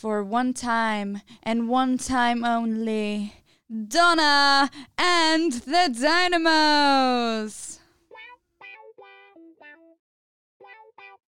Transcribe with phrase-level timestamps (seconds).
[0.00, 3.34] For one time and one time only,
[3.68, 7.80] Donna and the Dynamos.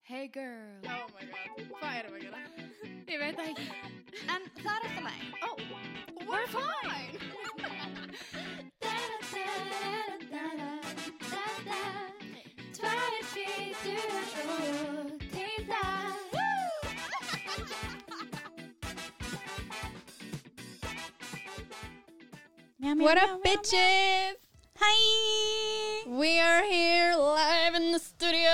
[0.05, 2.41] Hey girl Oh my god, hvað erum við að gera?
[3.13, 3.67] Ég veit það ekki
[4.33, 5.57] En það er alltaf læg Oh,
[6.29, 7.17] we're fine!
[12.73, 15.63] Tvær hvítur og til
[22.83, 24.35] það What up bitches?
[24.83, 26.09] Hi!
[26.11, 28.51] We are here live in the studio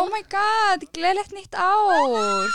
[0.00, 2.50] Oh my god, gleðilegt nýtt ár!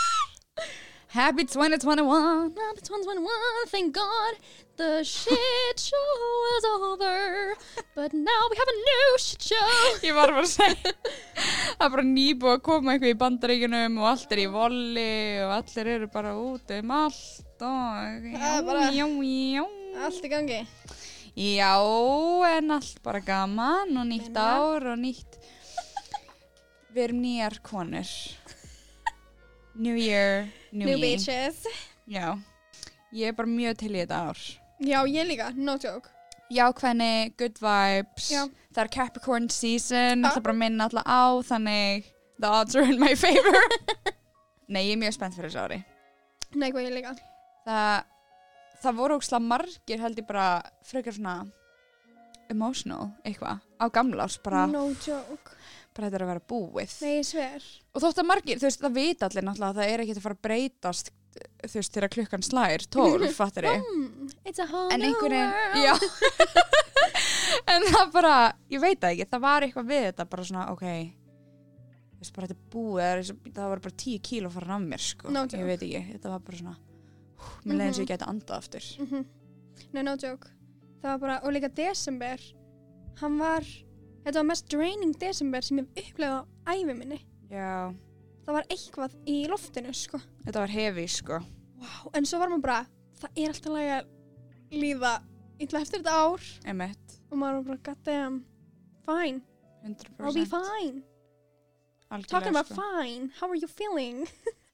[1.16, 2.52] Happy 2021!
[2.60, 4.36] Happy 2021, thank God
[4.76, 6.12] the shit show
[6.58, 7.54] is over
[7.94, 9.70] But now we have a new shit show
[10.06, 14.10] Ég var bara að segja Það er bara nýbúið að koma eitthvað í bandaríkunum og
[14.12, 15.08] allt er í volli
[15.46, 18.84] og allir eru bara út um allt og Það er bara-
[19.96, 20.60] Allt í gangi
[21.36, 21.76] Já,
[22.56, 24.44] en allt bara gaman og nýtt Meina?
[24.56, 25.36] ár og nýtt
[26.96, 28.08] Við erum nýjar konur.
[29.76, 31.10] New year, new, New me.
[31.12, 31.66] bitches.
[32.08, 32.38] Já,
[33.12, 34.38] ég er bara mjög til í þetta ár.
[34.80, 36.08] Já, ég líka, no joke.
[36.48, 38.30] Jákvæðni, good vibes.
[38.32, 38.46] Já.
[38.72, 40.30] Það er Capricorn season Ah.
[40.30, 42.04] Það er bara að minna alla á Þannig
[42.40, 43.60] the odds are in my favor.
[44.72, 45.78] Nei, ég er mjög spennt fyrir þessu ári.
[46.54, 47.12] Nei, hvað ég líka.
[47.66, 48.04] Það,
[48.82, 50.46] það voru ókslega margir held ég bara
[50.86, 51.36] frekar svona
[52.52, 55.54] emotional eitthvað á gamlárs bara, No joke.
[55.96, 56.96] bara þetta er að vera búið.
[57.02, 57.20] Nei,
[57.96, 60.24] og þótt að margir, þú veist, það vita allir náttúrulega að það er ekki að
[60.26, 61.10] fara að breytast
[61.66, 63.82] þú veist, þegar klukkan slær, tólf, fattir ég.
[63.92, 65.80] Mm, It's a whole en new world.
[65.82, 65.94] Já.
[67.66, 68.32] En það bara,
[68.70, 72.46] ég veit það ekki það var eitthvað við þetta bara svona, ok þú veist, bara
[72.46, 75.82] þetta er búið það, var bara tíu kíló farin af mér sko, No ég veit
[75.82, 76.76] ekki, þetta var bara svona
[77.64, 78.86] mér leiðin sem ég gæti andað aftur.
[79.06, 79.26] Mhm.
[79.92, 80.48] Nei, no joke.
[81.02, 82.40] Það var bara, og líka desember
[83.20, 83.62] Hann var
[84.24, 87.20] Þetta var mest draining desember sem ég hef upplegað á æfi minni.
[87.50, 87.94] Já,
[88.46, 90.18] Það var eitthvað í loftinu, sko.
[90.44, 91.38] Þetta var hefi sko.
[91.78, 92.10] Wow.
[92.14, 92.86] En svo var maður bara,
[93.20, 94.06] það er alltaf lægi að
[94.72, 95.12] líða
[95.60, 96.42] illa eftir þetta ár.
[96.64, 98.44] Emitt, Og maður var bara, god damn
[99.06, 99.40] Fine,
[99.84, 101.02] 100% I'll be fine.
[102.10, 102.74] Algjörlega, Talking about sko.
[102.74, 104.26] fine, how are you feeling?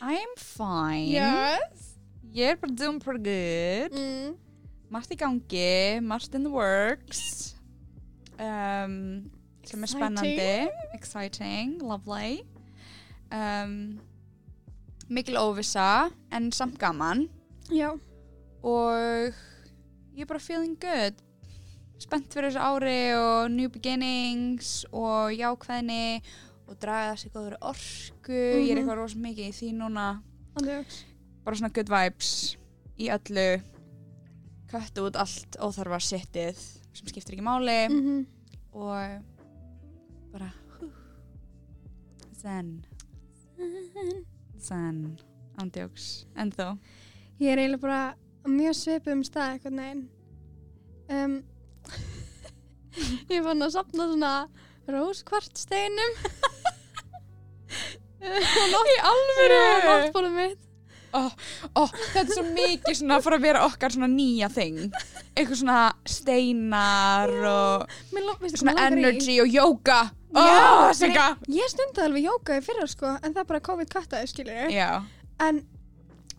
[0.00, 1.08] I'm fine.
[1.08, 1.96] Yes.
[2.34, 3.92] Ég er bara doing pretty good.
[3.92, 4.36] Mm.
[4.92, 7.54] margt í gangi, margt in the works.
[8.36, 9.30] Um,
[9.64, 10.68] sem er spennandi.
[10.92, 12.42] Exciting, lovely.
[13.32, 14.00] Um,
[15.08, 17.28] mikil óvissa en samt gaman.
[17.72, 17.94] Já,
[18.62, 19.32] og
[20.12, 21.16] ég er bara feeling good.
[22.02, 26.20] Spennt fyrir þessu ári og new beginnings og jákvæðni
[26.72, 28.82] og draga þessi góður orku ég er Mhm.
[28.82, 30.06] eitthvað rosa mikið í því núna.
[30.56, 31.04] Andjóks
[31.44, 32.56] bara svona good vibes
[32.98, 33.62] í öllu.
[34.70, 36.56] Köttu út allt óþarfa sittið
[36.94, 37.88] sem skiptir ekki máli.
[37.88, 38.26] Mm -hmm.
[38.72, 39.22] og
[40.32, 40.90] bara hú,
[42.40, 42.84] zen.
[44.58, 45.18] Zen.
[45.58, 46.78] Ándjóks en þó
[47.40, 48.14] Ég er eiginlega bara
[48.46, 50.08] mjög svipum stað eitthvað neginn.
[51.08, 51.42] Um,
[53.32, 54.48] ég fann að sapna svona
[54.88, 56.12] róskvartsteinum.
[58.22, 60.68] í alvöru mitt.
[61.12, 64.86] ó, þetta er svo mikið svona fara að vera okkar svona nýja þing
[65.34, 67.98] eitthvað svona steinar og
[68.54, 70.00] svona energy og yoga
[70.32, 70.88] Já, oh,
[71.52, 74.70] Ég stundaði alveg jóka í fyrra sko, en það er bara COVID kattaði, ég.
[74.72, 75.04] já,
[75.44, 75.58] En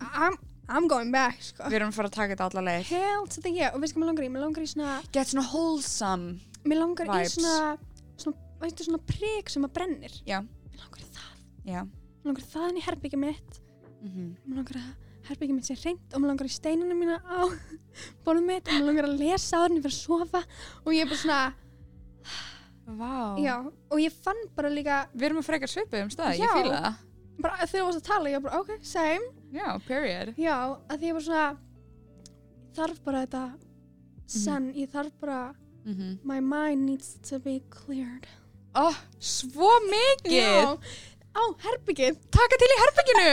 [0.00, 0.34] I'm,
[0.66, 1.68] I'm going back, sko.
[1.68, 2.90] við erum fara að taka þetta alla leið
[3.30, 3.70] to the yeah.
[3.70, 4.32] Og veistu hvað mér langar í?
[4.34, 7.36] Mér langar í svona, get svona wholesome mér langar Vibes.
[7.36, 7.76] í svona,
[8.16, 10.14] svona, svona prik sem að brennir.
[10.26, 10.40] Já.
[10.42, 11.03] Mér langar í.
[11.64, 13.60] Já Mér langar það inn í herbyggja mitt.
[14.02, 17.40] mm mér langar að herbyggja mitt sé reynd og mér langar í steinunum mína á
[18.24, 20.42] bólum mitt og mér langar að lesa en ég fyrir að sofa
[20.84, 21.54] og ég er bara svona,
[22.86, 23.36] Vá.
[23.40, 23.56] já,
[23.90, 26.52] og ég fann bara líka Við erum að frekar svipuð um stað, ég Já.
[26.52, 26.94] fíla það.
[27.40, 30.34] bara þegar þú varst að tala, ég var bara, ok, same Já, period.
[30.36, 30.56] já,
[30.90, 33.44] að því ég var svona ég þarf bara þetta
[34.26, 35.42] sen, ég þarf bara
[35.84, 36.18] Mm -hmm.
[36.24, 38.26] my mind needs to be cleared
[38.74, 38.90] Ó,
[39.20, 40.32] svo mikið.
[40.32, 40.78] já,
[41.34, 43.28] á herbyggið Taka til í herbygginu.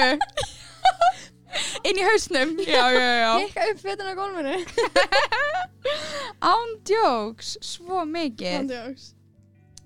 [1.88, 2.54] Inn í hausnum.
[2.64, 3.32] Já, já, já.
[3.44, 4.54] hekka upp fötin á gólfinu
[6.52, 8.56] Án djóks, svo mikið.
[8.62, 9.10] Andjóks.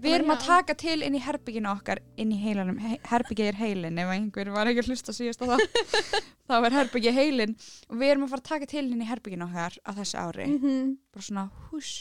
[0.05, 2.77] Við erum að taka til inn í herbygginu okkar, inn í heilanum.
[2.83, 5.63] He herbyggið er heilin, ef einhver var ekki að hlusta síðast á það.
[6.51, 7.55] það var herbyggið heilin.
[7.89, 10.49] Og við erum að fara að taka til inn í herbygginu okkar á þessu ári.
[10.51, 10.91] Mhm.
[11.15, 11.93] Bara svona, hús.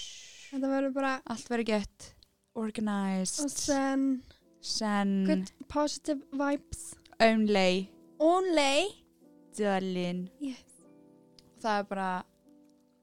[0.50, 2.10] þetta verður bara Allt verður gett
[2.54, 3.54] og organized.
[3.54, 4.04] sen
[4.64, 5.24] Sen.
[5.28, 7.90] good positive vibes Only.
[8.18, 9.04] only
[9.58, 10.64] darling Yes.
[11.62, 12.24] það er bara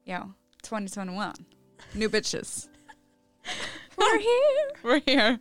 [0.06, 0.20] já,
[0.62, 1.32] 2021
[1.94, 2.68] new bitches
[3.98, 4.66] We're here.
[4.84, 5.38] we're here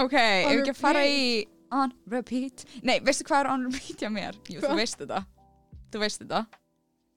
[0.00, 4.02] ok, ef On ekki að fara í on repeat nei, veistu hvað er on repeat
[4.02, 4.34] hjá mér?
[4.50, 4.76] jú, þú Hvað?
[4.82, 5.22] veist þetta
[5.94, 6.42] þú veist þetta,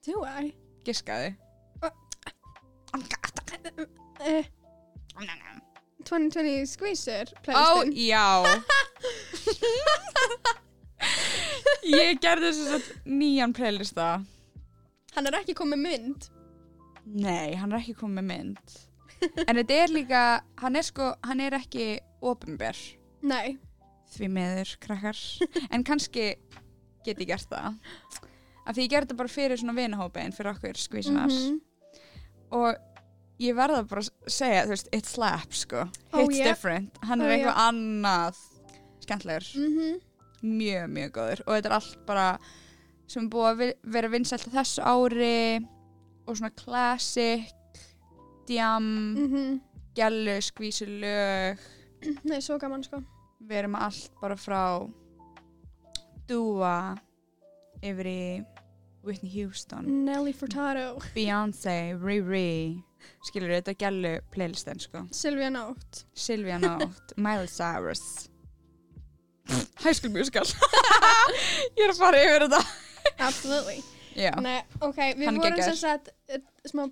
[0.06, 0.54] Do I?
[0.86, 1.34] giskaði
[4.18, 4.44] Uh,
[6.08, 7.94] 2020 Squeezer ó, playlistin.
[8.08, 8.26] já
[11.88, 12.90] ég gerði þess að
[13.20, 14.08] nýjan playlista
[15.18, 16.26] Hann er ekki komið mynd.
[17.18, 18.76] Nei, hann er ekki komið með mynd
[19.48, 20.24] En þetta er líka
[20.62, 21.88] Hann er sko, hann er ekki
[22.22, 22.78] Opinber
[23.26, 23.56] Nei.
[24.14, 25.18] Því meður, krakkar
[25.74, 26.34] En kannski
[27.06, 27.80] get ég gert það
[28.68, 31.62] Af því ég gerði þetta bara fyrir svona vinahópin Fyrir okkur skvísunar Mhm.
[32.56, 32.78] Og
[33.40, 36.48] ég verða bara að segja Þú veist, it slaps sko Oh, Hits yeah.
[36.50, 37.68] different Hann er Oh, eitthvað yeah.
[37.70, 38.36] annað
[39.06, 40.00] Skemmtlegur Mhm.
[40.44, 42.28] Mjög, mjög góður Og þetta er allt bara
[43.08, 45.68] Sem er búið að vera vinsælt þessu ári
[46.28, 47.54] Og svona classic
[48.48, 49.62] Djam Mhm.
[49.96, 51.58] gælu, skvísulög
[52.24, 53.04] Nei, svo gaman sko.
[53.42, 54.90] við erum allt bara frá
[56.28, 56.96] Dua
[57.82, 58.46] yfir í
[59.04, 61.00] Whitney Houston Nelly Furtado.
[61.16, 62.84] Beyoncé, Riri
[63.28, 66.06] skilur þetta er gælu playlistin sko Sylvia Nótt.
[66.14, 68.30] Sylvia Nótt, Miley Cyrus
[69.84, 70.44] High School Musical
[71.78, 72.64] ég er að fara yfir þetta
[73.24, 73.78] Absolutely.
[74.44, 76.84] Nei, ok, við Hann vorum sem sagt, uh, smá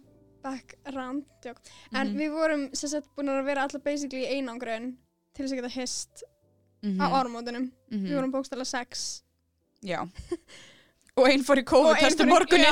[0.45, 1.25] background.
[1.43, 2.13] En Mhm.
[2.19, 4.93] við vorum sem sagt búin að vera alltaf basically í einangrun
[5.35, 6.23] til þess að geta hist
[6.85, 7.65] Mhm, á áramótunum.
[7.91, 9.23] mhm, Við vorum bókstala sex.
[9.83, 9.99] já
[11.17, 12.65] og einn fór í Og COVID-testu morgunin.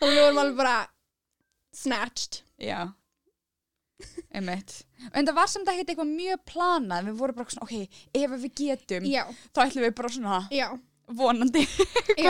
[0.00, 0.76] Þannig við vorum alveg bara
[1.76, 2.42] snatched.
[2.60, 2.92] Já
[4.32, 4.84] Einmitt.
[5.12, 8.54] En það var samt ekkert eitthvað mjög planað Við vorum bara svona, ok, ef við
[8.60, 10.66] getum Já, þá ætlum við bara svona já,
[11.20, 11.64] vonandi.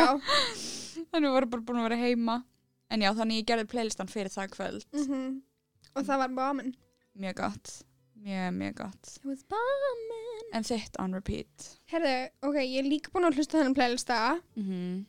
[1.10, 2.36] Þannig við vorum bara búin að vera heima
[2.90, 5.38] En já, þannig ég gerði playlistan fyrir það kvöld Mm
[5.98, 6.74] Og það var bombin.
[7.18, 7.70] Mjög gott
[8.20, 10.50] Mjög, mjög gott It was bombin.
[10.54, 12.16] En þitt on repeat Herðu,
[12.46, 14.20] ok, ég er líka búin að hlusta þennan playlista.
[14.56, 15.00] mm -hmm.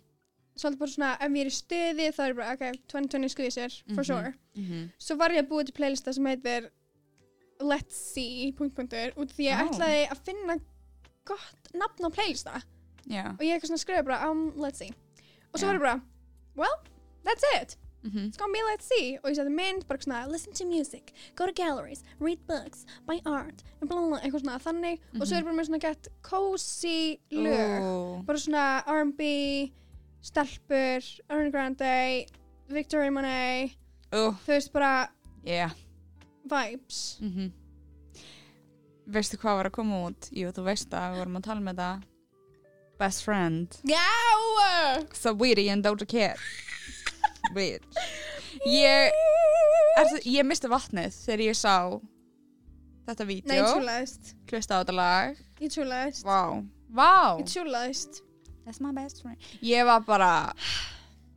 [0.56, 3.70] Svolítið bara svona, ef ég er í stuði þá er ég bara, ok, 2020 squeezer,
[3.96, 4.04] for Mhm.
[4.06, 4.34] sure.
[4.56, 4.90] Mm -hmm.
[5.00, 6.70] Svo var ég að búa til playlista sem heitir
[7.62, 9.70] Let's See, punkt, punktur, út því ég Ó.
[9.70, 10.56] ætlaði að finna
[11.26, 12.62] gott nafn á playlista.
[13.08, 14.90] Já Og ég eitthvað svona skrifa bara, um, let's see.
[15.54, 15.68] Og svo Já.
[15.68, 16.02] var ég bara,
[16.56, 16.76] well,
[17.26, 17.78] that's it.
[18.04, 18.28] mm -hmm.
[18.28, 19.18] It's gonna be let's see.
[19.24, 23.20] Og ég seti mynd, bara svona, listen to music, go to galleries, read books, buy
[23.26, 25.00] art, eitthvað svona þannig.
[25.22, 27.82] Og svo er bara með svona gett cozy lög.
[27.82, 28.26] oh.
[28.26, 29.72] Bara svona R&B,
[30.22, 32.26] stelpur, Ariana Grande,
[32.72, 33.78] Victoria Monet,
[34.12, 34.36] oh.
[34.46, 35.10] þú veist bara
[35.46, 35.72] Yeah
[36.44, 37.18] vibes.
[37.22, 37.52] mm -hmm.
[39.06, 40.30] Veistu hvað var að koma út?
[40.32, 42.02] Jú, þú veist það, við vorum að tala með það
[43.00, 45.06] Best Friend Já!
[45.14, 46.38] Saweetie and Doja Cat
[47.54, 47.98] Bitch
[48.66, 49.12] Ég,
[49.98, 52.00] er, ég misti vatnið þegar ég sá
[53.08, 54.36] þetta vídeo tjúlaðist.
[54.52, 56.26] hlusta á þetta lag Ég tjúlaðist.
[56.26, 58.24] Vá, vá Ég tjúlaðist.
[58.66, 60.32] That's my best friend Ég var bara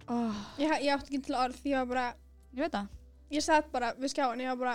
[0.08, 2.06] oh, Ég, ég átti ekki til orð, ég var bara,
[2.52, 2.90] Ég veit það
[3.34, 4.74] ég satt bara við skjáin, ég var bara,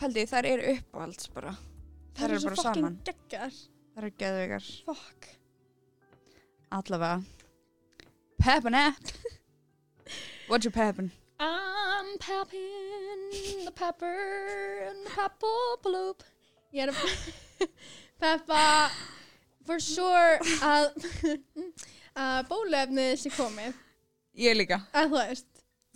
[0.00, 1.54] Pældi, þær eru uppáhalds bara
[2.14, 3.56] Þær eru bara saman geggar.
[3.94, 5.28] Þær eru geðveikar Fuck.
[6.74, 7.22] Allavega
[8.38, 9.14] Peppin app
[10.48, 11.10] What's your peppin?
[11.40, 16.22] I'm pepping the pepper and the pepper bloop.
[16.74, 17.68] Ég er að
[18.22, 18.60] peppa
[19.66, 20.90] for sure að
[22.24, 23.80] að bólefnið sé komið.
[24.38, 25.48] Ég líka Að þú veist.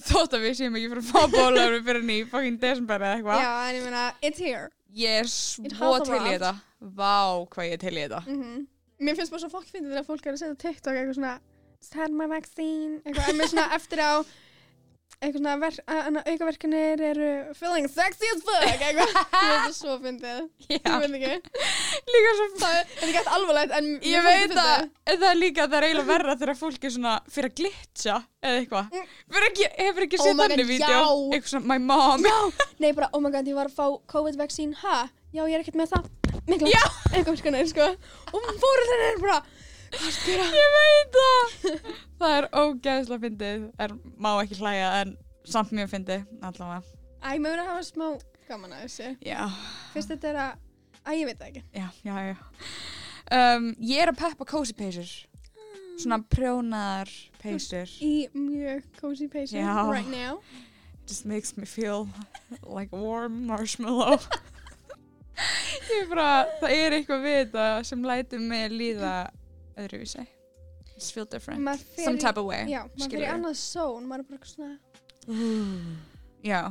[0.09, 3.41] Þótt að við séum ekki fyrir að fá bólöfni fyrir ný fucking desember eða eitthvað
[3.43, 4.69] Já, en ég meina, it's here.
[4.95, 5.67] Ég er svo
[5.99, 6.35] has til í arrived.
[6.39, 6.53] þetta
[6.99, 7.17] Vá
[7.51, 8.67] hvað ég er til í þetta Mm
[8.99, 11.35] Mér finnst bara svo fokk fyndið þegar fólk er að setja á TikTok eitthvað svona
[11.95, 14.13] had my vaccine eitthvað, en með svona eftir á
[15.19, 19.97] eitthvað svona ver, að- að aukaverkanir eru feeling sexy as fuck eitthvað, finnst það svo
[20.05, 20.45] fyndið.
[20.71, 21.63] Ég veit ekki,
[22.13, 25.41] líka svo það er þetta er gett alvarlegt en Ég veit að en það er
[25.43, 28.95] líka það er eiginlega verra þegar fólk er svona fyrir að glitcha eða eitthvað.
[28.95, 29.45] Mm.
[29.49, 31.03] Ekki, hefur ekki Oh þannig God, vídeo.
[31.35, 32.29] Eitthvað svona, my mom.
[32.29, 35.01] Já, nei bara, oh my god, ég var að fá COVID-vaccín, ha?
[35.35, 36.07] Já, ég er ekkert með það.
[36.49, 36.83] Mikla,
[37.19, 37.87] aukaverkanir, sko.
[38.33, 39.57] Og fóröldin er bara að
[39.93, 41.55] Ég veit það.
[42.19, 42.33] Það.
[42.35, 43.67] Er ógeðslega fyndið.
[43.81, 45.13] Er, Má ekki hlæja en
[45.49, 46.83] samt mjög fyndið Allavega.
[47.23, 48.09] Æ, maður verður að hafa smá
[48.49, 49.09] gaman að þessu.
[49.27, 49.41] Já,
[49.95, 50.61] Fyrst þetta er að,
[51.05, 51.63] æ, ég veit það ekki.
[51.79, 52.37] Já, já, já.
[53.29, 55.09] Um, Ég er að peppa cozy peysur
[56.01, 57.11] Svona prjónaðar
[57.43, 59.75] peysur Í mjög cozy peysu Já.
[59.91, 60.39] right now.
[61.09, 62.07] Just makes me feel
[62.63, 64.19] like a warm marshmallow.
[65.89, 66.31] Ég er bara,
[66.61, 69.13] það er eitthvað við þetta sem lætur mig líða
[69.85, 70.27] öðruvísi
[70.99, 71.63] Just feel different.
[71.95, 72.65] Some type of way.
[72.67, 74.79] Já, maður fyrir annað zone, maður er bara svona
[76.43, 76.63] Já.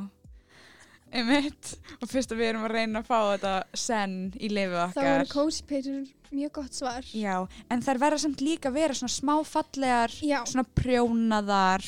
[1.08, 1.70] Einmitt.
[2.02, 5.08] Og fyrst að við erum að reyna að fá þetta senn í lifið Þá okkar.
[5.14, 7.36] eru cozy pager mjög gott svar Já,
[7.72, 10.42] en þær verða samt líka að vera svona smáfallegar, Já.
[10.50, 11.86] svona prjónaðar,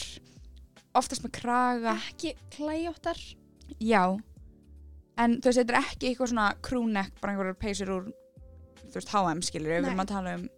[0.96, 1.98] oftast með kraga.
[2.08, 3.20] Ekki klæjóttar
[3.76, 4.06] Já,
[5.20, 8.08] en þú veist, þetta er ekki eitthvað svona crewneck, bara einhverjar peysur úr,
[8.86, 10.48] þú veist, H&M skilur við, erum að tala um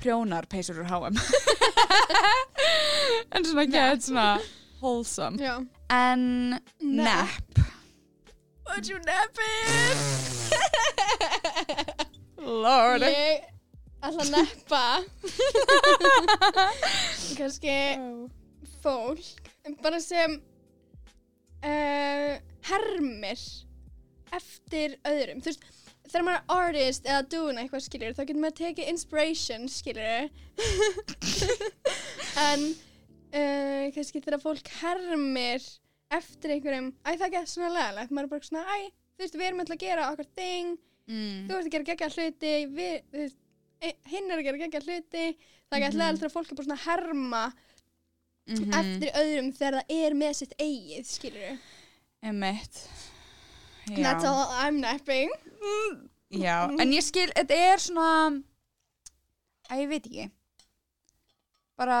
[0.00, 1.16] prjónar peysur úr H&M.
[3.34, 4.28] en svona get svona
[4.80, 5.36] wholesome.
[5.40, 5.58] Já
[5.90, 7.58] En nap.
[8.68, 9.98] Would you nap it?
[12.38, 13.02] Lord.
[13.02, 13.50] Ég
[14.00, 14.84] ætla að neppa
[17.38, 17.74] kannski
[18.80, 19.50] fólk
[19.82, 20.38] bara sem
[21.60, 22.38] uh,
[22.70, 23.42] hermir
[24.32, 25.66] eftir öðrum þú veist
[26.10, 30.30] þegar maður er artist eða doing eitthvað skiljur þá getur maður tekið inspiration skiljur
[32.50, 35.64] en uh, kannski þegar fólk hermir
[36.10, 39.36] eftir einhverjum æ það er ekki svona legalegt maður er bara svona æ þú veist
[39.38, 40.78] við erum alltaf að gera okkar thing
[41.10, 41.48] Mm.
[41.48, 43.32] þú ert að gera geggja hluti við,
[43.82, 46.02] e- hinn er að gera geggja hluti það er ekki Mhm.
[46.06, 47.40] alltaf að fólk er bara svona að herma
[48.46, 48.74] Mhm.
[48.78, 51.58] eftir öðrum þegar það er með sitt eigið skilur
[53.88, 54.02] Einmitt.
[54.02, 55.30] that's all I'm napping
[56.30, 58.42] Já, en ég skil, þetta er svona,
[59.70, 60.28] að ég veit ekki,
[61.80, 61.98] bara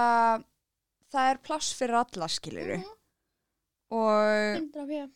[1.10, 2.92] það er pláss fyrir alla skiluru Mhm.
[3.90, 5.10] og 100 fyrir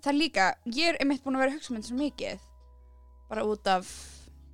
[0.00, 2.40] það er líka, ég er einmitt búin að vera að hugsa um svo mikið,
[3.28, 3.92] bara út af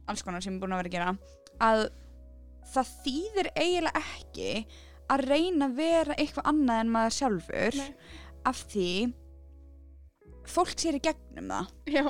[0.08, 1.18] alls konar sem ég er búin að vera að gera,
[1.60, 1.90] að
[2.74, 4.66] það þýðir eiginlega ekki
[5.10, 7.94] að reyna að vera eitthvað annað en maður sjálfur Nei.
[8.46, 9.14] af því
[10.46, 11.66] fólk sér í gegnum það.
[11.86, 12.04] Já,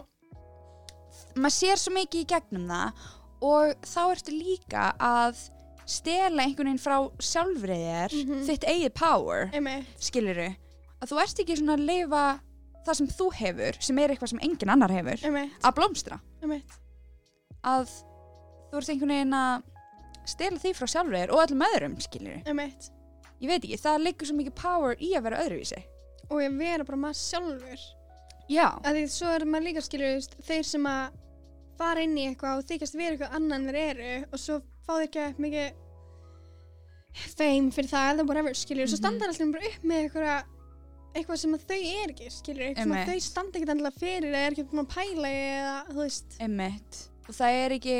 [1.36, 3.08] maður sér svo mikið í gegnum það
[3.40, 5.40] og þá ertu líka að
[5.90, 8.42] stela einhvern veginn frá sjálfrið þér Mhm.
[8.46, 9.48] þitt eigið power
[9.98, 10.48] skiluru,
[11.02, 12.24] að þú ert ekki svona að leifa
[12.86, 16.70] það sem þú hefur sem er eitthvað sem engin annar hefur einmitt, að blómstra, einmitt.
[17.64, 17.88] Að
[18.70, 19.62] þú ert einhvern veginn að
[20.30, 21.96] stela því frá sjálfrið þér og öllum öðrum
[22.46, 22.90] einmitt.
[23.40, 25.82] Ég veit ekki, það liggur svo mikið power í að vera öðruvísi.
[26.30, 27.80] Og ég vera bara maður sjálfur
[28.50, 31.18] já, að því svo er maður líka skilur þú veist, þeir sem að
[31.80, 35.06] fara inn í eitthvað og þykjast vera eitthvað annan þeir eru og svo fá þeir
[35.08, 35.68] ekki upp mikið
[37.34, 39.02] fame fyrir það eða whatever skilur, svo Mhm.
[39.04, 40.56] standa þeir alltaf bara upp með eitthvað
[41.10, 44.28] eitthvað sem að þau er ekki skilur, eitthvað sem að þau standa ekki endilega fyrir
[44.30, 47.00] eða er ekki búin að pæla eða þú veist Einmitt.
[47.28, 47.96] Og það er ekki,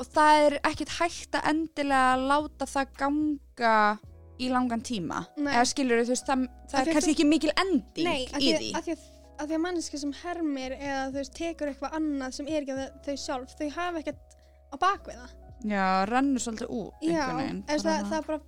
[0.00, 3.98] og það er ekkit hægt að endilega láta það ganga
[4.40, 5.26] í langan tíma.
[5.38, 5.52] Nei.
[5.54, 8.52] Eða skilur þú veist, það, það Af er kannski ekki mikil ending Nei, í því,
[8.58, 8.70] því.
[8.74, 9.04] að því að
[9.38, 12.74] að því að manneska sem hermir eða þú veist, tekur eitthvað annað sem er ekki
[12.76, 14.36] að þau sjálf, þau hafa ekkert
[14.70, 15.34] á bakvið það.
[15.64, 17.62] Já, rennur svolítið út Já, einhvern veginn.
[17.68, 18.40] eða bara það, það, er bara,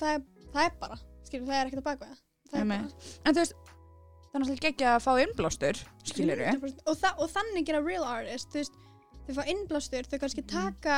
[0.00, 0.22] það, er,
[0.54, 2.20] það er bara, skilur, það er ekkert á bakvið það.
[2.52, 2.94] Það er Einmitt.
[2.96, 3.14] bara.
[3.28, 5.82] En þú veist, það er náttúrulega ekki að fá innblástur,
[6.12, 6.84] skilur 100%.
[6.86, 8.78] og, þa og þannig gera real artist þú veist,
[9.26, 10.96] þau fá innblástur þau kannski taka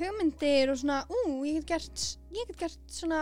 [0.00, 3.20] hugmyndir og svona, ú, ég get gert ég get gert svona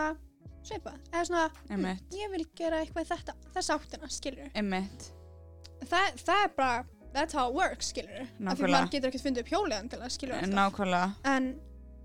[0.67, 1.85] svipa eða svona, hm,
[2.17, 5.07] ég vil gera eitthvað þetta, þess áttina, skilur Einmitt.
[5.85, 9.45] það, það er bara, that's how it works, skilur af því maður getur ekkert fundið
[9.45, 11.15] upp hjólið til að skilur Nákvæmlega.
[11.25, 11.49] en,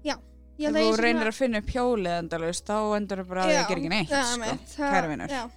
[0.05, 0.17] já
[0.59, 3.51] ég Ef þú reynir svona- að finna upp hjólið endalust, þá endur þú bara að
[3.53, 4.57] þið gerir ekki neitt, já, sko.
[4.77, 5.29] það- Kæra vinur.
[5.29, 5.51] já,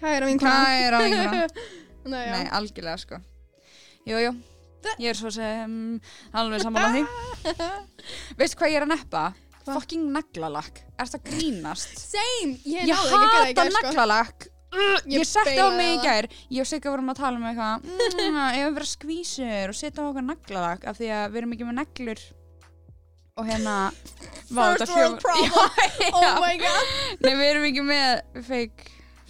[0.00, 1.48] kæra vinkona.
[2.10, 2.50] Nei, já.
[2.56, 3.18] Algjörlega sko
[4.08, 4.30] Jú, jú,
[4.98, 6.00] ég er svo sem
[6.32, 7.02] alveg sammála því
[8.40, 9.24] Veistu hvað ég er að neppa?
[9.68, 11.92] Fucking naglalakk Er það grínast?
[11.96, 13.76] same, ég, Ég, hata sko.
[13.80, 14.48] naglalakk
[15.10, 16.28] Ég, setti á mig í gær.
[16.52, 20.04] Ég og Sigga vorum að tala um eitthvað mm, Ég hef verið skvísur og setja
[20.04, 22.22] á okkur naglalakk af því að við erum ekki með neglur.
[23.40, 23.74] Og hérna
[24.50, 25.50] First world problem.
[25.50, 26.30] Já, oh já.
[26.44, 26.94] my god.
[27.24, 28.86] Nei, við erum ekki með fake,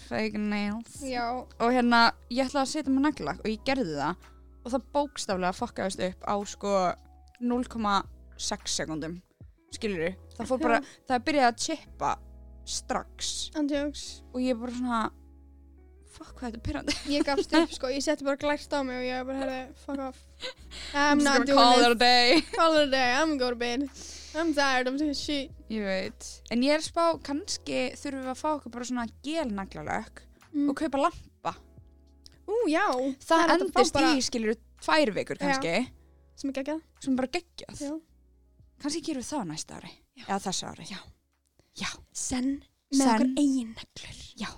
[0.09, 0.99] fake nails.
[1.09, 4.29] Já, og hérna ég ætlaði að setja með naglak og ég gerði það.
[4.61, 6.75] Og það bókstaflega fokkaðist upp á sko
[7.41, 9.21] 0,6 sekundum
[9.75, 12.13] skilur það fór bara, það byrjaði að chippa
[12.71, 13.51] strax.
[13.59, 15.01] Andjóks og ég bara svona
[16.11, 18.99] fuck hvað þetta er pyrrandi ég gafst upp sko, ég setti bara glært á mig
[19.01, 20.19] og ég bara herði, fuck off.
[20.95, 22.41] I'm not gonna call it doing a day.
[22.59, 23.87] Call it a day, I'm gonna go to bed
[24.39, 25.51] I'm tired of this shit.
[25.71, 30.27] Ég veit, en ég er spá kannski þurfum við að fá okkur bara svona gelnaglalög
[30.51, 30.67] Mm.
[30.67, 31.53] og kaupa lampa.
[32.51, 32.83] Ú, já,
[33.23, 35.75] það, er hægt að fá endist bara- í skilur tvær vikur kannski.
[36.35, 36.81] Sem er geggjað.
[37.05, 37.83] Sem er bara geggjað.
[37.87, 37.93] Já.
[38.81, 40.25] Kannski gerum við það næsta ári Já.
[40.29, 40.99] eða þessu ári Já.
[41.85, 41.91] Já.
[42.13, 42.51] senn
[42.91, 43.11] með Senn.
[43.15, 44.51] okkur eigin neglur Já.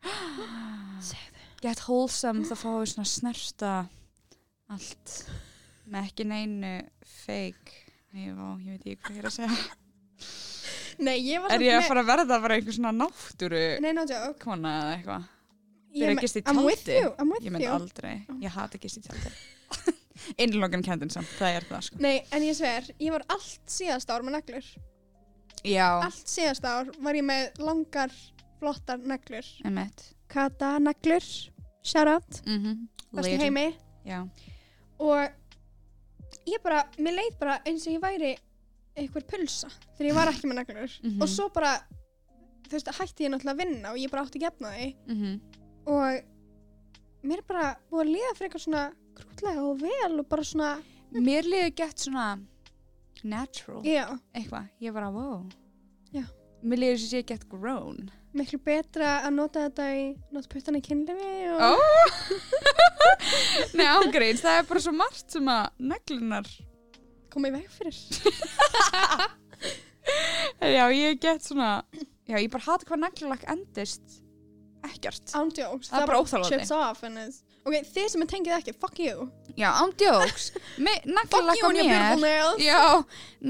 [1.60, 3.70] Get wholesome þá fáum við svona snerta
[4.72, 5.16] allt
[5.90, 6.70] með ekki neinu
[7.26, 7.74] fake
[8.10, 9.50] Nei, vá, ég veit ekki hvað ég er að segja
[11.04, 14.06] Nei, ég var Er ég að fara að verða bara einhver svona náttúru Nei, no
[14.08, 15.28] joke kona eða eitthvað?
[15.90, 16.98] Ég Fyrir að me- gista í I'm with tjaldi?
[17.04, 18.14] you, I'm with Ég mynd you aldrei,
[18.44, 19.30] ég hata að gista í tjaldi.
[20.38, 22.00] Innlokan kendin samt, það er það sko.
[22.04, 24.70] Nei, en ég sver, ég var allt síðast ár með neglur.
[25.66, 28.14] Já, Allt síðast ár var ég með langar,
[28.60, 29.46] flottar neglur.
[29.68, 30.06] Emitt.
[30.30, 31.26] Kata neglur,
[31.82, 32.40] shout out.
[32.46, 32.88] Mm -hmm.
[33.16, 33.76] Bestu heimi?
[34.06, 34.28] Já,
[34.98, 35.30] Og
[36.46, 38.36] ég bara, mér leið bara eins og ég væri
[38.96, 41.00] einhver pulsa Þegar ég var ekki með neglur.
[41.02, 41.22] Mhm.
[41.22, 41.78] Og svo bara,
[42.68, 44.94] þú veist, hætti ég náttúrulega að vinna Og ég bara átti að gefna því.
[45.06, 45.40] Mm
[45.86, 46.22] Og
[47.22, 50.70] mér er bara búið að liða fyrir eitthvað svona grútlega og vel og bara svona,
[51.10, 52.26] Mér liður gett svona
[53.26, 54.68] natural, já, eitthvað.
[54.80, 55.42] Ég bara, wow.
[56.14, 56.22] Já.
[56.62, 58.10] Mér liður sem sé gett grown.
[58.36, 61.68] miklu betra að nota þetta í nota puttana í kynlifi og Ó!
[63.76, 66.46] Nei, ángreins, það er bara svo margt sem að neglunar
[67.30, 67.98] koma í veg fyrir.
[70.76, 71.82] Já, ég get svona
[72.30, 74.06] Já, ég bara hata hvað neglulakk endist
[74.86, 75.90] ekkert Ándjóks.
[75.90, 76.66] Það er bara óþolandi.
[77.60, 79.26] Ok, þið sem er tengið ekki, fuck you.
[79.58, 80.46] Já, ándjóks
[80.80, 82.62] Fuck you á and your beautiful mér nails.
[82.64, 82.78] Já,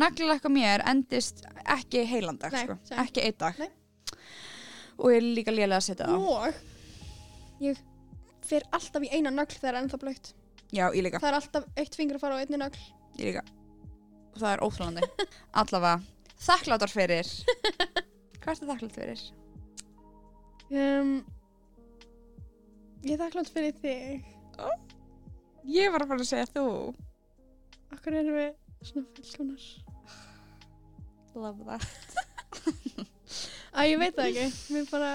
[0.03, 2.77] neglulakk á mér endist ekki heilandag Nei, sko.
[2.89, 3.05] same.
[3.05, 3.69] Ekki einn dag Nei.
[5.01, 7.79] Og ég er líka lélega að setja það Og ég
[8.51, 10.33] fer alltaf í eina nögl þegar það er ennþá blöytt.
[10.75, 12.83] Já, ég líka, Það er alltaf eitt fingur að fara á einni nögl.
[13.21, 13.45] ég líka
[14.35, 15.09] Og það er óþólandi
[15.63, 15.95] Allavega,
[16.51, 17.31] þakkláttar fyrir
[18.43, 19.23] Hvað ertu þakklátt fyrir?
[20.71, 21.15] Um,
[23.05, 24.25] ég er þakklátt fyrir þig.
[25.71, 26.67] Ég var að fara að segja þú
[27.91, 29.65] Akkur erum við svona fullkonar.
[31.35, 31.85] Love that
[33.77, 34.47] Æ, ég veit það ekki.
[34.75, 35.11] Mér bara...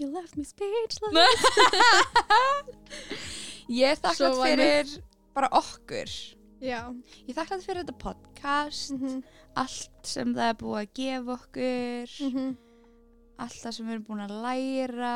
[0.00, 0.98] You left me speechless.
[3.72, 4.96] Ég er þakklátt var fyrir
[5.36, 6.10] bara okkur
[6.62, 6.80] Já.
[7.26, 9.22] Ég er þakklátt fyrir þetta podcast Mm
[9.58, 12.52] allt sem það er búið að gefa okkur -hmm.
[12.56, 12.71] allt
[13.50, 15.14] það sem við erum búin að læra.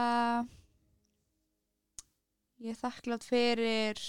[2.65, 4.01] Ég er þakklátt fyrir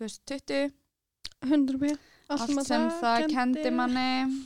[0.00, 0.72] 2020
[1.46, 1.92] 100 p.
[2.28, 4.40] allt sem það kendi manni.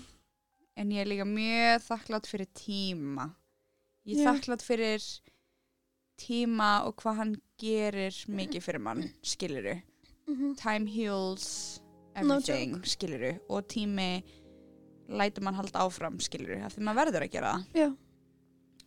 [0.77, 3.31] En ég er líka mjög þakklátt fyrir tíma.
[4.05, 5.03] Ég er þakklátt fyrir
[6.21, 9.81] tíma og hvað hann gerir mikið fyrir mann skiluru
[10.27, 11.81] Mm time heals
[12.23, 14.23] No everything skiluru og tími
[15.09, 17.65] lætur mann halda áfram skiluru af því maður verður að gera það.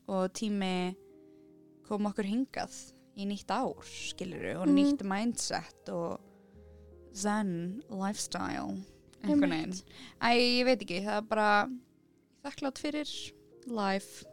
[0.08, 0.96] Og tími
[1.88, 2.76] kom okkur hingað
[3.17, 4.76] í nýtt ár skiluru og Mhm.
[4.78, 6.20] nýtt mindset og
[7.17, 8.78] zen lifestyle
[9.24, 9.74] einhvern veginn
[10.22, 11.70] Æ, ég veit ekki, það er bara
[12.46, 13.10] þakklátt fyrir
[13.67, 14.26] life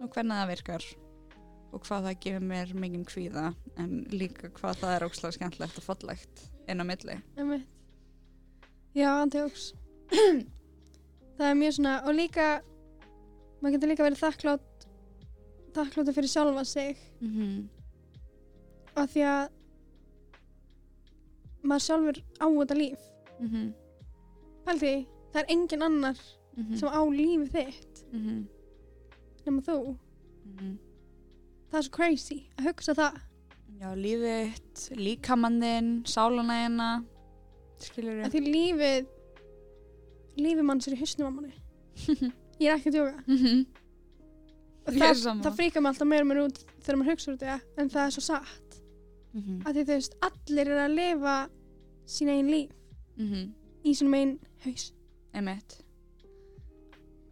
[0.00, 0.84] og hvernig það virkar
[1.72, 5.84] og hvað það gefur mér mikinn kvíða en líka hvað það er ókslega skemmtlegt og
[5.86, 7.16] fallegt inn á milli.
[8.94, 9.72] Já, andjóks.
[11.38, 12.48] það er mjög svona, og líka,
[13.62, 14.66] maður getur líka verið þakklátt,
[15.74, 17.68] þakkláttur fyrir sjálfa sig, mm -hmm.
[18.96, 19.48] af því að
[21.62, 23.02] maður sjálfur á þetta líf.
[23.40, 23.72] Mm -hmm.
[24.64, 24.94] Pældi,
[25.32, 26.18] það er engin annar
[26.76, 28.40] sem á lífið þitt mm -hmm.
[29.46, 29.96] nema þú.
[31.70, 33.20] Það er svo crazy að hugsa það.
[33.80, 34.52] Já, lífið,
[34.96, 37.04] líkamanninn, sálunæðina
[37.78, 39.06] skilur Að því lífið,
[40.36, 41.54] lífið manns er í hausnum á manni.
[42.62, 43.81] Ég er ekki að djóka.
[44.86, 47.60] Er það, það fríkar mig alltaf meira meira út þegar maður hugsa út í það,
[47.78, 48.78] en það er svo satt.
[49.66, 51.36] Að því þú veist, allir eru að lifa
[52.16, 52.70] sín einn líf
[53.86, 54.32] í sínum einn
[54.64, 54.88] haus.
[55.32, 55.78] Emmett,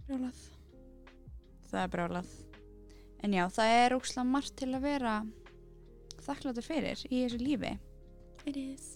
[0.06, 0.38] Brjálað.
[1.70, 2.30] það er brálað
[3.22, 5.12] en já, það er ókslega margt til að vera
[6.24, 7.74] þakkláttur fyrir í þessu lífi
[8.48, 8.86] It is.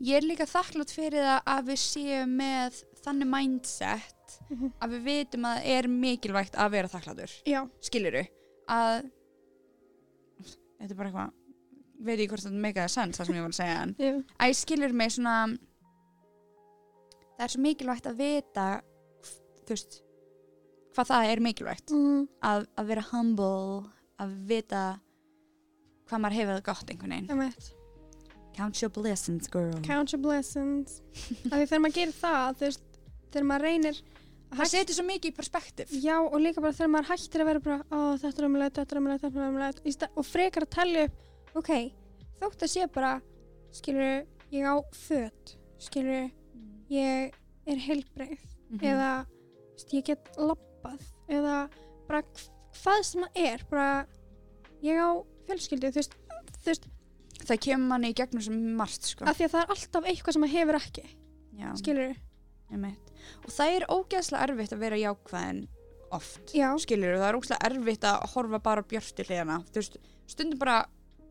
[0.00, 4.13] Ég er líka þakklátt fyrir það að við séum með þannig mindset
[4.50, 4.72] Mhm.
[4.84, 8.24] að við vitum að það er mikilvægt að vera þakkláttur Já, skiluru
[8.68, 9.04] að
[10.44, 11.32] þetta er bara eitthvað
[12.04, 13.94] veit ég hvort þetta meikaði sens það sem ég var að segja en
[14.40, 15.36] að ég skilur mig svona
[17.34, 18.66] það er svo mikilvægt að vita
[19.64, 20.00] þú veist
[20.94, 23.48] hvað það er mikilvægt Mm, að, að vera humble
[24.22, 24.82] að vita
[26.10, 27.70] hvað maður hefur það gott einhvern veginn Emmett.
[28.54, 31.00] count your blessings girl Count your blessings.
[31.50, 32.68] Þegar maður gerir það, þú
[33.34, 33.98] þegar maður reynir
[34.52, 37.60] það setur svo mikið í perspektiv Já, og líka bara þegar maður hættir að vera
[37.60, 41.04] bara ó, þetta er umlega, þetta er umlega, þetta er umlega og frekar að tellja
[41.08, 41.70] upp ok,
[42.42, 43.12] þótt að sé bara
[43.74, 46.30] skilur, ég á föt skilur,
[46.90, 47.32] ég
[47.66, 48.80] er heilbreið Mhm.
[48.90, 51.56] eða þú veist, ég get labbað eða
[52.08, 52.50] bara hv-
[52.82, 54.06] hvað sem það er bara,
[54.82, 55.10] ég á
[55.46, 56.14] fjölskyldu, þú veist,
[56.64, 56.88] þú veist
[57.44, 59.24] það kemur manni í gegnum sem margt sko.
[59.28, 61.04] af því að það er alltaf eitthvað sem maður hefur ekki
[61.54, 62.16] Já, skilur,
[62.72, 63.10] einmitt.
[63.44, 65.62] Og það er ógeðslega erfitt að vera jákvæðin
[66.14, 66.68] oft Já.
[66.78, 70.84] skilur það er ógeðslega erfitt að horfa bara á björtu hliðana þú veist, stundum bara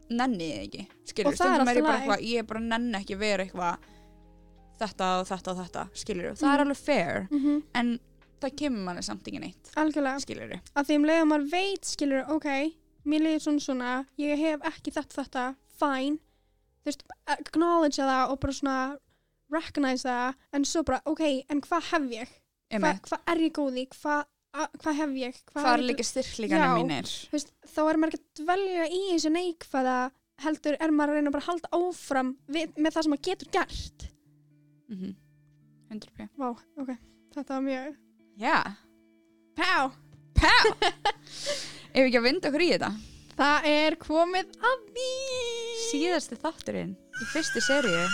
[0.09, 3.43] nenni ég ekki skilur, er stundum er ég bara eitthvað ég bara nenni ekki vera
[3.45, 3.77] eitthvað
[4.83, 6.65] þetta og þetta og þetta skilur það er Mhm.
[6.67, 7.99] alveg fair Mm en
[8.41, 10.19] það kemur manni samt neitt Algjörlega.
[10.19, 12.47] skilur Að því um leiðum maður veit, skilur, ok,
[13.05, 16.17] mér líður svona svona, ég hef ekki þetta þetta, fine.
[16.83, 18.97] Þú veist, acknowledge það og bara svona
[19.53, 22.33] recognize það, en svo bara, ok, en hvað hef ég?
[22.73, 23.87] Hva, hvað er ég góð í?
[23.93, 25.37] Hvað hva hef ég?
[25.49, 26.73] hvað er ég- líka styrklingarnir Já.
[26.77, 29.95] mínir veist, þá er maður ekki að dvelja í þessu neikvæða
[30.43, 33.49] heldur er maður að reyna bara að halda áfram við, með það sem maður getur
[33.55, 34.05] gert.
[34.89, 35.15] mm -hmm.
[35.93, 36.49] 100p Vá,
[36.81, 36.91] ok,
[37.33, 37.97] þetta var mjög...
[38.37, 38.57] já,
[39.55, 39.91] Pá!
[41.93, 42.91] ef við ekki að vinda okkur í þetta
[43.33, 45.09] Það er komið að því!
[45.89, 48.05] síðasti þátturinn í fyrstu seríu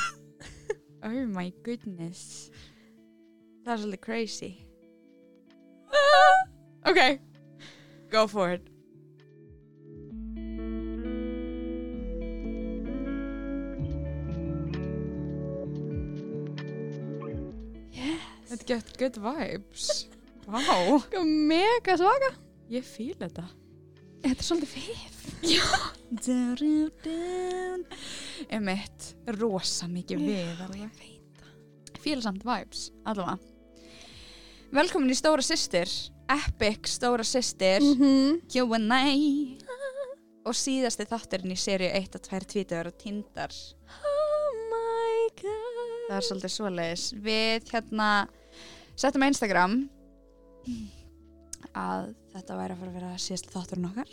[1.04, 2.50] oh my goodness.
[3.66, 4.52] Það er svolítið crazy.
[6.90, 7.20] Ok
[8.10, 8.62] go for it.
[17.92, 18.22] Yes.
[18.50, 19.90] þetta get good vibes.
[20.50, 22.32] Wow, Sko, Mega svaka.
[22.74, 23.44] ég fíl þetta.
[24.24, 24.72] Þetta er svolítið
[25.40, 25.90] fif.
[28.50, 30.90] emitt, rosa mikið við alveg.
[32.00, 33.38] fíla samt vibes, allavega.
[34.72, 35.90] Velkomin í Stóra Systir
[36.30, 37.82] Epic Stóra Systir.
[37.82, 38.42] Mm -hmm.
[38.52, 39.04] Q&A
[40.46, 46.10] og síðasti þátturinn í seríu 1 og 2 tvítur og tindar Oh my god.
[46.10, 47.14] það er svolítið svoleiðis.
[47.14, 48.28] Við hérna
[48.96, 49.90] settum Instagram
[51.74, 54.10] að þetta væri að fara að vera síðasti þátturinn okkar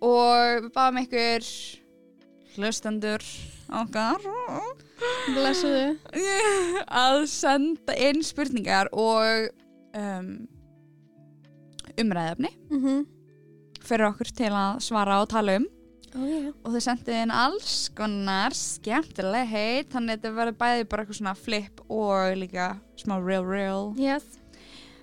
[0.00, 1.48] og við báðum ykkur
[2.56, 3.26] hlustendur
[3.80, 4.24] okkar
[5.34, 5.98] Blessuðu.
[6.90, 9.50] að senda inn spurningar og
[9.96, 10.30] um,
[12.00, 13.04] umræðefni Mm -hmm.
[13.82, 15.66] fyrir okkur til að svara og tala um
[16.12, 16.50] Oh yeah.
[16.64, 21.16] og þau sendið inn alls konar skemmtilega heit þannig að þetta verður bæði bara eitthvað
[21.20, 24.24] svona flip og líka smá real real Yes.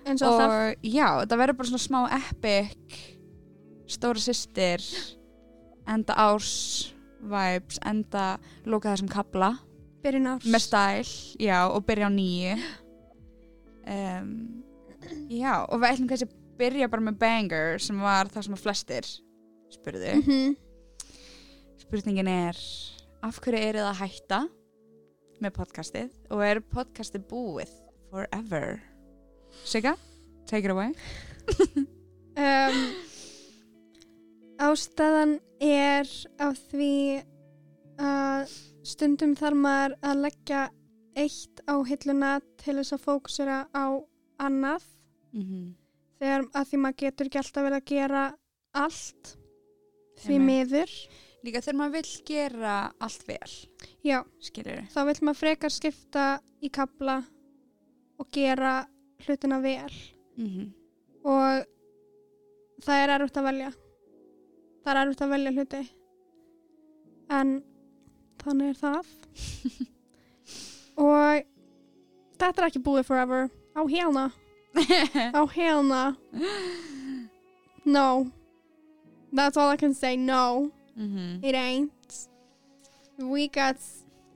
[0.07, 0.51] En svo alltaf.
[0.51, 2.97] og já, þetta verður bara svona smá epic
[3.87, 4.83] stóra systir
[5.87, 6.93] enda árs
[7.23, 9.53] vibes, enda lóka þessum kabla
[10.03, 10.45] Byrjun árs.
[10.47, 12.57] með stæl, já, og byrja á nýju
[13.87, 14.33] um,
[15.31, 18.63] já, og við ætlum kannski að byrja bara með banger sem var það sem að
[18.65, 19.09] flestir
[19.73, 20.55] spurðu Mm -hmm.
[21.77, 22.57] Spurningin er,
[23.23, 24.39] af hverju eru það að hætta
[25.41, 27.71] með podcastið og er podcastið búið
[28.11, 28.81] forever?
[29.65, 29.95] Sigga,
[30.45, 30.93] take it away.
[32.45, 32.77] um,
[34.59, 36.93] ástæðan er af því
[37.97, 38.53] að
[38.87, 40.61] stundum þarf maður að leggja
[41.17, 43.85] eitt á hilluna til þess að fókusera á
[44.37, 44.83] annað.
[45.33, 45.65] Mm -hmm.
[46.19, 48.23] þegar að því maður getur ekki alltaf verið að gera
[48.73, 49.37] allt
[50.23, 50.91] því miður.
[51.45, 53.51] Líka þegar maður vill gera allt vel,
[54.03, 56.25] já, skilur þá vil maður frekar skipta
[56.61, 57.21] í kabla
[58.17, 58.87] og gera
[59.25, 59.93] hlutina vel.
[60.37, 60.71] Mm -hmm.
[61.23, 61.65] og
[62.85, 63.71] það er erfitt að velja.
[64.83, 65.83] Það er erfitt að velja hluti.
[67.29, 67.63] En
[68.43, 69.05] þannig er það.
[71.07, 71.43] Og
[72.39, 73.49] þetta er ekki búið forever.
[73.77, 74.31] Á hérna.
[75.37, 76.15] Á hérna.
[77.85, 78.31] No.
[79.33, 80.71] That's all I can say no.
[80.95, 81.45] Mm -hmm.
[81.45, 82.29] it ain't.
[83.19, 83.77] We got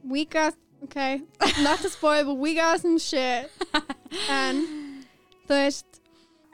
[0.03, 1.21] we got okay.
[1.63, 3.49] Not to spoil but we got some shit
[4.31, 4.63] en
[5.47, 6.01] þú veist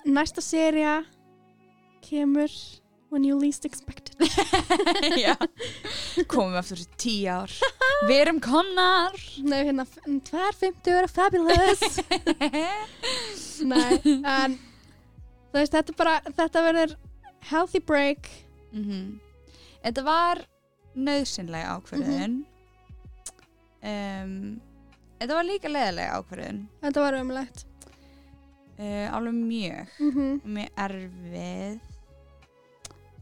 [0.07, 0.99] næsta seria
[2.05, 2.51] kemur
[3.09, 5.37] when you least expect it
[6.31, 7.53] komum við aftur í tíu ár.
[8.07, 9.15] Við erum konnar.
[9.45, 9.85] Nei, hérna,
[10.57, 12.01] fimmtu er fabulous
[13.71, 16.97] Nei, en þú veist, þetta bara, þetta verður
[17.51, 18.29] healthy break
[18.73, 18.83] mm
[19.87, 20.41] Þetta var
[20.97, 22.33] nöðsynlega ákverðin.
[23.85, 24.33] um,
[25.19, 26.67] þetta var líka leðilega ákverðin.
[26.81, 27.65] Þetta var umlegt
[28.77, 29.87] Uh, alveg mjög.
[29.99, 30.33] mm -hmm.
[30.43, 31.79] og mjög erfið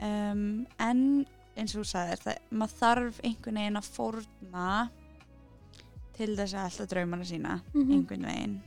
[0.03, 1.03] um, en
[1.55, 4.89] eins og þú sagðir það, maður þarf einhvern veginn að fórna
[6.17, 7.91] til þess að alltaf draumana sína Mhm.
[7.91, 8.61] einhvern veginn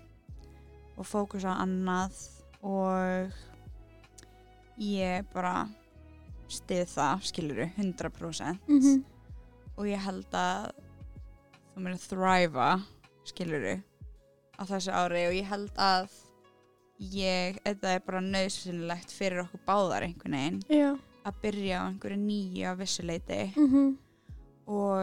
[0.96, 2.16] og fókus á annað
[2.62, 3.32] og
[4.78, 5.68] ég bara
[6.48, 9.02] stið það, skiluru, 100% Mm -hmm.
[9.76, 10.70] og ég held að
[11.76, 12.80] þú mér þræfa
[13.32, 13.76] skiluru
[14.58, 16.08] á þessu ári og ég held að
[16.98, 20.96] ég, þetta er bara nöðsynlegt fyrir okkur báðar einhvern veginn Já
[21.28, 23.96] að byrja á einhverju nýju af vissuleiti mm -hmm.
[24.66, 25.02] og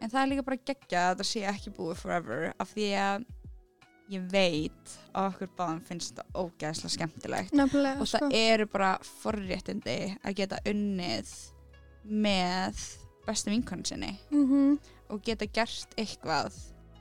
[0.00, 3.24] en það er líka bara geggja að þetta sé ekki búið forever af því að
[4.08, 8.18] ég veit að okkur báðum finnst það ógeðslega skemmtilegt nefnilega og sko.
[8.18, 11.32] það eru bara forréttindi að geta unnið
[12.04, 12.84] með
[13.26, 16.52] bestu vinkonu sinni mm og geta gert eitthvað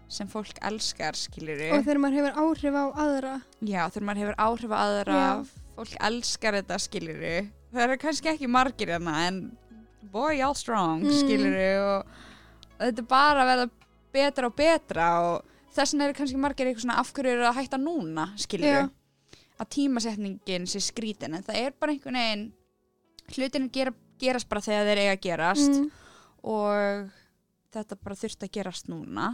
[0.08, 3.34] sem fólk elskar skiluru og þegar maður hefur áhrif á aðra
[3.65, 5.46] já þegar maður hefur áhrif á aðra Já.
[5.76, 7.32] fólk elskar þetta skiluru
[7.74, 9.39] það eru kannski ekki margir hérna en
[10.13, 11.18] boy all strong Mm.
[11.24, 12.13] skiluru og,
[12.78, 13.70] og þetta er bara að verða
[14.15, 17.58] betra og betra og þess vegna eru kannski margir eitthvað svona af hverju eru að
[17.60, 18.89] hætta núna skiluru Já.
[19.60, 22.46] að tímasetningin sé skrítin en það er bara einhvern veginn
[23.36, 23.91] hlutin gera,
[24.22, 25.89] gerast bara þegar þeir eiga að gerast mm.
[26.46, 27.12] og
[27.76, 29.34] þetta bara þurfti að gerast núna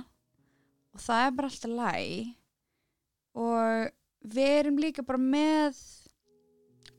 [0.93, 2.35] og það er bara alltaf læg
[3.41, 3.91] og
[4.35, 5.77] við erum líka bara með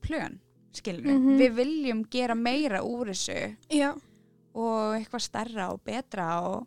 [0.02, 0.38] plön,
[0.74, 1.38] skilur við Mhm.
[1.38, 3.56] við viljum gera meira úr þessu.
[3.70, 3.92] Já,
[4.54, 6.66] og eitthvað stærra og betra og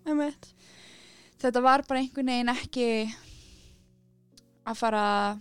[1.40, 3.14] þetta var bara einhvern veginn ekki
[4.66, 5.40] að fara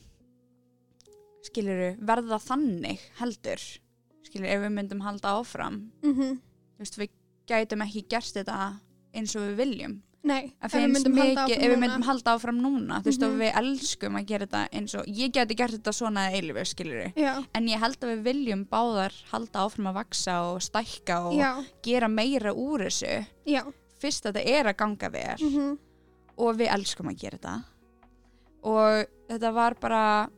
[1.44, 3.62] skilur verða þannig heldur
[4.24, 5.90] skilur ef við myndum halda áfram.
[6.02, 6.14] Mm
[6.74, 7.10] þú veist, við
[7.46, 8.80] gætum ekki gert þetta
[9.14, 11.14] eins og við viljum nei, ef við myndum,
[11.80, 13.30] myndum halda áfram núna þú veist, Mhm.
[13.30, 17.12] og við elskum að gera þetta eins og ég geti gert þetta svona eilífi, skilur
[17.16, 21.34] já, en ég held að við viljum báðar halda áfram að vaksa og stækka og
[21.38, 21.50] já,
[21.82, 23.26] gera meira úr þessu.
[23.46, 23.62] Já.
[24.00, 25.78] Fyrst að þetta er að ganga vel mm
[26.37, 27.64] og við elskum að gera þetta.
[28.64, 30.28] Og þetta var bara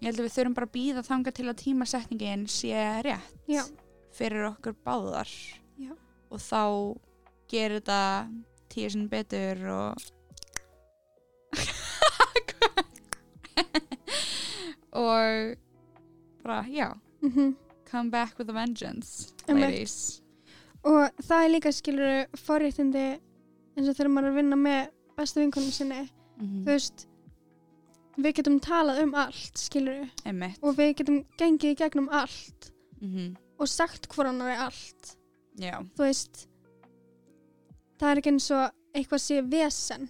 [0.00, 2.72] ég held að við þurfum bara að býða þanga til að tímasetningin sé
[3.04, 3.62] rétt já,
[4.12, 5.28] fyrir okkur báðar.
[5.78, 5.92] Já.
[6.32, 6.98] og þá
[7.48, 8.28] gerir þetta
[8.74, 9.90] tíu sinni betur og
[15.04, 15.56] og
[16.44, 16.92] bara, já.
[17.22, 17.54] Mm
[17.94, 20.20] come back with a vengeance ladies.
[20.82, 23.04] Og það er líka skilur forréttindi
[23.76, 24.80] eins og þegar maður er að vinna með
[25.18, 26.00] bestu vinkonu sinni.
[26.40, 27.04] Mm þú veist
[28.18, 30.58] við getum talað um allt skilur Einmitt.
[30.62, 32.72] og við getum gengið í gegnum allt.
[33.00, 35.14] Mm og sagt hvor annar er allt.
[35.62, 36.48] Já, þú veist
[38.00, 40.08] það er ekki eins og eitthvað sé vesen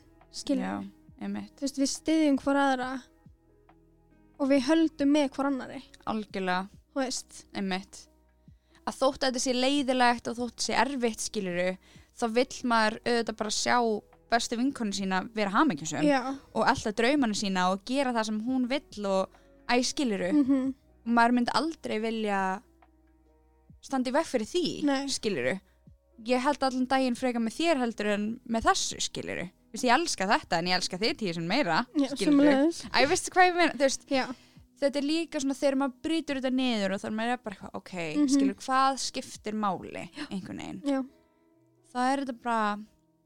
[1.54, 2.90] þú veist við styðjum hvor aðra
[4.40, 6.66] og við höldum með hvor annari algjörlega,
[8.84, 11.70] að þótt að þetta sé leiðilegt og þótt sé erfitt skiluru
[12.14, 13.78] þá vill maður auðvitað bara sjá
[14.34, 16.20] bestu vinkonu sína vera hamingjusum já.
[16.54, 20.72] og alltaf draumanu sína og gera það sem hún vill og æ skiluru mm
[21.04, 22.40] og maður myndi aldrei vilja
[23.84, 25.08] standa í veg fyrir því Nei.
[25.12, 25.54] skiluru
[26.26, 30.26] ég held allan daginn freka með þér heldur en með þessu skiluru Vist, ég elska
[30.30, 32.30] þetta en ég elska þig tíu sem meira já, skilurðu?
[32.30, 34.24] sömulegis Æ, veistu hvað ég meina, þú veist, já,
[34.84, 37.74] þetta er líka svona þegar maður brýtur þetta niður og þá er maður bara eitthvað,
[37.80, 38.28] ok, Mhm.
[38.36, 41.00] skilur, hvað skiptir máli einhvern veginn, já,
[41.94, 42.78] það er þetta bara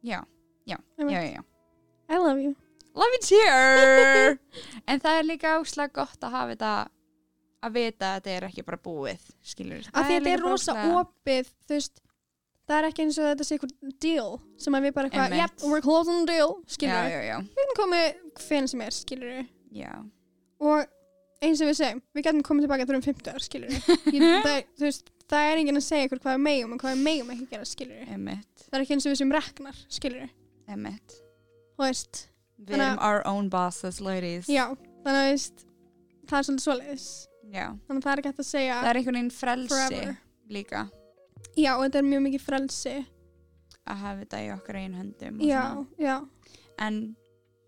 [0.02, 0.20] já,
[0.66, 1.42] já, já, já.
[2.08, 2.54] I love you.
[2.96, 4.38] Love it here
[4.88, 6.72] en það er líka áslega gott að hafa þetta
[7.68, 10.72] að vita að þetta er ekki bara búið því að þetta er rosa
[11.02, 12.00] opið þú veist
[12.68, 15.64] það er ekki eins og þetta sé eitthvað deal sem að við bara eitthvað, yep,
[15.64, 19.38] we're closing the deal skilur já, já, já, við getum komið hven sem er skilur
[20.58, 20.96] og
[21.44, 23.78] eins og við segjum við getum komið tilbaka þurfum 50 ár skilur
[24.46, 27.32] það, veist, það er enginn að segja ykkur hvað við megum og hvað við megum
[27.36, 30.28] ekki gera skilur það er ekki eins og við sem reknar skilur
[30.68, 32.24] þú veist
[32.58, 34.48] við að- erum our own bosses ladies.
[34.50, 34.66] Já,
[35.04, 35.64] þannig að veist
[36.28, 37.04] það er svolítið svoleiðis.
[37.48, 40.00] Þannig að það er ekki hægt að segja það er einhvern veginn frelsi
[40.52, 40.80] líka
[41.58, 42.96] já, og þetta er mjög mikið frelsi.
[43.88, 45.86] Að hafa þetta í okkar einu höndum já, svona.
[46.02, 46.16] já,
[46.84, 46.98] en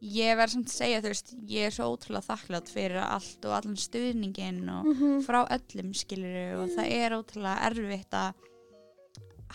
[0.00, 3.57] ég verð samt að segja þú veist, ég er svo ótrúlega þakklátt fyrir allt og
[3.57, 8.46] allan stuðningin og mhm, frá öllum skiluru og það er ótrúlega erfitt að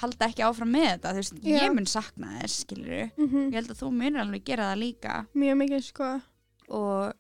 [0.02, 1.56] halda ekki áfram með þetta þú veist, Já.
[1.56, 5.20] ég mun sakna þess skiluru mhm, ég held að þú munir alveg gera það líka.
[5.38, 6.12] Mjög mikið sko.
[6.76, 7.16] Og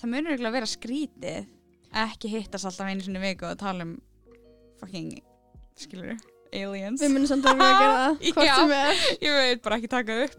[0.00, 1.52] það munir eiginlega vera skrítið
[1.94, 3.94] að ekki hittast alltaf einu sinni viku og tala um
[4.80, 5.14] fucking
[5.78, 6.16] skiluru,
[6.54, 8.54] aliens við munum samt að við að gera það hvort Já.
[8.60, 8.94] sem er
[9.26, 10.38] ég veit bara ekki taka upp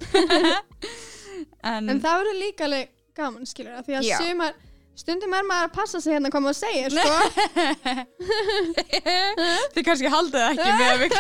[1.74, 4.17] en, En það verður líka alveg gaman, skilur það, því að Já.
[4.21, 4.54] sumar,
[4.95, 7.15] stundum er maður að passa sig hérna hvað maður segir, sko.
[9.76, 11.12] þið kannski haldið það ekki með við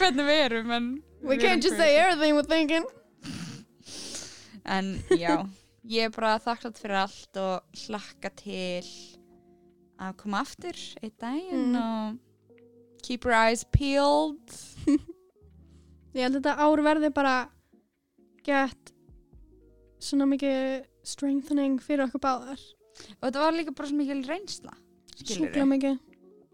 [0.00, 1.84] hvernig við erum en We við can't erum just crazy.
[1.84, 2.84] say everything we're thinking.
[4.70, 4.86] en
[5.20, 5.34] já,
[5.90, 8.84] ég er bara þakklátt fyrir allt og hlakka til
[10.00, 11.76] að koma aftur einn daginn Mm.
[11.80, 12.18] og
[13.10, 14.54] keep your eyes peeled
[16.14, 17.34] Ég held að þetta ár verði bara
[18.46, 18.92] gett
[20.02, 22.62] svona mikið strengthening fyrir okkur báðar.
[23.18, 24.74] og þetta var líka bara svo mikil reynsla
[25.20, 25.98] Sjúkla mikið.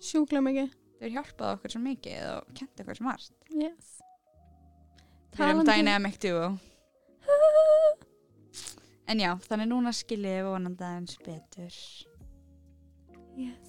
[0.03, 0.73] Sjúkla mikið.
[0.99, 3.93] þau hjálpaði okkur svo mikið og kenti okkur svo margt Yes.
[5.37, 6.49] við erum dynamic duo
[9.07, 11.75] En já, þannig núna skiljið við vonandi aðeins betur.
[13.39, 13.69] Yes.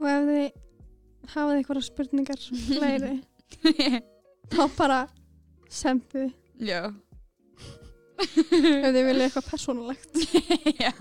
[0.00, 0.63] Og ef þið
[1.32, 3.14] hafið eitthvað spurningar fleiri,
[4.52, 5.00] þá bara
[5.72, 6.80] sendið já.
[8.20, 8.34] ef
[8.94, 10.18] þið viljið eitthvað persónulegt.
[10.84, 10.92] já.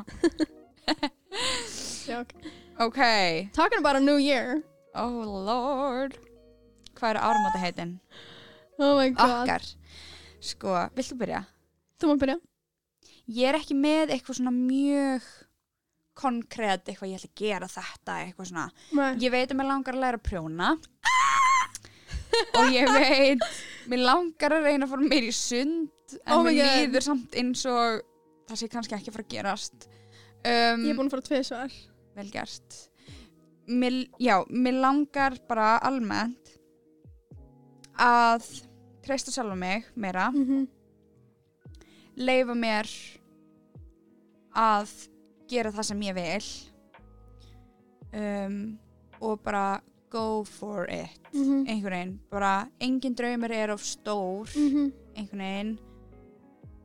[2.09, 2.33] Jók.
[2.83, 2.99] Ok.
[3.53, 4.63] Talking about a new year.
[4.95, 6.17] Oh lord.
[6.97, 7.93] Hvað eru áramóta heitin?
[8.79, 9.43] Oh my god.
[9.43, 9.65] Okkar.
[10.43, 11.43] Sko, viltu byrja?
[12.01, 12.37] Þú má byrja.
[13.31, 15.27] Ég er ekki með eitthvað svona mjög
[16.17, 18.65] konkrétt eitthvað ég ætla að gera þetta eitthvað svona.
[18.99, 19.11] Nei.
[19.23, 20.69] Ég veit að mér langar að læra að prjóna
[22.57, 23.43] og ég veit
[23.91, 26.79] mér langar að reyna að fara meir í sund en Oh my mér God.
[26.81, 28.01] líður samt eins og
[28.49, 31.75] það sé kannski ekki að fara að gerast um, Ég er búin að fara tvisvar.
[32.17, 32.79] vel gert
[33.69, 36.53] mér, já, mér langar bara almennt
[38.01, 38.45] að
[39.05, 40.67] treysta sjálfa mig meira Mm
[42.13, 42.85] leifa mér
[44.53, 44.91] að
[45.49, 46.47] gera það sem ég vil
[48.13, 48.79] um,
[49.21, 49.81] og bara
[50.13, 51.65] go for it Mhm.
[51.67, 54.91] einhvern veginn, bara engin draumur er of stór Mhm.
[55.15, 55.79] einhvern veginn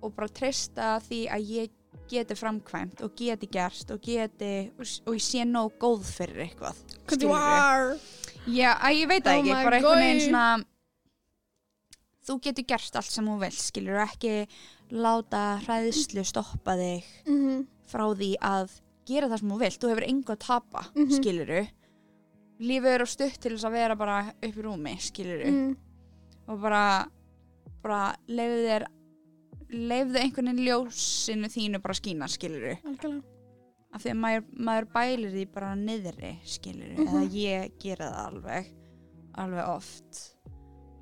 [0.02, 1.70] og bara treysta því að ég
[2.08, 6.76] geti framkvæmt og geti gerst og geti og, og ég sé nóg góð fyrir eitthvað.
[8.46, 10.64] Já, að ég veit það Oh ekki, bara einhvern veginn svona
[12.26, 14.48] þú getur gert allt sem þú vilt skilur ekki
[14.92, 17.66] láta hræðslu stoppa þig Mhm.
[17.88, 21.10] Frá því að gera það sem þú vilt þú hefur engu að tapa, Mhm.
[21.18, 21.60] skiluru
[22.60, 25.76] lífið er á stutt til þess að vera bara upp í rúmi, skiluru Mhm.
[26.48, 27.08] og bara
[27.82, 28.86] bara leifðu þér
[29.70, 32.76] leifðu einhvern veginn ljósinu þínu bara skína, skiluru
[33.94, 37.06] af því að maður, maður bælir því bara niðri, skiluru Mhm.
[37.08, 38.66] eða ég gera það alveg
[39.38, 40.34] alveg oft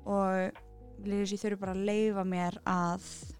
[0.05, 0.51] og
[1.03, 3.33] lífið sér þurfi bara að leifa mér að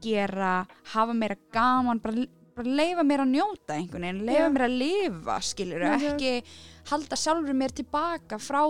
[0.00, 2.26] gera, hafa meira gaman bara
[2.62, 6.12] leifa mér að njóta einhvern veginn, leifa mér að lifa skiluru, Mhm.
[6.12, 6.42] ekki
[6.90, 8.62] halda sjálfur mér tilbaka frá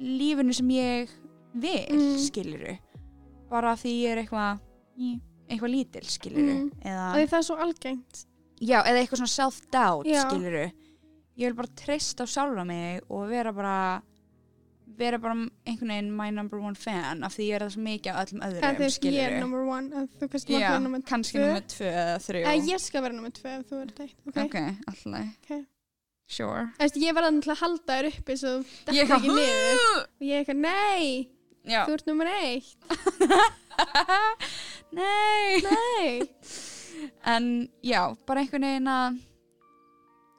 [0.00, 1.08] lífinu sem ég
[1.54, 2.18] vil, Mhm.
[2.18, 2.78] skiluru
[3.50, 4.60] bara því ég er eitthvað
[5.50, 6.70] eitthvað lítil, skiluru Mhm.
[6.84, 8.26] eða það er svo algengt.
[8.60, 10.22] Já, eða eitthvað svona self-doubt, Já.
[10.30, 10.72] skiluru.
[11.36, 14.02] Ég vil bara treysta á sjálfa mig og vera bara
[14.98, 15.34] vera bara
[15.66, 18.42] einhvern veginn my number one fan af því ég er það svo mikið af öllum
[18.46, 19.86] öðrum, þú veist, ég er number one,
[20.20, 21.44] þú kannski Já, vera nummer kannski tvö.
[21.46, 22.42] nummer tvö eða þrjú.
[22.42, 24.36] Eða ég skal vera nummer tvö ef þú ert eitt, ok?
[24.46, 24.56] Ok,
[24.92, 25.22] alltaf.
[25.42, 25.50] Ok.
[26.32, 26.62] Sure.
[26.78, 29.76] Veist, ég var til að halda þér uppi svo dætti eitthvað, ekki niður.
[29.92, 29.96] Og
[30.28, 31.04] ég er eitthvað, nei,
[31.68, 31.80] Já.
[31.86, 32.80] þú ert nummer eitt.
[34.92, 35.60] Nei.
[35.64, 36.28] Nei.
[37.24, 39.20] En já, bara einhvern veginn að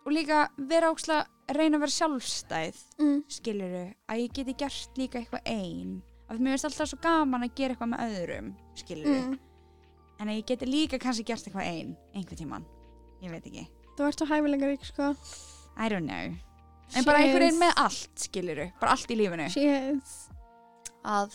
[0.03, 0.39] og líka
[0.69, 3.23] vera ókslega reyna að vera sjálfstæð Mm.
[3.27, 6.01] skiluru, að ég geti gert líka eitthvað ein.
[6.29, 9.39] Af því mér finnst alltaf svo gaman að gera eitthvað með öðrum skiluru, Mm.
[10.19, 12.65] en að ég geti líka kannski gert eitthvað ein einhvern tíman,
[13.21, 13.67] ég veit ekki.
[13.97, 15.15] Þú ert svo hæfilega rík, sko.
[15.77, 16.39] I don't know, en
[16.89, 20.01] She bara einhvern is- veginn með allt skiluru, bara allt í lífinu.
[21.03, 21.33] Að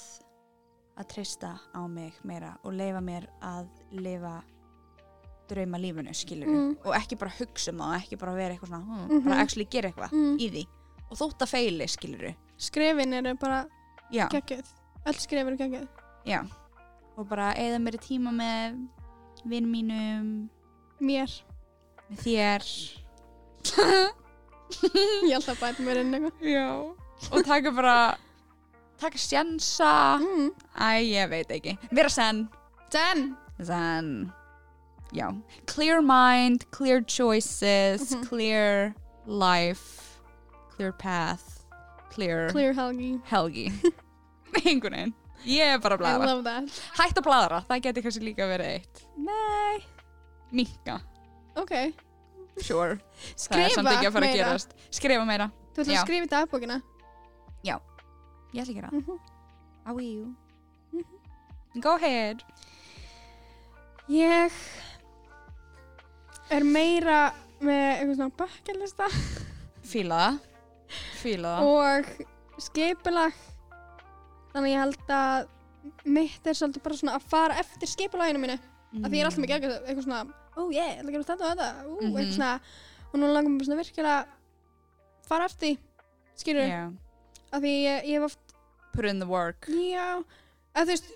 [0.99, 4.43] að treysta á mig meira og leifa mér að lifa
[5.49, 6.77] drauma lífinu skiluru Mm.
[6.85, 9.25] og ekki bara hugsa um það og ekki bara vera eitthvað svona, hm, Mhm.
[9.25, 10.37] bara actually gera eitthvað Mm.
[10.39, 10.67] í því
[11.11, 13.67] og þótt að feili skiluru Skrefin eru bara
[14.13, 14.67] geggjöð.
[15.07, 15.89] Öll skref eru geggjöð.
[16.27, 16.47] já
[17.17, 18.89] og bara eða mér tíma með
[19.45, 20.49] vinn mínum
[21.01, 21.43] Mér.
[22.11, 22.65] með þér
[25.29, 26.41] Ég held að bæta mér inn eitthvað.
[26.43, 26.95] já
[27.33, 28.17] og taka bara
[29.01, 30.51] taka sjansa Mm.
[30.77, 32.49] æ, ég veit ekki vera senn
[32.91, 33.37] Den.
[33.59, 34.33] Then,
[35.13, 35.33] já,
[35.67, 38.29] clear mind, clear choices, Mhm.
[38.29, 38.95] clear
[39.27, 40.19] life,
[40.77, 41.65] clear path,
[42.11, 43.21] clear, Clear Helgi.
[43.25, 43.73] helgi.
[44.65, 45.15] Einhvern veginn.
[45.47, 46.67] Ég er bara að bladra.
[46.99, 49.03] Hætt að bladra, það geti kannski líka verið eitt.
[49.17, 49.79] Nei.
[50.51, 51.01] Minka,
[51.57, 51.93] Ok.
[52.61, 52.99] sure.
[53.37, 53.85] Skrifa að
[54.17, 54.37] að meira.
[54.37, 54.75] gerast.
[54.91, 55.51] Skrifa meira.
[55.75, 56.01] Þú Já.
[56.01, 56.83] að skrifa í dagbókina.
[58.55, 59.05] Ég ætla að gera það.
[59.05, 59.19] Mhm.
[59.87, 60.35] I will.
[61.81, 62.43] Go ahead.
[64.09, 64.51] Ég
[66.51, 67.21] er meira
[67.61, 69.09] með eitthvað svona bucketlista
[69.89, 70.39] Fíla það.
[71.21, 71.69] Fíla það.
[71.69, 73.33] og skipulag
[74.55, 75.49] þannig ég held að
[76.09, 79.43] mitt er svolítið bara svona að fara eftir skipulaginu mínu af því ég er alltaf
[79.45, 80.21] mikið eitthvað, svona
[80.59, 82.17] oh, ég ætla að gera þetta og þetta ú, Mhm.
[82.17, 82.53] eitthvað svona
[83.09, 85.79] og nú langar mér svona virkilega að fara eftir
[86.39, 86.83] skilur Já.
[87.53, 88.55] af því ég, ég hef oft
[88.93, 89.67] Put in the work.
[89.69, 90.23] já
[90.75, 91.11] að þú veist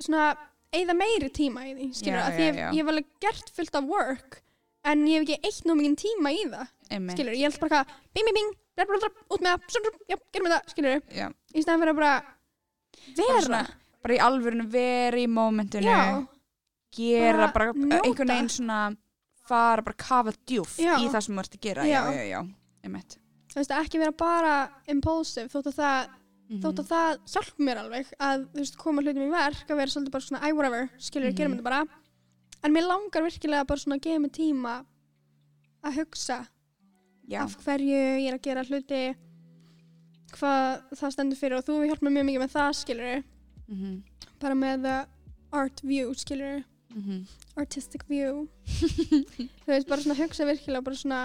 [0.00, 0.36] svona
[0.74, 2.68] eigða meiri tíma í því skilur Já, já, ég, já.
[2.72, 4.42] ég hef alveg gert fullt af work
[4.86, 7.16] en ég hef ekki eitt nóg mikið tíma í það Einmitt.
[7.16, 10.00] skilur, ég held bara eitthvað bing, bing, bing, drap, drap, drap, út með það drap,
[10.10, 11.26] já, gerum við það, skilur Já.
[11.54, 12.14] í stæðan fyrir að bara
[13.16, 13.42] Bara vera.
[13.46, 13.66] svona-
[14.02, 16.26] bara í alvörinu vera í mómentinu
[16.96, 18.80] gera, Bara bara, einhvern veginn svona
[19.46, 21.82] fara bara kafa djúft í það sem þú ert að gera.
[21.86, 22.00] Já.
[22.10, 22.40] já, já, já,
[22.84, 23.18] einmitt.
[23.52, 24.54] Þú veist, ekki vera bara
[24.90, 26.08] impulsive þótt að það,
[26.48, 26.60] Mhm.
[26.62, 29.90] þótt að það hjálp mér alveg að, þú veist, koma hlutum í verk að vera
[29.90, 31.36] svolítið bara svona, æ, whatever, skilur, Mhm.
[31.36, 31.80] gerum þetta bara
[32.62, 34.74] en mér langar virkilega bara svona að gefa mig tíma
[35.84, 36.46] að hugsa
[37.28, 39.16] já, af hverju ég er að gera hluti
[40.36, 43.24] hvað það stendur fyrir og þú hjálp mér mjög mikið með það, skilur
[43.68, 44.02] mhm,
[44.40, 44.86] bara með
[45.52, 47.26] art view, skilur mhm.
[47.56, 51.20] artistic view þú veist, bara svona hugsa virkilega bara svona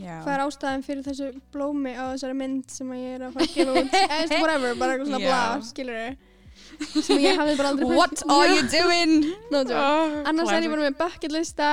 [0.00, 0.14] já.
[0.24, 3.54] Hvað er ástæðan fyrir þessu blómi á þessari mynd sem ég er að fara að
[3.56, 3.98] gefa út?
[4.16, 5.28] Eða whatever, bara eitthvað svona Já.
[5.28, 6.00] bla, skilur
[7.06, 9.14] sem ég hafði bara aldrei What are you doing?
[9.52, 9.80] no joke.
[9.80, 11.70] Oh, annars er ég bara með bucket lista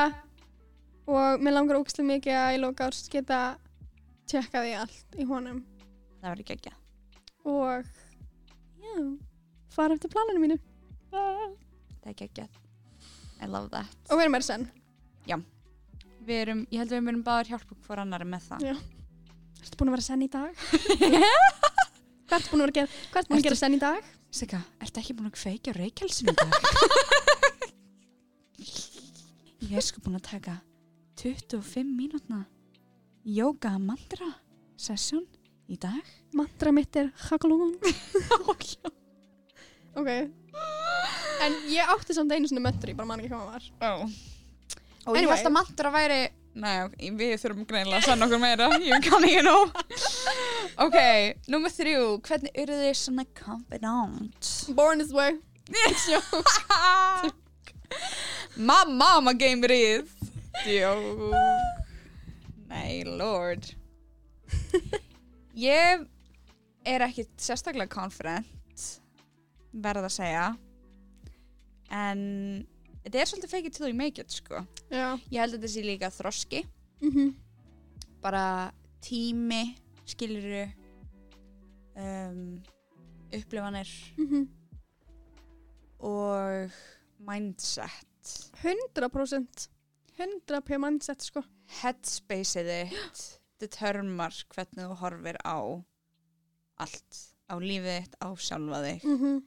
[1.08, 3.42] og mér langar ógæslega mikið að ég lóka árs geta
[4.32, 5.64] tjekka því allt í honum.
[6.22, 6.76] Það verður ekki
[7.44, 7.84] og
[8.80, 8.94] já,
[9.76, 10.60] fara eftir planinu mínu.
[11.12, 12.48] Það er ekki
[13.44, 13.92] I love that.
[14.08, 14.70] Og vera meira senn
[16.24, 18.76] Við erum, ég held að við myndum báður hjálpa hver annari með það Já.
[19.64, 20.52] Ertu búin að vera senn í dag?
[22.28, 22.86] Hvað ertu búin að vera?
[23.12, 24.02] Hvað ertu búin að gera senn í dag?
[24.34, 26.52] Sigga, ertu ekki búin að kveikja reykjálsinu í dag?
[29.70, 30.54] ég er sko búin að taka
[31.22, 32.40] 25 mínútna
[33.24, 34.30] yoga mantra
[34.80, 35.26] session
[35.72, 36.04] í dag
[36.36, 37.74] Mantra mitt er hakalón
[40.00, 40.10] Ok
[41.44, 44.02] En ég átti samt einu svona möntri, bara man ekki hvað það var oh.
[45.06, 45.36] Og ég Anyway.
[45.38, 46.22] held að mantra væri
[46.54, 46.86] Nei,
[47.18, 48.68] við þurfum greinilega að sanna okkur meira.
[48.86, 49.56] Ég kann ekki nú
[50.86, 50.98] Ok,
[51.50, 52.04] nummer þrjú.
[52.28, 54.52] Hvernig eru þið svona confident?
[54.78, 55.40] Born this way.
[58.58, 60.10] My mama gave me this.
[60.68, 60.94] Jó
[62.70, 63.66] Nei, lord.
[65.58, 66.06] Ég
[66.86, 68.86] er ekki sérstaklega confident
[69.74, 70.46] verða að segja.
[71.94, 72.24] En
[73.04, 74.64] þetta er svolítið fake it till you make it sko.
[74.90, 75.20] Já.
[75.30, 76.66] Ég held að þetta sé líka þroski.
[77.04, 77.34] Mm
[78.24, 78.72] bara
[79.04, 79.76] tími
[80.08, 80.64] skiluru
[82.00, 82.64] um,
[83.34, 83.90] upplifanir.
[84.18, 84.48] Mhm.
[86.04, 86.72] og
[87.20, 88.52] mindset.
[88.64, 89.70] 100%
[90.20, 91.44] 100p mindset sko.
[91.82, 93.24] Headspaceið þitt.
[93.64, 95.58] Determar hvernig þú horfir á
[96.84, 97.20] allt.
[97.48, 99.04] Á lífið þitt, á sjálfa þig.
[99.08, 99.42] Mm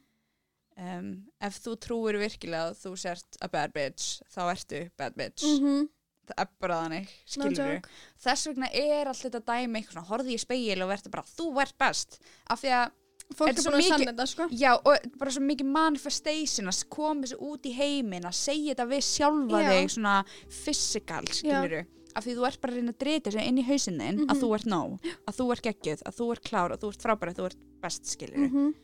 [0.77, 1.11] um,
[1.41, 5.89] ef þú trúir virkilega að þú sért a bad bitch þá ertu bad bitch -hmm.
[6.27, 7.89] það er bara þannig, No skilur joke.
[8.19, 11.79] þess vegna er allt þetta dæmi svona, horfði í speil og verður bara, þú ert
[11.79, 12.19] best
[12.51, 12.91] af því að,
[13.35, 17.23] Fólk er búin að sanna þetta sko já, og bara svo mikið manifestation að koma
[17.23, 19.71] þessu út í heiminn að segja þetta við sjálfa Já.
[19.71, 23.59] þig svona physical, skilur af því þú ert bara að reyna að drita þessu inn
[23.59, 24.41] í hausinn þinn að Mhm.
[24.43, 27.29] þú ert nóg, að þú ert geggjuð að þú ert klár, að þú ert frábær,
[27.29, 28.75] að þú ert best, skilur -hmm.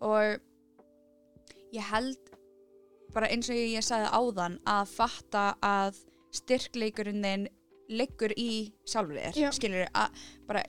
[0.00, 0.40] og
[1.72, 2.30] ég held
[3.14, 5.98] bara eins og ég sagði áðan að fatta að
[6.32, 7.48] styrkleikurinn þinn
[7.92, 9.32] liggur í sjálfur Já.
[9.36, 10.62] þér, skilur að bara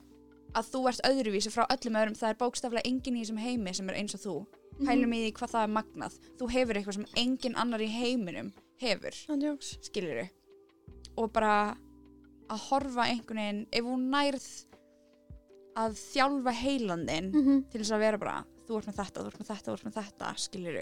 [0.54, 3.88] að þú ert öðruvísi frá öllum öðrum það er bókstaflega enginn í þessum heimi sem
[3.88, 4.36] er eins og þú
[4.74, 4.86] Mhm.
[4.88, 8.52] pælum í því hvað það er magnað þú hefur eitthvað sem enginn annar í heiminum
[8.82, 9.14] hefur,
[9.86, 10.28] skilur
[11.16, 11.76] og bara
[12.50, 14.48] að horfa einhvern veginn ef hún nærð
[15.76, 17.70] að þjálfa heilandinn mm -hmm.
[17.70, 19.84] til þess að vera bara þú ert með þetta, þú ert með þetta, þú ert
[19.88, 20.78] með þetta skilur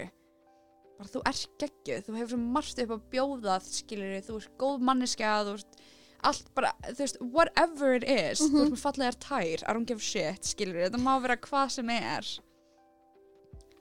[0.93, 4.83] bara þú ert geggjuð þú hefur svo margt upp að bjóða skilur þú ert góð
[4.89, 5.81] manneska þú ert
[6.23, 9.99] allt bara, þú veist, whatever it is þú ert með fallegar tær, I don't give
[9.99, 12.29] a shit skilur þetta má vera hvað sem er.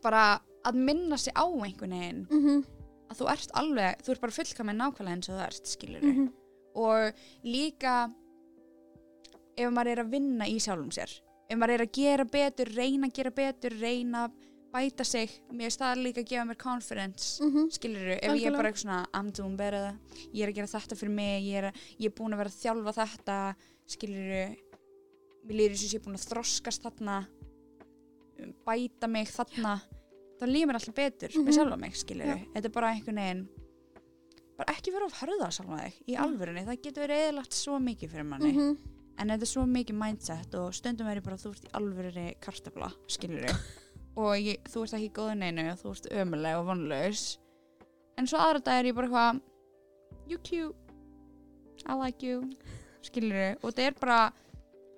[0.02, 2.26] Bara að minna sig á einhvern veginn.
[2.30, 2.64] Mm -hmm.
[3.12, 6.02] að þú ert alveg, þú ert bara fullka með nákvæmlega eins og þú ert, skilur
[6.02, 6.32] Mhm.
[6.74, 7.12] og
[7.44, 8.12] líka
[9.56, 11.10] ef maður er að vinna í sjálfum sér
[11.52, 14.38] ef maður er að gera betur, reyna að gera betur reyna að
[14.72, 15.28] bæta sig.
[15.52, 17.66] Mér er það líka að gefa mér confidence Mhm.
[17.76, 19.98] skilur ef ég er bara eitthvað svona I'm doing better,
[20.32, 22.48] ég er að gera þetta fyrir mig ég er, að, ég er búin að vera
[22.48, 23.36] að þjálfa þetta
[23.86, 24.56] skilur
[25.44, 27.26] mér líður eins og ég er búin að þroskast þarna
[28.66, 29.74] bæta mig þarna.
[30.40, 31.44] Þá líður mér alltaf betur Mhm.
[31.46, 32.38] með sjálfa mig skilur Já.
[32.54, 33.48] þetta er bara einhvern veginn
[34.56, 38.10] bara ekki vera of hörða sjálfa þig í alvörunni, það getur verið eðlagt svo mikið
[38.10, 38.52] fyrir manni.
[38.52, 38.76] Mhm.
[39.18, 42.26] En þetta er svo mikið mindset og stundum er ég bara þú ert í alvörunni
[42.40, 43.48] kartabla skilur
[44.20, 47.24] og ég, þú ert ekki í góðu neinu og þú ert ömuleg og vonlaus.
[48.20, 49.40] En svo aðra dag er ég bara eitthvað
[50.28, 50.76] you cute.
[51.88, 52.42] I like you.
[53.02, 54.18] Skilur og þetta er bara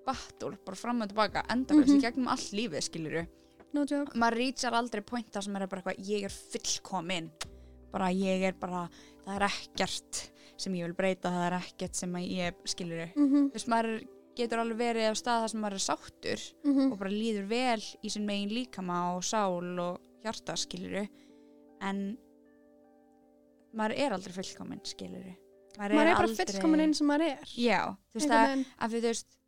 [0.04, 1.96] battle, bara fram og tilbaka endalaus Mhm.
[1.98, 3.26] í gegnum allt lífið skilur
[3.74, 4.12] No joke.
[4.14, 7.30] Maður reachar aldrei pointa sem er bara eitthvað ég er fullkomin.
[7.90, 8.88] Bara ég er bara,
[9.24, 10.20] það er ekkert
[10.56, 13.48] sem ég vil breyta, það er ekkert sem ég skilur Mhm.
[13.50, 16.92] þú veist, maður getur alveg verið á stað þar sem maður er sáttur Mhm.
[16.92, 21.08] og bara líður vel í sinn megin líkama og sál og hjarta skiluru
[21.80, 22.16] en
[23.74, 25.34] maður er aldrei fullkomin, skilur
[25.78, 27.80] maður er bara fullkomin einn sem maður er já,
[28.12, 29.38] þú veist að, að þú veist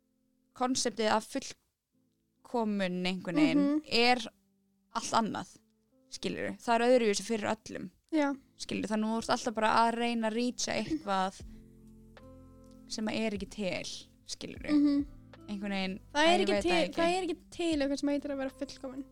[0.57, 3.81] konseptið af fullkomun einhvern veginn Mhm.
[3.87, 4.27] er
[4.97, 5.57] allt annað
[6.11, 7.89] skilur það er öðruvísi fyrir öllum.
[8.11, 11.41] Já, skilur þannig að þú ert alltaf bara að reyna að rýtsa eitthvað
[12.87, 13.93] sem að er ekki til
[14.27, 15.05] skilur mm
[15.47, 18.41] einhvern veginn það, er ekki til, það það er ekki til eitthvað sem heitir að
[18.41, 19.05] vera fullkomin.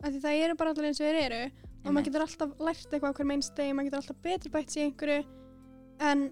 [0.00, 1.94] Það eru bara allir eins og þeir eru og Einmitt.
[1.94, 5.22] maður getur alltaf lært eitthvað okkur meins degi, maður getur alltaf betur bætt sér einhverju.
[6.10, 6.26] En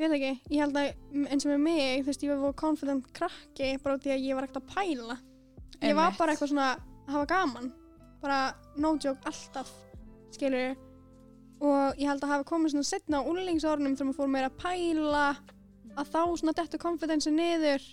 [0.00, 0.90] ég veit ekki, ég held að
[1.30, 4.26] eins og með mig, þú veist, ég var voru confident krakki bara út í að
[4.26, 5.18] ég var ekkert að pæla.
[5.84, 7.70] Ég var bara eitthvað svona að hafa gaman.
[8.24, 8.40] Bara
[8.80, 9.70] no joke alltaf
[10.34, 10.74] skilur
[11.64, 14.58] og ég held að hafa komið svona setna á úlingsórnum þegar maður fór meira að
[14.64, 15.26] pæla
[15.94, 17.84] að þá svona dettu confidence niður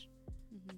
[0.52, 0.78] Mhm.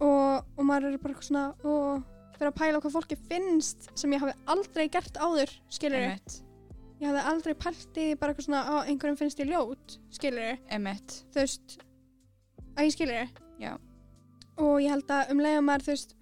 [0.00, 2.02] og, og maður er bara eitthvað svona og
[2.38, 6.40] fyrir að pæla hvað fólki finnst sem ég hafi aldrei gert áður skilur Einmitt.
[7.00, 11.24] ég hafði aldrei pælt í bara eitthvað svona á einhverjum finnst ég ljót skilur Einmitt.
[11.34, 11.78] þú veist
[12.76, 13.28] að ég skilur
[13.60, 13.72] Já.
[14.58, 16.14] og ég held að um leiða maður þú veist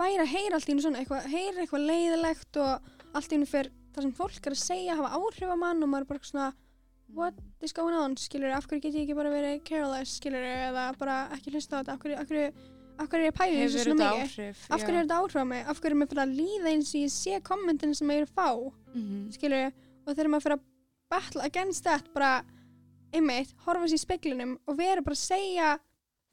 [0.00, 3.46] væri að heyra allt í einu svona eitthvað, heyra eitthvað leiðilegt og allt í einu
[3.50, 6.30] fyrir það sem fólk er að segja hafa áhrif á mann og maður er bara
[6.30, 6.50] svona
[7.14, 8.16] what is going on?
[8.16, 11.80] Skilur af hverju get ég ekki bara verið careless skilur eða bara ekki hlusta á
[11.80, 11.96] þetta?
[11.96, 12.52] Af hverju, af hverju,
[13.00, 14.22] af hverju er ég í þessu svona mikið?
[14.30, 14.64] áhrif?
[14.70, 15.64] Af hverju er þetta áhrif á mig?
[15.66, 18.28] Af hverju er mér fyrir að líða eins og ég sé kommentin sem ég er
[18.28, 18.48] að fá?
[18.94, 19.70] Mm skilur
[20.06, 20.66] og þegar maður fyrir að
[21.10, 22.32] battle against that bara
[23.10, 25.70] einmitt, horfa sér í speglunum og vera bara að segja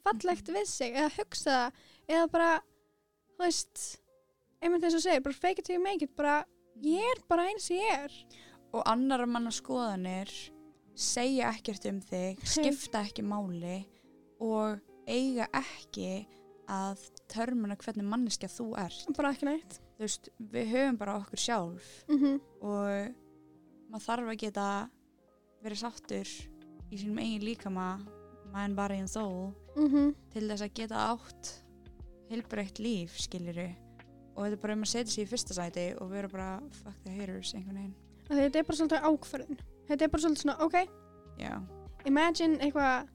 [0.05, 2.51] fallegt við sig eða hugsa það eða bara,
[3.33, 3.85] þú veist
[4.61, 6.43] einmitt eins og segir, bara fake it till you make it bara,
[6.83, 8.17] ég er bara eins og ég er.
[8.75, 10.31] Og annar manna skoðanir
[10.97, 13.81] segja ekkert um þig skipta ekki máli
[14.43, 16.27] og eiga ekki
[16.67, 19.05] að törmuna hvernig manneskja þú ert.
[19.15, 19.47] Bara ekki
[19.97, 22.19] þú veist, við höfum bara okkur sjálf mm
[22.61, 23.13] og
[23.87, 24.67] maður þarf að geta
[25.63, 26.31] verið sáttur
[26.91, 27.87] í sínum eigin líkama
[28.53, 30.13] mind, body and soul -hmm.
[30.33, 31.63] til þess að geta átt
[32.29, 33.69] heilbreytt líf, skiliru
[34.37, 36.51] og þetta er bara um að setja sig í fyrsta sæti og vera bara
[36.83, 37.95] fuck the haters einhvern veginn.
[38.27, 40.77] Þetta er bara svolítið ákvörðin þetta er bara svolítið svona, ok.
[41.37, 41.53] Já,
[42.09, 43.07] imagine eitthvað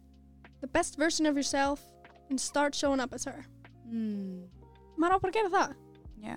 [0.60, 1.82] the best version of yourself
[2.30, 3.44] and start showing up as her.
[3.86, 4.48] Mm,
[4.96, 5.74] maður á bara að gera það.
[6.22, 6.36] Já.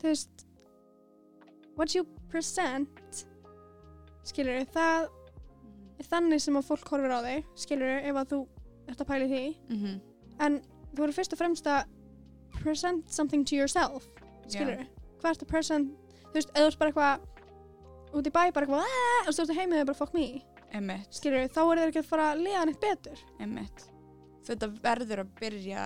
[0.00, 0.46] Þú veist
[1.78, 3.24] what you present
[4.24, 5.08] skilur það
[6.00, 8.40] er þannig sem að fólk horfir á þig skilur ef að þú
[8.90, 9.44] ert að pæla í því.
[9.70, 10.00] Mm -hmm.
[10.46, 10.60] en
[10.94, 11.84] þú voru fyrst og fremst að
[12.62, 14.06] present something to yourself
[14.48, 14.84] skilur
[15.20, 15.92] hvað ert að present
[16.28, 19.42] þú veist, eða þú ert bara eitthvað út í bæ bara eitthvað "Ah," og þú
[19.44, 20.26] ert heimið og bara fuck me.
[20.74, 23.18] Emmett, skilur þá er það ekki að fara að liða neitt betur.
[23.40, 23.84] Emmett
[24.44, 25.84] þetta verður að byrja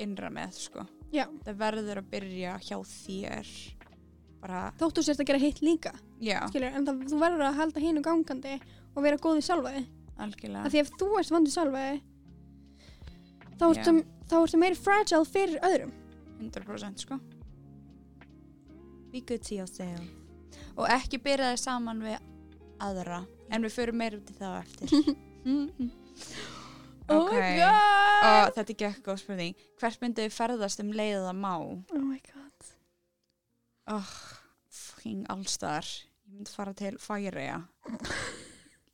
[0.00, 0.86] innra með sko.
[1.12, 3.50] Þetta verður að byrja hjá þér
[4.40, 5.92] bara, þóttu sérst að gera hitt líka.
[6.48, 8.60] Skilur, en það, þú verður að halda hínu gangandi
[8.94, 9.88] og vera góð í sjálfa þig
[10.18, 10.64] algjörlega.
[10.64, 12.02] Af því ef þú ert vond í sjálfa þig
[13.58, 14.04] þá ertu, Já.
[14.30, 15.92] þá ertu meiri fragile fyrir öðrum
[16.38, 17.18] 100% sko.
[19.12, 20.02] Be good to yourself.
[20.78, 22.18] Og ekki byrja þið saman við
[22.84, 25.16] aðra en við förum meira út í það eftir.
[27.08, 27.30] Oh ok.
[27.32, 28.24] My god!
[28.28, 29.60] Og þetta er ekki góð spurning.
[29.80, 31.52] Hvert myndið þið ferðast um leiðið að má?
[31.56, 32.66] Oh my god.
[33.94, 34.10] Oh,
[34.68, 35.88] fucking allstar.
[36.28, 37.62] Ég myndi fara til Færiða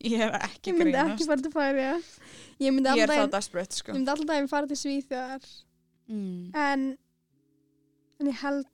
[0.05, 1.15] ég er ekki ég myndi grínast.
[1.15, 1.85] ekki fara til færi
[2.63, 3.93] ég ég er það desperate sko.
[3.93, 5.47] ég myndi alltaf fara til Svíþjóðar.
[6.05, 6.51] Mm.
[6.53, 6.83] en
[8.21, 8.71] en ég held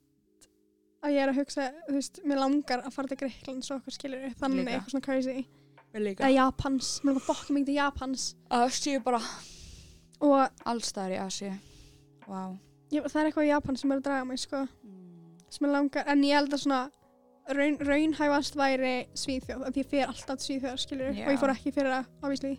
[1.00, 3.96] að ég er að hugsa, þú veist, mér langar að fara til Greiklands og okkur
[3.96, 4.74] skilur þannig Líka.
[4.74, 5.46] eitthvað svona crazy.
[5.90, 8.26] Eða Japans, mér langar fokk mikið til Japans.
[8.52, 9.22] Að séu bara
[10.20, 11.48] og allstar í Asi
[12.28, 12.58] wow
[12.90, 15.36] ég, það er eitthvað í Japan sem er að draga mig sko, mm.
[15.52, 16.80] sem ég langar, en ég held að svona
[17.56, 21.24] raun, raunhæfast væri Svíþjóð, af því ég fer alltaf til Svíþjóðar skilur, Já.
[21.26, 22.52] og ég fór ekki fyrir það, obviously.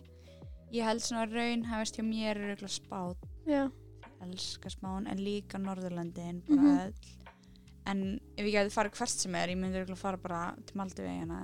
[0.72, 3.66] Ég held svona raun hefist hjá mér er eitthvað spát já,
[4.22, 6.78] elska spán en líka Norðurlöndin bara Mhm.
[6.86, 6.94] öll.
[7.86, 11.38] En ef ég gæti farið hvert sem er ég myndi örugglega fara bara til Maldivegina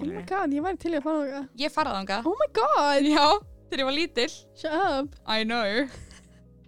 [0.00, 2.26] oh my god, ég væri til að fara það ég farið þangað.
[2.26, 3.26] Oh my god, já
[3.70, 5.16] þegar ég var lítil shut up.
[5.26, 5.88] I know.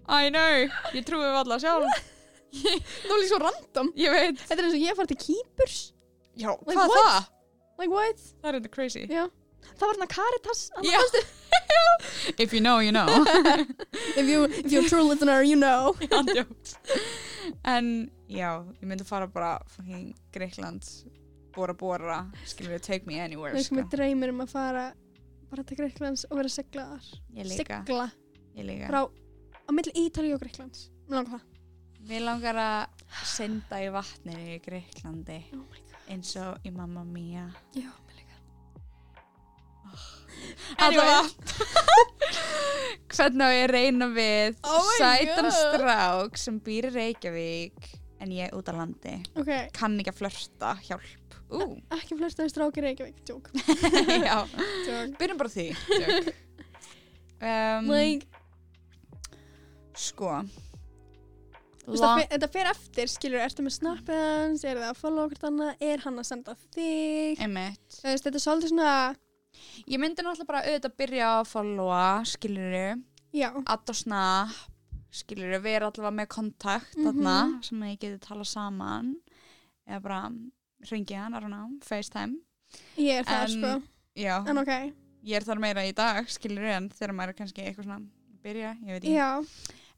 [0.09, 0.69] I know.
[0.93, 2.03] Ég trúi við alla sjálf.
[2.53, 4.37] Það var líka svo random, ég veit.
[4.43, 5.93] Þetta er eins og ég fara til Kýpurs.
[6.37, 7.07] Já Like hvað er what?
[7.09, 7.29] það?
[7.79, 9.07] Like what, það er þetta crazy.
[9.09, 9.25] Já
[9.79, 10.99] það var hérna Caritas já.
[12.45, 13.07] if you know you know.
[14.17, 15.95] If, you, if you're a true listener, you know.
[17.65, 18.51] En já,
[18.81, 20.83] ég myndi fara bara fucking Greikland
[21.55, 22.19] bora bora,
[22.49, 24.85] skilur við take me anywhere sem er dreymir um að fara
[25.51, 27.09] bara til Greiklands og vera seglaðar.
[27.37, 27.83] Líka.
[28.89, 30.89] frá á milli Ítalíu og Greiklands
[32.03, 33.03] Mér langar það.
[33.13, 35.99] Að synda í vatninu í Greiklandi Oh my god.
[36.11, 37.45] eins og í Mamma Mia
[37.77, 37.91] Já,
[40.83, 41.23] Allavega
[43.13, 45.57] Hvernig á ég að reyna við Oh sætan God.
[45.59, 47.91] strák sem býr í Reykjavík
[48.23, 49.17] en ég er út á landi?
[49.37, 51.37] Ok, kann ekki að flörta, hjálp.
[51.53, 53.51] Ú, ekki flesta strákir Reykjavík, tjók.
[54.29, 54.39] já,
[54.87, 55.17] Tjók.
[55.21, 55.67] byrjum bara því
[57.43, 58.27] um, Like,
[59.99, 60.39] Sko.
[61.83, 66.03] Þetta fer eftir, skilur, ertu með snappið hans, er það að follow okkur annað, er
[66.07, 67.43] hann að senda þig?
[67.43, 67.97] Einmitt.
[67.99, 68.93] Þetta er svolítið svona,
[69.87, 73.03] Ég myndi náttúrulega bara auðvitað byrja á að followa, skiluru,
[73.35, 74.49] já, add og snap,
[75.13, 77.05] skiluru, vera allavega með kontakt Mhm.
[77.07, 79.15] þarna sem ég geti tala saman
[79.89, 80.33] eða bara
[80.91, 82.37] ringi hann, I don't know, FaceTime.
[82.97, 83.83] ég er það, En- sko,
[84.17, 84.93] Já, en ok,
[85.25, 88.43] ég er þar meira í dag, skiluru, en þegar maður er kannski eitthvað svona að
[88.43, 89.15] byrja, ég veit ekki.
[89.15, 89.47] já,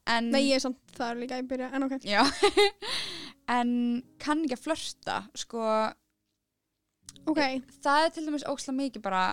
[0.07, 2.21] En, nei, ég er samt það líka í byrja, en ok, Já,
[3.49, 5.61] en kann ekki að flörta, sko,
[7.27, 7.41] ok,
[7.81, 9.23] það er til dæmis ókslega mikið bara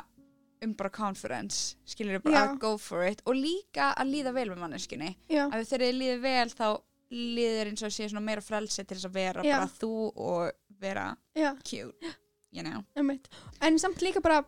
[0.63, 2.43] um bara confidence, skilur bara Já.
[2.47, 3.23] að go for it.
[3.27, 6.67] Og líka að líða vel með manneskinni að þegar þið líður vel þá
[7.13, 9.57] líður eins og sé svona meira frelsi til þess að vera Já.
[9.59, 10.53] bara þú og
[10.83, 11.07] vera
[11.37, 12.15] já, cute,
[12.51, 12.83] you know?
[13.61, 14.43] En samt líka bara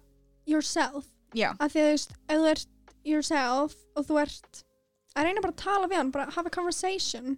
[0.48, 2.68] yourself, Já, að því að þú veist, ef þú ert
[3.04, 4.62] yourself og þú ert
[5.14, 7.36] að reyna bara að tala við hann, bara have a conversation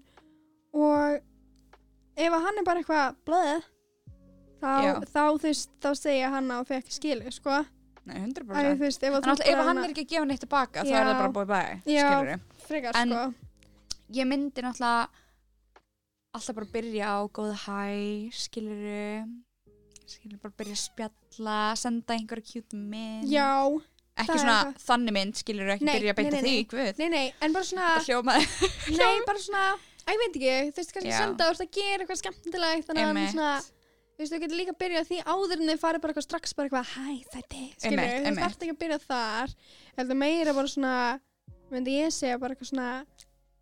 [0.76, 1.18] og
[2.16, 3.66] ef hann er bara eitthvað blöð
[4.62, 4.72] þá,
[5.10, 7.62] þá þú veist, þá segja hann að þú fekk skilið, sko
[8.06, 10.92] nei, 100% Æ, veist, ef þú ef hann er ekki að gefa neitt tilbaka þá
[10.94, 12.38] er það bara búið bæ, Já.
[12.66, 13.24] frekar, sko.
[14.14, 15.08] Ég myndi náttúrulega
[16.36, 18.86] alltaf bara byrja á góða hæ, skilur
[20.06, 23.26] skilur bara byrja að spjalla senda einhverja cute mynd.
[23.30, 23.48] Já,
[24.16, 24.82] ekki svona eitthvað.
[24.86, 26.66] þannig mynd skilur ekki Nei, byrja að beita nei, nei, nei.
[26.70, 27.00] guð.
[27.02, 28.50] Nei, nei, en bara svona hljómaði
[29.00, 29.64] nei, bara svona,
[30.06, 33.50] að ég veit ekki þú veist, kannski senda, að gera eitthvað skemmtilegt þannig að svona
[34.16, 36.56] þú veist, þú getur líka að byrja því áður en þið farið bara eitthvað strax
[36.56, 37.06] bara eitthvað, hæ,
[37.36, 39.54] þetta er skilur, þú þarft ekki að byrja þar.
[40.00, 40.96] Heldur meira bara svona
[41.72, 42.90] myndi ég segja bara eitthvað svona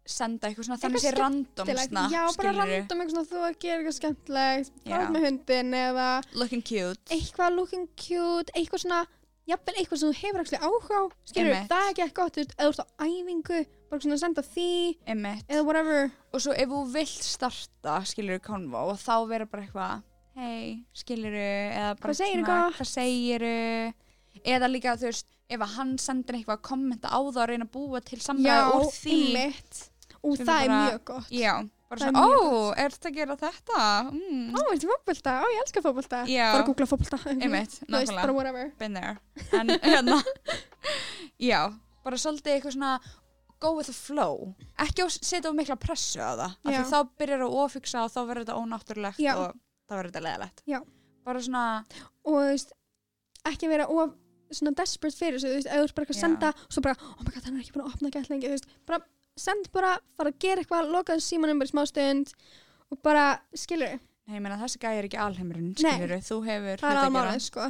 [0.04, 2.72] senda eitthvað svona þannig sé random snap já, bara skilurðu.
[2.76, 7.00] random eitthvað svona þú að gera eitthvað fara út með hundin eða looking cute.
[7.14, 9.00] eitthvað looking cute eitthvað svona,
[9.48, 11.70] jafnvel eitthvað sem þú hefur ekki áhuga á, skilur, Einmitt.
[11.72, 14.44] það er ekki eitthvað gott þú veist, eða þú ert á æfingu, bara svona senda
[14.50, 14.68] því
[15.14, 15.46] Einmitt.
[15.48, 16.10] eða whatever.
[16.34, 21.34] Og svo ef þú vilt starta skilur konvo og þá vera bara eitthvað hei, skilur
[21.38, 22.18] eða bara Hvað
[22.48, 22.78] gott?
[22.80, 23.44] hvað segir
[24.44, 27.66] eða líka þú veist ef að hann sendir eitthvað að kommenta á það og reyna
[27.68, 29.82] að búa til samræði úr því einmitt.
[30.24, 31.26] Og það er bara- mjög gott.
[31.30, 31.52] Já,
[31.90, 33.80] bara Það er svona, ó, er þetta að gera þetta?
[34.10, 34.46] Mm.
[34.56, 35.34] Ó, veistu fótbolta?
[35.36, 36.22] Ó, ég elska fótbolta.
[36.32, 36.46] Já.
[36.54, 36.86] Bara googla
[37.44, 38.72] einmitt, Þú veist, bara whatever.
[38.78, 39.18] been there.
[39.52, 40.22] En hérna.
[41.38, 41.60] Já,
[42.04, 42.94] bara svolítið eitthvað svona
[43.60, 44.54] go with the flow.
[44.80, 46.56] Ekki að setja of mikla pressu á það.
[46.90, 50.80] Þá byrjar að ofugsa og þá verður þetta ónáttúrulegt og þá verður þetta leðalegt Já.
[51.24, 51.64] bara svona,
[52.24, 52.72] Og þú veist,
[53.50, 54.14] ekki vera of
[54.54, 56.24] svona desperate fyrir þessu, þú veist, ef þú veist bara eitthvað Já.
[56.24, 58.48] senda og svo bara, oh my god, hann er ekki búin að opna gett lengi,
[58.48, 59.00] þú veist, bara
[59.44, 62.34] send bara, fara að gera eitthvað, lokaðu símanum bara í smá stund
[62.92, 63.24] og bara,
[63.58, 63.96] skilur,
[64.28, 66.38] nei, ég meina þessi gæði er ekki alheimurinn, skilur þú.
[66.46, 67.14] Hefur það er hluti að gera.
[67.16, 67.66] málið, sko.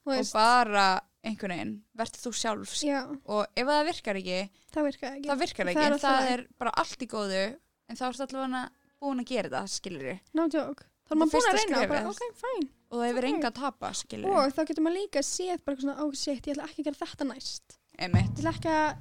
[0.00, 0.84] Þú og veist, bara
[1.24, 2.74] einhvern veginn, verður þú sjálf.
[2.84, 4.38] Já, og ef það virkar ekki,
[4.76, 5.30] það virkaði ekki.
[5.30, 8.04] það virkar Það ekki er en alltaf það er bara allt í góðu en þá
[8.10, 8.62] ertu allavega
[9.00, 10.89] búin að gera það, skilur No joke.
[11.10, 12.10] Þá er maður búin að reyna bara, skrefið.
[12.10, 12.68] ok, fine.
[12.86, 15.96] og það hefur enga að tapa, skilur Og þá getur maður líka séð bara svona,
[16.04, 17.76] oh shit, ég ætla ekki að gera þetta næst.
[18.00, 18.94] Einmitt, Ég ætla ekki að,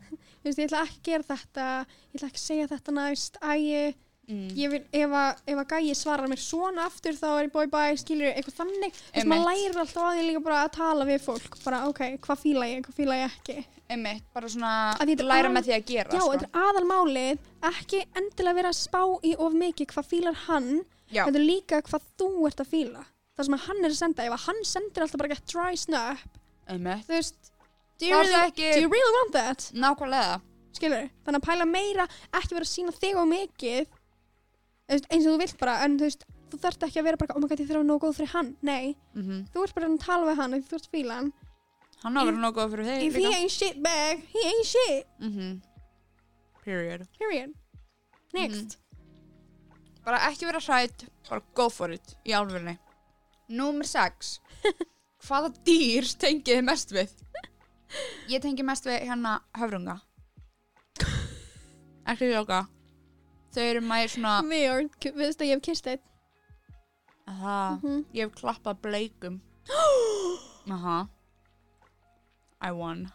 [0.46, 3.84] ég ætla ekki að gera þetta, ég ætla ekki að segja þetta næst, ægi,
[4.30, 4.48] mm.
[4.58, 7.66] ég vil, ef að, ef að gæi svarar mér svona aftur þá er ég bói
[7.70, 11.08] bæ, skilur eitthvað þannig þess að maður lærir alltaf á því líka bara að tala
[11.08, 15.12] við fólk bara ok, hvað fíla ég, hvað fíla ég ekki Einmitt, bara svona Að
[15.22, 16.32] læra með því að gera já, sko.
[16.34, 20.72] þetta er aðalmálið ekki endilega vera að spá í of mikið hvað fílar hann,
[21.10, 23.04] þetta er líka hvað þú ert að fíla.
[23.36, 26.38] Það sem hann er að senda, ef hann sendir alltaf bara get dry snap,
[26.72, 27.04] einmitt.
[27.06, 27.50] þú veist
[28.00, 29.66] do you, really, ekki do you really want that?
[29.76, 30.40] Nákvæmlega.
[30.76, 33.92] Skilur, þannig að pæla meira ekki vera að sína þig á mikið
[34.88, 37.40] eins og þú vilt bara, en þú veist þú þarft ekki að vera bara, oh
[37.42, 38.50] my god, ég þarf að vera nógu góð fyrir hann.
[38.62, 41.30] Nei, mm þú ert bara að tala við hann þú ert fíla hann.
[42.02, 43.36] Hann á að vera nokkuð fyrir þig if he líka.
[43.40, 45.06] ain't shit bag, he ain't shit.
[45.20, 45.56] Mm
[46.66, 47.06] Period.
[47.18, 47.52] Period.
[48.34, 48.76] Next,
[50.06, 52.76] Bara ekki vera hrætt, bara go for it í álfurni
[53.50, 54.36] Númer 6
[55.26, 57.10] Hvaða dýr tengið þið mest við?
[58.30, 59.96] Ég tengi mest við hérna höfrunga.
[62.10, 62.60] Ekki ljóka
[63.54, 64.36] Þau eru mæri svona
[65.00, 66.04] K- veist að ég hef kist eitt
[67.26, 68.02] Það, Mhm.
[68.14, 69.40] ég hef klappað bleikum.
[70.76, 70.98] Aha.
[72.62, 73.08] I won.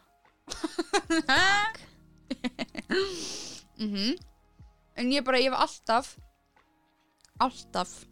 [3.79, 4.17] Mhm.
[4.99, 6.09] En ég bara, ég hef alltaf
[7.39, 8.05] alltaf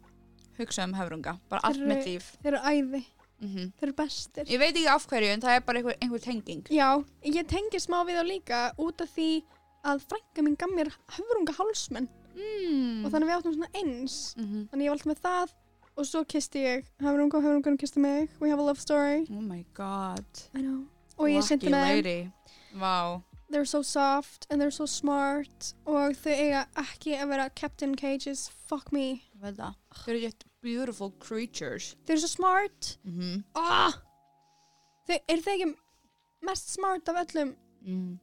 [0.58, 2.36] hugsað um höfrunga bara allt mitt líf.
[2.42, 3.04] þeir eru æði.
[3.40, 3.72] Mhm.
[3.80, 4.44] þeir eru bestir.
[4.44, 6.66] Ég veit ekki af hverju en það er bara einhver, einhver tenging.
[6.68, 9.30] Já, ég tengi smá við þá líka út af því
[9.84, 13.04] að frænka mín gaf mér höfrunga hálsmenn mm.
[13.04, 14.34] og þannig við áttum svona eins.
[14.36, 14.68] Mhm.
[14.68, 15.56] þannig ég var alltaf með það
[15.96, 18.28] og svo kisti ég höfrunga og höfrungan kisti mig.
[18.40, 19.26] We have a love story.
[19.30, 20.24] Oh my god.
[20.54, 20.86] I know.
[21.16, 22.32] Og ég Lucky syndi með þeim lady.
[22.76, 27.82] Vá they're so soft and they're so smart og þau eiga ekki að vera kept
[27.82, 28.48] in cages.
[28.70, 29.22] Fuck me.
[29.42, 29.76] Veit það.
[30.02, 31.94] Þau eru just beautiful creatures.
[32.06, 32.96] Þau eru svo smart.
[33.04, 33.44] Mm -hmm.
[33.54, 34.00] ah!
[35.08, 35.70] þau eru þau ekki
[36.46, 37.56] mest smart af öllum?
[37.82, 38.18] Mm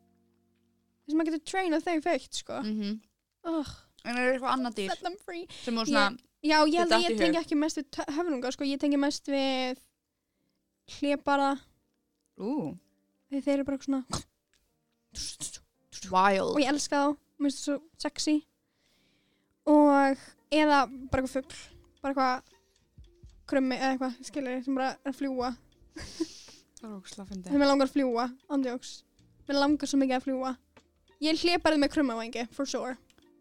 [1.07, 2.53] þess að maður getur trainað þau feitt sko.
[2.63, 2.95] -hmm.
[3.47, 4.91] Ugh, En er eitthvað annað dýr?
[4.91, 5.45] Set them free.
[5.63, 7.17] Sem voru svona já ég í ég hug?
[7.17, 8.63] tengi ekki mest við höfrunga sko.
[8.63, 9.79] Ég tengi mest við
[13.31, 14.03] því þeir eru bara svona
[16.11, 16.53] wild.
[16.55, 18.35] Og ég elska þá mér finnst það svo sexy.
[19.67, 20.21] Og
[20.55, 21.57] eða bara eitthvað fugl
[22.01, 22.53] bara eitthvað
[23.47, 25.49] krummi eða eitthvað skilur sem bara er að fljúa
[26.77, 28.91] Það er ógslag fyndi þegar mér langar að fljúa andjóks
[29.47, 30.51] mér langar svo mikið að fljúa
[31.25, 32.93] ég hleparið með krummavangi for sure.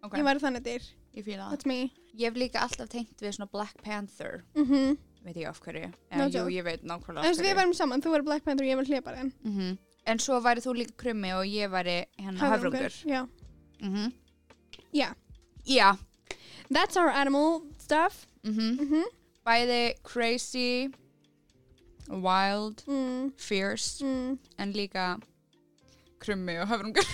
[0.03, 0.85] Ok, ég væri þannig dyr
[1.17, 1.53] ég fíla það.
[1.57, 1.79] That's me.
[2.17, 4.43] Ég hef líka alltaf tengt við svona Black Panther.
[4.57, 4.97] Mhm.
[5.27, 5.91] Veit ég af hverju.
[6.15, 7.57] No Eða, Jú, ég veit nákvæmlega en af að við hverju.
[7.59, 10.75] værum saman þú verður Black Panther og ég verður hleparinn mm En svo væri þú
[10.79, 13.27] líka krummi og ég væri hérna höfrungur já.
[13.81, 14.13] Mm
[14.93, 15.15] Já.
[15.67, 15.97] Já.
[16.71, 18.27] That's our animal stuff.
[18.45, 19.03] Mm mhm.
[19.47, 20.91] Bæði crazy
[22.09, 23.33] Wild mm.
[23.37, 24.39] Fierce mm.
[24.59, 25.19] En líka
[26.21, 27.07] krummi og höfrungur.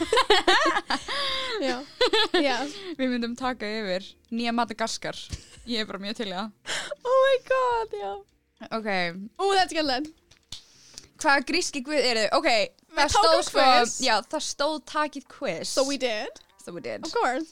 [1.68, 1.78] Já.
[2.34, 2.58] Já.
[2.98, 5.16] Við myndum taka yfir Nýja Madagaskar.
[5.66, 6.50] Ég er bara mjög til það.
[7.06, 8.12] Oh my god já.
[8.74, 8.88] Ok.
[9.38, 10.08] Ú, þetta er skemmtilegt.
[11.22, 12.40] Hvaða gríski guð eru þau?
[12.40, 12.48] Ok,
[12.96, 13.66] það stóð sko.
[14.06, 16.40] Já, það stóð takið quiz So we did.
[16.64, 17.50] So we did Of course.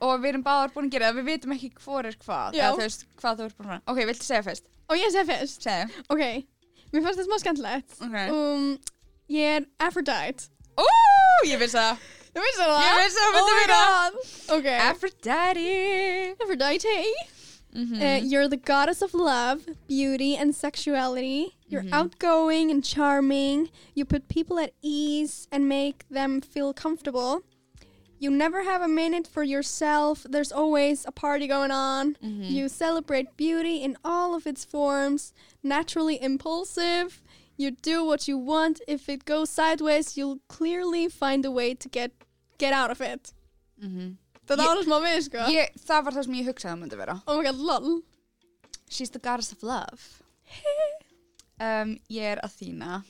[0.00, 2.62] Og við erum báðar búin að gera það Við vitum ekki hvor er hvað Já.
[2.66, 4.64] Eða þú veist hvað þú ert búin að Ok, viltu segja fyrst?
[4.90, 5.66] Og ég sé fyrst.
[5.66, 6.22] Segðu Ok,
[6.92, 7.98] mér fannst þetta smá skemmtilegt.
[8.06, 8.70] Ok Um,
[9.30, 10.48] ég er Aphrodite.
[10.80, 10.86] Ó,
[11.46, 12.76] ég vissi það Þú veist það?
[12.86, 14.18] Ég vissi það myndi Oh my vera god.
[14.56, 14.68] Ok.
[14.86, 16.96] Aphrodite Aphrodite.
[17.74, 18.00] Mhm.
[18.02, 21.56] Uh, you're the goddess of love, beauty, and sexuality.
[21.68, 21.92] You're Mhm.
[21.92, 23.70] outgoing and charming.
[23.94, 27.42] You put people at ease and make them feel comfortable.
[28.18, 30.26] You never have a minute for yourself.
[30.28, 32.16] There's always a party going on.
[32.22, 32.50] Mhm.
[32.50, 37.22] You celebrate beauty in all of its forms, naturally impulsive.
[37.56, 38.80] You do what you want.
[38.88, 42.10] If it goes sideways, you'll clearly find a way to get
[42.58, 43.32] get out of it.
[43.82, 44.16] Mhm.
[44.50, 45.44] Þetta var smá við, sko.
[45.54, 47.92] Ég, það var það sem ég hugsaði að myndi vera Oh my god, lol.
[48.90, 50.02] She's the goddess of love
[51.68, 53.02] um, Ég er Athena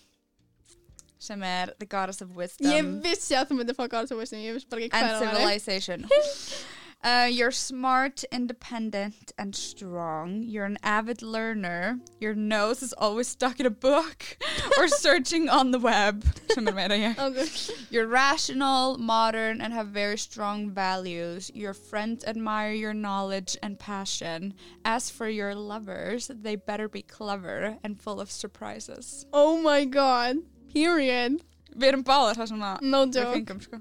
[1.21, 4.41] sem er the goddess of wisdom Ég vissi að þú myndi fá Goddess of Wisdom,
[4.41, 5.41] ég vissi bara ekki and hvað það var.
[5.41, 6.07] civilization
[7.03, 13.61] uh, You're smart, independent and strong You're an avid learner Your nose is always stuck
[13.61, 14.37] in a book
[14.79, 17.47] or searching on the web sem er meira ég Okay.
[17.91, 21.51] You're rational, modern, and have very strong values.
[21.55, 24.55] Your friends admire your knowledge and passion.
[24.85, 29.27] As for your lovers, they better be clever and full of surprises.
[29.33, 30.37] Oh my god,
[30.73, 31.41] period.
[31.77, 33.35] Við erum báðar það sem að No við joke.
[33.37, 33.81] fengum, sko.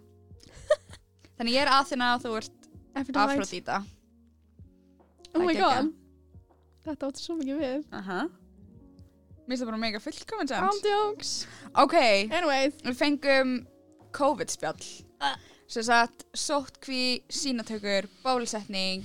[1.40, 2.59] Þannig ég er Athena og þú ert Aphrodite.
[2.96, 3.84] Afrodita.
[5.36, 5.92] Oh my god.
[6.86, 7.84] Þetta átti svo mikið við.
[7.94, 8.22] Aha.
[8.30, 10.70] Mér finnst það bara mega fullkomin samt.
[10.70, 11.34] Ándjóks.
[11.82, 11.96] Ok,
[12.30, 12.76] Anyways.
[12.86, 13.54] við fengum
[14.16, 14.84] COVID-spjall.
[15.22, 15.36] Ah.
[15.70, 19.04] Sem sagt, sóttkví, sínatökur, bólusetning,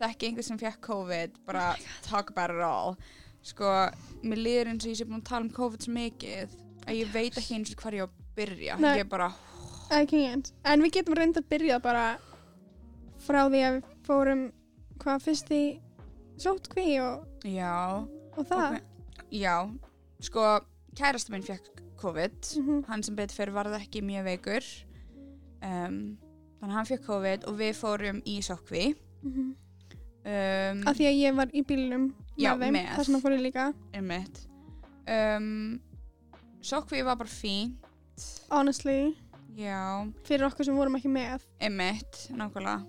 [0.00, 1.76] þekki einhver sem fekk COVID, bara
[2.08, 2.96] talk about it all.
[3.46, 3.70] Sko,
[4.22, 6.56] mér líður eins og ég sé búin að tala um COVID svo mikið
[6.86, 8.76] að ég veit ekki eins og hvað ég á að byrja.
[8.82, 8.92] Nei.
[8.98, 9.30] Ég er bara,
[9.92, 10.52] I can't.
[10.64, 12.04] En við getum reynda að byrja bara
[13.22, 14.42] frá því að við fórum
[15.02, 15.62] hvað fyrst í
[16.42, 17.24] sótkví og,
[18.36, 18.76] og það.
[18.78, 18.82] ok.
[19.32, 19.56] Já,
[20.20, 20.46] sko,
[20.98, 21.70] kærasta minn fekk
[22.02, 22.38] COVID.
[22.58, 22.84] Mhm.
[22.88, 24.66] Hann sem betur fyrir varð ekki mjög veikur.
[25.62, 25.98] Um,
[26.58, 28.94] þannig að hann fekk COVID og við fórum í sótkví.
[29.22, 29.52] Mhm.
[30.22, 32.04] Um, Af því að ég var í bílnum
[32.38, 32.72] Já, með þeim.
[32.76, 32.90] með.
[32.94, 33.64] Það sem að fór ég líka.
[35.08, 35.80] Um,
[36.62, 37.72] Sókví var bara fín.
[38.50, 39.16] Honestly.
[39.58, 41.42] Já, Fyrir okkur sem vorum ekki með.
[41.60, 42.86] einmitt, nákvæmlega.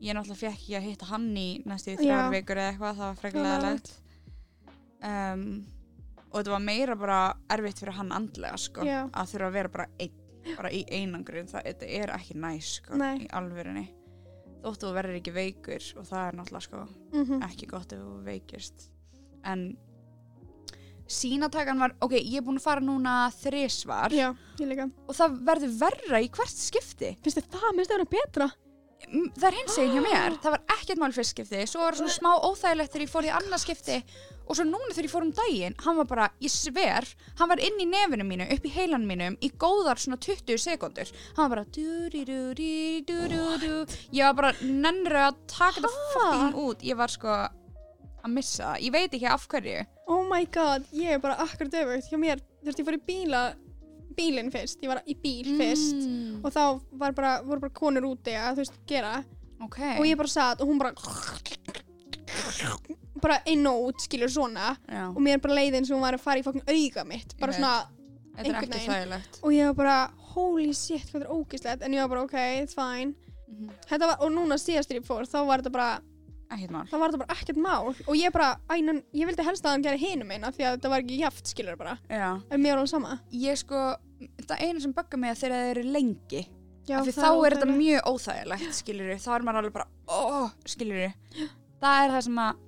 [0.00, 3.20] Ég náttúrulega fekk ekki að hitta hann í næstu þrjár vikur eða eitthvað, það var
[3.20, 3.92] freklega leðilegt.
[5.06, 5.46] Um,
[6.30, 7.20] og þetta var meira bara
[7.56, 8.84] erfitt fyrir hann andlega, sko.
[9.12, 10.18] Að þurfa að vera bara, ein,
[10.56, 13.86] bara í einangrun, það er ekki næs, sko, í alvörinni.
[14.66, 18.22] Þóttu þú verður ekki veikur og það er náttúrulega, sko, Mm ekki gott ef þú
[18.26, 18.90] veikist
[19.46, 19.76] en
[21.06, 23.30] sínatakan var, ok, ég er búin að fara núna
[24.58, 24.90] líka.
[25.06, 27.68] og það verður verra í hvert skipti Finnst þið það?
[27.70, 28.48] Mér finnst það vera betra.
[29.06, 30.38] Það er hins eginn hjá mér.
[30.42, 31.60] Það var ekkert mál fyrst skipti.
[31.68, 33.98] Svo var það svona smá óþægilegt þegar ég fór í annað skipti.
[34.46, 37.06] Og svo núna þegar ég fór um daginn hann var bara, ég sver,
[37.40, 41.10] hann var inn í nefinu mínu upp í heilan mínum í góðar svona 20 sekundur
[41.34, 41.64] hann var bara
[44.14, 46.86] ég var bara nennru að taka þetta fucking út.
[46.86, 49.84] Ég var sko að missa það, ég veit ekki af hverju.
[50.06, 53.42] Oh my god, ég er bara akkurat öfugt hjá mér, veist, ég fór í bíla
[54.16, 56.62] bílinn fyrst, ég var í bíl fyrst mm, og þá
[57.02, 59.12] var bara, voru bara konur úti að þú veist, gera.
[59.64, 59.78] Ok.
[59.98, 60.92] Og ég bara satt og hún bara
[63.22, 64.74] bara inn og út, skilur svona.
[64.88, 67.36] Já, og mér bara leiði eins og hún var að fara í fokkin auga mitt,
[67.40, 67.76] bara svona
[68.36, 69.14] er einhvern veginn.
[69.42, 69.96] og ég var bara,
[70.34, 73.14] holy shit, hvað er ógislegt en ég var bara, ok, it's fine.
[73.46, 73.70] Mhm.
[73.88, 75.90] þetta var, og núna síðast þegar ég fór, þá var þetta bara
[76.54, 76.84] ekkert mál.
[76.90, 77.94] Þá var þetta bara ekkert mál.
[78.06, 80.92] Og ég bara, ænan, ég vildi helst að hann gera hinum eina því að þetta
[80.92, 81.96] var ekki jaft, skilur bara.
[82.10, 82.28] Já.
[82.50, 83.16] en mér var alveg sama.
[83.34, 83.82] Ég sko,
[84.44, 86.42] það eina sem bugga mig er þegar það eru lengi.
[86.86, 89.86] Já, af því það þá er þetta mjög óþægilegt skilur þá er maður alveg bara,
[90.06, 91.00] óh, skilur
[91.82, 92.60] það er það sem að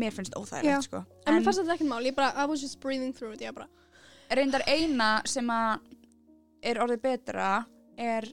[0.00, 1.02] mér finnst óþægilegt sko.
[1.26, 3.44] En mér fannst þetta ekkert mál, ég bara, I was just breathing through it.
[3.44, 3.68] Ég bara,
[4.32, 5.84] reyndar eina sem að
[6.70, 7.50] er orðið betra
[8.00, 8.28] er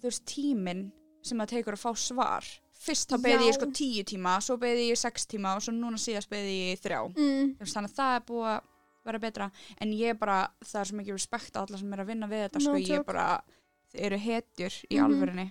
[0.00, 0.86] þú veist tíminn
[1.24, 2.48] sem það tekur að fá svar
[2.80, 5.98] fyrst þá beði ég sko tíu tíma svo beði ég sex tíma og svo núna
[6.00, 7.00] síðast beði ég þrjá.
[7.12, 8.60] Mm, þannig að það er búið að
[9.04, 9.50] vera betra.
[9.80, 12.42] En ég bara, það er svo mikið respekt á alla sem er að vinna við
[12.46, 13.26] þetta No sko, ég bara,
[13.94, 15.04] eru hetjur í Mhm.
[15.06, 15.46] alvörinni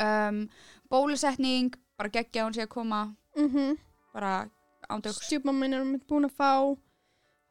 [0.00, 0.48] um,
[0.90, 3.16] bólusetning bara geggja hún sé að koma.
[3.36, 3.76] Mm
[4.12, 4.50] bara
[4.90, 6.76] ándjóks stjúpmamma minn er einmitt búin að fá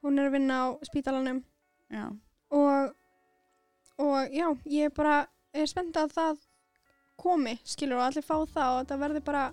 [0.03, 1.43] hún er að vinna á spítalanum.
[1.91, 2.09] Já,
[2.51, 2.95] og
[3.99, 6.38] og já, ég bara er spennt að það
[7.20, 9.43] komi, skilur, og allir fá það og það verði bara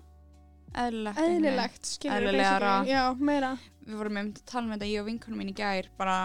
[0.77, 2.37] eðlilegt eðlilegt, skilur,
[2.87, 3.55] já, meira.
[3.87, 6.17] Við vorum um að tala um þetta ég og vinkunum mín í gær bara,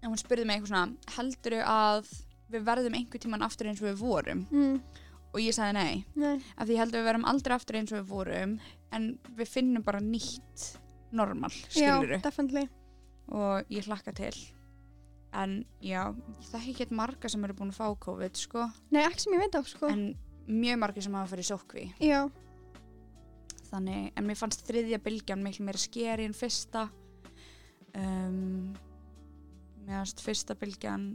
[0.00, 2.10] en hún spurði mig eitthvað svona heldur að
[2.52, 4.42] við verðum einhver tíman aftur eins og við vorum?
[4.50, 7.78] Mm, og ég sagði nei, nei, af því ég held að við verðum aldrei aftur
[7.80, 8.58] eins og við vorum
[8.96, 9.08] en
[9.38, 10.66] við finnum bara nýtt
[11.16, 12.66] normal, skilur já, definitely.
[13.34, 14.34] Og ég hlakka til.
[15.36, 16.12] En já,
[16.50, 19.42] það er ekki marga sem eru búin að fá COVID sko, nei, ekki sem ég
[19.42, 19.90] veit af, sko.
[19.90, 20.04] En
[20.46, 22.20] mjög marga sem hafa farið í sókvi já,
[23.70, 26.86] þannig, en mér fannst þriðja bylgjan miklu meira skeri en fyrsta.
[27.96, 28.74] Um,
[29.86, 31.08] mér fannst fyrsta bylgjan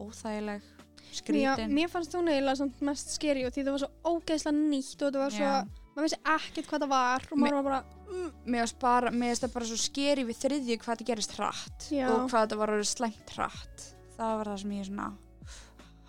[0.00, 0.80] óþægileg já,
[1.18, 5.08] skrítin mér fannst hún eiginlega mest skeri og því það var svo ógeðslega nýtt og
[5.08, 5.88] þetta var svo, Já.
[5.94, 9.32] maður vissi ekkert hvað það var og maður var bara, mm, mér fannst bara, mér
[9.32, 12.06] fannst það bara svo skeri við þriðju hvað þetta gerist hratt Já.
[12.12, 13.88] og hvað þetta var slæmt hratt.
[14.16, 15.10] Það var það sem ég svona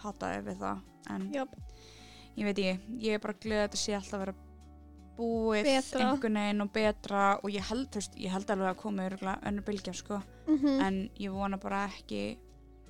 [0.01, 1.57] hataði við það en jöp,
[2.37, 4.35] ég veit ég, ég er bara glöð að þetta sé alltaf að vera
[5.17, 6.05] búið Betra.
[6.05, 9.93] einhvern veginn og betra og ég held, veist, ég held alveg að koma önnur bylgja
[9.93, 12.37] sko, mm en ég vona bara ekki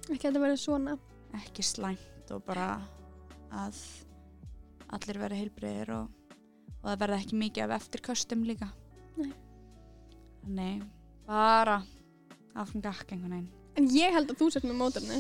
[0.10, 0.98] ekki að þetta verið svona.
[1.34, 2.82] ekki slæmt og bara
[3.52, 3.76] að
[4.92, 6.08] allir verði heilbreyðir og,
[6.82, 8.68] og það verði ekki mikið af eftirköstum líka.
[9.18, 9.32] Nei.
[10.48, 10.82] Nei,
[11.28, 11.82] bara
[12.56, 13.50] áfram gakk einhvern veginn.
[13.80, 15.20] En ég held að þú sért með mótarni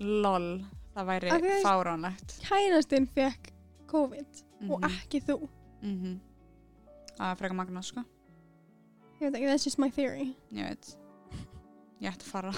[0.00, 0.64] lol,
[0.94, 2.36] það væri að- fáránlegt.
[2.48, 3.50] kærastinn fekk
[3.90, 4.30] COVID
[4.70, 5.36] og Mhm, ekki þú.
[5.82, 6.12] Mhm.
[7.18, 8.00] það er frekar magnað sko.
[9.20, 10.26] Ég veit ekki, that's just my theory.
[10.52, 10.86] Ég veit.
[12.00, 12.52] Ég ætti að fara.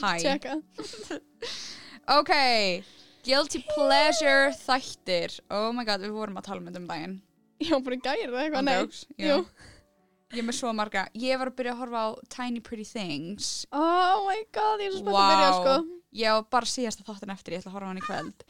[2.10, 2.30] Ok.
[3.22, 5.34] Guilty pleasure þættir.
[5.52, 7.18] Oh my god, við vorum að tala um þetta um daginn.
[7.60, 9.34] Já, bara gæri það eitthvað, Andjóks, Jú.
[10.32, 11.02] ég er með svo marga.
[11.14, 13.66] Ég var að byrja að horfa á Tiny Pretty Things.
[13.70, 15.74] Oh my god, ég er svo spennt að byrja sko
[16.12, 18.44] ég á bara síðasta þáttin eftir, ég ætla að horfa á hann í kvöld.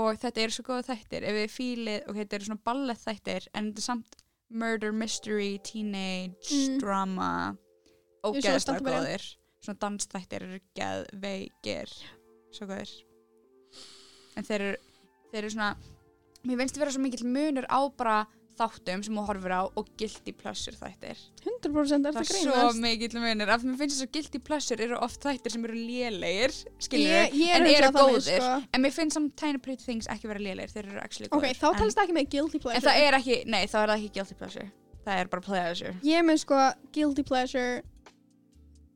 [0.00, 1.22] Og þetta eru svo góða þættir.
[1.28, 4.16] Ef við fílið, og þetta eru svona ballett þættir en þetta er samt
[4.50, 6.78] murder, mystery teenage, Mm.
[6.80, 7.56] drama.
[8.24, 9.00] Og Ég svo spennt geðslega að byrja.
[9.00, 9.36] góðir.
[9.64, 11.90] Svona dansþættir eru geðveikir.
[12.52, 12.92] Svo góðir.
[14.36, 14.76] En þeir eru,
[15.32, 15.76] þeir eru svona
[16.44, 18.26] mér finnst vera svo mikill munur á bara
[18.58, 21.18] þáttum sem þú horfir á og guilty pleasure þættir.
[21.44, 22.80] 100% er það það er svo grínast.
[22.84, 25.78] mikill munur af því mér finnst þess að guilty pleasure eru oft þættir sem eru
[25.78, 26.54] lélegir
[26.86, 28.28] skilur en er eru góðir.
[28.38, 28.52] sko.
[28.72, 31.58] en mér finnst samt Tiny Pretty Things ekki vera lélegir þeir eru actually ok, góðir.
[31.60, 32.86] þá en, talast það ekki með guilty en pleasure.
[32.88, 34.68] það er ekki, nei þá er það ekki guilty pleasure.
[35.04, 35.94] Það er bara pleasure.
[36.06, 36.60] Ég með sko
[36.96, 37.82] guilty pleasure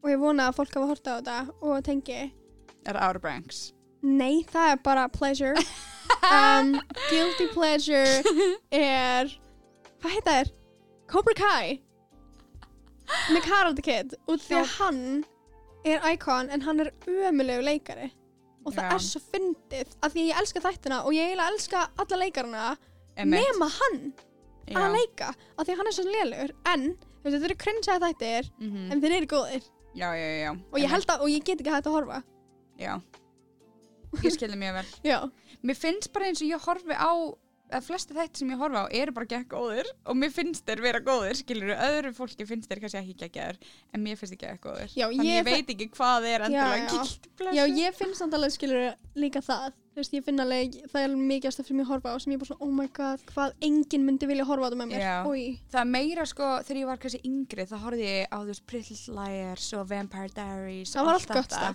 [0.02, 2.20] og ég vona að fólk hafa horta á þetta og tengi.
[2.86, 3.58] Er það Outer Banks?
[4.06, 5.54] Nei, það er bara pleasure.
[6.32, 6.80] Um,
[7.10, 8.22] guilty pleasure
[8.72, 9.28] er
[10.02, 10.50] hvað heit það er?
[11.08, 11.80] Cobra Kai
[13.32, 14.72] með Karate Kid út því að Já.
[14.78, 15.02] hann
[15.88, 18.10] er icon en hann er ömulegu leikari
[18.66, 18.94] og það Já.
[18.98, 22.64] er svo fyndið af því að ég elska þættina og ég eiginlega elska alla leikarana
[23.16, 23.40] Emmett.
[23.48, 24.00] nema hann
[24.68, 24.76] Já.
[24.82, 27.98] að leika af því að hann er svo lélugur en þú veist, þetta eru cringe
[28.04, 28.92] þættir Mhm.
[28.92, 29.62] en þeir eru góðir
[29.94, 32.22] já, já, já, já og ég held að, og ég get ekki hægt að horfa
[32.78, 33.00] já,
[34.22, 35.18] ég skilði mjög vel já,
[35.64, 37.10] mér finnst bara eins og ég horfi á
[37.72, 40.80] að flesti þætti sem ég horfa á eru bara gekk góðir og mér finnst þeir
[40.84, 43.58] vera góðir, skilur öðru fólki finnst þeir kannski ekki geggjaður
[43.94, 47.02] en mér finnst þeir gekk góðir Já, þannig ég ég, veit ekki hvað er endilega
[47.52, 47.64] Já, já.
[47.82, 48.88] ég finn samt alveg skilur
[49.18, 49.76] líka það.
[49.98, 52.36] Þú veist, ég finn alveg, það er mikið stöf sem ég horfa á sem ég
[52.38, 55.06] er bara svona, oh my god, hvað enginn myndi vilja horfa á þetta með mér.
[55.26, 55.42] Új,
[55.72, 58.64] það er meira sko þegar ég var kannski yngri þá horfði ég á þú veist
[58.70, 61.72] Pretty Liars og Vampire Diaries Það og allt þetta.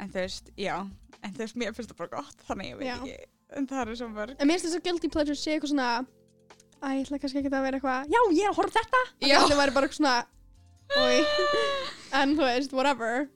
[0.00, 0.76] en þú veist, já.
[1.22, 2.96] En þú veist, mér finnst það bara gott þannig ég veit Já.
[2.96, 3.18] ekki
[3.58, 4.34] en það er svo mörg.
[4.38, 5.88] En mér finnst þess að guilty pleasure sé eitthvað svona
[6.82, 9.02] Æ, ég ætla kannski ekki að vera eitthvað Já, ég er að horfa á þetta.
[9.28, 9.36] Já.
[9.46, 10.16] Það væri bara eitthvað svona
[11.02, 11.16] Új
[12.22, 13.28] En þú veist, whatever.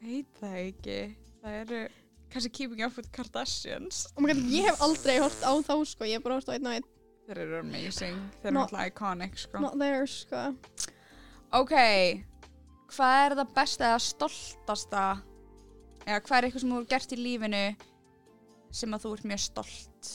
[0.00, 0.98] Ég veit það ekki.
[1.44, 1.82] Það eru
[2.34, 4.00] kannski Keeping Up with Kardashians.
[4.16, 6.08] Oh my god, ég hef aldrei hort á þá sko.
[6.08, 6.88] Ég hef bara hort á einn og einn.
[7.28, 8.64] Þeir eru amazing, þeir eru No.
[8.64, 9.60] náttúrulega iconic sko.
[9.62, 10.42] Not there sko.
[11.54, 11.72] Ok
[12.94, 15.04] hvað er það besta eða stoltasta?
[16.04, 17.62] Eða hvað er eitthvað sem þú hefur gert í lífinu
[18.74, 20.12] sem að þú ert mjög stolt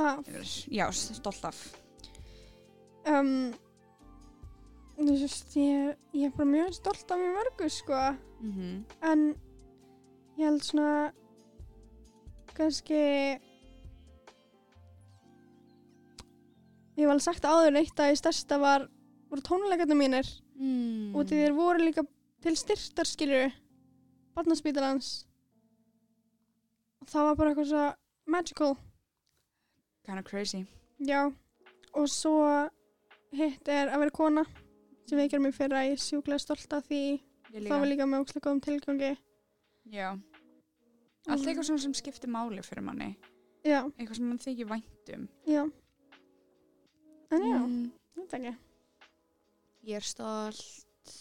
[0.00, 0.46] yfir?
[0.70, 1.58] já, stolt af
[3.10, 3.50] um,
[5.00, 8.00] Þú veist, ég, ég er bara mjög stolt af mér mörgu sko
[8.40, 8.84] mm -hmm.
[9.12, 9.34] En
[10.38, 11.12] ég held svona
[12.54, 12.94] kannski
[16.96, 18.90] Ég hef alveg sagt áður eitt að ég stærsta var
[19.30, 20.26] voru tónleikarnir mínir
[20.58, 21.14] mm.
[21.16, 22.02] og því þeir voru líka
[22.42, 23.52] til styrtar skilur
[24.34, 25.29] barnaspítalans
[27.08, 27.84] það var bara eitthvað svo
[28.30, 28.76] magical.
[30.06, 30.64] Kind of crazy.
[30.98, 31.32] Já.
[31.94, 32.36] Og svo
[33.34, 34.44] hitt er að vera kona
[35.08, 37.02] sem við gerum mig fyrir að ég er sjúklega stolt af því.
[37.50, 39.12] Það var líka með ókslega góðum tilgangi.
[39.90, 40.08] Já.
[41.28, 43.14] Allt eitthvað svona sem skiptir máli fyrir manni.
[43.66, 45.26] Já, eitthvað sem mann þykir vænt um.
[45.48, 45.64] Já.
[47.30, 47.82] En já, mm.
[48.18, 48.54] veit ekki.
[49.90, 51.16] Ég er stolt.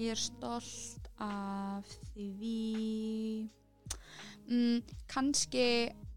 [0.00, 3.48] Ég er stolt af því
[4.48, 5.66] mm, kannski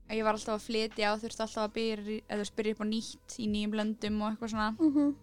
[0.09, 2.87] að ég var alltaf að flytja og þurfti alltaf að byrja, eða spyrja upp á
[2.89, 4.73] nýtt í nýjum löndum og eitthvað svona.
[4.79, 5.15] Mm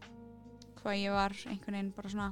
[0.80, 2.28] hvað ég var einhvern veginn bara svona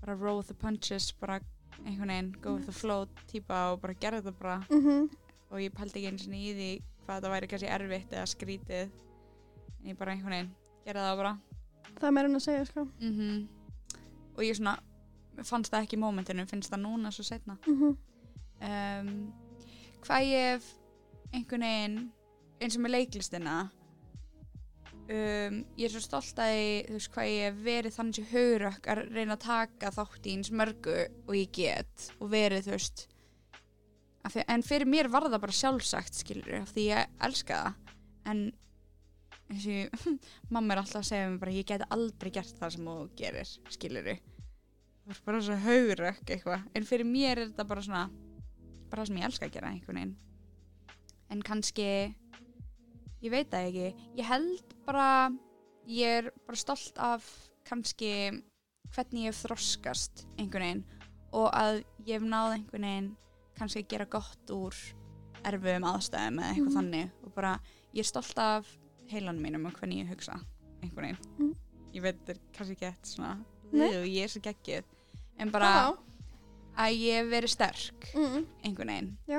[0.00, 1.40] bara roll the punches bara
[1.84, 4.64] einhvern veginn go with the flow típa og bara gera þetta bara.
[4.68, 5.08] -hmm.
[5.50, 6.70] og ég pældi ekki eins og í því
[7.04, 8.88] hvað þetta væri kannski erfitt eða skrítið
[9.82, 10.54] en ég bara einhvern veginn
[10.86, 11.38] gera það bara.
[12.00, 12.88] Það er meira en að segja sko.
[13.00, 13.48] Mm
[14.36, 14.78] og ég svona
[15.40, 17.92] fannst það ekki í mómentinu, finnst það núna svo setna mm
[18.62, 19.12] um,
[20.02, 20.66] hvað ég hef
[21.32, 22.00] einhvern veginn
[22.62, 23.56] eins og með leiklistina
[25.10, 28.28] um, ég er svo stolt að ég, þú veist hvað ég hef verið þannig sem
[28.32, 32.76] haurökk að reyna að taka þátt í eins mörgu og ég get og verið þú
[32.76, 33.06] veist
[34.22, 37.94] en fyrir mér var það bara sjálfsagt skilur af því ég elska það.
[38.30, 38.42] En
[39.50, 40.04] eins og
[40.54, 43.56] mamma er alltaf að segja mér bara ég geti aldrei gert það sem þú gerir
[43.74, 44.12] skilur
[45.06, 46.66] það er bara svo haurökk eitthvað.
[46.74, 48.04] En fyrir mér er þetta bara svona
[48.90, 50.16] bara það sem ég elska að gera einhvern veginn.
[51.32, 51.86] En kannski
[53.22, 54.06] ég veit það ekki.
[54.18, 55.06] Ég held bara
[55.88, 57.26] ég er bara stolt af
[57.68, 58.12] kannski
[58.92, 60.84] hvernig ég hef þroskast einhvern veginn.
[61.32, 63.10] Og að ég hef náð einhvern veginn
[63.58, 64.76] kannski að gera gott úr
[65.42, 66.76] erfiðum aðstæðum eða eitthvað Mhm.
[66.76, 67.10] þannig.
[67.24, 67.60] Og bara
[67.94, 68.66] ég er stolt af
[69.10, 70.38] heilanum mínum og hvernig ég hugsa
[70.82, 71.18] einhvern veginn.
[71.38, 71.54] Mhm.
[71.94, 73.88] ég veit þetta er kannski eitt svona Nei.
[73.88, 74.84] "Ugh, ég er svo geggjuð
[75.38, 75.98] en bara Já.
[76.76, 78.46] að ég hef verið sterk mm.
[78.64, 79.38] einhvern veginn Já.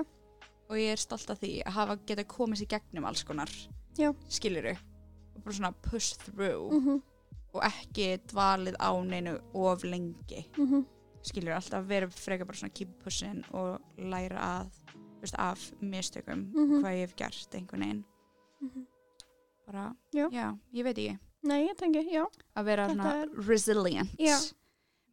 [0.70, 3.50] og ég er stolt af því að hafa geta komið sér gegnum alls konar
[3.98, 4.14] Já.
[4.30, 4.76] skiluru
[5.36, 7.02] og bara svona push through Mm
[7.54, 10.86] og ekki dvalið á neinu of lengi -hmm.
[11.22, 16.50] skilur alltaf verið frekar bara svona keep pushing og læra að þú veist, af mistökum
[16.52, 16.82] Mhm.
[16.82, 18.04] hvað ég hef gert einhvern veginn
[18.62, 18.86] Mhm.
[19.68, 20.30] bara, Já.
[20.74, 22.24] ég veit ekki Nei, ég tengi, já.
[22.56, 24.38] að vera Þetta svona er- resilient Já.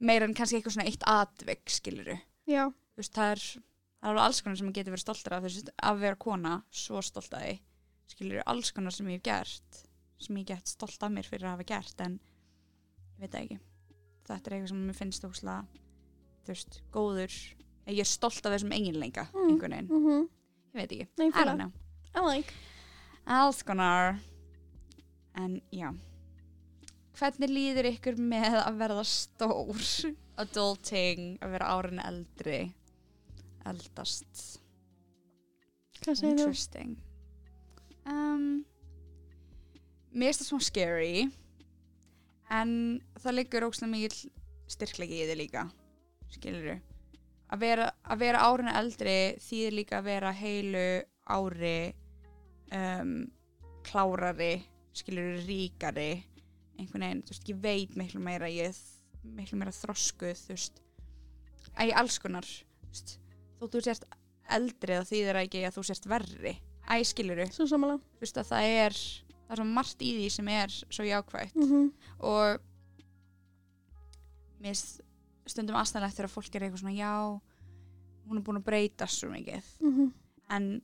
[0.01, 3.43] meira en kannski eitthvað svona eitt atvik skiluru Já, þú veist, það er
[4.01, 6.16] það er alveg alls konar sem maður getur verið stoltur af þú veist, að vera
[6.16, 7.59] kona, svo stolt af því
[8.09, 9.83] skilur alls konar sem ég hef gert
[10.20, 12.20] sem ég get stolt af mér fyrir að hafa gert en
[13.18, 13.59] ég veit það ekki
[14.31, 15.66] þetta er eitthvað sem mér finnst óslega
[16.45, 17.37] þú veist, góður
[17.91, 19.49] ég er stolt af þessum eiginleika Mm.
[19.51, 20.28] einhvern veginn, mm
[20.74, 21.45] ég veit ekki Nei, I fíla.
[21.45, 21.72] don't know,
[22.14, 22.55] I like.
[23.26, 24.18] alls konar
[25.35, 25.91] en já
[27.21, 29.85] hvernig líður ykkur með að verða stór?
[30.41, 32.61] Adulting, að vera árin eldri.
[33.68, 34.61] Eldast.
[36.01, 36.47] Hvað segir þú?
[36.47, 36.95] Interesting.
[38.09, 38.62] Um,
[40.11, 41.27] mér finnst það svona scary
[42.51, 42.73] en
[43.21, 44.31] það liggur ógstlega mikil
[44.71, 45.66] styrklegi í þið líka
[46.33, 46.71] skilur
[47.51, 50.87] að vera, að vera árinu eldri þýðir líka að vera heilu
[51.31, 51.77] ári
[52.75, 53.14] um,
[53.87, 54.53] klárari
[54.97, 56.11] skilur ríkari
[56.81, 60.81] einhvern veginn, þú veist, ég veit miklu meira ég er miklu meira þroskuð þú veist,
[61.81, 63.18] ég alls konar þú veist,
[63.61, 64.05] þó þú sért
[64.51, 66.55] eldri þá þýðir það ekki að þú sért verri
[66.91, 68.01] æ, skilur Svo samanlega.
[68.16, 68.97] þú veist að það er
[69.47, 71.93] það er svo margt í því sem er svo jákvætt Mm -hmm.
[72.18, 72.61] og
[74.61, 74.76] mér
[75.51, 77.41] stundum aðstæðanlegt þegar fólk er eitthvað svona já,
[78.28, 80.12] hún er búin að breyta svo mikið Mhm.
[80.51, 80.83] en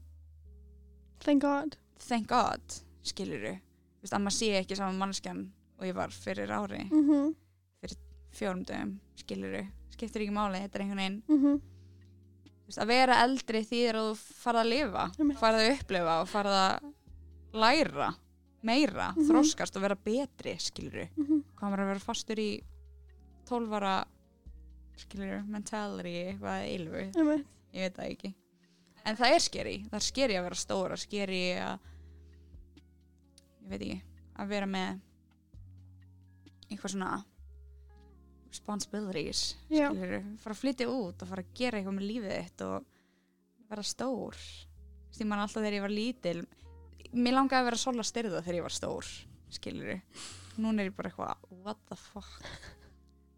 [1.20, 1.76] Thank God.
[1.98, 2.62] thank god,
[3.02, 3.58] skiluru
[4.06, 7.34] að maður sé ekki saman mannskjan og ég var fyrir ári, Mm -hmm.
[8.32, 11.60] fjórum dögum skiluru, skiptir ekki máli, þetta er einhvern veginn Mm -hmm.
[12.78, 15.10] Að vera eldri þýðir að þú farið að lifa
[15.40, 16.92] farið að upplifa og farið að
[17.52, 18.14] læra
[18.62, 19.28] meira, Mhm.
[19.30, 21.42] þroskast og vera betri skiluru, Mm -hmm.
[21.56, 22.62] hvað maður að vera fastur í
[23.46, 24.04] 12 ára
[24.96, 27.12] skiluru, mentality eitthvað eilfu,
[27.72, 28.34] ég veit það ekki
[29.04, 31.78] en það er skeri, það er skeri að vera stóra skeri að
[33.62, 34.02] ég veit ekki,
[34.38, 35.00] að vera með
[36.70, 37.10] eitthvað svona
[38.50, 42.86] responsibilities skilur, fara að flytja út og fara að gera eitthvað með lífið þitt og
[43.70, 44.36] vera stór.
[45.16, 46.38] Því man alltaf þegar ég var lítil
[47.16, 49.10] mér langaði að vera sola styrða þegar ég var stór
[49.56, 50.00] skilur,
[50.60, 52.46] núna er ég bara eitthvað what the fuck?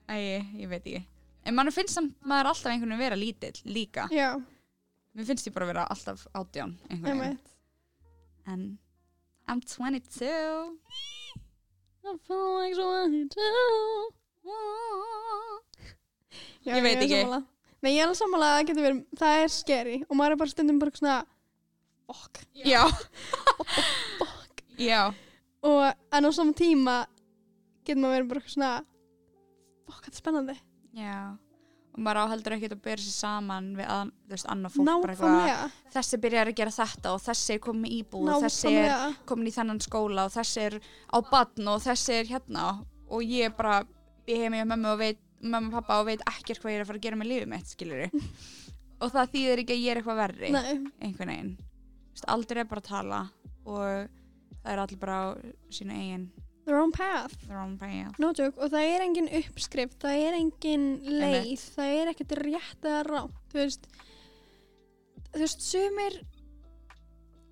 [0.08, 1.02] Æ, ég veit ekki.
[1.44, 4.32] En mann finnst samt maður alltaf einhvern veginn vera lítill líka, Já,
[5.14, 7.40] mér finnst ég bara vera alltaf átján einhvern veginn,
[8.48, 8.66] en
[9.48, 10.94] I'm 22 I feel like so I
[11.32, 11.97] do.
[16.64, 17.18] Já, Ég veit er ekki.
[17.22, 17.40] sammála.
[17.82, 20.40] Nei, ég er alveg sammála að það getur verið, það er scary og maður er
[20.40, 21.16] bara stundum bara svona
[22.08, 22.40] fuck.
[22.66, 22.82] já
[24.88, 25.02] já,
[25.62, 25.82] Og
[26.12, 26.96] en á saman tíma
[27.86, 28.70] getur maður verið bara svona
[29.88, 30.56] fuck, þetta er spennandi.
[30.98, 31.14] já
[31.98, 36.20] og maður áheldur ekkert að bera sér saman við að, veist, annað fólk Nákvæmlega, þessi
[36.22, 39.54] byrjar að gera þetta og þessi er komin í íbúð og þessi er komin í
[39.56, 40.78] þennan skóla og þessi er
[41.10, 42.68] á badn og þessi er hérna
[43.08, 43.80] og ég bara,
[44.30, 46.86] ég hef mig mömmu og veit mömmu og pappa og veit ekkert hvað ég er
[46.86, 48.06] að fara að gera með lífið mitt, skilur
[49.02, 50.70] og það þýðir ekki að ég er eitthvað verri Nei,
[51.02, 51.56] einhvern veginn.
[52.26, 53.20] Aldrei er bara að tala
[53.68, 53.82] og
[54.62, 55.26] það er allir bara á
[55.74, 56.28] sínu eigin
[56.68, 57.34] their own path.
[57.48, 61.64] their own path No joke, og það er engin uppskrift, það er engin leið, Einmitt.
[61.76, 63.88] það er ekkert rétt eða rátt, þú veist,
[65.32, 66.18] þú veist, sumir,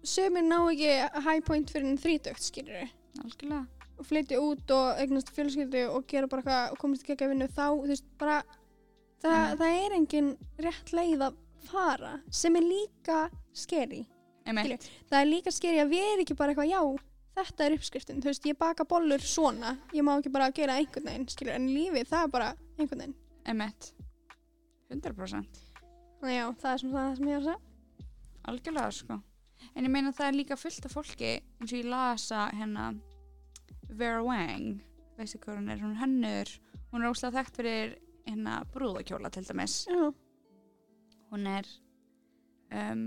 [0.06, 0.90] sumir ná ekki
[1.26, 2.92] high point fyrir en þrítökt, skilur við,
[3.24, 3.64] algjörlega
[3.96, 7.46] og flytja út og eignast fjölskyldu og gera bara eitthvað og komast ekki að vinnu
[7.48, 8.42] þá, þú veist, bara,
[9.24, 9.56] það, Mhm.
[9.62, 10.28] það er engin
[10.60, 14.02] rétt leið að fara, sem er líka scary.
[14.46, 14.84] Einmitt.
[15.10, 16.98] Það er líka scary að við erum ekki bara eitthvað, já,
[17.37, 21.09] þetta er uppskriftin, þú veist, ég baka bollur svona, ég má ekki bara gera einhvern
[21.11, 23.16] veginn, skilur, en lífið, það er bara einhvern veginn.
[23.47, 23.93] Einmitt.
[24.91, 25.62] 100%
[26.20, 28.07] Þannig já, það er svona það sem ég er að segja.
[28.51, 29.16] algjörlega sko.
[29.74, 32.87] En ég meina það er líka fullt af fólki eins og ég lasa hérna
[33.91, 34.80] Vera Wang
[35.18, 36.53] veistu hvað hún er, hún er hennur
[36.93, 39.76] hún er óslega þekkt fyrir hérna brúðakjóla til dæmis.
[39.91, 40.11] Já,
[41.32, 41.68] hún er
[42.72, 43.05] um,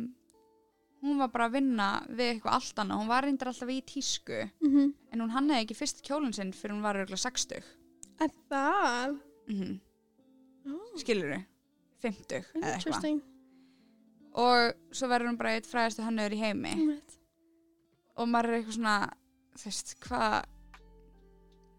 [1.03, 4.39] hún var bara að vinna við eitthvað allt annað, hún var reyndar alltaf í tísku
[4.65, 4.89] mhm.
[5.13, 7.75] en hún hannaði ekki fyrst kjólinn sinn fyrir hún var örgulega 60
[8.19, 9.13] En það,
[9.47, 9.77] mm
[10.67, 11.43] oh, skilur þau
[12.03, 13.21] 50 eða eitthvað.
[14.39, 16.71] Og svo verður hún bara eitt fræðastu hannur í heimi.
[16.75, 17.15] Einmitt.
[18.19, 18.95] og maður er eitthvað svona
[19.59, 20.37] þú veist, hvað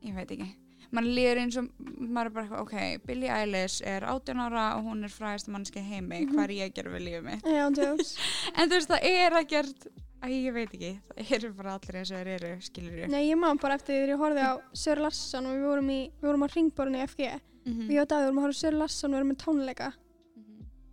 [0.09, 0.49] ég veit ekki
[0.93, 1.69] maður líður eins og
[2.01, 2.75] maður er bara ok,
[3.07, 6.33] Billie Eilish er 18 ára og hún er fræðast mannski heimi Mhm.
[6.35, 7.45] hvað er ég að gera við lífið mitt
[8.59, 9.87] en þú veist, það er ekkert
[10.21, 13.39] æ, ég veit ekki, það eru bara allir eins og þeir eru, skilur Nei, ég
[13.39, 16.29] man bara eftir því þegar ég horfði á Sör Larsson og við vorum, í, við
[16.29, 17.31] vorum á ringborunni í FG.
[17.67, 19.89] mm Við og Davíð vorum að horfa Sör Larsson og við erum með tónleika.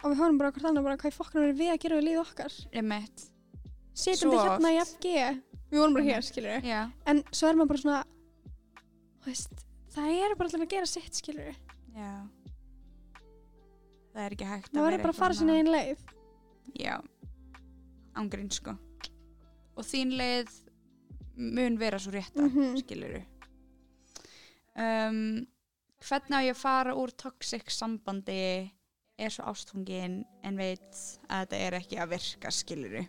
[0.03, 2.19] Og við horfum bara hvort annar bara hvað fokknum er við að gera við líð
[2.21, 2.53] okkar.
[3.97, 4.79] Sitjandi Svo hérna í.
[4.85, 5.13] FG.
[5.71, 8.03] Við vorum bara hér, skilur já, En svo er maður bara svona,
[9.23, 9.63] þú veist,
[9.97, 11.55] það eru bara allir að gera sitt, skilur
[11.97, 12.11] já.
[14.13, 15.99] Það er ekki hægt að maður vera verður bara að fara svona- einn leið.
[16.77, 16.95] Já,
[18.17, 18.73] ángrín sko.
[19.77, 20.49] Og þín leið
[21.37, 22.77] mun vera svo rétta mm Mhm.
[22.81, 23.21] skiluru
[24.77, 25.45] um,
[26.01, 28.71] hvernig á ég að fara úr toxic sambandi
[29.17, 30.97] er svo ástfungin en veit
[31.29, 33.03] að þetta er ekki að virka skiluru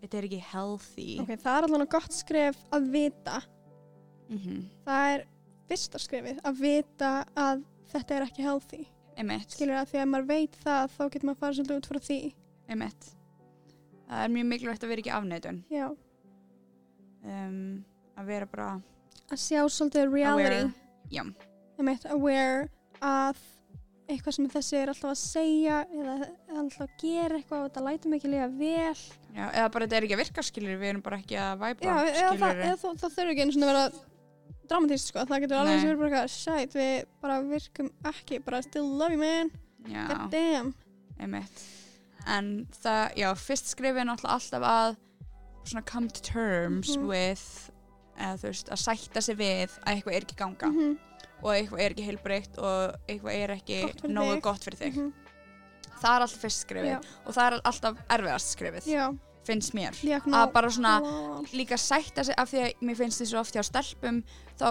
[0.00, 1.08] þetta er ekki healthy.
[1.20, 3.40] Ok, það er alveg gott skref að vita.
[4.30, 5.26] Mm það er
[5.70, 7.64] fyrsta skrefið að vita að
[7.94, 8.82] þetta er ekki healthy.
[9.20, 11.90] Emitt, skilur að því að maður veit það þá getur maður að fara svolítið út
[11.90, 12.20] frá því.
[12.70, 13.10] Emitt
[14.10, 15.60] það er mjög mikilvægt að vera ekki afneitun.
[15.70, 15.86] Já,
[17.22, 17.62] um,
[18.18, 18.72] að vera bara
[19.30, 20.60] að sjá svolítið reality.
[21.14, 21.48] Aware.
[21.80, 22.68] Einmitt, aware
[23.00, 23.40] að
[24.10, 27.84] eitthvað sem þessi er alltaf að segja eða eða alltaf að gera eitthvað og þetta
[27.86, 29.02] lætur mig ekki líka vel.
[29.30, 31.86] Já, eða bara þetta er ekki að virka skiluru við erum bara ekki að væpa
[31.86, 32.64] já, eða, skilurðu.
[32.66, 34.08] eða það, það þurfi ekki einu svona að vera
[34.70, 38.86] dramatíst sko, það getur alveg sem verið bara shit, við bara virkum ekki bara still
[39.00, 39.50] love you man,
[39.84, 40.72] god já, damn.
[41.20, 41.62] Einmitt.
[42.26, 44.96] En það, já, fyrst skrifið náttúrulega alltaf að
[45.70, 47.06] svona come to terms Mhm.
[47.08, 47.70] with
[48.18, 50.98] eða þú veist, að sætta sig við að eitthvað er ekki ganga Mhm,
[51.42, 54.42] og eitthvað er ekki heilbreytt og eitthvað er ekki Gott nógu þig.
[54.42, 54.94] gott fyrir þig.
[54.96, 55.12] Mhm,
[56.00, 58.84] það er alltaf fyrst skrifið Já, og það er alltaf erfiðast skrifið.
[58.86, 59.18] Já,
[59.50, 59.96] finnst mér.
[60.06, 60.94] Líka að bara svona
[61.52, 64.22] líka sætta sig af því að mér finnst þessu oft hjá stelpum
[64.60, 64.68] þá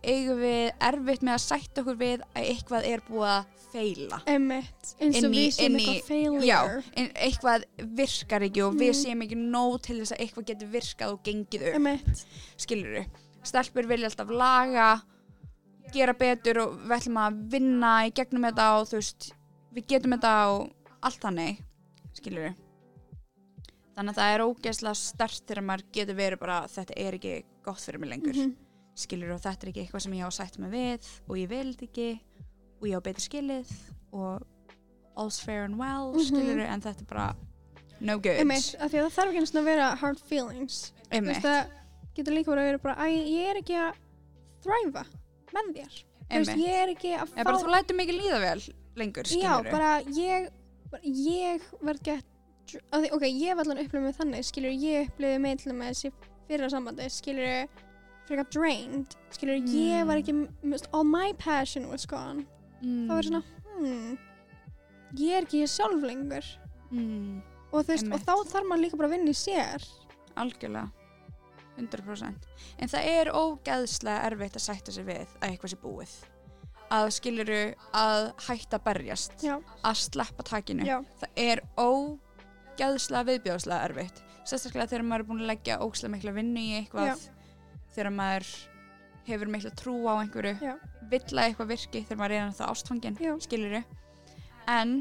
[0.00, 4.94] eigum við erfitt með að sætta okkur við að eitthvað er búið að feila Einmitt,
[4.98, 6.46] eins og við í- eitthvað failure.
[6.48, 6.60] Já,
[6.96, 7.66] en eitthvað
[8.00, 9.00] virkar ekki og við Mhm.
[9.02, 12.24] séum ekki nóg til þess að eitthvað getur virkað og gengið upp, Einmitt,
[12.56, 13.04] skilur
[13.42, 15.02] Stelpur vilja alltaf laga,
[15.92, 19.30] gera betur og við ætlum að vinna í gegnum þetta og þú veist,
[19.74, 20.70] við getum þetta og
[21.02, 21.58] allt þannig,
[22.14, 22.54] skilur
[24.00, 27.32] Þannig að það er ógeðslega stert þegar maður getur verið bara þetta er ekki
[27.66, 28.54] gott fyrir mig lengur, mhm,
[28.96, 31.50] skilur og þetta er ekki eitthvað sem ég á að sætt mig við og ég
[31.50, 32.06] vil þetta ekki
[32.80, 33.74] og ég á betur skilið
[34.16, 34.46] og
[35.20, 36.24] all's fair and well, Mhm.
[36.30, 37.26] skilur en þetta er bara
[38.00, 38.40] no good.
[38.40, 40.92] einmitt, af því að það þarf ekki að vera hard feelings.
[41.10, 41.70] Það
[42.16, 43.94] getur líka verið að vera bara ég er ekki að
[44.64, 45.04] þræfa
[45.52, 46.04] með þér.
[46.30, 48.60] Veist, ég er ekki að Eða bara þú lætur mikið líða vel
[48.96, 50.48] lengur, Já, bara ég
[50.90, 52.29] bara, ég verð gett
[52.78, 56.12] því, ok, ég hef allan upplifað með þannig skilur, ég upplifið með til með þessi
[56.50, 57.68] fyrra sambandi, skilur
[58.30, 60.06] frekar drained, skilur, ég Mm.
[60.06, 62.46] var ekki mist, all my passion was gone.
[62.82, 63.08] Mm.
[63.08, 63.42] þá er svona,
[63.76, 64.18] hmm
[65.18, 66.44] ég er ekki ég sjálf lengur.
[66.90, 67.42] Mm.
[67.72, 68.14] og þú veist, Einmitt.
[68.14, 69.84] og þá þarf maður líka bara að vinna í sér.
[70.36, 70.90] Algjörlega.
[71.78, 72.34] 100%
[72.78, 76.14] En það er ógeðslega erfitt að sætta sig við að eitthvað sé búið.
[76.90, 77.60] Að skiluru
[77.94, 79.32] að hætta að berjast.
[79.46, 79.54] Já,
[79.86, 80.84] að sleppa takinu.
[80.84, 82.18] Já, það er ógeðslega
[82.78, 87.24] viðbjóðslega erfitt sérstaklega þegar maður er búin að leggja ógeðslega mikla vinnu í eitthvað
[87.94, 88.50] þegar maður
[89.28, 90.74] hefur mikla trú á einhverju Já.
[91.10, 93.32] vill að eitthvað virki þegar maður er ennþá ástfangin Já.
[93.44, 93.82] skiluru
[94.70, 94.94] en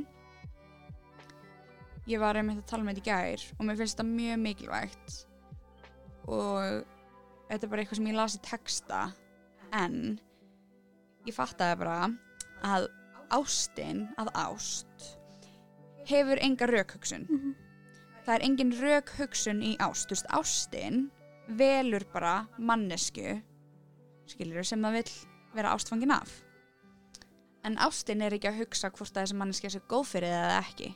[2.09, 5.19] ég var einmitt að tala með þetta í gær og mér finnst þetta mjög mikilvægt
[6.29, 6.81] og
[7.49, 9.03] þetta er bara eitthvað sem ég las í texta
[9.79, 9.95] en
[11.27, 11.97] ég fattaði bara
[12.65, 12.89] að
[13.33, 15.18] ástin að ást
[16.09, 17.25] hefur enga rökhugsun.
[17.29, 17.55] Mhm,
[18.25, 20.09] það er engin rökhugsun í ást.
[20.09, 21.09] Þú veist, ástin
[21.49, 23.41] velur bara mannesku
[24.29, 25.13] skilur sem það vill
[25.55, 26.43] vera ástfangin af.
[27.65, 30.59] En ástin er ekki að hugsa hvort að þessi manneska sé góð fyrir það eða
[30.63, 30.91] ekki.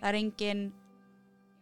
[0.00, 0.62] Það er engin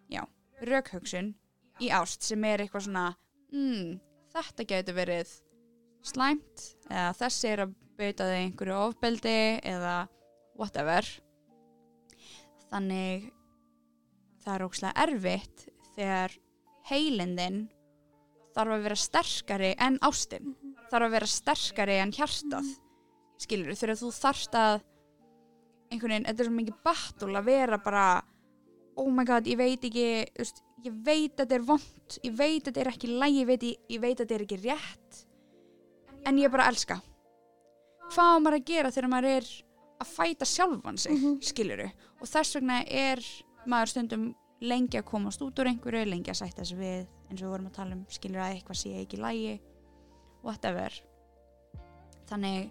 [0.09, 0.23] já,
[0.63, 1.35] rökhugsun
[1.81, 3.07] í ást sem er eitthvað svona
[3.53, 3.99] mm,
[4.33, 5.33] þetta getur verið
[6.07, 9.37] slæmt eða þessi er að bauta þig einhverju ofbeldi
[9.69, 9.97] eða
[10.57, 11.09] whatever
[12.71, 13.29] þannig
[14.45, 15.67] það er ókslega erfitt
[15.97, 16.37] þegar
[16.91, 17.61] heilindin
[18.55, 20.55] þarf að vera sterkari en ástin.
[20.91, 22.71] Þarf að vera sterkari en hjartað.
[23.41, 24.81] Skilur þegar þú þarft að
[25.91, 28.05] einhvern veginn, þetta er svo mikið battle að vera bara
[29.01, 32.35] oh my god, ég veit ekki þú veist, ég veit að þetta er vond ég
[32.39, 35.21] veit að þetta er ekki lægi, ég veit, ég, veit að þetta er ekki rétt
[36.29, 36.99] en ég bara elska.
[38.11, 39.51] Hvað á maður að gera þegar maður er
[40.01, 41.39] að fæta sjálfan sig Mhm.
[41.43, 41.89] skiluru
[42.21, 43.23] og þess vegna er
[43.69, 44.27] maður stundum
[44.61, 47.71] lengi að komast út úr einhverju lengi að sætta sig við eins og við vorum
[47.71, 49.55] að tala um skilur að eitthvað sé ekki lægi
[50.45, 50.97] whatever.
[52.29, 52.71] Þannig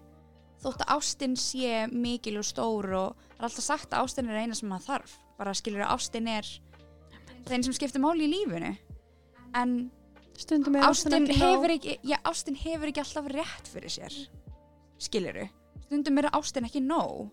[0.62, 4.42] þótt að ástin sé mikil og stór og það er alltaf sagt að ástin er
[4.42, 6.50] eina sem maður þarf bara skilur að ástin er
[7.48, 8.74] þeim sem skiptir máli í lífinu.
[9.58, 9.78] En
[10.38, 11.64] stundum er ástin ekki nóg.
[11.66, 14.20] hefur hefur ekki alltaf rétt fyrir sér
[15.00, 15.48] skiluru
[15.86, 17.30] stundum er ástin ekki nóg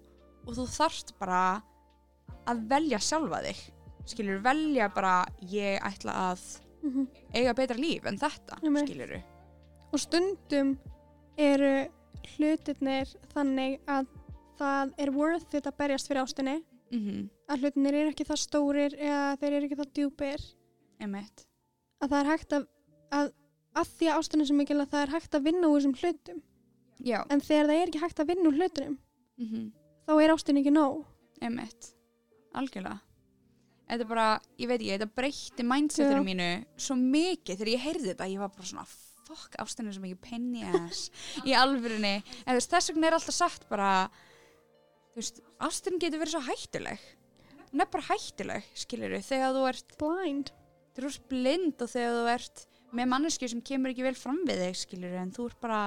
[0.48, 1.62] og þú þarft bara
[2.48, 3.60] að velja sjálfa þig.
[4.08, 6.46] Skiluru, velja bara ég ætla að
[6.84, 7.08] Mhm.
[7.34, 8.88] eiga betra líf en þetta Einmitt.
[8.88, 9.22] skiluru
[9.92, 10.78] og stundum
[11.38, 11.88] eru
[12.38, 14.06] hlutirnir þannig að
[14.60, 16.64] það er worth it að berjast fyrir ástinni.
[16.92, 20.42] Mm að hlutinir eru ekki það stórir eða þeir eru ekki það djúpir.
[21.02, 21.46] Einmitt.
[22.02, 22.66] Að það er hægt að
[23.12, 23.32] að,
[23.76, 26.42] að því að ástinni svo mikil að það er hægt að vinna úr þessum hlutum.
[27.04, 28.98] Já, en þegar það er ekki hægt að vinna úr hlutunum
[29.40, 29.72] mm
[30.08, 31.06] þá er ástinni ekki nóg.
[31.42, 31.94] Einmitt
[32.56, 33.02] algjörlega.
[33.88, 34.30] Þetta er bara,
[34.60, 38.52] ég veit ekki, þetta breytti mindsetinu mínu svo mikið þegar ég heyrði þetta, ég var
[38.52, 38.88] bara svona
[39.28, 41.08] fuck, ástin er svo mikið penny ass.
[41.48, 43.92] Í alvörunni, en veist, þess vegna er alltaf sagt bara
[45.14, 47.06] þú veist, ástin getur verið svo hættuleg.
[47.72, 50.52] Hún er bara hættuleg, skilur þegar þú ert, blind.
[50.98, 52.66] Þú ert blind og þegar þú ert
[52.98, 55.82] með mannesku sem kemur ekki vel fram við þig, skilur en þú ert bara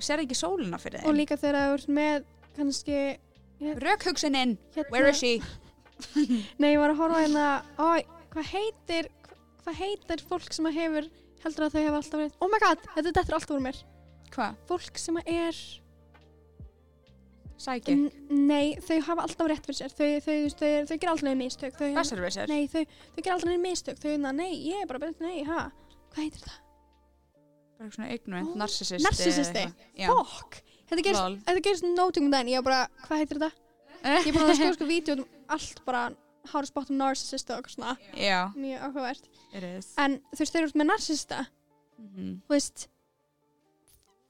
[0.00, 1.18] sér ekki sólina fyrir og þeim.
[1.18, 3.00] líka þegar þú ert með kannski
[3.60, 5.34] Rökhugsunin, hérna, where is she?
[6.60, 7.46] nei, ég var að horfa hérna
[7.76, 8.00] ó,
[8.32, 9.10] hvað heitir
[9.60, 11.10] hvað heitir fólk sem að hefur
[11.44, 13.82] heldur að þau hefur alltaf verið oh my god, þetta er alltaf úr mér
[14.30, 14.58] Hvað?
[14.70, 15.60] fólk sem að er
[17.60, 19.92] Sækik, N- Nei, þau hafa alltaf rétt fyrir sér.
[19.92, 21.74] Þau, þau, þau, þau, alltaf neina mistök.
[21.76, 22.84] Þau, besservisser Nei, þau,
[23.18, 23.98] alltaf neina mistök.
[24.00, 25.66] Þau, na, nei, ég er bara betur, nei, ha?
[26.14, 26.54] Hvað heitir það?
[27.80, 29.66] bara eitthvað svona ignorant, Ó, narcissisti narcissisti.
[30.00, 30.58] Já, Fokk!
[30.90, 32.52] Þetta gerist, þetta gerist nótum um daginn.
[32.54, 33.50] Ég var bara, hvað heitir þetta?
[34.00, 36.04] Ég er bara að skoða sko vídeo um allt bara
[36.50, 37.96] how to spot a narcissist og eitthvað svona.
[38.16, 39.28] Já, Mjög áhugavert.
[39.52, 41.42] it is En þú veist, þeir eru með narcissista.
[42.00, 42.32] Mhm.
[42.48, 42.88] Þú veist,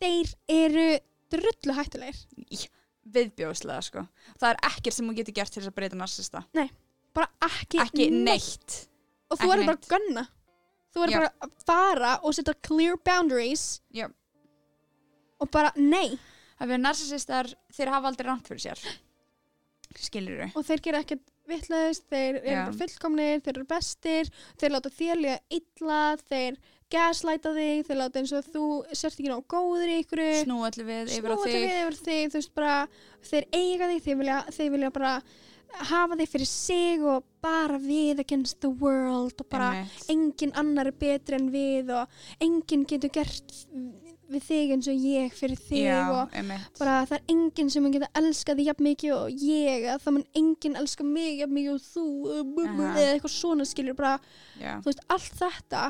[0.03, 0.87] þeir eru
[1.31, 2.69] drullu hættulegir.
[3.11, 4.03] Viðbjóðslega, sko
[4.39, 6.43] Það er ekkert sem hún getur gert til þess að breyta narsista
[7.17, 8.87] Bara ekki, Ekki neitt
[9.31, 9.87] Og þú verður bara neitt.
[9.87, 10.25] að gunna.
[10.91, 11.19] Þú Já.
[11.19, 13.81] bara að fara og setja clear boundaries.
[13.95, 14.09] Já.
[15.41, 16.19] Og bara, nei.
[16.61, 18.83] Það við narsisistar, þeir hafa aldrei ránt fyrir sér
[19.99, 22.61] Skilur Og þeir gera ekkert vitlaðist, þeir eru Já.
[22.61, 24.29] bara fullkomnir, þeir eru bestir,
[24.61, 26.59] þeir láta þér líða illa, þeir
[26.91, 30.23] gaslæta þig, þeir láta eins og þú sért ekki nóg góður í ykkur.
[30.45, 32.77] Snú allir við yfir á snúa þig við yfir þig, þú veist bara,
[33.31, 35.15] þeir eiga þig, þeir vilja, þeir vilja bara
[35.91, 40.07] hafa þig fyrir sig og bara við against the world og bara Einmitt.
[40.11, 43.55] engin annar er betri en við og enginn getur gert
[44.35, 46.79] við þig eins og ég fyrir þig Já, og einmitt.
[46.79, 50.17] bara það er enginn sem mun geta elskað þig jafn mikið og ég að það
[50.19, 52.91] mun enginn elska mig jafn mikið og þú uh, Aha.
[52.97, 54.17] eða eitthvað svona skilur bara,
[54.61, 54.77] Já.
[54.85, 55.87] þú veist, allt þetta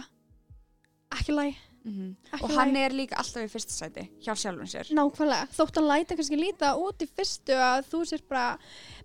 [1.19, 2.09] ekki læg Mhm.
[2.35, 4.91] ekki Og hann læg, er líka alltaf í fyrsta sæti hjá sjálfum sér.
[4.93, 5.47] Nákvæmlega.
[5.57, 8.59] Þótt hann læta kannski líta út í fyrstu að þú sér bara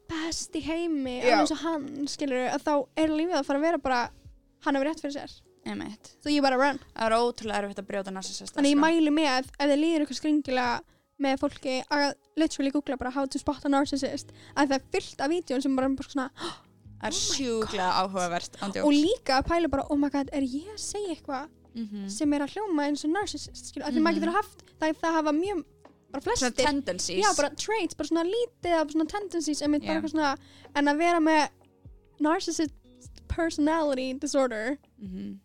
[0.09, 3.65] best í heimi alveg eins og hann skilur að þá er lífið að fara að
[3.69, 4.01] vera bara
[4.65, 7.87] hann hefur rétt fyrir sér Einmitt þú ég bara run Það er ótrúlega erfitt að
[7.89, 8.85] brjóta narsisista Þannig ég sko.
[8.85, 10.81] mæli með ef þið líður eitthvað skringilega
[11.25, 15.21] með fólki að literally googla bara how to spot a narcissist að það er fyllt
[15.21, 16.29] af vídjón sem bara, bara svona
[16.95, 20.81] Það er sjúklega áhugavert og líka að pæla bara oh my god, er ég að
[20.81, 22.05] segja eitthvað Mhm.
[22.09, 23.97] sem er að hljóma eins og narcissist skilur, mm -hmm.
[23.99, 24.21] að maður Mhm.
[24.23, 25.63] getur haft það, það hafa mjög,
[26.11, 29.67] bara Svona flestir tendencies já, bara traits, bara svona lítið af svona tendencies Já.
[29.67, 30.37] eitthvað svona,
[30.75, 31.49] en að vera með
[32.21, 32.71] narcissist
[33.27, 35.39] personality disorder Mhm.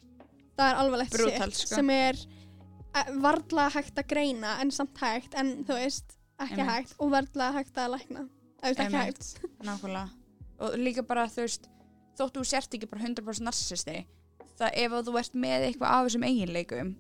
[0.61, 1.75] Það er alvarlegt Brutal, shit sko.
[1.81, 6.71] sem er eh, varla hægt að greina en samt hægt en þú veist, ekki Einmitt.
[6.75, 8.25] hægt og varla hægt að lækna
[8.63, 9.29] eða ekki Einmitt.
[9.35, 10.09] hægt Nákvæmlega
[10.61, 11.69] Og líka bara þú veist
[12.21, 14.01] Þóttu þú sért ekki bara 100% narsisisti
[14.61, 16.91] Það ef þú ert með eitthvað af þessum eiginleikum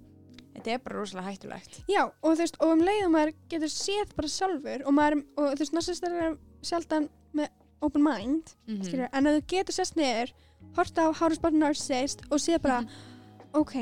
[0.55, 4.15] Þetta er bara rosalega hættulegt já, og þú veist, og um leiðum maður getur séð
[4.16, 6.32] bara sjálfur og maður, og þú veist, narcissistar er
[6.66, 7.07] sjaldan
[7.39, 7.53] með
[7.87, 10.32] open mind mm skilur, en að þú getur sérst niður
[10.77, 12.91] hort á How to Spot a Narcissist og séð bara, Mhm.
[13.59, 13.74] Ok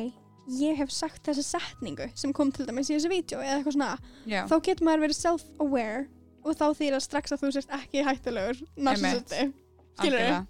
[0.58, 3.90] ég hef sagt þessa setningu sem kom til dæmis í þessu vídeo eða eitthvað svona.
[4.24, 6.06] Já, þá getur maður verið self-aware
[6.44, 9.50] og þá þýr að strax að þú sérst ekki hættulegur narcissisti.
[9.98, 10.38] Skilurðu?
[10.38, 10.40] algjörlega.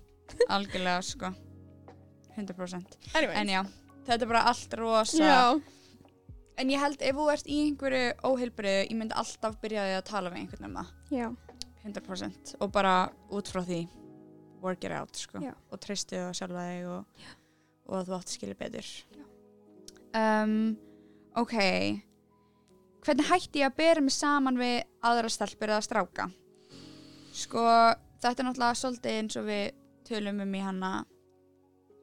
[0.55, 1.33] Algjörlega sko.
[2.39, 3.63] 100% anyway, En já,
[4.07, 5.61] þetta er bara allt rosa já,
[6.59, 10.07] En ég held ef þú ert í einhverju óheilbriðu Ég myndi alltaf byrja því að
[10.11, 10.93] tala við einhvern um það.
[11.15, 11.29] Já,
[11.87, 12.95] 100% Og bara
[13.35, 13.81] út frá því
[14.63, 15.39] Work it out sko.
[15.39, 15.53] Já.
[15.71, 17.27] Og treysti það sjálfa þig og,
[17.89, 18.89] og að þú átt skilja betur
[20.19, 20.77] um,
[21.39, 21.55] Ok
[23.07, 26.27] Hvernig hætti ég að bera mig saman við aðra stelpur eða stráka?
[27.39, 27.63] Sko,
[28.21, 29.69] þetta er náttúrulega svolítið eins og við
[30.09, 30.91] tölum um í hana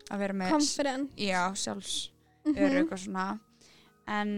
[0.10, 2.12] að vera með confident Já, sjálfs
[2.46, 2.58] Mhm.
[2.62, 3.40] örug og svona
[4.08, 4.32] en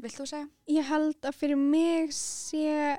[0.00, 0.48] vilt þú segja?
[0.72, 2.96] ég held að fyrir mig sé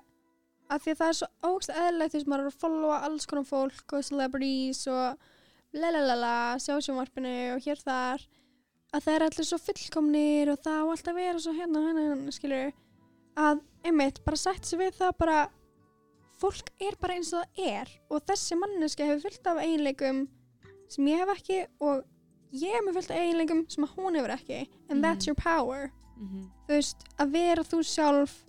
[0.69, 3.25] að því að það er svo ógst eðlilegt þess að maður er að followa alls
[3.25, 5.17] konar fólk og celebrities og
[5.73, 8.23] lalalala, sjá sjónvarpinu og hér þar
[8.91, 12.31] að það er allir svo fullkomnir og það á alltaf vera svo hérna, hérna, hérna,
[12.35, 12.73] skilur
[13.39, 15.37] að einmitt bara sætt sér við það bara
[16.41, 20.25] fólk er bara eins og það er og þessi manneska hefur fyllt af eiginleikum
[20.91, 22.03] sem ég hef ekki og
[22.51, 25.03] ég hef með fyllt af eiginleikum sem að hún hefur ekki and Mhm.
[25.05, 26.49] that's your power Mm -hmm.
[26.67, 28.43] þú veist, að vera þú sjálf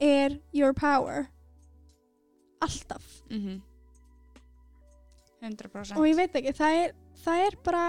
[0.00, 1.26] er your power
[2.60, 3.22] alltaf
[5.46, 6.94] 100% og ég veit ekki, það er,
[7.24, 7.84] það er bara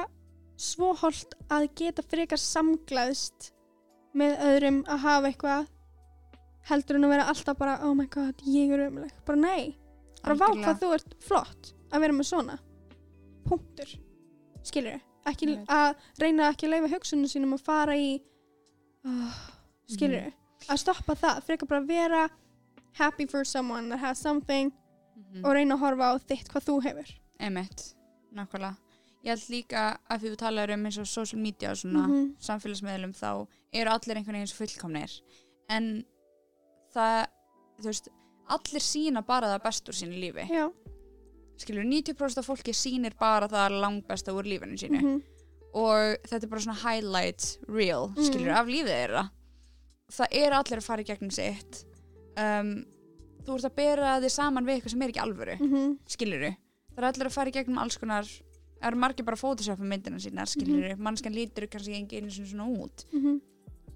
[0.58, 3.52] svo holdt að geta frekar samglaðst
[4.18, 5.68] með öðrum að hafa eitthvað
[6.70, 9.76] heldur en að vera alltaf bara oh my god, ég er umleg, bara nei
[10.24, 10.66] bara vá Algjörlega.
[10.66, 12.58] hvað þú ert flott að vera með svona
[13.48, 13.94] punktur
[15.48, 15.70] Ég veit.
[15.70, 18.10] að reyna ekki að leifa hugsunum sínum að fara í
[19.06, 19.38] uh,
[19.92, 20.34] skilur Mhm.
[20.74, 22.30] að stoppa það, frekar bara vera
[22.98, 24.72] happy for someone that has something
[25.18, 25.46] Mhm.
[25.46, 27.96] og reyna að horfa á þitt hvað þú hefur Einmitt,
[28.36, 28.76] nákvæmlega.
[29.26, 32.36] Ég held líka að því þú talar um eins og social media og svona Mhm.
[32.40, 35.22] samfélagsmiðlum þá eru allir einhvern veginn svo fullkomnir.
[35.70, 36.06] En
[36.96, 37.28] það
[37.80, 38.08] þú veist,
[38.50, 40.48] allir sína bara það best úr sínu lífi.
[40.50, 40.72] Já,
[41.58, 45.02] skilur, 90% af fólki sýnir bara það langbesta úr lífinu sínu.
[45.02, 45.22] Mhm,
[45.74, 48.58] og þetta er bara svona highlight reel, skilur, Mhm.
[48.58, 49.30] af lífið þeirra.
[50.12, 51.84] Það eru allir að fara í gegnum sitt.
[52.38, 52.86] Um,
[53.44, 55.98] þú ert að bera þig saman við eitthvað sem er ekki alvöru Mhm.
[56.08, 56.56] skiluru,
[56.98, 59.86] það er allir að fara í gegnum alls konar það eru margir bara að photoshopa
[59.86, 63.40] myndina sína skiluru, mm mannskan lítur kannski ekki einu svona út Mhm.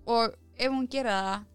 [0.08, 1.46] og ef hún gera það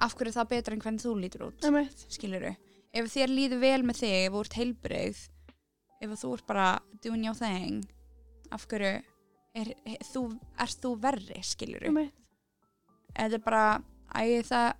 [0.00, 2.06] af hverju er það betra en hvernig þú lítur út Einmitt.
[2.12, 2.54] skiluru,
[2.92, 5.28] ef þér líður vel með þig ef þú ert heilbrigð
[6.02, 7.84] ef þú ert bara doing your thing
[8.52, 9.02] af hverju
[9.56, 11.42] er, er, þú, er þú verri
[11.88, 12.12] Einmitt.
[13.16, 13.82] þetta er bara
[14.14, 14.74] æ, það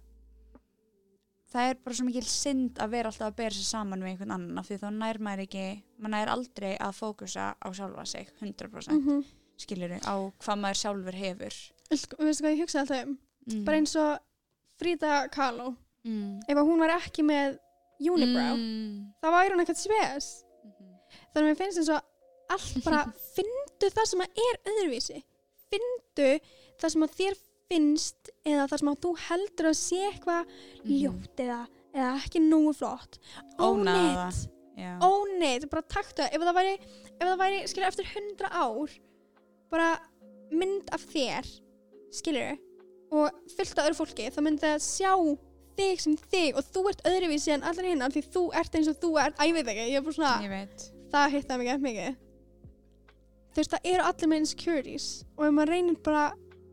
[1.57, 4.35] það er bara svo mikil synd að vera alltaf að bera sig saman við einhvern
[4.37, 5.65] annan af því þá nær maður ekki
[5.99, 9.25] maður nær aldrei að fókusa á sjálfa sig 100% Mhm.
[9.57, 10.15] skiluru á
[10.45, 11.55] hvað maður sjálfur hefur
[11.91, 13.19] Veistu veistu hvað ég hugsaði alltaf um?
[13.53, 13.65] mm.
[13.65, 14.19] Bara eins og
[14.77, 15.71] Frida Kahlo.
[16.05, 16.41] mm.
[16.49, 17.59] Ef hún var ekki með
[18.01, 19.13] unibrow, mm.
[19.23, 20.27] þá væri hún ekkert spes.
[20.67, 20.91] Mhm.
[21.33, 22.03] Þannig að mér finnst eins og
[22.53, 23.05] allt bara,
[23.37, 25.23] fyndu það sem að er öðruvísi.
[25.73, 26.29] Fyndu
[26.83, 27.39] það sem að þér
[27.71, 30.45] finnst eða það sem að þú heldur að sé eitthvað
[30.85, 30.93] Mhm.
[31.01, 31.61] ljótt eða,
[31.95, 33.19] eða ekki nógu flott.
[33.87, 34.47] Það.
[35.03, 35.71] Own it.
[35.71, 36.35] Bara taktu það.
[36.35, 36.75] Ef það væri,
[37.17, 38.91] ef það væri, skilur, eftir hundra ár,
[39.71, 39.99] bara
[40.53, 41.47] mynd af þér,
[42.13, 42.59] skilur,
[43.11, 45.39] og fullt af öðru fólki, þá myndi það sjá
[45.77, 48.97] þig sem þig og þú ert öðruvísi en allar hinn því þú ert eins og
[49.01, 50.43] þú ert, að ég veit ekki, ég er bara svona
[51.13, 52.17] það hittaði mig ekki mikið
[53.53, 55.07] þú veist, það eru allir með insecurities
[55.37, 56.25] og ef maður reynir bara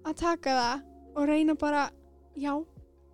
[0.04, 1.84] að taka það og reyna bara
[2.40, 2.54] já,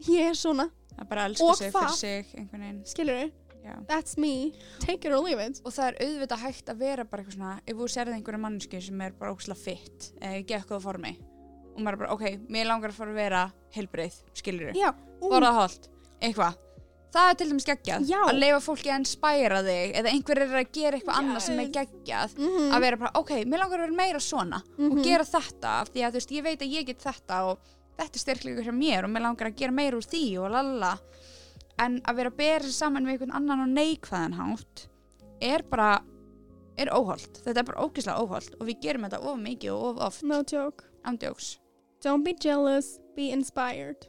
[0.08, 2.82] ég er svona, er bara að elska Og sig fyrir sig einhvern veginn.
[2.88, 3.74] Skilur Já.
[3.90, 5.60] that's me, take it or leave it.
[5.66, 8.82] Og það er auðvitað hægt að vera bara eitthvað svona ef þú sérði einhverja mannsku
[8.82, 11.18] sem er bara óksla fitt eða ekki eitthvað formi
[11.80, 13.44] og maður er bara, ok, mér langar að fara að vera
[13.76, 14.90] heilbreið, skilur já,
[15.20, 15.88] ú, borða holt,
[16.20, 16.58] eitthvað
[17.14, 18.20] það er til dæmis geggjað, Já.
[18.26, 21.72] að leifa fólki að inspæra þig eða einhver er að gera eitthvað annað sem er
[21.78, 25.28] geggjað mhm, að vera bara, ok, mér langar að vera meira svona og mhm, gera
[25.30, 28.70] þetta, því að þú veist, ég veit að ég get þetta og þetta er styrklegur
[28.70, 30.94] hjá mér og mér langar að gera meira úr því og lalla
[31.80, 34.86] en að vera að bera sig saman við einhvern annan og neikvæðan hátt
[35.40, 35.94] er bara
[36.80, 40.06] er óholt, þetta er bara ógislega óholt og við gerum þetta of mikið og of
[40.08, 40.24] oft.
[40.28, 40.86] No joke.
[41.08, 41.58] Andjóks
[42.04, 44.08] don't be jealous, be inspired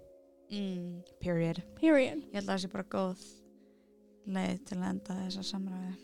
[0.50, 1.62] mm, period.
[1.80, 2.22] Period.
[2.30, 3.24] Ég held að það sé bara góð
[4.30, 5.94] leið til að enda þessa samræði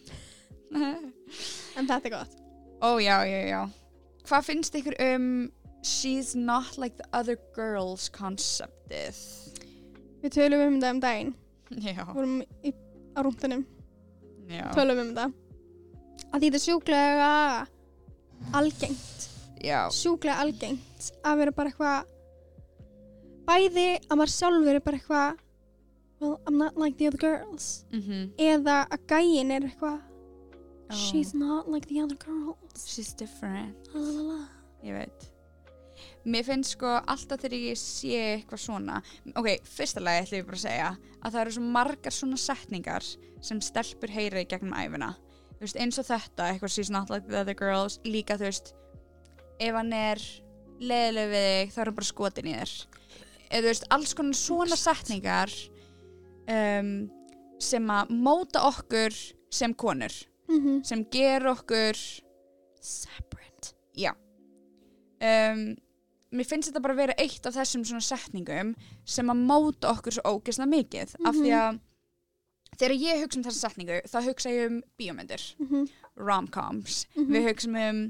[1.78, 2.38] en þetta er gott.
[2.82, 3.60] Ó já, já, já.
[4.26, 5.28] Hvað finnst ykkur um
[5.86, 9.20] she's not like the other girls konceptið
[10.24, 11.34] við tölum um þetta um daginn.
[11.82, 12.72] Já, vorum í,
[13.14, 13.64] á rúndunum
[14.50, 15.30] já, tölum um þetta
[16.26, 17.30] að því þetta er sjúklega
[18.56, 19.30] algengt.
[19.64, 19.80] Já.
[19.94, 22.15] sjúklega algengt að vera bara eitthvað
[23.46, 25.38] bæði að maður sjálfur er bara eitthvað
[26.20, 27.84] well, I'm not like the other girls.
[27.92, 30.02] Mm eða að gæin er eitthvað
[30.88, 30.94] Oh.
[30.94, 32.84] she's not like the other girls.
[32.86, 33.74] She's different.
[33.92, 34.44] La, la, la.
[34.86, 35.24] ég veit.
[36.26, 39.00] Mér finnst sko alltaf þegar ég sé eitthvað svona
[39.34, 40.88] ok, fyrsta lagi ætlum ég bara að segja
[41.24, 43.08] að það eru svo margar svona setningar
[43.48, 45.10] sem stelpur heyra í gegnum æfina
[45.58, 47.98] veist, eins og þetta, eitthvað she's not like the other girls.
[48.06, 48.72] Líka þú veist
[49.58, 50.22] ef hann er
[50.78, 52.76] leðileg við þig þá er hann bara skotin í þér
[53.50, 55.52] eða veist, alls konar svona setningar
[56.48, 57.10] um,
[57.62, 59.14] sem að móta okkur
[59.50, 60.12] sem konur
[60.48, 60.84] Mhm.
[60.86, 61.96] sem ger okkur
[62.80, 64.12] separate Já
[65.20, 65.74] um,
[66.36, 68.72] Mér finnst þetta bara að vera eitt af þessum svona setningum
[69.08, 71.78] sem að móta okkur svo ógeðslega mikið af því að
[72.76, 75.86] þegar ég hugsa um þessa setningu þá hugsa ég um bíómyndir Mhm.
[76.18, 77.30] rom-coms, Mhm.
[77.32, 78.00] við hugsaum um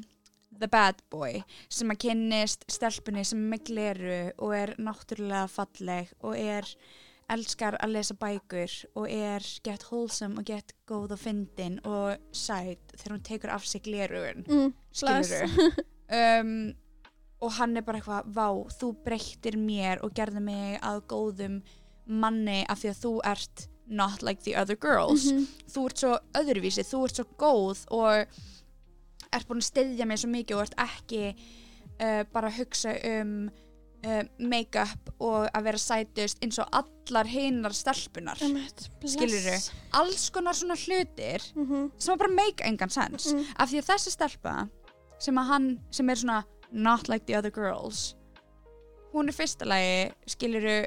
[0.60, 6.12] the bad boy sem að kynnist stelpunni sem er með gleru og er náttúrulega falleg
[6.22, 6.68] og er
[7.34, 12.92] elskar að lesa bækur og er gett wholesome og gett góð og fyndin og sæt
[12.94, 14.74] þegar hún tekur af sig glerugun mm.
[16.20, 16.74] um,
[17.42, 18.46] og hann er bara eitthvað vá,
[18.78, 21.58] þú breyttir mér og gerði mig að góðum
[22.06, 25.44] manni af því að þú ert not like the other girls Mhm.
[25.70, 28.26] þú ert svo öðruvísi, þú ert svo góð og
[29.32, 31.22] ert búin að styðja mig svo mikið og ert ekki
[32.00, 33.50] uh, bara að hugsa um
[34.06, 38.36] uh, make-up og að vera sætust eins og allar hinnar stelpunar.
[38.38, 39.50] Skilurðu?
[39.50, 39.70] Bless.
[39.92, 41.90] alls konar svona hlutir Mhm.
[41.98, 43.44] sem að bara make engan sens Mm.
[43.58, 44.68] af því að þessi stelpa
[45.18, 48.14] sem að hann, sem er svona not like the other girls
[49.14, 50.84] hún er fyrsta lagi, skiluru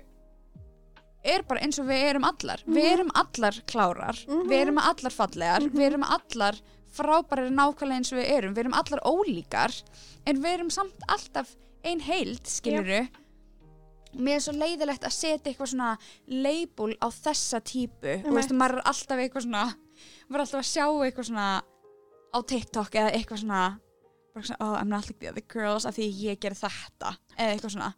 [1.25, 2.93] er bara eins og við erum allar við Mhm.
[2.93, 4.47] erum allar klárar Mhm.
[4.47, 5.71] við erum allar fallegar, Mhm.
[5.75, 6.61] við erum allar
[6.95, 8.53] frábærar nákvæmlega eins og við erum.
[8.57, 9.75] Við erum allar ólíkar
[10.27, 11.55] en við erum samt alltaf
[11.87, 13.05] ein heild skiluru
[14.17, 15.89] mér er svo leiðilegt að setja eitthvað svona
[16.25, 18.15] label á þessa típu.
[18.25, 19.65] Og veistu, maður er alltaf eitthvað svona
[20.29, 21.47] maður er alltaf að sjá eitthvað svona
[22.29, 23.63] á TikTok eða eitthvað svona
[24.33, 27.53] bara svona, oh, I'm not like the other girls af því ég ger þetta eða
[27.53, 27.91] eitthvað svona.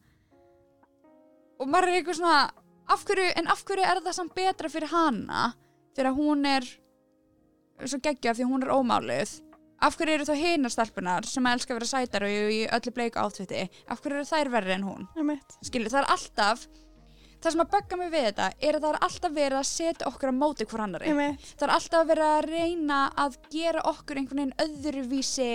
[1.61, 2.37] Og maður er eitthvað svona
[2.91, 5.51] af hverju, en af hverju er það samt betra fyrir hana
[5.95, 6.67] þegar hún er
[7.87, 9.39] svo geggja því hún er ómáluð.
[9.81, 12.93] Af hverju eru þá hinar stelpunar sem að elska að vera sætar og í öllu
[12.93, 13.65] bleik átvitti?
[13.89, 15.07] Af hverju eru þær verri en hún?
[15.65, 16.67] Skilur, það er alltaf
[17.41, 20.09] það sem að bögga mig við þetta er að það er alltaf verið að setja
[20.11, 21.13] okkur á móti hver annari
[21.57, 25.49] það er alltaf verið að reyna að gera okkur einhvern veginn öðruvísi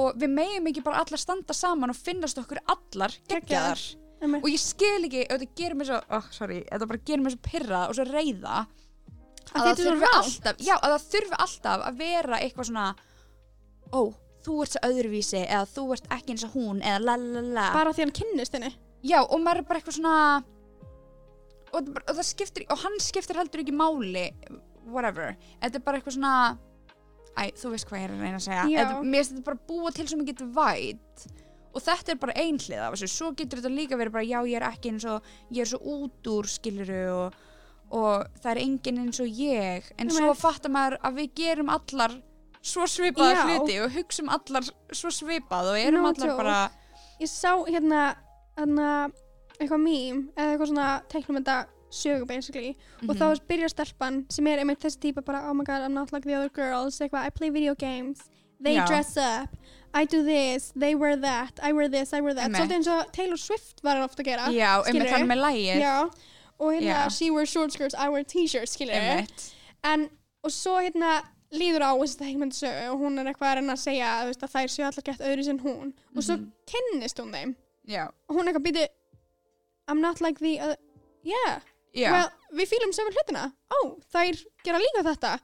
[0.00, 3.80] og við megum ekki bara allar standa saman og finnast okkur allar geggjaðar.
[4.20, 7.40] Og ég skil ekki, þetta gerir mig svo oh, sorry, þetta bara gerir mig svo
[7.46, 8.66] pyrra og svo reyða
[9.50, 12.86] Að að það alltaf já, að það þurfi alltaf að vera eitthvað svona
[13.90, 14.00] ó,
[14.44, 17.66] þú ert svo öðruvísi eða þú ert ekki eins og hún eða la la la.
[17.74, 18.70] Bara því hann kynnist henni.
[19.02, 20.16] já, og maður er bara eitthvað svona
[21.72, 24.28] og, og það skiptir og hann skiptir heldur ekki máli
[24.90, 26.34] whatever, þetta er bara eitthvað svona
[27.38, 28.64] æ, þú veist hvað ég er að reyna að segja.
[28.70, 31.26] Þetta, mér finnst þetta bara búa til svo mikið væt
[31.70, 33.10] og þetta er bara einhlið af þessu.
[33.12, 35.78] Svo getur þetta líka verið bara já ég er ekki eins og ég er svo
[35.94, 37.38] út úr skiluru og,
[37.90, 40.14] og það er enginn eins og ég en Nei.
[40.16, 42.14] svo fattar maður að við gerum allar
[42.62, 44.62] svo svipaða hluti og hugsum allar
[44.92, 46.36] svo svipað og erum No allar joke.
[46.42, 46.70] bara
[47.20, 48.14] Ég sá hérna,
[48.56, 49.10] hérna,
[49.60, 51.56] eitthvað mím, eða eitthvað svona teiknumenda
[51.92, 52.76] sögu basically.
[53.08, 53.40] Og þá Mhm.
[53.48, 56.34] byrjar stelpan sem er einmitt þessi típa bara, oh my god, I'm not like the
[56.34, 56.98] other girls.
[57.00, 58.20] Eitthvað, I play video games.
[58.62, 58.86] They Já.
[58.86, 59.50] dress up.
[59.92, 60.72] I do this.
[60.76, 61.58] They wear that.
[61.62, 62.12] I wear this.
[62.14, 62.52] I wear that.
[62.52, 64.46] Svolítið eins og Taylor Swift var hann ofta að gera.
[64.48, 66.10] já, einmitt hann með lægið Já.
[66.60, 67.10] Og hérna, Já.
[67.10, 69.52] she wears short skirts, I wear t-shirts, skilur einmitt.
[69.84, 70.10] En
[70.44, 71.22] og svo hérna
[71.52, 74.52] líður á þessi teikmyndasögu og hún er eitthvað að reyna að segja þú veist, að
[74.54, 75.92] þær séu allar gett öðru sem hún.
[76.16, 76.52] Og svo Mhm.
[76.70, 77.54] kynnist hún þeim.
[77.88, 78.86] Já, og hún er eitthvað býti
[79.88, 80.76] I'm not like the other
[81.24, 81.60] yeah,
[81.94, 83.52] já, well, við fýlum sömu hlutina.
[83.72, 85.40] Ó, þær gera líka þetta.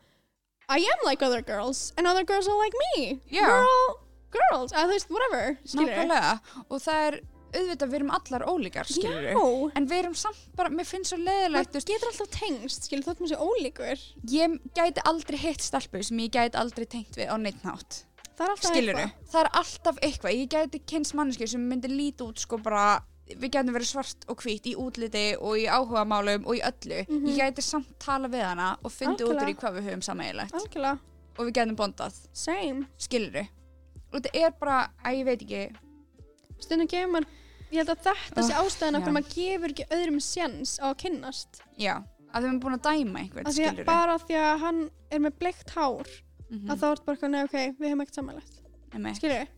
[0.69, 3.21] I am like other girls and other girls are like me.
[3.31, 3.47] Já.
[3.47, 3.99] we're all
[4.31, 6.41] girls, eða þú veist, whatever skilur nákvæmlega.
[6.71, 7.21] Og það er
[7.57, 9.45] auðvitað við erum allar ólíkar skilur Já,
[9.78, 13.23] en við erum samt bara, mér finnst svo leðilegt veist, getur alltaf tengst skilur þótt
[13.24, 14.05] mér sé ólíkur.
[14.33, 18.05] Ég gæti aldrei hitt stelpu sem ég gæti aldrei tengt við á neitt nátt
[18.37, 19.28] það er alltaf skilur eitthvað.
[19.33, 22.87] það er alltaf eitthvað, ég gæti kynst manneski sem myndi líta út sko bara
[23.27, 27.03] við gætum verið svart og hvít í útliti og í áhugamálum og í öllu.
[27.09, 27.27] Mhm.
[27.33, 30.05] ég gæti samt tala við hana og fyndi út úr í hvað við höfum
[30.53, 30.99] algjörlega,
[31.39, 32.87] og við gætum bondað, same.
[32.99, 33.49] Skilur
[34.12, 35.77] og þetta er bara, að ég veit ekki.
[36.61, 37.27] Stundum gefur maður
[37.73, 39.17] ég held að þetta sé Oh, ástæðan okkur já.
[39.17, 41.61] maður gefur ekki öðrum séns á að kynnast.
[41.79, 41.95] Já,
[42.33, 44.81] að við erum búin að dæma því að skilur bara því að hann
[45.11, 46.07] er með bleikt hár
[46.51, 46.71] Mhm.
[46.71, 48.63] að þá ertu bara nei, ok, við hefum ekkert samanlegt
[49.19, 49.49] skilur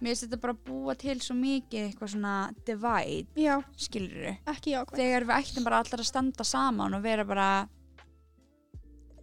[0.00, 2.34] mér finnst þetta bara búa til svo mikið eitthvað svona
[2.64, 7.24] divide, já, skilur ekki jákvæð þegar við ættum bara allar að standa saman og vera
[7.28, 7.48] bara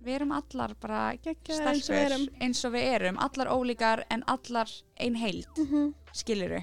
[0.05, 2.27] við erum allar bara Geggjaðar eins og stelpur við erum.
[2.45, 4.69] eins og við erum allar ólíkar en allar
[4.99, 6.53] ein heild, mm skilur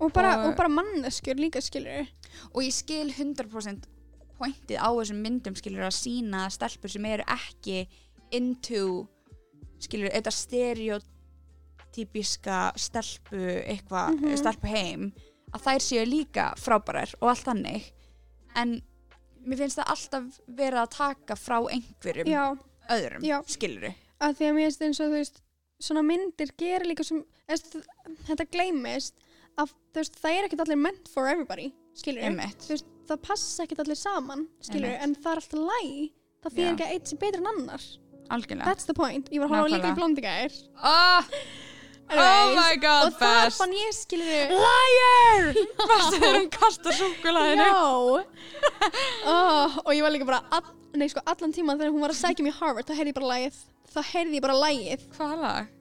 [0.00, 2.06] og, bara, Og- og bara manneskjur líka skilur
[2.54, 3.84] og ég skil 100%
[4.40, 7.86] pointið á þessum myndum skilur að sína stelpur sem eru ekki
[8.32, 9.06] into
[9.80, 10.30] skilur þetta
[11.90, 14.36] stereotypiska stelpu eitthvað, Mhm.
[14.38, 15.12] stelpu heim
[15.52, 17.92] að þær séu líka frábærar og allt þannig
[18.56, 18.82] en
[19.46, 22.56] mér finnst það alltaf vera að taka frá einhverjum já,
[22.90, 23.42] öðrum, Já.
[23.46, 25.40] skilur að því að mér finnst eins og þú veist
[25.80, 27.82] svona myndir gera líka sem eða,
[28.28, 29.14] þetta gleymist
[29.68, 31.70] þú veist, það er ekkert allir meant for everybody
[32.06, 36.94] veist, það passa ekkert allir saman en það er alltaf læg það fyrir ekki að
[36.94, 37.82] eitt sé betur en annar.
[38.30, 38.68] Algjörlega.
[38.68, 40.52] That's the point, ég var að horfa líka í blondigær
[40.86, 41.32] oh,
[42.14, 45.48] oh my god, og það fann ég skilur liar!
[45.90, 47.74] Varstu þegar hún kasta súkulæðinu Já.
[49.34, 52.42] Oh, Og ég var líka bara all, Nei sko allan tíma þegar hún var að
[52.46, 53.60] mig í Harvard þá heyrði ég bara lægið
[53.90, 55.04] þá heyrði ég bara lægið?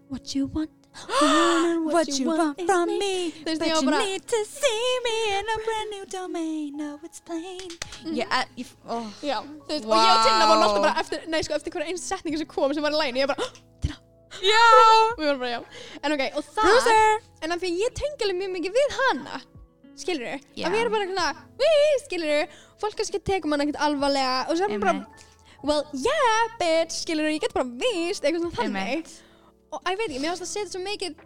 [0.09, 2.99] What you want what, What you want is from me.
[2.99, 6.99] me But ég you bara- need to see me in a brand new domain No,
[7.03, 7.69] it's plain
[8.05, 9.05] Ég, er- ég, oh.
[9.23, 11.89] Já, þú veist, og ég og Tinna vorum alltaf bara eftir, nei sko, eftir hverja
[11.93, 13.49] eins setningu sem kom sem var í læginu, ég bara,
[14.49, 15.61] Já og við vorum bara, já.
[16.03, 18.97] En ok, og það, Bruiser en af því að ég tengi alveg mjög mikið við
[18.99, 19.39] hana,
[19.99, 20.35] skilur þú?
[20.59, 20.67] Já.
[20.67, 21.29] Að við erum bara svona,
[22.05, 22.43] skilur þú?
[22.79, 25.25] Fólk kannski tekum hann ekkert alvarlega og svo er maður bara,
[25.67, 27.33] well, yeah, bitch, skilur þú?
[27.35, 29.09] Ég get bara víst, eitthvað svona þannig.
[29.69, 31.19] Og ég veit ekki, mér finnst að setja svo mikið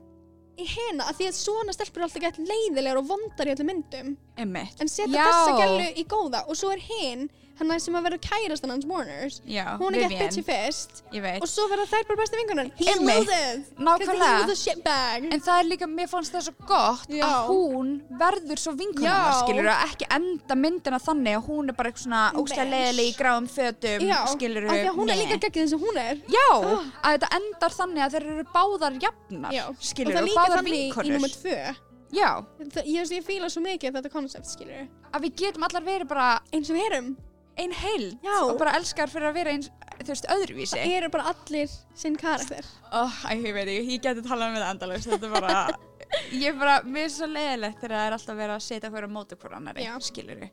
[0.60, 3.70] í hena að því að svona stelpur er alltaf gett leiðilegar og vondar í öllum
[3.72, 5.30] myndum Einmitt en setja Já.
[5.30, 7.24] þessa gælu í góða og svo er hinn
[7.59, 9.41] hann sem að vera kærastan hans Warners.
[9.45, 13.27] Já, hún er gett bitchy fyrst og svo verða þær bara besti vingunar he Einmitt.
[13.27, 14.30] loses Nákvæmlega.
[14.38, 17.23] he was a shitbag En það er líka, mér fannst það svo gott Já.
[17.27, 19.38] að hún verður svo vinkunum Já.
[19.43, 22.73] skilur að ekki enda myndina þannig að hún er bara eitthvað svona ógstæða Nei.
[22.73, 25.81] leiðileg í gráum fötum já, skilur af því að hún er líka geggið eins og
[25.85, 26.15] hún er.
[26.27, 26.84] Já, Ah.
[27.03, 31.75] að þetta endar þannig að þeir eru báðar jafnar og skilur og líka báðar tvö.
[32.13, 36.07] Já, Það, ég, ég fíla svo mikið þetta koncept, skilur að við getum allar verið
[36.07, 37.17] bara Eins og við erum.
[37.57, 38.38] Ein heild Já.
[38.49, 39.69] og bara elskar fyrir að vera eins,
[39.99, 40.77] þú veist, öðruvísi.
[40.80, 42.65] Það eru bara allir sinn karakter.
[42.91, 45.59] Oh, æ, ég veit ekki, ég geti talað um þetta endalaust, þetta er bara,
[46.41, 49.11] ég er bara, mér er svo leiðilegt þegar það er alltaf verið að setja hverja
[49.13, 49.93] móti hver annari, Já.
[50.01, 50.49] skilur við.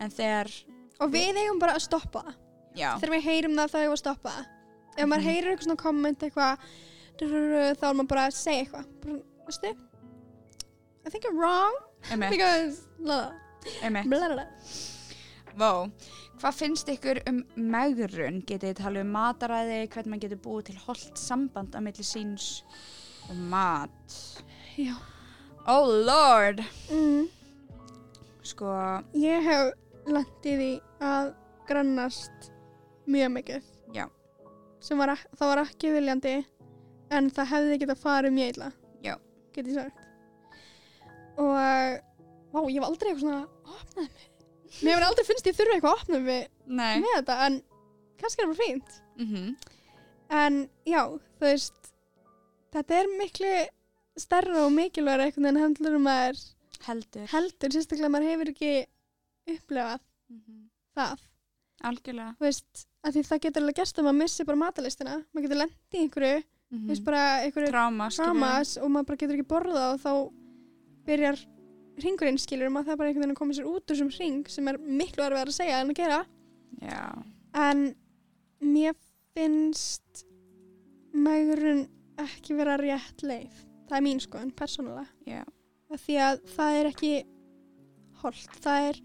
[0.00, 0.52] En þegar,
[1.00, 2.34] Og við eigum bara að stoppa það.
[2.76, 4.48] já, Þegar við heyrum það, þá eigum við að stoppa það.
[4.96, 5.28] Ef maður Mhm.
[5.30, 6.64] heyrir eitthvað svona komment eitthvað,
[7.20, 8.86] drrrr, þá er maður bara að segja eitthvað.
[9.04, 9.76] Bara, veistu,
[11.06, 11.74] I think I'm wrong
[12.12, 13.30] emi, because blah,
[13.82, 14.02] emi.
[14.08, 14.46] blah, blah.
[15.56, 15.90] Vó,
[16.40, 17.40] hvað finnst ykkur um
[17.70, 18.40] megrun?
[18.48, 22.46] Getið þið talað um mataræði, hvernig maður getur búið til holdt samband að milli síns
[23.28, 24.16] og mat?
[24.80, 24.94] Já.
[25.68, 26.62] Oh lord!
[26.88, 27.28] Mm.
[28.46, 28.72] Sko,
[29.20, 30.70] Ég hef landið í
[31.04, 31.34] að
[31.68, 32.48] grannast
[33.10, 33.68] mjög mikið.
[33.94, 34.06] Já.
[34.96, 36.34] Var, það var ekki viljandi,
[37.12, 38.70] en það hefði getað farið mjög illa.
[39.04, 39.14] Já.
[39.52, 40.08] Get ég sagt.
[41.36, 43.44] Og, vá, ég hef aldrei eitthvað svona
[43.76, 44.29] opnað mig.
[44.80, 47.00] Mér hefur aldrei finnst ég þurfa eitthvað að opna mig nei.
[47.02, 47.58] með þetta, en
[48.20, 48.96] kannski er það bara fínt.
[49.18, 49.56] Mm
[50.30, 51.00] En já,
[51.40, 51.88] þú veist,
[52.70, 53.54] þetta er miklu
[54.20, 56.38] stærra og mikilvægur einhvern veginn heldur um maður
[56.86, 57.24] Heldur.
[57.32, 58.70] heldur, sérstaklega að maður hefur ekki
[59.56, 61.20] upplefað Mm það.
[61.90, 62.34] Algjörlega.
[62.38, 65.60] þú veist, að því það getur alveg gerst að maður missi bara matalistina, maður getur
[65.60, 66.40] lendið í einhverju,
[66.70, 70.12] þú veist bara einhverju Tráma, skilur dramas og maður bara getur ekki borðað og þá
[71.10, 71.38] byrjar
[72.04, 74.68] ringurinn skilur maður það bara einhvern veginn að koma sér út úr þessum ring sem
[74.70, 76.20] er miklu erfið að segja en að gera
[76.80, 77.04] Já.
[77.54, 77.82] en
[78.60, 78.94] mér
[79.34, 80.24] finnst
[81.16, 81.86] maðurinn
[82.20, 85.44] ekki vera rétt leið það er mín skoðun, persónulega Já.
[85.90, 87.12] af því að það er ekki
[88.20, 89.00] holdt, það er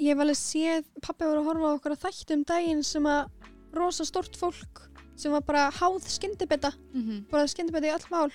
[0.00, 3.08] ég hef alveg séð, pappi voru að horfa á okkur að þætti um daginn sem
[3.08, 4.86] að rosa stort fólk
[5.20, 7.30] sem var bara háð skyndibita, Mm -hmm.
[7.30, 8.30] bara skyndibita í öll mál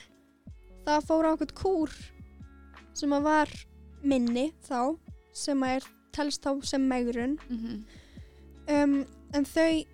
[0.85, 1.91] það fór á okkur kúr
[2.93, 3.49] sem að var
[4.06, 4.98] minni þá,
[5.34, 7.84] sem að er telst þá sem megrun Mhm.
[8.69, 9.86] um, en þau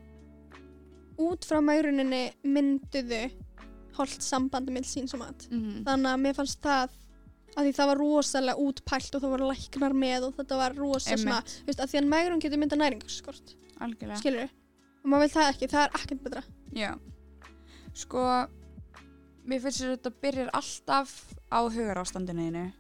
[1.22, 3.24] út frá megruninni mynduðu
[3.98, 5.84] holdt sambandi með sín sem mat Mhm.
[5.86, 6.90] þannig að mér fannst það
[7.58, 11.18] að því það var rosalega útpælt og það voru læknar með og þetta var rosa
[11.18, 11.58] svona Einmitt.
[11.62, 13.56] þú veist, að því að megrun getur mynda næringskort
[14.22, 14.50] skilur
[15.04, 16.44] og maður vil það ekki, það er ekkert betra
[16.74, 16.92] Já.
[17.94, 18.48] Sko,
[19.46, 22.72] mér finnst að þetta byrjar alltaf á hugarástandinu.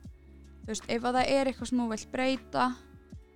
[0.72, 2.66] Þú veist, ef að það er eitthvað sem þú vilt breyta,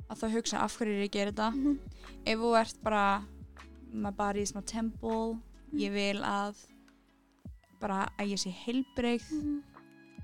[0.07, 1.47] að þá hugsa af hverju er ég gera þetta.
[1.51, 3.01] mm Ef þú ert bara,
[3.91, 5.35] my body is my temple,
[5.75, 6.61] ég vil að
[7.81, 9.25] bara að ég sé heilbreyð,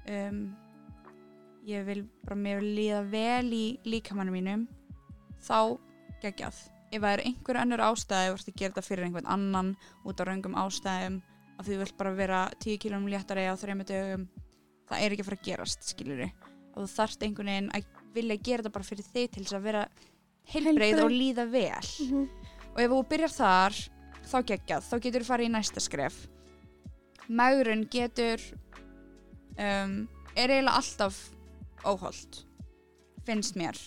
[0.08, 0.38] um,
[1.68, 4.64] ég vil bara mér líða vel í líkamannum mínum,
[5.44, 5.76] þá
[6.24, 6.62] geggjað.
[6.96, 9.74] Ef það er einhver önnur ástæði, þú ert að gera þetta fyrir einhvern annan
[10.08, 11.20] út á raungum ástæðum,
[11.60, 14.26] að þú vilt bara vera 10 kílum léttari á þrejum dögum,
[14.88, 16.51] það er ekki að fara að gerast, skilur við.
[16.76, 19.62] Og þú þarft einhvern veginn að vilja gera þetta bara fyrir þig til þess að
[19.64, 19.84] vera
[20.52, 21.04] heilbreyð Heilbrigð.
[21.04, 21.88] og líða vel.
[22.10, 22.28] -hmm.
[22.72, 23.74] Og ef þú byrjar þar,
[24.32, 26.28] þá geggjað, þá getur þú farið í næsta skref.
[27.30, 28.40] Magrun getur,
[29.60, 31.18] um, er eiginlega alltaf
[31.86, 32.46] óholt,
[33.26, 33.78] finnst mér.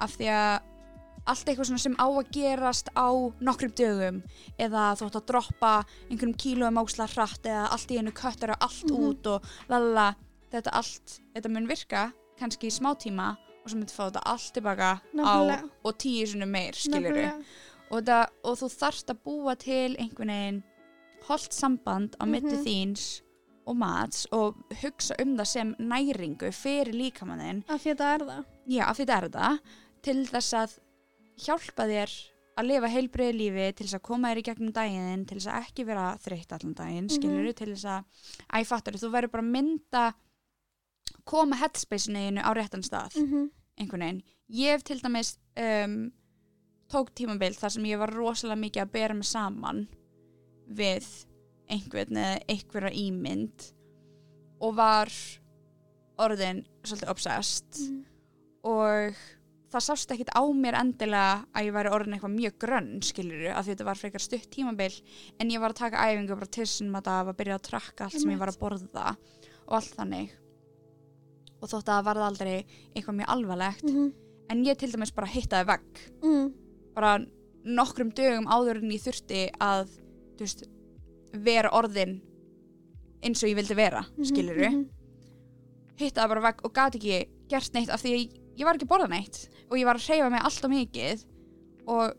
[0.00, 0.60] Af því að
[1.30, 3.08] allt eitthvað sem á að gerast á
[3.44, 4.22] nokkrum dögum
[4.58, 5.72] eða þú ætti að droppa
[6.10, 8.96] einhverjum kílóum ósla hratt eða allt í einu köttur allt Mhm.
[9.04, 10.14] út og lalala,
[10.52, 14.52] þetta allt, þetta mun virka kannski í smá tíma og svo myndir fá þetta allt
[14.56, 15.70] tilbaka á Nefnilega.
[15.84, 17.44] og tíu sinni meir, skilur Nefnilega.
[17.90, 20.62] og, það, og þú þarft að búa til einhvern veginn
[21.28, 22.64] holdt samband á milli Mhm.
[22.64, 23.22] þíns
[23.66, 28.24] og mats og hugsa um það sem næringu fyrir líkamannin af því að það er
[28.26, 29.58] það já, af því þetta er þetta
[30.02, 30.78] til þess að
[31.44, 32.10] hjálpa þér
[32.60, 35.60] að lifa heilbreyðu lífi til þess að koma þér í gegnum daginn til þess að
[35.68, 37.14] ekki vera þreytt allan daginn Mhm.
[37.16, 38.04] skilur til þess að,
[38.60, 40.14] ég fattar þú verður bara að mynda
[41.24, 43.50] koma headspace-inu á réttan stað mm -hmm.
[43.78, 44.22] einhvern veginn.
[44.50, 46.12] Ég hef til dæmis um,
[46.92, 49.88] tók tímabil þar sem ég var rosalega mikið að bera mig saman
[50.68, 51.06] við
[51.68, 53.72] einhvern eða einhverja ímynd
[54.60, 55.08] og var
[56.18, 58.04] orðin svolítið obsessed Mhm.
[58.64, 59.14] og
[59.70, 63.64] það sást ekkit á mér endilega að ég væri orðin eitthvað mjög grönn skiluru, af
[63.66, 65.02] því þetta var frekar stutt tímabil
[65.38, 67.62] en ég var að taka æfingu bara til sem að það var að byrja að
[67.70, 69.16] trakka allt sem ég var að borða
[69.68, 70.30] og allt þannig
[71.60, 72.54] og þótt að það varði aldrei
[72.94, 74.12] eitthvað mjög alvarlegt Mm
[74.50, 76.00] en ég til dæmis bara hittaði vegg.
[76.22, 76.52] -hmm.
[76.94, 77.18] bara
[77.64, 79.88] nokkrum dögum áður en ég þurfti að
[80.40, 80.64] veist,
[81.32, 82.20] vera orðin
[83.22, 84.88] eins og ég vildi vera Mhm, skiluru,
[86.00, 89.08] hittaði bara vegg og gati ekki gert neitt af því ég, ég var ekki borða
[89.08, 91.24] neitt og ég var að hreyfa mig alltaf mikið
[91.86, 92.14] og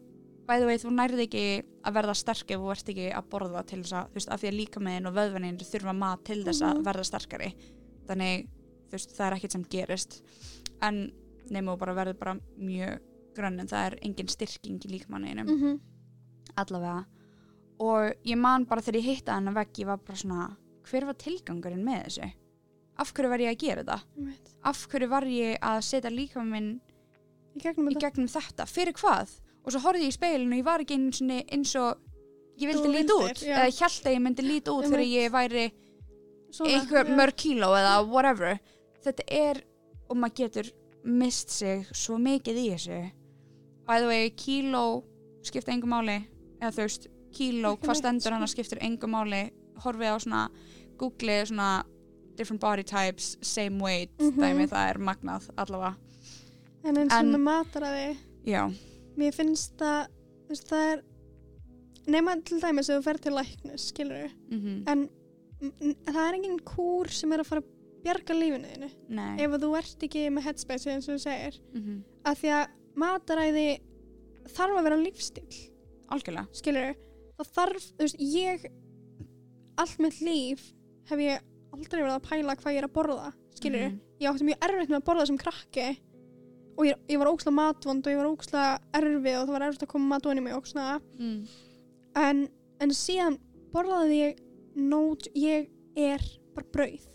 [0.48, 1.44] bæðu veit þú nærði ekki
[1.84, 4.48] að verða sterk ef þú ert ekki að borða til þess að, veist, af því
[4.52, 6.84] að líka og vöðvaninn þurfa mat til þess að Mhm.
[6.86, 7.54] verða sterkari.
[8.08, 8.48] Þannig
[8.92, 10.22] veist, það er ekkert sem gerist
[10.82, 11.12] en
[11.52, 13.00] nema þú bara verður bara mjög
[13.36, 15.80] grönn en það er engin styrking í líkamanninum Mhm.
[16.58, 17.06] allavega
[17.82, 21.06] og ég man bara þegar ég hitta hann að vegg ég var bara svona, hver
[21.06, 22.32] var tilgangurinn með þessu?
[23.02, 24.02] Af hverju var ég að gera þetta?
[24.18, 24.50] Einmitt.
[24.64, 26.82] Af hverju var ég að setja líkamann minn
[27.56, 28.02] Í gegnum í þetta.
[28.12, 28.68] gegnum þetta?
[28.70, 29.32] Fyrir hvað?
[29.66, 31.98] Og svo horfði ég í speilinu og ég var ekki eins og eins og
[32.62, 35.66] ég vildi vildir, út eða hjælt að ég myndi líta út þegar ég væri
[36.52, 37.16] Svona, einhver já.
[37.16, 38.60] mörg kíló eða whatever
[39.06, 39.62] þetta er,
[40.10, 40.72] og maður getur
[41.04, 43.00] mist sig svo mikið í þessu.
[43.88, 45.04] By the way, kíló
[45.44, 46.20] skipta engum máli.
[46.62, 48.50] Eða þú veist, kíló, hvað stendur hann sko.
[48.50, 49.42] að skiptir engum máli.
[49.82, 50.42] Horfið á svona
[50.98, 51.70] google svona
[52.38, 54.38] different body types, same weight Mhm.
[54.40, 55.96] dæmi, það er magnað allavega.
[56.84, 58.64] En eins og mataræði, já,
[59.18, 60.08] mér finnst það,
[60.50, 61.02] veist, það er,
[62.08, 65.10] nema til dæmis ef þú fer til læknis, skilur við, mhm, en
[65.62, 67.68] mm, það er engin kúr sem er að fara að
[68.04, 68.90] bjarga lífinu þínu.
[69.40, 72.68] Ef þú ert ekki með headspace eins og þú segir, mhm, að því að
[73.02, 73.68] mataræði
[74.56, 75.60] þarf að vera lífstíl,
[76.12, 76.48] algjörlega.
[76.62, 76.96] Skilur
[77.42, 78.66] þarf, þú veist, ég,
[79.82, 80.62] allt mitt líf
[81.10, 81.42] hef ég
[81.74, 84.66] aldrei verið að pæla hvað ég er að borða, skilur við, Mhm, ég átti mjög
[84.68, 85.88] erfitt með að borða sem krakki
[86.78, 89.84] og ég, ég var ókslega matvond og ég var ókslega erfið og það var erfitt
[89.84, 91.02] að koma matvond í mig og svona.
[91.18, 91.48] Mm,
[92.16, 92.50] en,
[92.82, 93.40] en síðan
[93.74, 94.40] borðaði ég
[94.76, 96.22] nót, ég er
[96.56, 97.08] bara brauð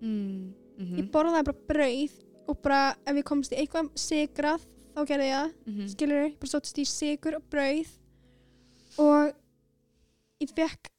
[0.00, 2.16] mm, mhm, ég borðaði bara brauð
[2.46, 4.66] og bara ef ég komst í eitthvað sigrað
[4.96, 7.90] þá gerði ég það, mhm, skilur ég bara stóttist í sigur og brauð
[9.02, 9.32] og
[10.44, 10.92] ég fekk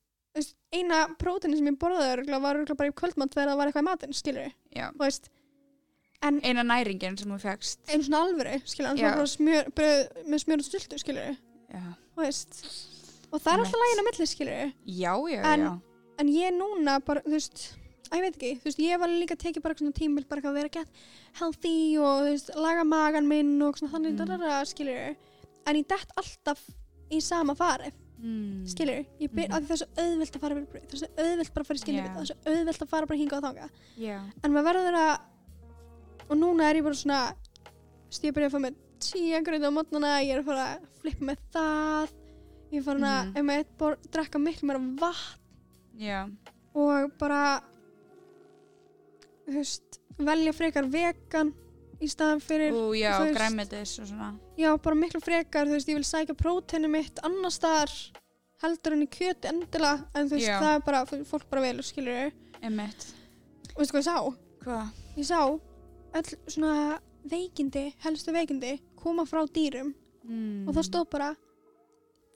[0.76, 4.14] eina prótini sem ég borðaði var bara í kvöldmatt þegar það var eitthvað í matinn,
[4.18, 5.30] skilur ég þú veist,
[6.28, 8.60] en eina næringin sem þú fegst einu svona alvöru,
[9.16, 9.72] bara smjör,
[10.28, 11.34] með smjör og stultu, skilur
[11.72, 11.84] já,
[12.14, 12.62] þú veist
[13.32, 15.74] og það er alltaf lægin á milli, skilur já, já, En- já.
[16.20, 17.66] en ég núna bara, þú veist
[18.12, 20.54] að ég veit ekki, þú veist, ég var líka tekið bara svona tímil bara að
[20.60, 20.90] vera gett
[21.40, 24.38] healthy og þú veist, laga magan minn og svona þannig, Mm.
[24.40, 24.66] mm.
[24.66, 25.16] skilur
[25.68, 26.62] en ég dett alltaf
[27.12, 28.66] í sama farið, Mm.
[28.66, 29.56] skilur ég byrja, mm.
[29.58, 31.68] að það er svo auðvelt að fara yfir brauð, það er svo auðvelt bara að
[31.68, 32.14] fara í skilur Já.
[32.14, 35.20] það er svo auðvelt að fara bara hinga og þanga já, en maður verður að
[36.30, 37.20] og núna er ég bara svona
[38.24, 41.26] ég byrja að fá með tíu gröð á mótnana, ég er að fara að flippa
[41.30, 42.10] með það
[42.72, 43.38] ég er að, Mhm.
[43.38, 45.40] ef maður bor, drekka miklu meira vatn
[46.00, 46.32] já,
[46.76, 47.62] og bara
[49.56, 51.54] veist, velja frekar vegan
[52.02, 55.96] í staðan fyrir Ú, já, græmitis og svona já, bara miklu frekar, þú veist, ég
[55.98, 57.92] vil sækja próteinu mitt annar staðar
[58.62, 60.60] heldur en í kjöti endilega, en þú veist, Já.
[60.60, 63.06] það er bara fólk bara velur, skilur Emmett
[63.76, 64.18] og veistu hvað ég sá?
[64.66, 64.88] Hvað?
[65.18, 65.42] Ég sá
[66.18, 67.00] öll svona
[67.30, 69.94] veikindi, helstu veikindi koma frá dýrum
[70.28, 70.68] Mm.
[70.68, 71.36] og það stóð bara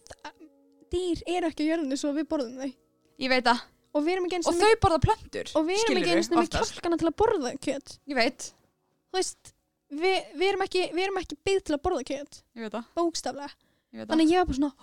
[0.08, 0.32] "Þa-
[0.94, 2.74] dýr eru ekki á jörðinni svo við borðum þau
[3.20, 3.60] Ég veit það
[3.92, 6.38] og við erum ekki eins Og þau borða plöntur og við erum ekki eins og
[6.40, 7.96] með kjálkana til að borða kjöt.
[8.12, 8.48] Ég veit.
[9.12, 9.52] Þú veist,
[9.92, 12.40] við, við erum ekki við erum ekki byggð til að borða kjöt.
[12.56, 12.90] Ég veit það.
[13.00, 13.52] Bókstaflega,
[13.92, 14.12] Ég veit það.
[14.14, 14.74] þannig ég var bara svona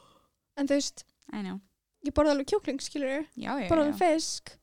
[0.62, 1.04] en þú veist,
[1.34, 1.60] I know.
[2.08, 4.54] ég borða alveg kjúkling skilur Já, já, borða alveg fisk,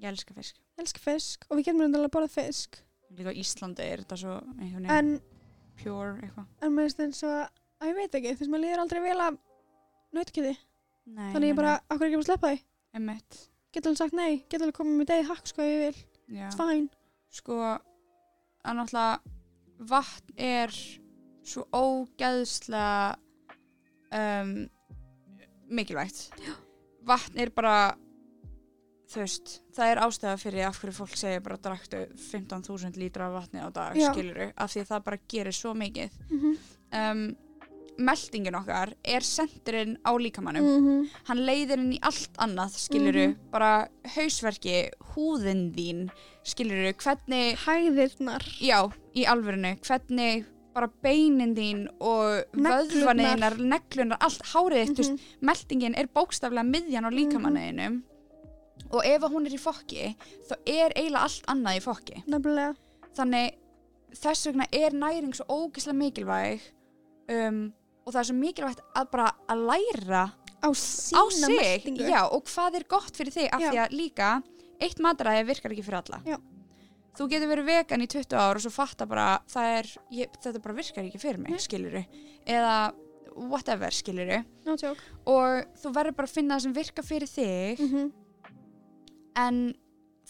[0.00, 0.56] Ég elska fisk.
[0.56, 1.42] Ég elska fisk.
[1.50, 2.78] Og við getum alveg að borða fisk.
[3.12, 5.10] Líka á Íslandi er þetta svo veginn en,
[5.80, 6.46] pure eitthvað.
[6.64, 7.34] En mér finnst eins og
[7.80, 9.36] að ég veit ekki, þú veist, maður líður aldrei vel að
[10.16, 10.52] nautkjöti,
[11.34, 12.60] þannig ég bara, akkur ekki að sleppa því
[12.96, 16.00] Emmett geta alveg sagt nei, geta alveg komið með degi hakk sko ég vil,
[16.30, 16.46] Já.
[16.48, 16.88] It's fine.
[17.30, 20.74] Sko að náttúrulega vatn er
[21.46, 23.16] svo ógeðslega
[24.14, 24.54] um,
[25.70, 26.28] mikilvægt.
[27.06, 27.76] Vatn er bara
[29.10, 33.62] þú veist, það er ástæða fyrir af hverju fólk segir bara draktu 15.000 lítra vatni
[33.62, 34.10] á dag, Já.
[34.12, 36.20] skiluru af því það bara gerir svo mikið.
[36.30, 36.58] Mm
[36.90, 37.24] um,
[38.00, 41.08] meldingin okkar er sendirinn á líkamannum -hmm.
[41.28, 43.36] hann leiðir inn í allt annað skiluru, Mhm.
[43.52, 46.08] bara hausverki húðin þín,
[46.44, 48.42] skiluru hvernig hæðirnar.
[48.60, 50.44] Já, í alvörinu, hvernig
[50.74, 55.18] bara beinin þín og vöðvaninnar, neglunar, allt hárið mm Mhm.
[55.42, 58.02] meldingin er bókstaflega miðjan á líkamanniðinum
[58.92, 60.14] og ef hún er í fokki
[60.48, 62.22] þá er eiginlega allt annað í fokki.
[62.26, 62.74] Nefnilega.
[63.16, 63.52] Þannig
[64.14, 66.60] þess vegna er næring svo ógeðslega mikilvæg
[67.28, 67.72] um,
[68.04, 70.22] og það er svo mikilvægt að bara að læra
[70.60, 70.68] á
[71.16, 71.84] á sig.
[71.96, 74.30] já, og hvað er gott fyrir þig af því að líka
[74.80, 76.22] eitt mataræði virkar ekki fyrir alla.
[76.24, 76.38] Já.
[77.16, 79.28] þú getur verið vegan í 20 ár og svo fatta bara
[79.60, 82.04] er, ég, þetta bara virkar ekki fyrir mig skiluru,
[82.46, 82.92] eða
[83.36, 85.00] whatever skiluru no joke.
[85.26, 87.86] Og þú verður bara að finna það sem virkar fyrir þig.
[87.86, 88.10] Mm
[89.40, 89.60] en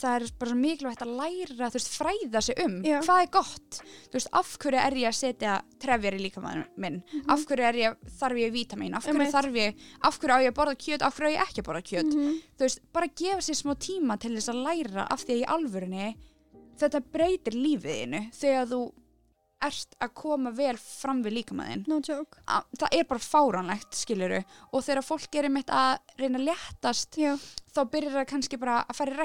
[0.01, 2.99] það er bara svo mikilvægt að læra þú veist, fræða sig um Já.
[3.07, 7.01] hvað er gott þú veist, af hverju er ég að setja trefjar í líkamann minn
[7.29, 9.19] af hverju er ég, þarf ég vítamin af hverju.
[9.19, 9.35] Einmitt.
[9.35, 11.69] þarf ég, af hverju á ég að borða kjöt af hverju á ég ekki að
[11.69, 12.41] borða kjöt -hmm.
[12.57, 15.51] þú veist, bara gefa sér smá tíma til þess að læra af því að í
[15.57, 16.17] alvörunni
[16.81, 18.81] þetta breytir lífiðinu þegar þú
[19.67, 22.39] ert að koma vel fram við líkamæðin no joke.
[22.47, 24.41] Það er bara fáránlegt skiluru
[24.73, 27.35] og þegar fólk er einmitt að reyna að léttast já,
[27.75, 29.21] þá byrjar það kannski bara að fara í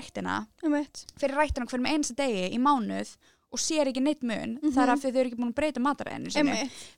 [0.81, 3.15] eitt fyrir ræktina hverjum einsta degi í mánuð
[3.55, 4.73] og sér ekki neitt mun Mhm.
[4.75, 6.31] það er af því þau eru ekki búin að breyta mataræðinu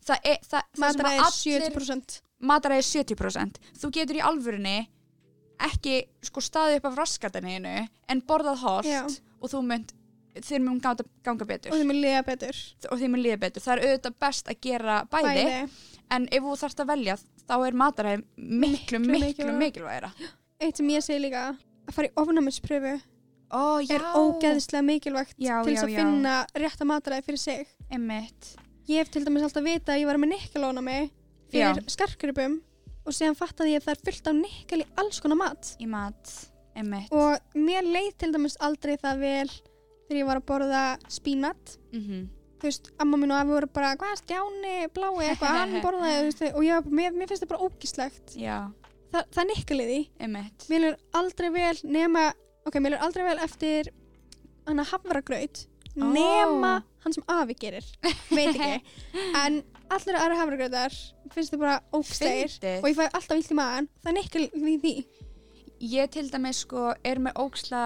[0.08, 4.78] það er, það, það mataræði að allir 70% mataræði 70% þú getur í alvörinni
[5.68, 5.96] ekki
[6.26, 7.76] sko staðið upp af raskataninu
[8.10, 9.04] en borðað Já.
[9.42, 9.94] og þú mynd
[10.46, 11.72] þér mun ganga, ganga betur.
[11.74, 12.60] Og þeim er liða betur.
[12.92, 13.64] Og þér mun líða betur.
[13.66, 15.46] Það er auðvitað best að gera bæði,
[16.18, 19.60] en ef þú þarfst að velja þá er mataræði miklu, Miklu miklu, mikilvægara.
[19.64, 20.12] mikilvægara.
[20.60, 21.44] Eitt sem ég segi líka
[21.88, 22.96] að fara í ofnæmispröfu
[23.48, 26.00] Ó, já, er ógeðslega mikilvægt Já, til þess já, að já.
[26.02, 27.68] finna rétta mataræði fyrir sig.
[27.92, 28.50] Einmitt.
[28.90, 31.10] ég hef til dæmis alltaf vita að ég var með nikkelóna mig
[31.52, 32.58] fyrir skarkripum
[33.08, 35.70] og síðan fattaði ég að það er fullt af nikkel í alls konar mat.
[35.80, 36.34] Í mat.
[36.76, 37.08] Einmitt.
[37.16, 39.52] Og mér leið til dæmis aldrei það vel
[40.08, 41.78] þegar ég var að borða spínat.
[41.92, 42.26] Mm
[42.58, 46.44] þú veist, amma mín og afi voru bara hvað stjáni, blái, eitthvað, hann borðaði veist,
[46.58, 48.58] og ég, mér, mér finnst það bara ógislegt já,
[49.14, 50.66] Þa, það er einmitt.
[50.68, 52.26] Mér er aldrei vel nema
[52.68, 53.92] ok, mér er aldrei vel eftir
[54.68, 55.62] hann að hafragraut
[55.98, 56.04] Ó.
[56.12, 56.72] nema
[57.06, 57.88] hann sem afi gerir.
[58.30, 58.82] Veit ekki.
[59.46, 59.62] En
[59.96, 60.98] allir aðra hafragrautar
[61.32, 62.82] finnst það bara Fyndið.
[62.82, 64.94] og ég fæ alltaf vilt í maðan það er nikkelið í því.
[65.94, 67.84] Ég til dæmis sko er með óksla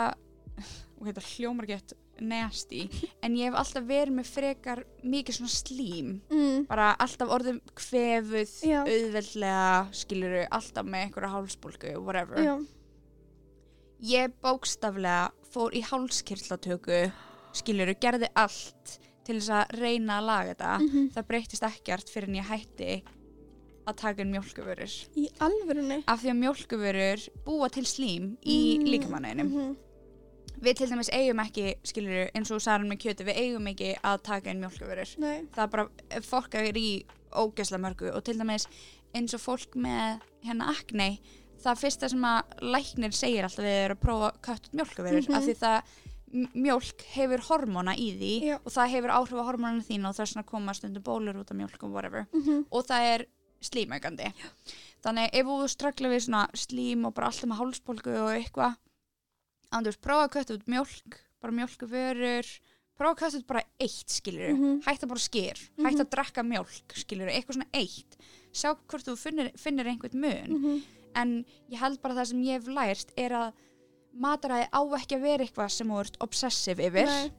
[0.98, 2.90] og þetta hljómar gett nasty
[3.24, 6.66] en ég hef alltaf verið með frekar mikið svona slím mm.
[6.70, 8.82] bara alltaf orðum kvefuð Já.
[8.86, 12.56] auðveldlega skiluru alltaf með einhverja hálsbólgu whatever já,
[14.02, 17.12] ég bókstaflega fór í hálskirtlatöku
[17.58, 21.10] skiluru, gerði allt til þess að reyna að laga þetta Mhm.
[21.16, 23.04] það breytist ekkert fyrir en ég hætti
[23.88, 28.86] að taka inn mjólkuvörur í alvörunni af því að mjólkuvörur búa til slím í Mm.
[28.86, 29.76] líkamanninum Mhm.
[30.62, 34.22] Við til dæmis eigum ekki skiluru, eins og saran með kjöti við eigum ekki að
[34.24, 35.42] taka inn mjólkuvörur Nei.
[35.56, 35.88] það er bara,
[36.22, 38.68] fólk er í ógesla mörgu og til dæmis
[39.16, 41.18] eins og fólk með hérna akne
[41.62, 45.36] það fyrsta sem að læknir segir alltaf við er að prófa kött út mjólkuvörur Mhm.
[45.36, 45.82] af því það
[46.34, 48.56] m- mjólk hefur hormóna í því Já.
[48.66, 51.36] og það hefur áhrif á hormónana þín og það er svona að koma stundum bólur
[51.42, 52.66] út af mjólk og whatever Mhm.
[52.72, 53.26] og það er
[53.62, 54.34] slímaugandi
[55.04, 58.76] þannig ef þú strakla við svona slím og bara alltaf með hálspólgu og eitthvað
[59.72, 62.48] andurs, prófa að kötta út mjólk bara mjólkuvörur
[63.00, 64.82] prófa að kötta út bara eitt skilur Mhm.
[64.86, 68.18] hætt að bara sker, hætt að drekka mjólk skilur, eitthvað svona eitt.
[68.54, 70.58] Sjá hvort þú finnir, finnir einhvern mun.
[70.62, 70.82] Mhm.
[71.14, 73.54] en ég held bara það sem ég hef lært er að
[74.16, 77.06] mataræði á ekki að vera eitthvað sem þú ert obsessiv yfir.
[77.06, 77.32] Nei.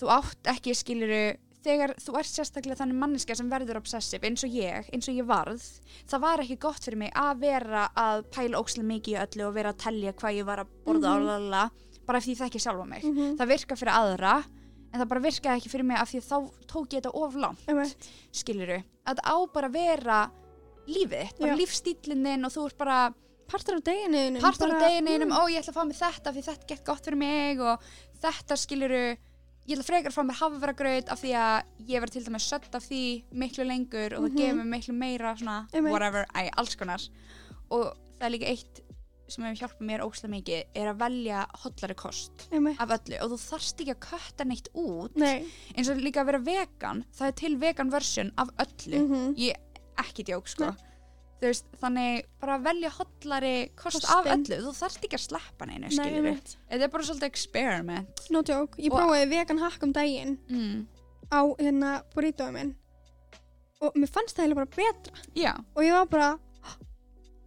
[0.00, 4.50] þú átt ekki skiluru þegar þú ert sérstaklega þannig manneska sem verður obsessiv eins og
[4.54, 5.62] ég, eins og ég varð
[6.08, 9.54] það var ekki gott fyrir mig að vera að pæla ókslega mikið í öllu og
[9.54, 11.70] vera að telja hvað ég var að borða mm -hmm.
[12.06, 13.36] bara því ég þekki sjálfa mig Mhm.
[13.36, 14.44] það virka fyrir aðra
[14.92, 16.36] en það bara virkaði ekki fyrir mig af því þá
[16.66, 18.08] tók ég þetta of langt Einmitt.
[18.32, 20.30] skiluru, að það á bara vera
[20.88, 21.58] lífið, bara Já.
[21.60, 23.14] lífstílinnin og þú ert bara
[23.48, 26.42] partur af deginu partur af degininum, ó ég ætla að fá mig þetta af því
[26.48, 27.78] þetta gett gott fyrir mig og
[28.22, 29.16] þetta skiluru
[29.68, 32.74] ég ætla frekar að fá mér hafragraut af því að ég verð til dæmis sött
[32.74, 33.00] af því
[33.32, 34.36] miklu lengur og það Mhm.
[34.40, 35.92] gefur mér miklu meira svona Einmitt.
[35.92, 37.00] whatever, æ, alls konar
[37.70, 38.80] og það er líka eitt
[39.28, 42.80] sem hefur hjálpað mér ókslega mikið er að velja hollari kost Einmitt.
[42.80, 45.44] af öllu og þú þarft ekki að kötta neitt út Nei.
[45.76, 49.34] eins og líka að vera vegan það er til vegan version af öllu Mhm.
[49.36, 49.54] ég
[49.98, 50.76] ekki djók sko þú
[51.40, 54.16] veist, þannig bara velja hollari kost Kostinn.
[54.16, 56.56] af öllu, þú þarft ekki að sleppa neinu Nei, skilur einmitt.
[56.70, 58.78] þetta er bara svolítið experiment No joke.
[58.82, 60.86] Ég prófaði vegan hakk um daginn mm.
[61.30, 62.74] á hérna burritoðu minn
[63.80, 66.30] og mér fannst það eiginlega bara betra já, og ég var bara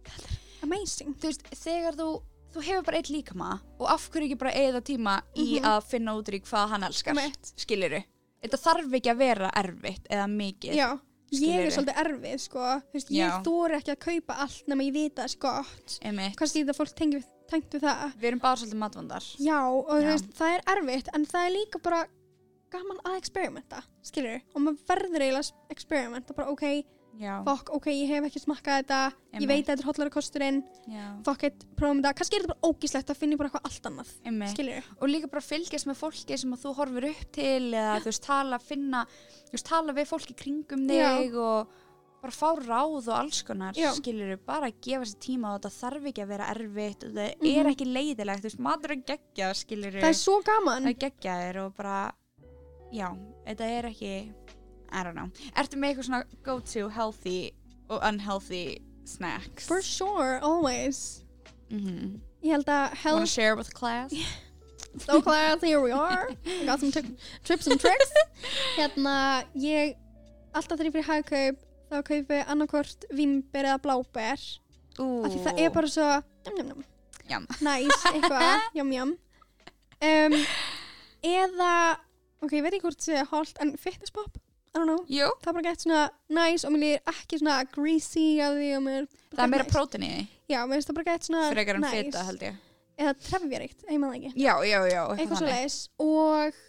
[0.08, 0.28] er
[0.64, 2.06] amazing þú veist, þegar þú
[2.52, 3.50] þú hefur bara eitt líkama
[3.80, 5.64] og af hverju ekki bara eða tíma í Mhm.
[5.68, 7.52] að finna út í hvað hann elskar Einmitt.
[7.56, 8.02] skiluru,
[8.42, 10.88] þetta þarf ekki að vera erfitt eða mikið Já,
[11.32, 13.02] ég er svolítið erfið sko Já.
[13.16, 16.36] ég þóri ekki að kaupa allt nema ég vita það er gott Einmitt.
[16.40, 20.08] kannski þetta fólk tengt við það við erum bara svolítið matvandar Já, og Já.
[20.10, 22.02] veist, það er erfitt en það er líka bara
[22.72, 26.64] gaman að experimenta skilur, og maður verður eiginlega að experimenta, bara ok,
[27.44, 29.48] fokk, ok ég hef ekki smakkað þetta, ég Einmitt.
[29.48, 30.62] veit að þetta er hollari kosturinn,
[31.24, 31.44] fokk
[31.76, 34.10] prófum þetta, kannski er þetta bara ógíslegt að finna bara eitthvað allt annað,
[34.54, 38.04] skilur og líka bara fylgjast með fólki sem að þú horfir upp til eða þú
[38.10, 41.68] veist tala, finna þú veist tala við fólki kringum þig og
[42.22, 43.90] bara fá ráð og alls konar Já.
[43.96, 45.70] skilur bara að gefa sér tíma og þetta.
[45.82, 47.58] Þarf ekki að vera erfitt og það Mhm.
[47.58, 50.84] er ekki leiðilegt þú veist matur er geggjað skilur það er svo gaman.
[50.84, 51.58] Það er geggjaðir
[54.92, 57.52] I don't know, ertu með eitthvað svona go to healthy
[57.88, 58.78] og unhealthy
[59.08, 59.66] snacks?
[59.66, 61.24] For sure, always.
[61.70, 62.20] Mm -hmm.
[62.42, 64.12] ég held að wanna health share with class?
[64.98, 66.28] So class, here we are.
[66.44, 68.12] I got some tri- trips and tricks.
[68.78, 69.96] Hérna, ég
[70.52, 71.56] alltaf þegar ég fyrir hagkaup
[71.88, 74.42] þá kaupi annarkvort vimber eða bláber.
[74.98, 76.08] Af því það er bara svo
[76.44, 76.84] jam, jam,
[77.30, 77.46] jam.
[77.64, 79.14] Nice, eitthvað, jam, jam
[80.02, 80.38] um,
[81.22, 81.72] Eða
[82.42, 84.36] ok, ég veit ekki hvort það sé holt en fitness pop,
[84.72, 87.56] I don't know Jú, það er bara gett svona nice og mér líður ekki svona
[87.74, 89.74] greasy af því og mér það er meira nice.
[89.76, 90.22] prótin í því
[90.52, 92.02] Já, mér finnst það bara gett svona Frekar en nice.
[92.06, 92.60] fita held ég
[93.02, 95.54] Eða trefjaríkt, ég maður ekki Já, já, já Eitthvað svo þannig.
[95.56, 96.60] leiðis Og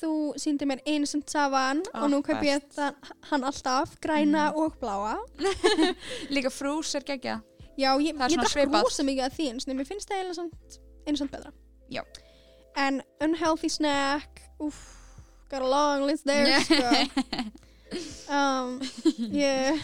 [0.00, 0.10] þú
[0.42, 4.58] síndi mér Innocent Savan Ó, Og nú kaup ég það, hann alltaf Græna Mm.
[4.64, 5.16] og bláa
[6.34, 7.40] Líka frús er geggja
[7.78, 8.82] Já, ég, Það er ég svona drakk svipað.
[8.86, 11.52] rosa mikið af því En mér finnst það eiginlega samt Innocent betra
[11.90, 12.02] Já.
[12.76, 14.80] En unhealthy snack Úff,
[15.50, 16.90] got a long list there sko.
[18.38, 18.78] um,
[19.34, 19.82] ég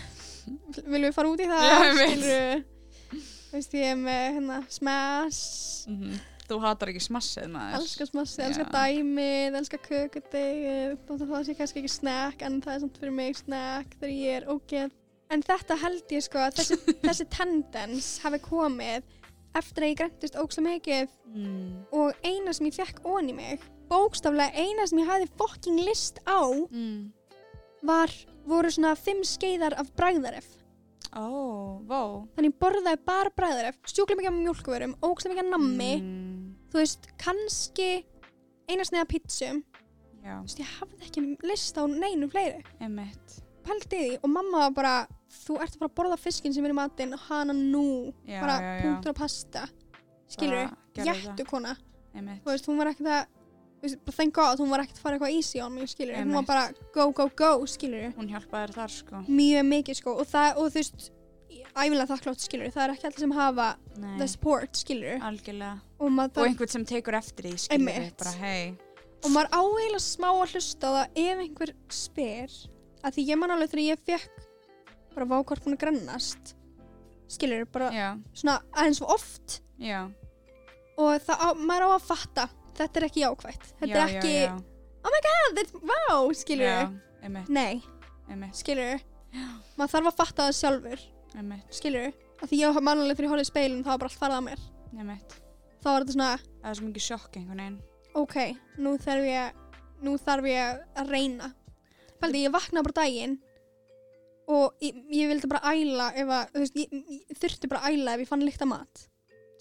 [0.86, 2.10] Viljum við fara út í það Já, ég veit.
[2.14, 3.20] Skilurðu?
[3.50, 6.16] Veist ég er með hérna Smash Mhm.
[6.46, 8.46] Þú hatar ekki smassið maður elskar smassi, Já.
[8.46, 13.00] elskar dæmið, elskar kökudegið, þótt að það sé kannski ekki snack, en það er samt
[13.02, 14.94] fyrir mig snack þegar ég er ógeð.
[15.34, 16.78] En þetta held ég sko að þessi,
[17.08, 19.08] þessi tendens hafi komið
[19.58, 21.66] eftir að ég græntist ógslag mikið mm.
[21.98, 26.40] og eina sem ég fekk onni mig, bókstaflega eina sem ég hafði fokking list á
[26.70, 27.12] Mm.
[27.86, 28.10] var,
[28.46, 30.46] voru svona fimm skeiðar af bragðaref.
[31.16, 36.54] Ó, vó Þannig borðaði bara bragðaref, sjúklega mikið af mjólkvörum, ógslag mikið af nammi, mm.
[36.72, 38.04] þú veist, kannski
[38.68, 39.62] eina sniða pítsum,
[40.26, 42.64] Þú veist, ég hafði ekki list á neinu fleiri.
[43.86, 44.94] því og mamma var bara,
[45.30, 48.56] þú ert að fara að borða fiskinn sem er í matinn, hana nú, Já, bara
[48.60, 48.82] já, já.
[48.82, 49.68] punktur og pasta.
[50.28, 51.76] Skilur jættu kona.
[52.42, 53.26] Þú veist, hún var ekkert að,
[54.06, 56.46] bara thank god, hún var ekkert að fara eitthvað easy on mig, skilur Hún var
[56.48, 56.64] bara
[56.94, 59.20] go, go, go, skilur Hún hjálpaði þér þar sko.
[59.28, 61.06] Mjög mikið, sko, og það, og þú veist,
[61.76, 63.68] æfilega þakklátt, skilur Það er ekki allir sem hafa
[64.02, 65.76] Nei, the support, skilur algjörlega.
[66.00, 68.18] Og Og einhvern sem tekur eftir því skilur Einmitt.
[68.18, 68.74] bara hei
[69.24, 72.52] og maður á eiginlega smá að hlusta það ef einhver spyr.
[73.02, 74.44] Að því ég man alveg þegar ég fekk
[75.16, 76.52] bara vákvart búin að grannast
[77.32, 79.60] skilur bara Já, svona aðeins of oft.
[79.82, 80.04] Já,
[80.96, 82.46] og það maður á að fatta
[82.80, 83.66] þetta er ekki jákvætt.
[83.80, 84.54] Þetta já, er ekki, já,
[85.02, 85.98] oh my god, þetta, vá,
[86.40, 86.78] skilur já,
[87.28, 87.82] emitt, nei,
[88.32, 89.02] emitt, skilur
[89.76, 91.08] maður þarf að fatta það sjálfur.
[91.36, 94.12] Emitt, skilur, að því ég man alveg þegar ég horfði í speilin þá var bara
[94.12, 94.70] allt farið að mér.
[94.96, 95.42] Emitt
[95.86, 96.30] þá var þetta svona,
[96.62, 97.76] Það er svo mikið sjokk einhvern veginn.
[98.18, 98.36] Ok,
[98.82, 99.60] nú þarf ég
[100.02, 101.50] nú þarf ég að reyna.
[102.20, 103.36] Fældi, ég vaknaði bara daginn
[104.50, 107.96] og ég, ég vildi bara æla ef að, þú veist, ég, ég þurfti bara að
[107.96, 109.04] æla ef ég fann líkt að mat.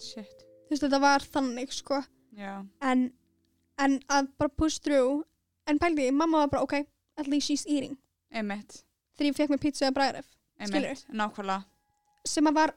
[0.02, 2.00] Shit, þú veist, þetta var þannig, sko.
[2.02, 3.12] já, en,
[3.78, 5.22] en að bara push through
[5.66, 6.74] en pældi, mamma var bara, ok
[7.16, 7.96] at least she's eating.
[8.30, 8.82] Emitt,
[9.16, 10.26] þegar ég fekk mér pizza eða bræðref
[10.60, 11.64] emitt, nákvæmlega.
[12.26, 12.74] Sem að var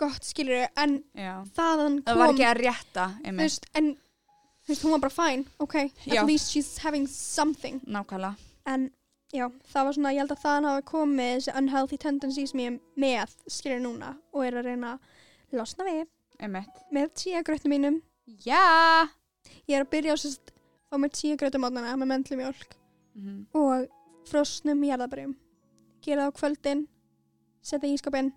[0.00, 3.92] gott, skilur en Já, þaðan kom það var ekki að rétta, þú emitt, veist, en
[4.62, 5.76] þú veist, hún var bara fine, ok
[6.06, 6.20] Já.
[6.22, 7.80] at least she's having something.
[7.86, 8.36] Nákvæmlega.
[8.66, 8.88] En
[9.34, 13.36] já, það var svona, ég held að þaðan hafa komið þessi unhealthy tendencies er með
[13.50, 16.06] skilur núna og er að reyna að losna við.
[16.42, 19.08] Emitt, með tíagrötnum mínum já.
[19.68, 20.52] Ég er að byrja á sérst
[20.90, 22.76] fá mér tíagrötum átnana með mendlumjólk
[23.14, 23.46] Mhm.
[23.54, 23.88] og
[24.28, 25.34] frosnum jarðabrjum
[26.02, 26.86] gera það á kvöldin
[27.62, 28.32] setja í ískapinn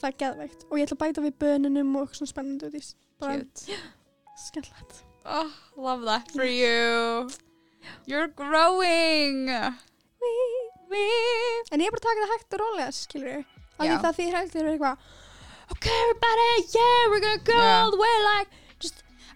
[0.00, 0.64] það er geðveikt.
[0.70, 3.78] Og ég ætla að bæta við bönunum og svona spennandi út í s- bara Cute.
[4.36, 5.04] skemmtilegt.
[5.24, 7.28] Oh, love that for you.
[8.06, 9.48] You're growing.
[11.72, 13.44] En ég er bara að taka það hægt og rólega skilur
[13.78, 14.96] af því það því hægt er eitthvað
[15.72, 18.50] ok everybody yeah we're gonna go all the way like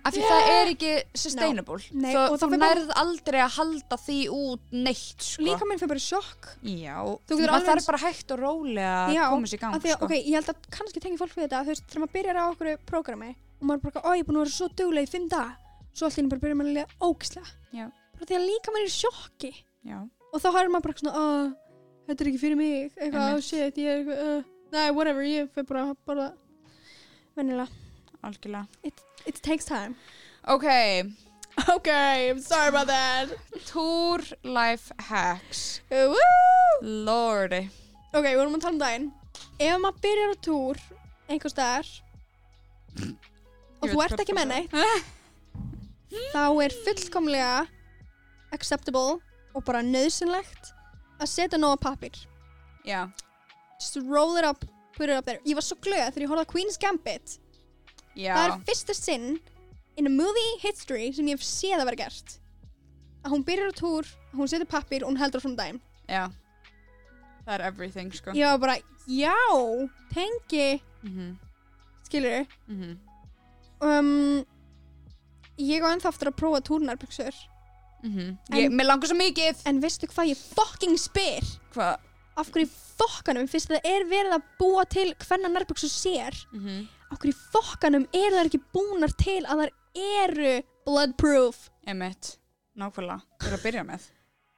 [0.06, 0.30] Af því Yeah.
[0.30, 1.78] það er ekki sustainable.
[1.92, 5.42] Nei, Þó, Þú það fer bara- nærð aldrei að halda því út neitt sko.
[5.42, 6.44] líka minn fyrir bara sjokk.
[6.62, 6.96] Já,
[7.26, 9.74] Þú getur alveg þarf eins- bara hægt og rólega að Já, koma sér í gang
[9.74, 10.04] því að, sko.
[10.06, 12.44] ok, ég held að kannski tengi fólk við þetta þú veist, þegar maður byrjar á
[12.52, 13.30] okkur prógrami
[13.60, 15.50] og maður bara, ó, ég er búin að vera svo duglega í fimm dag
[15.96, 17.50] svo einu bara byrjar maður að liða ógislega
[18.16, 19.52] bara því að líka maður er sjokki.
[19.86, 19.98] Já,
[20.32, 21.56] og þá har maður bara svona,
[22.06, 22.92] þetta er ekki fyrir mig.
[22.96, 24.42] Eitthvað, oh shit, ég er eitthvað uh,
[24.72, 26.32] nei, whatever, ég fyrir bara að borða
[27.36, 27.68] vennilega,
[28.22, 28.66] algjörlega.
[29.26, 29.96] It takes time.
[30.46, 30.66] Ok,
[31.68, 31.88] ok,
[32.30, 33.28] I'm sorry about that.
[33.66, 35.80] Tour life hacks.
[35.90, 36.80] Uh, woo!
[36.82, 37.68] Lordy.
[38.14, 39.08] Ok, við vorum að tala um daginn.
[39.58, 40.80] Ef maður byrjar á túr
[41.28, 41.88] einhver staðar
[43.82, 44.76] og þú ert ekki með neitt
[46.32, 47.66] þá er fullkomlega
[48.56, 49.18] acceptable
[49.56, 50.70] og bara nöðsynlegt
[51.20, 52.16] að setja nóga pappir
[52.86, 53.08] Já,
[53.80, 54.62] just roll it up,
[54.94, 55.40] put it up there.
[55.42, 57.32] Ég var svo glöð þegar ég horfði á Queen's Gambit
[58.16, 58.32] já.
[58.34, 59.28] Það er fyrsta sinn
[59.96, 62.36] in a movie history sem ég hef séð að vera gert
[63.24, 65.80] að hún byrjar á túr hún setur pappir og hún heldur frá daginn.
[66.06, 66.28] Já.
[67.46, 68.34] Það er everything sko.
[68.36, 68.76] Ég var bara,
[69.06, 69.34] já,
[70.14, 70.82] tengi.
[71.02, 71.36] -hmm.
[72.04, 72.96] skilur -hmm.
[73.80, 74.44] um,
[75.58, 77.34] ég á ennþá aftur að prófa túrnarbygsur
[78.02, 78.18] mm
[78.50, 79.62] En- ég, Mér langar svo mikið.
[79.64, 81.44] En veistu hvað ég fucking spyr?
[81.72, 81.96] Hvað?
[82.36, 82.68] af hverju
[82.98, 86.46] fokkanum fyrst það er verið að búa til hvernig nærbyggsur sér?
[86.52, 89.72] Mm hverju í fokkanum eru þær ekki búnar til að þær
[90.02, 90.52] eru
[90.86, 91.62] bloodproof?
[91.86, 92.36] Emmett,
[92.78, 93.22] nákvæmlega.
[93.40, 94.06] Þú eru að byrja með.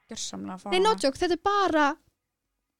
[0.09, 1.87] Gjörsamlega að fá nei no joke, þetta er bara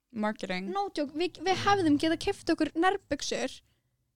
[0.10, 0.72] Marketing.
[0.74, 3.60] No joke, við, við hefðum getað keft okkur nærbygsur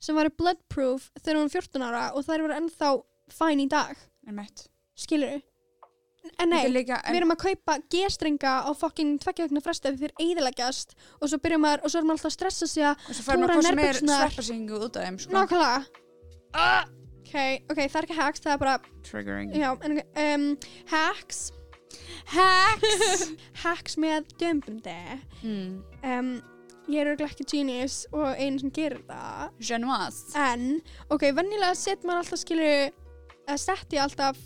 [0.04, 2.90] sem varu bloodproof þegar hún var 14 ára og þær voru ennþá
[3.34, 3.94] fæn í dag.
[4.28, 4.66] Emmett
[4.98, 5.42] skilur
[6.40, 10.96] en nei, líka við erum að kaupa G-strenga á fucking tveggjöfna fresti ef þeir eiðileggjast
[11.20, 13.26] og svo byrjum maður og svo erum maður alltaf að stressa sig að Og svo
[13.28, 15.36] fær maður hvað sem er sveppasingu út af þeim sko.
[15.38, 16.04] nákvæmlega.
[16.54, 16.84] Ah!
[17.34, 19.54] ok, ok, það er ekki hacks, það er bara Triggering.
[19.58, 20.48] Já, en, um,
[20.92, 21.44] hacks.
[22.34, 23.28] Hacks.
[23.64, 24.96] Hacks með dömbundi
[25.44, 25.74] mm.
[26.08, 26.32] um,
[26.90, 29.54] ég er örugglega ekki genius og einn sem gerir það.
[29.62, 30.82] Genoise en,
[31.14, 32.74] ok, venjulega set maður alltaf skilur
[33.44, 34.40] að setja alltaf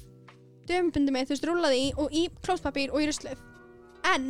[0.70, 3.42] dömbundi með, þú veist, rúlaði í og í klóspapír og í ruslið.
[4.14, 4.28] En,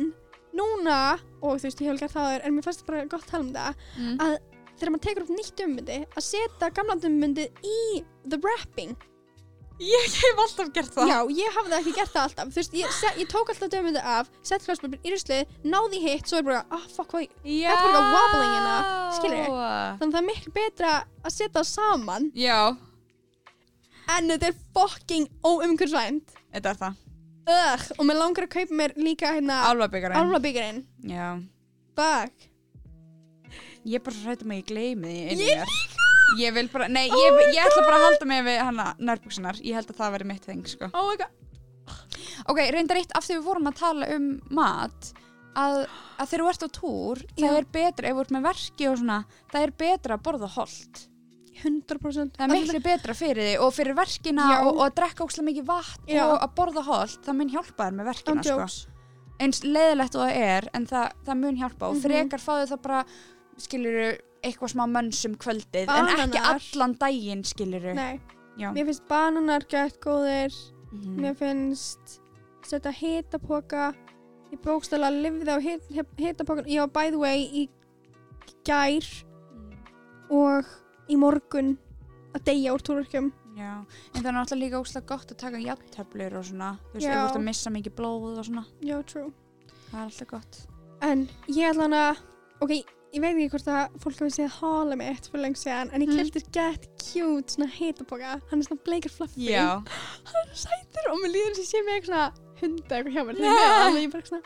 [0.56, 1.00] núna
[1.42, 3.52] og þú veist, ég hef gert það en mér fannst bara gott að tala um
[3.54, 4.16] það mm.
[4.24, 4.38] að
[4.78, 7.78] þegar maður tekur upp nýtt dömbundi að setja gamla dömbundi í
[8.26, 8.96] the wrapping.
[9.78, 11.10] Ég hef alltaf gert það.
[11.12, 12.48] Já, ég hafði ekki gert það alltaf.
[12.50, 16.26] Þú veist, ég, se- ég tók alltaf dömmundi af Sett klóspapir í ruslið, náði hitt
[16.26, 18.74] Svo er bara, ah, fuck, hvað ég Þetta er bara wobbling hérna,
[19.20, 19.60] skilurðu?
[20.00, 22.58] Þannig að það er miklu betra að setja það saman Já,
[24.16, 26.32] En þetta er fucking óumhverfisvænt.
[26.54, 27.04] Þetta er það.
[27.48, 31.28] Ugh, og mér langar að kaupa mér líka hérna Álfabyggarinn Álfabyggurinn Já.
[31.96, 32.48] Fuck.
[33.88, 35.72] Ég er bara svo hrættum að ég gleymi því inni Ég mér.
[36.42, 39.78] Ég vil bara, nei, ég, ég ætla bara að halda mig við hana nærbuksunar Ég
[39.78, 40.90] held að það veri mitt þeng, sko.
[40.92, 41.32] Oh my god.
[42.52, 45.08] Ok, reyndar eitt af því við vorum að tala um mat
[45.56, 45.86] að,
[46.20, 47.56] að þegar þú ert á túr það Já.
[47.62, 49.18] er betra, ef þú ert með verki og svona
[49.54, 51.00] það er betra að borða holt
[51.64, 55.46] 100% það er miklu betra fyrir þig og fyrir verkina og, og að drekka ókslega
[55.50, 56.22] mikið vatn Já.
[56.26, 58.94] og að borða holt, það mun hjálpa þér með verkina sko.
[59.38, 62.02] Eins leiðilegt og það er en það, það mun hjálpa og Mhm.
[62.02, 63.04] frekar fáðu það bara
[63.58, 64.08] skiluru
[64.42, 66.54] eitthvað smá mönnsum kvöldið en ekki Bananar.
[66.74, 70.54] allan daginn skiluru mér finnst bananar gett góðir
[70.92, 71.20] Mhm.
[71.20, 72.20] Mér finnst
[72.64, 73.92] setja hitapoka
[74.50, 75.82] ég bókstala lifði á hit,
[76.16, 77.68] hitapokan ég var by the way í
[78.64, 79.04] gær
[80.30, 80.64] og
[81.08, 81.74] í morgun
[82.36, 83.30] að deyja úr túrverkjum.
[83.58, 83.72] Já,
[84.14, 87.22] en það er náttúrulega líka óslega gott að taka jafntöflur og svona, þú veist, þú
[87.24, 89.32] ert að missa mikið blóð og svona, já, true.
[89.88, 90.58] Það er alltaf gott.
[91.02, 92.02] en ég ætla hana
[92.60, 92.72] ok,
[93.14, 96.10] ég veit ekki hvort að fólk hafi séð hála mitt fyrir lengt séðan en ég
[96.12, 96.18] Mm.
[96.18, 99.48] kefti get cute svona hitapoka hann er svona bleikar fluffy.
[99.48, 99.82] Já,
[100.30, 103.22] hann er sætur og mér líður að ég sé með eitthvað svona hunda eitthvað hjá
[103.26, 103.34] mér.
[103.42, 104.42] Þannig að ég bara svona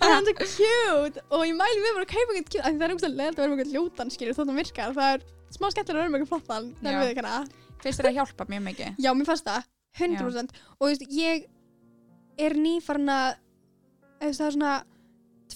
[0.00, 2.86] ah, hann er cute og ég mæli við bara að kaupa eitthvað cute því það
[2.88, 4.94] er eitthvað leilt að vera með eitthvað ljótan skilur þótt það virkar.
[4.96, 5.26] Það er
[5.56, 6.90] smá skemmtilega með eitthvað flottan Já.
[6.90, 7.24] er við ekki
[7.82, 9.00] finnst þér að hjálpa mjög mikið?
[9.02, 11.46] já, mér fannst það 100% og þú veist, ég
[12.46, 13.28] er nýfarn að
[14.20, 14.74] það er svona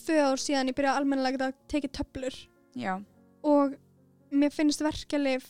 [0.00, 2.38] tvö ár síðan ég byrjaði almennilega að tekið töflur
[2.78, 2.94] Já,
[3.42, 3.74] og
[4.30, 5.46] mér finnst verkjalið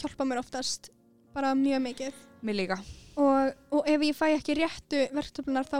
[0.00, 0.90] hjálpa mér oftast
[1.36, 2.78] bara mjög mikið mér líka.
[3.20, 5.78] og, og ef ég fæ ekki réttu verktöflunar þá,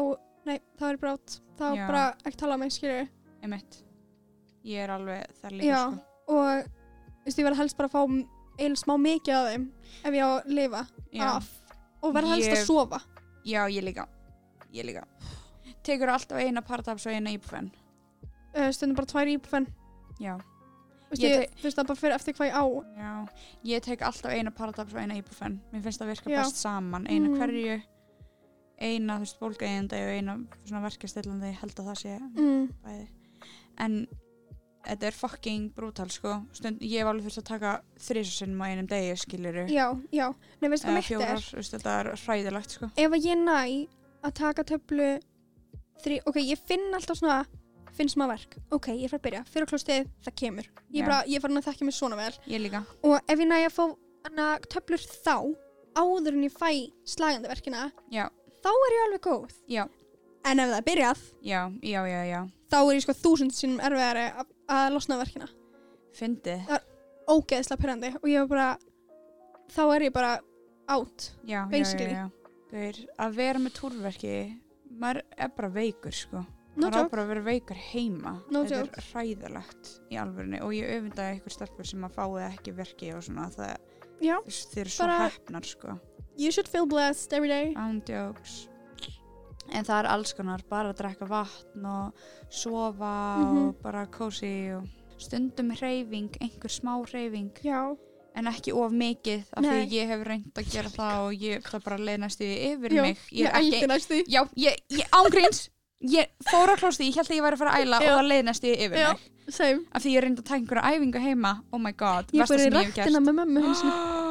[0.49, 1.87] nei, þá er ég brát þá Já.
[1.87, 3.09] bara ekki tala um mig, skilur
[3.47, 3.83] Emitt.
[4.67, 5.83] Ég er alveg þar líka, Já.
[5.87, 6.35] sko.
[6.35, 6.76] og
[7.27, 8.27] veist, ég verð helst bara að fá
[8.65, 9.65] eil smá mikið af þeim
[10.07, 10.83] ef ég á að lifa
[11.13, 11.29] Já.
[11.37, 11.49] af
[12.03, 13.01] og verð helst að Ég- sofa
[13.47, 14.07] Já, ég líka.
[14.75, 15.05] Ég líka.
[15.87, 17.71] Tekur alltaf eina partaps og eina íbúfen.
[18.57, 19.67] uh, stundum bara tvær íbúfen
[20.21, 20.39] Já.
[21.11, 22.65] Vist, Ég ég, veist það bara fyrir eftir hvað ég á
[22.99, 23.29] Já.
[23.65, 25.61] Ég tek alltaf eina partaps og eina íbúfen.
[25.73, 26.43] Mér finnst það virka Já.
[26.43, 27.07] best saman.
[27.07, 27.37] Eina Mm.
[27.39, 27.83] hverju,
[28.81, 30.35] eina, þú veist, bólgæðandi og eina
[30.65, 31.53] svona verkastillandi.
[31.53, 32.69] Ég held að það sé mm.
[32.85, 33.09] bæði
[33.79, 34.07] en
[34.87, 36.39] þetta er fucking brútal sko.
[36.57, 37.73] Stund, ég hef alveg þurft að taka
[38.07, 40.27] þrísasinnum á einum degi skiluru já, já,
[40.63, 41.45] nei veist hvað mitt er?
[41.75, 42.91] þetta er hræðilegt sko.
[42.97, 43.61] Ef ég næ
[44.27, 45.11] að taka töflu
[46.05, 47.43] þrý, ok, ég finn alltaf svona
[47.97, 49.45] finn smá verk, ok, ég fer að byrja.
[49.49, 50.67] Fyrir klostið, það kemur.
[50.93, 52.33] Ég, bara, ég fann að þekka mig svona vel.
[52.45, 52.83] Ég líka.
[53.09, 53.87] Og ef ég næ að fá
[54.69, 55.37] töflur þá
[55.97, 56.71] áður en ég fæ
[57.09, 58.27] slagandi verkina Já.
[58.61, 59.55] þá er ég alveg góð.
[59.71, 59.87] Já,
[60.47, 62.41] en ef það byrjað já, já, já, já
[62.73, 65.49] þá er ég sko þúsund sinum erfiðari að, að losna verkina.
[66.17, 66.71] Fyndið,
[67.29, 68.69] ógeðslega pyrrandi og ég var bara
[69.75, 70.35] þá er ég bara
[70.89, 72.13] átt já, já, Basically.
[72.15, 72.53] já, já.
[72.71, 74.37] Gauir, að vera með túrverki
[74.97, 76.45] maður er bara veikur sko.
[76.77, 78.33] No maður joke, bara að vera veikur heima.
[78.53, 82.75] No þetta er hræðilegt í alvörinu og ég öfundaði ykkur stelpur sem að fáið ekki
[82.77, 83.77] verki og svona það,
[84.21, 85.97] já, þeir eru svo Bara- hefnar sko.
[86.37, 87.71] You should feel blessed every day.
[87.81, 88.67] Ándjóks
[89.73, 92.13] En það er alls konar, bara að drekka vatn og
[92.51, 93.69] sofa Mhm.
[93.69, 94.87] og bara kósi og
[95.19, 97.97] stundum hreyfing, einhver smá hreyfing já,
[98.37, 99.87] en ekki of mikið af því Nei.
[99.89, 103.39] ég hef reynd að gera það og ég það bara leiðnast yfir Já, mig ég
[103.39, 105.69] ég er ekki, ældi næstu já, ég, ég ángríns
[106.05, 108.13] ég fór á klósti, ég held að ég væri að fara að æla Já.
[108.13, 109.13] og það leiðnast yfir Já.
[109.13, 109.81] mig Same.
[109.93, 112.61] af því ég reyndi að taka einhverja æfingu heima oh my god, Ég versta bara
[112.61, 113.83] í sem ég hef rættina með mömmu hans.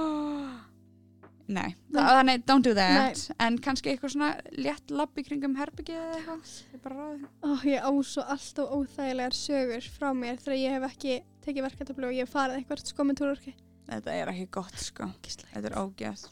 [1.48, 2.02] Nei, Nei.
[2.02, 3.20] þannig don't do that.
[3.40, 6.38] En kannski eitthvað svona létt labb í kringum herbyggið eða
[6.74, 7.28] eitthvað.
[7.46, 12.10] Ó, ég á svo alltaf óþægilegar sögur frá mér þegar ég hef ekki tekið verkeftablu
[12.10, 13.54] og ég hef farið eitthvað sko með túrorki.
[13.86, 15.12] þetta er ekki gott sko.
[15.22, 16.26] Þetta er ógjöð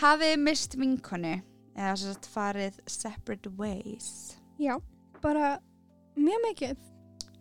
[0.00, 1.38] hafið mist vinkonu
[1.76, 4.36] eða svo sagt farið separate ways?
[4.60, 4.76] Já,
[5.22, 5.56] bara
[6.16, 6.76] mjög mikið.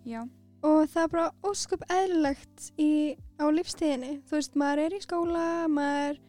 [0.08, 0.22] Já,
[0.64, 4.20] og það er bara óskup eðlilegt í, á lífstíðinni.
[4.28, 6.20] Þú veist, maður er í skóla, maður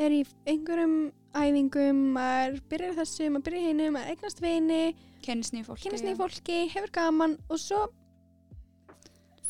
[0.00, 0.96] er í einhverjum
[1.36, 4.80] æfingum, maður byrjar þessu, maður byrjar hinu, maður eignast vini,
[5.24, 7.84] kynst nýja fólki kynast nýju fólki, hefur gaman og svo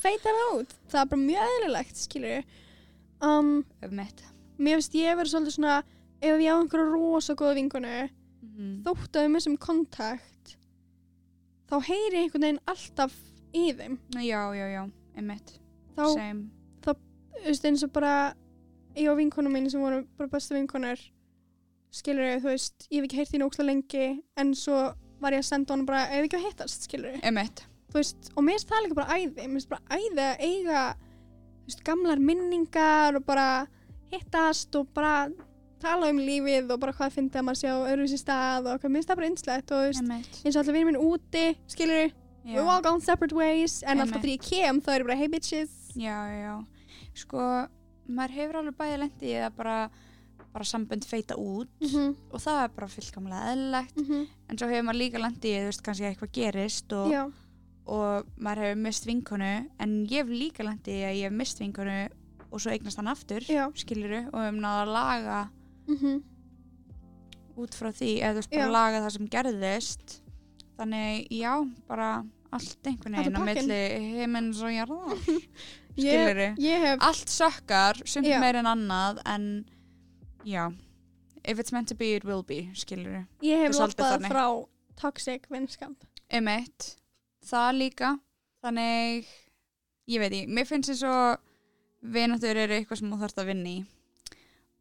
[0.00, 0.76] feitar það út.
[0.90, 2.52] Það er bara mjög eðlilegt, skilur.
[3.20, 3.50] Um,
[3.90, 5.80] mér finnst ég verið svolítið svona,
[6.20, 7.96] ef ég á einhverju rosa góða vinkonu,
[8.44, 8.76] mm.
[8.86, 10.54] þótt að við missum kontakt,
[11.70, 13.18] þá heyri einhvern veginn alltaf
[13.56, 14.00] í þeim.
[14.16, 15.58] já, já, já, um mitt
[15.96, 16.48] Þá, same
[17.40, 18.14] þú veist, eins og bara
[18.96, 21.00] ég og vinkonum mín sem voru bara bestu vinkonur
[21.94, 24.06] skilur ég, þú veist, ég hef ekki heyrt þín óksla lengi
[24.38, 24.80] en svo
[25.20, 27.22] var ég að senda honum bara ef ekki að hittast, skilur ég,
[27.94, 30.82] veist og mér finnst það líka bara æði, mér finnst bara æði að eiga
[31.66, 33.48] veist, gamlar minningar og bara
[34.10, 35.14] hittast og bara
[35.80, 39.00] tala um lífið og bara hvað finnst að maður sjá öðruvísi stað og hvað mér
[39.00, 42.14] finnst það bara einslegt og veist, eins og allir vinir minn úti skilur ég,
[42.44, 45.28] we've all gone separate ways en alltaf þegar ég kem þá er ég bara hey
[45.32, 45.72] bitches.
[45.98, 46.54] Já, já.
[47.18, 47.42] Sko,
[48.16, 49.76] maður hefur alveg bæði lendi eða bara
[50.50, 54.00] bara sambönd feita út mm og það er bara fullkomlega eðlilegt.
[54.50, 57.20] En svo hefur maður líka lendi þú veist, kannski að eitthvað gerist og, já,
[57.86, 59.52] og maður hefur mist vinkonu.
[59.78, 62.00] En ég hef líka lendi að ég hef mist vinkonu
[62.50, 63.68] og svo eignast hann aftur já.
[63.78, 65.38] skiluru og hefum náða að laga
[65.86, 66.18] mm
[67.60, 68.72] út frá því eða þú veist bara Já.
[68.72, 70.12] laga það sem gerðist.
[70.80, 71.52] Þannig já,
[71.90, 72.10] bara
[72.56, 73.80] allt einhvern veginn á milli
[74.16, 75.18] heimins og jarðar
[76.58, 79.44] ég hef allt sökkar, sumt meir en annað en
[80.46, 80.68] já.
[81.44, 84.44] If it's meant to be, it will be skiluru Ég hef loppað frá
[85.00, 85.94] toxic vinskap.
[86.32, 86.96] um eitt,
[87.44, 88.10] það líka.
[88.62, 89.26] Þannig
[90.10, 91.38] ég veit ég, mér finnst þess að
[92.02, 93.78] vináttur eru eitthvað sem þú þarfst að vinna í.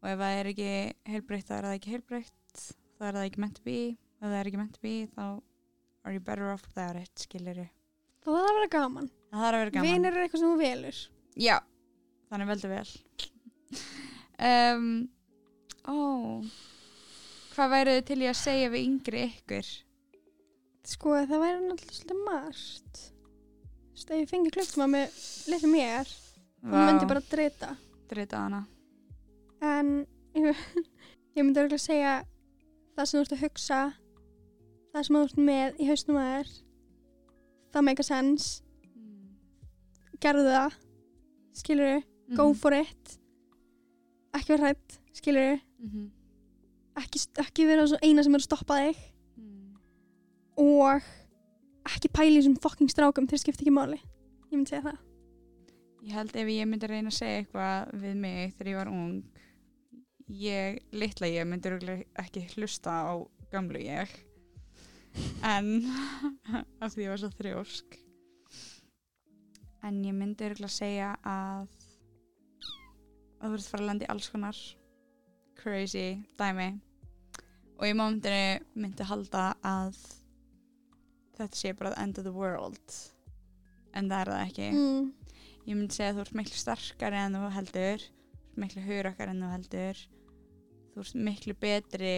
[0.00, 0.68] Og ef það er ekki
[1.12, 2.66] heilbreytt þá er það ekki heilbreytt.
[2.98, 3.78] Þá er það ekki meant to be.
[4.20, 5.24] Ef það er ekki meant to be þá
[6.04, 7.60] are you better off without it, skilur
[8.20, 9.10] Það þarf að vera gaman.
[9.30, 9.90] Það þarf að vera gaman.
[9.90, 11.00] Vinir er eitthvað sem þú velur.
[11.40, 11.56] já,
[12.30, 12.90] þannig veldur vel.
[14.40, 14.90] Um,
[15.84, 15.96] ó.
[17.54, 19.70] Hvað værið þið til ég að segja við yngri ykkur?
[20.90, 23.00] Sko, það væri náttúrulega svolítið margt.
[23.90, 25.18] Þú veist, ef ég fengi klukktíma með
[25.52, 26.12] litlu mér,
[26.64, 27.74] hún myndi bara drita.
[28.10, 28.62] drita hana.
[29.60, 29.92] En
[30.34, 30.64] ég,
[31.36, 32.14] ég myndi örgulega segja
[32.96, 33.80] það sem þú ert að hugsa,
[34.94, 36.52] það sem þú ert með í hausnum að þér,
[37.74, 38.48] það make a sense,
[40.20, 40.74] gerðu það,
[41.56, 42.36] skilur Mhm.
[42.36, 43.18] go for it,
[44.34, 46.10] ekki vera hrætt, skilur Mhm.
[46.96, 48.96] ekki, ekki vera svo eina sem er að stoppa þig.
[49.36, 49.76] Mhm.
[50.58, 51.02] og
[51.88, 54.00] ekki í þessum fucking strákum þeir skipta ekki máli.
[54.50, 54.98] Ég myndi segja það.
[56.04, 59.24] Ég held ef ég myndi reyna að segja eitthvað við mig þegar ég var ung
[60.30, 64.08] ég, litla ég, myndi ekki hlusta á gamlu ég.
[65.42, 65.82] En
[66.82, 67.98] af því ég var svo þrjósk
[69.86, 71.70] en ég myndi örugglega segja að
[73.40, 74.60] að þú verður fara að landa í alls konar
[75.60, 76.06] crazy
[76.40, 76.70] dæmi.
[77.80, 79.96] Og í mómentinu myndi halda að
[81.38, 82.96] þetta sé bara the end of the world.
[83.96, 84.70] En það er það ekki.
[84.76, 85.10] Mm.
[85.66, 88.10] ég myndi segja að þú ert miklu starkari en þú heldur
[88.60, 90.04] miklu hurakkar en þú heldur.
[90.90, 92.14] Þú ert miklu betri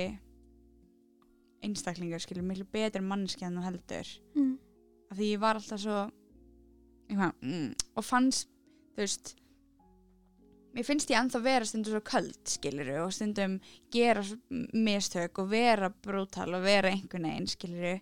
[1.62, 4.12] einstaklingur skilur, miklu betri mannski en þú heldur.
[4.34, 4.52] Mm.
[5.12, 5.96] af því ég var alltaf svo
[7.08, 8.48] eitthvað, mm, og fannst
[8.92, 9.34] þú veist
[10.72, 13.58] mér finnst ég ennþá vera stundum svo köld skiluru og stundum
[13.92, 14.24] gera
[14.72, 17.94] mistök og vera brútal og vera einhvern veginn skiluru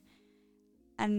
[1.00, 1.16] en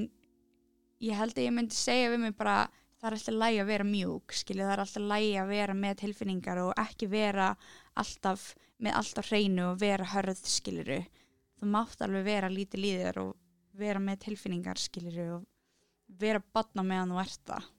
[1.02, 2.70] ég held að ég myndi segja við mig bara
[3.02, 5.96] það er alltaf lægi að vera mjúk skilju, það er alltaf lægi að vera með
[6.04, 7.48] tilfinningar og ekki vera
[7.98, 8.52] alltaf
[8.82, 11.00] með alltaf hreinu og vera hörð skiluru
[11.58, 13.34] þú mátt alveg vera lítið líðir og
[13.82, 15.48] vera með tilfinningar skiluru og
[16.20, 17.70] vera batna meðan þú ert það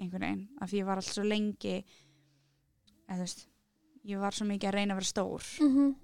[0.00, 1.76] einhvern veginn, af því ég var alltaf svo lengi
[3.06, 3.46] eða þú veist
[4.06, 5.94] ég var svo mikið að reyna að vera stór Mm -hmm.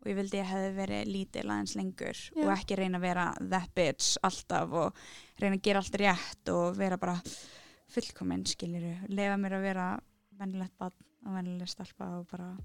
[0.00, 2.44] og ég vildi að ég hefði verið lítil aðeins lengur Já.
[2.44, 4.94] og ekki reyna að vera that bitch alltaf og
[5.40, 7.20] reyna að gera allt rétt og vera bara
[7.88, 10.00] fullkominn skiliru, lefa mér að vera
[10.38, 10.92] vennilegt bad
[11.26, 12.56] og vennileg stelpa og bara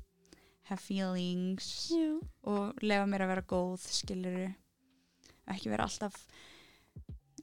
[0.69, 2.19] have feelings Já.
[2.43, 4.53] og lefa mér að vera góð skiluru
[5.47, 6.27] ekki vera alltaf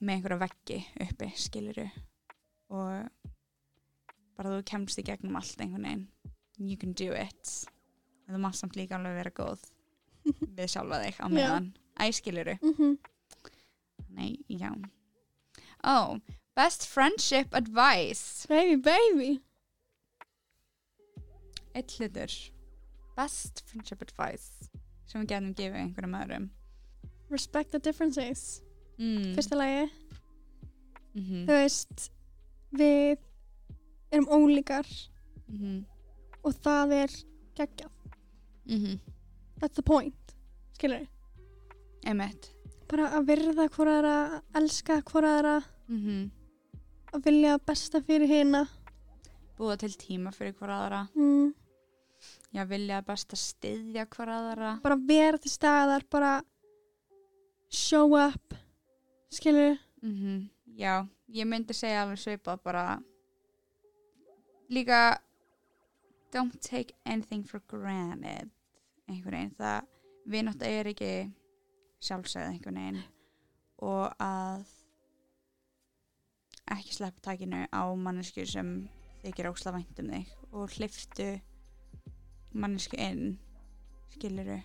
[0.03, 1.87] með einhverja veggi uppi skiluru
[2.73, 3.29] og
[4.37, 6.09] bara þú kemst í gegnum allt einhvern veginn.
[6.59, 7.53] You can do it.
[8.27, 9.65] En þú mátt samt líka alveg vera góð
[10.59, 11.73] við sjálfa þig á meðan.
[12.01, 12.99] Æ skiluru Mm
[14.12, 14.69] nei, já.
[15.83, 16.19] Oh,
[16.55, 18.47] best friendship advice.
[18.47, 19.41] Baby, baby.
[21.74, 22.33] eitt hlutur.
[23.16, 24.69] Best friendship advice
[25.09, 26.51] sem við getum gefið einhverjum öðrum.
[27.33, 28.62] Respect the differences.
[29.03, 29.33] Mm.
[29.37, 29.87] Fyrsta lagi,
[31.19, 32.11] mm þú veist,
[32.73, 33.19] við
[34.12, 34.87] erum ólíkar
[35.51, 35.85] -hmm.
[36.43, 37.11] og það er
[37.57, 37.91] geggjað.
[38.66, 39.01] Mm
[39.61, 40.35] That's the point.
[40.74, 41.07] Skilur
[42.05, 42.55] Emmett
[42.91, 46.31] Bara að virða hvora aðra, að elska hvora aðra, mm
[47.12, 48.66] að vilja besta fyrir hina.
[49.59, 51.55] búa til tíma fyrir hver aðra Mm.
[52.55, 56.43] já, vilja best að styðja hver aðra Bara vera til staðar, bara
[57.70, 58.55] show up.
[59.33, 62.85] Skilur mm já, ég myndi segja alveg svipað bara.
[64.69, 65.21] Líka
[66.33, 68.51] don't take anything for granted
[69.09, 69.89] einhvern veginn, það
[70.33, 71.11] vinátt er ekki
[72.01, 73.03] sjálfsæð einhvern veginn.
[73.83, 74.65] Og að
[76.73, 78.89] ekki sleppa takinu á mannesku sem
[79.25, 80.33] þykir ósla vænt um þig.
[80.53, 81.29] Og hliftu
[82.53, 83.39] mannesku inn
[84.13, 84.61] skiluru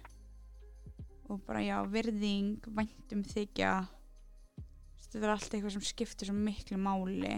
[1.27, 3.71] og bara já, virðing væntum þykja
[5.07, 7.35] þetta verður allt eitthvað sem skiptir svo miklu máli.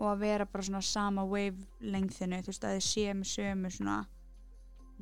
[0.00, 3.96] Og að vera bara svona sama wavelengthinu þú veist að þið sé með sömu svona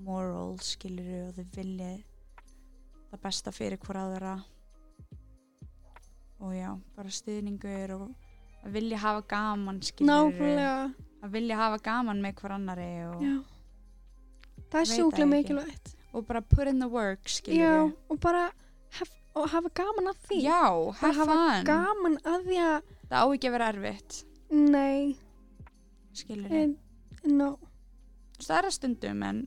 [0.02, 1.98] moral skiluru og þið viljið
[3.10, 4.38] það besta fyrir hver aðra.
[6.38, 8.08] Og já, bara stuðningur og
[8.64, 10.50] að vilja hafa gaman skiluru
[11.22, 13.36] að vilja hafa gaman með hver annari og, Já.
[14.68, 15.94] Það er sjúklega mikilvægt.
[16.12, 18.48] og bara put in the work skiluru og bara
[18.98, 20.38] hef, og hafa gaman að því.
[20.44, 20.60] já,
[21.02, 24.18] hafa fun gaman að því að, það á ekki að vera erfitt
[24.50, 25.16] nei,
[26.16, 26.74] skiluru en,
[27.38, 27.48] no.
[28.40, 29.40] það er að stundum en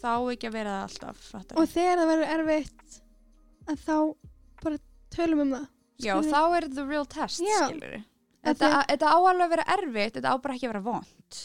[0.00, 1.60] þá á ekki að vera það alltaf fattarðu?
[1.64, 2.98] Og þegar það verður erfitt,
[3.72, 3.96] að þá
[4.64, 4.80] bara
[5.14, 5.68] tölum um það.
[6.04, 6.32] já, skilurðu?
[6.34, 7.60] þá er the real test Já.
[7.68, 8.02] skiluru
[8.44, 10.84] Að þetta, því- þetta á alveg að vera erfitt þetta á bara ekki að vera
[10.84, 11.38] vond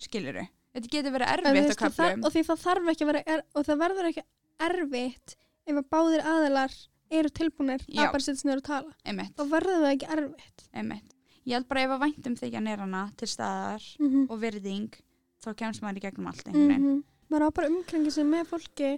[0.00, 0.44] skiluru
[0.78, 3.04] þetta getur verið En þú erfitt veist, það þarf- köflum og því það þarf ekki
[3.04, 4.24] að vera er, og það verður ekki
[4.68, 5.34] erfitt
[5.68, 6.76] ef að báðir aðilar
[7.10, 8.06] eru tilbúinir Já.
[8.06, 8.96] að bara setja niður og tala.
[9.04, 10.64] Einmitt, þá verður það ekki erfitt.
[10.72, 11.14] Einmitt.
[11.48, 14.26] Ég held bara ef að væntum þykja nýrana til staðar -hmm.
[14.28, 14.98] og virðing
[15.44, 17.04] þá kemst maður í gegnum allt einhvern veginn.
[17.28, 18.90] Maður á bara umkringið sig með fólki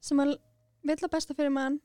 [0.00, 0.36] sem að
[0.82, 1.80] vill að besta fyrir mann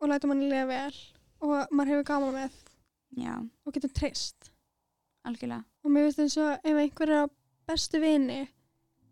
[0.00, 0.96] og læta manni liða vel
[1.40, 2.52] og maður hefur gaman með.
[3.16, 3.34] Já,
[3.64, 4.52] og getur treyst.
[5.26, 5.64] Algjörlega.
[5.84, 7.30] Og mér finnst eins og ef einhver er á
[7.66, 8.48] bestu vini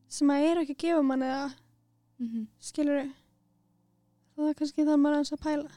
[0.09, 1.55] sem að er ekki að gefa manni það
[2.19, 3.07] mm skilur
[4.35, 5.75] þá er kannski þarf maður aðeins að pæla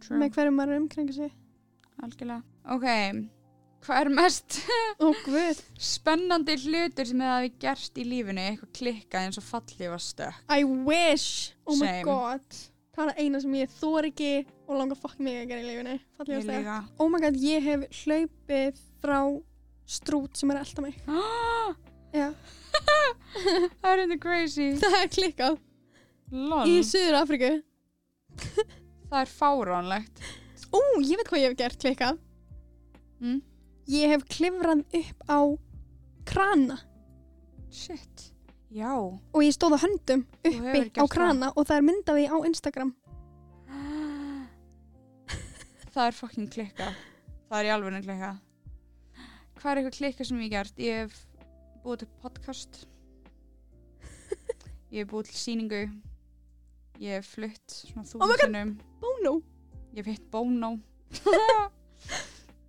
[0.00, 1.36] true, með hverju maður umkringið sig.
[2.00, 2.40] Algjörlega.
[2.74, 2.86] Ok,
[3.84, 4.58] hvað er mest
[5.26, 5.60] guð.
[5.92, 8.46] spennandi hlutur sem þið hafi gert í lífinu?
[8.48, 10.42] Eitthvað klikkað eins og fallið var stökk?
[10.48, 12.04] I wish, oh my Same.
[12.08, 12.60] god.
[12.96, 14.32] Það er eina sem ég þor ekki
[14.66, 15.96] og langar fokk mig að gera í lífinu.
[16.18, 16.80] Fallega steg líka.
[16.98, 19.20] Oh my god, ég hef hlaupið frá
[19.90, 21.00] strút sem er elda mig.
[22.10, 22.32] Já,
[23.80, 24.72] það er þetta crazy.
[24.82, 25.60] Það er klikkað
[26.30, 27.50] Lol, í Suður Afríku
[29.10, 30.20] það er fáránlegt.
[30.70, 32.20] Ú, ég veit hvað ég hef gert klikkað.
[33.20, 33.40] Mm?
[33.90, 35.58] ég hef klifrað upp á
[36.28, 36.76] krana.
[37.70, 38.32] Shit,
[38.70, 38.94] já.
[38.94, 42.16] Og ég stóð á höndum Þú hefur uppi gert á krana og það er myndað
[42.20, 42.92] því á Instagram.
[45.90, 46.94] Það er fucking klikkað.
[47.50, 48.36] Það er í alveg klikkað.
[49.58, 50.76] Hvað er eitthvað klikkað sem ég hef gert?
[50.78, 51.14] Ég hef
[51.82, 52.72] búið til podcast.
[54.94, 55.82] Ég hef búið til síningu
[57.00, 58.36] ég hef flutt svona Oh God.
[58.36, 58.72] þúsundum.
[59.00, 59.34] Bono.
[59.96, 60.74] Ég hef hitt Bono.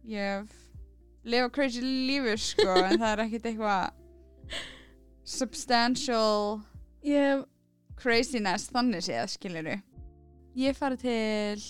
[0.07, 0.57] Ég hef
[1.23, 3.83] lifa crazy lífi sko en það er ekkert eitthvað
[5.31, 6.61] substantial
[7.05, 7.43] ég hef,
[8.01, 9.75] craziness þannig séð skiliru
[10.57, 11.61] ég hef farið til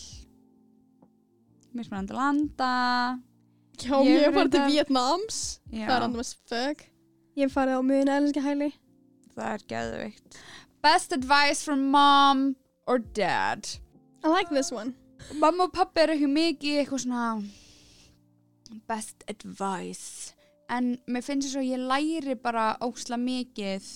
[1.75, 2.71] mismunandi landa.
[3.81, 5.37] Já, Ég ég hef farið til Vietnams
[5.71, 6.81] Já, það er andum as fuck.
[7.37, 8.67] Ég hef farið á mjög nælinski hæli.
[9.31, 10.39] Það er geðveikt
[10.81, 12.55] best advice from mom
[12.87, 13.67] or dad?
[14.23, 14.93] I like this one.
[15.37, 17.25] Mamma og pappi eru ekki mikið eitthvað svona
[18.89, 20.33] best advice.
[20.71, 23.87] En mér finnst þess að ég læri bara ósla mikið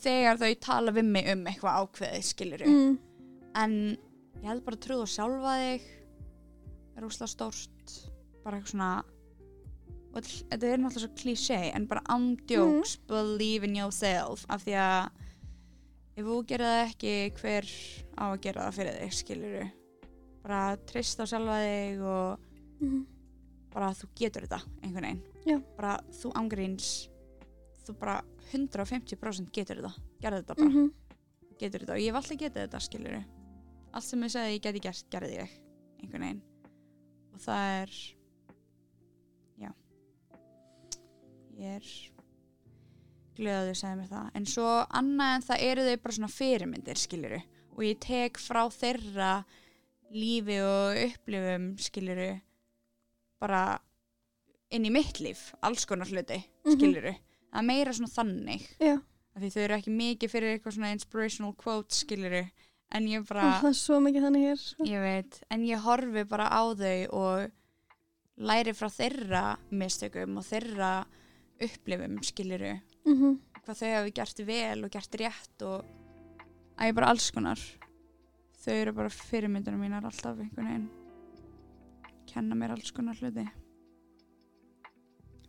[0.00, 2.92] þegar þau tala við mig um eitthvað ákveðið skiluru mm.
[3.58, 3.72] en
[4.40, 5.88] ég held bara að trúða sjálfa þig.
[6.96, 7.96] Er úsla stórt.
[8.44, 8.92] Bara eitthvað svona
[10.10, 14.42] og þetta er náttúrulega svo klísé en bara andjóks believe in yourself.
[14.50, 15.19] Af því að
[16.20, 17.68] ef þú gerir það ekki hver
[18.20, 19.70] á að gera það fyrir þig skilur
[20.44, 22.46] bara treyst á sjálfa þig og
[22.80, 23.00] Mhm.
[23.70, 25.58] bara þú getur þetta einhvern veginn Já.
[25.76, 27.08] bara þú ángríns
[27.86, 28.20] þú bara
[28.52, 30.92] 150% getur þetta gerði þetta bara, Mhm.
[31.58, 33.24] getur þetta og ég hef alltaf getið þetta skilur
[33.92, 35.50] allt sem ég sagði ég geti gert, gerði ég
[36.02, 36.42] einhvern veginn
[37.34, 37.90] og það er
[39.60, 39.72] já
[41.58, 42.09] ég er
[43.40, 44.30] glöð að þau segja mér það.
[44.38, 44.68] En svo
[45.00, 47.40] annað en það eru þau bara svona fyrirmyndir skiluru
[47.76, 49.32] og ég tek frá þeirra
[50.12, 52.30] lífi og upplifum skiluru
[53.40, 53.62] bara
[54.74, 56.36] inn í mitt líf alls konar hluti
[56.66, 56.74] Mhm.
[56.76, 58.66] skiluru það er meira svona þannig.
[59.30, 62.42] Af því þau eru ekki mikið fyrir eitthvað svona inspirational quote skiluru
[62.92, 64.84] en ég Ó, bara það er svo mikið þannig hér sko.
[64.84, 67.50] ég veit, en ég horfi bara á þau og
[68.38, 71.06] læri frá þeirra mistökum og þeirra
[71.62, 72.18] upplifum
[73.04, 73.38] skiluru Mhm.
[73.64, 75.84] hvað þau hafi gert vel og gert rétt og
[76.78, 77.58] að ég bara alls konar.
[78.60, 80.90] Þau eru bara fyrirmyndunum mínar alltaf einhvern veginn.
[82.26, 83.48] Kenna mér alls konar hluti.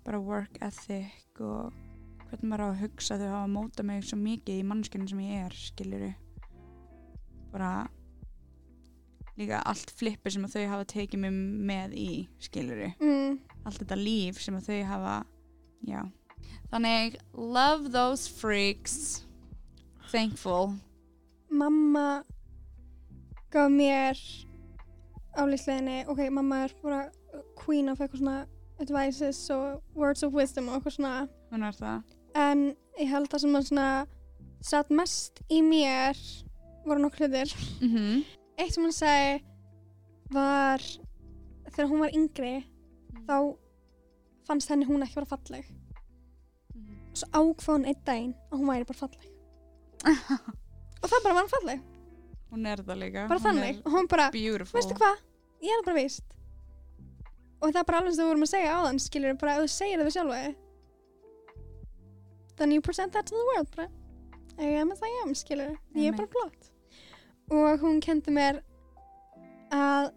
[0.03, 1.73] Bara work ethic og
[2.31, 5.45] hvernig maður á að hugsa þau hafa móta mig svo mikið í mannskjörnum sem ég
[5.45, 6.13] er skiluru
[7.51, 7.89] bara
[9.37, 11.35] líka allt flippi sem þau hafa tekið mig
[11.67, 12.09] með í
[12.39, 13.37] skiluru mm.
[13.65, 15.15] allt þetta líf sem þau hafa
[15.87, 16.01] já
[16.71, 19.25] þannig love those freaks.
[20.11, 20.75] Thankful.
[21.51, 22.23] Mamma
[23.51, 24.19] gaf mér
[25.35, 27.01] á líkleginni Ok, mamma er bara
[27.55, 28.39] queen of eitthvað svona
[28.81, 31.27] advices og words of wisdom og eitthvað svona.
[31.51, 32.17] Hún er það.
[32.35, 32.65] En
[32.99, 33.89] ég held að sem að svona
[34.61, 36.19] satt mest í mér
[36.85, 37.55] voru nokkur hlutir.
[37.81, 38.23] Mm -hmm.
[38.57, 39.43] eitt sem hún segi
[40.31, 40.81] var
[41.71, 42.55] þegar hún var yngri
[43.27, 43.55] þá
[44.47, 45.65] fannst henni hún ekki vera falleg
[47.11, 49.29] og svo ákvað hún einn daginn að hún væri bara falleg.
[51.01, 51.79] Og það bara var hún falleg.
[52.51, 53.21] Hún er það líka.
[53.29, 53.77] Bara Hún þannig.
[53.85, 54.75] og hún bara, beautiful.
[54.77, 55.21] Veistu hvað?
[55.61, 56.27] Ég er það bara víst
[57.61, 59.67] og það er bara alveg sem við vorum að segja áðan skilur bara ef þú
[59.69, 60.37] segir það við sjálfa
[62.57, 63.87] then you present that to the world bara.
[64.57, 66.71] I am as I am skilur ég er bara flott.
[67.51, 68.61] Og hún kendi mér
[69.73, 70.09] að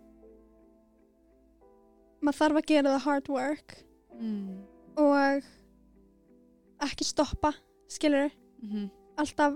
[2.25, 3.77] maður þarf að gera the hard work.
[4.15, 4.63] Mm.
[4.97, 5.43] og
[6.87, 7.55] ekki stoppa
[7.91, 8.33] skilur
[8.65, 8.91] Mm -hmm.
[9.17, 9.55] alltaf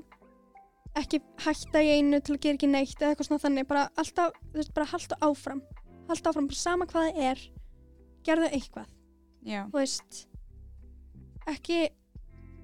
[0.97, 4.33] ekki hætta í einu til að gera ekki neitt eða eitthvað svona þannig bara alltaf,
[4.53, 5.63] þú veist, bara halda áfram.
[6.09, 7.39] Halda áfram, bara sama hvað það er
[8.25, 8.89] gerðu eitthvað,
[9.43, 10.29] já, þú veist
[11.47, 11.79] ekki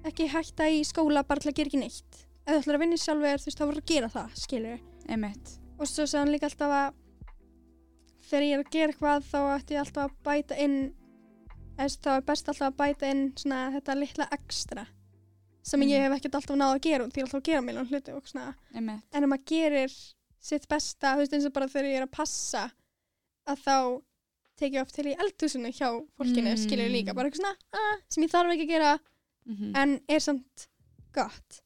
[0.05, 2.27] ekki hætta í skóla bara til að gera ekki neitt.
[2.45, 4.79] Ef þú ætlar að vinna í sjálfur, þú veist, þá verður að gera það skilur
[5.09, 6.93] emitt og svo hann líka alltaf að
[8.29, 10.77] þegar ég er að gera eitthvað þá ætti ég alltaf að bæta inn
[11.77, 14.85] þá er best alltaf að bæta inn svona þetta litla ekstra
[15.65, 15.89] sem Mm.
[15.89, 18.13] ég hef ekkert alltaf náð að gera því ég er alltaf að gera miljón hluti
[18.13, 19.91] og svona emitt en ef maður gerir
[20.39, 22.71] sitt besta þú veist eins og bara þegar ég er að passa
[23.47, 23.77] að þá
[24.57, 26.57] tek ég oft til í eldhúsinu hjá fólkinu Mm.
[26.63, 28.99] skilur líka bara eitthvað svona ah, sem ég þarf ekki að gera
[29.45, 29.71] mm -hmm.
[29.77, 30.67] en er samt
[31.13, 31.61] gott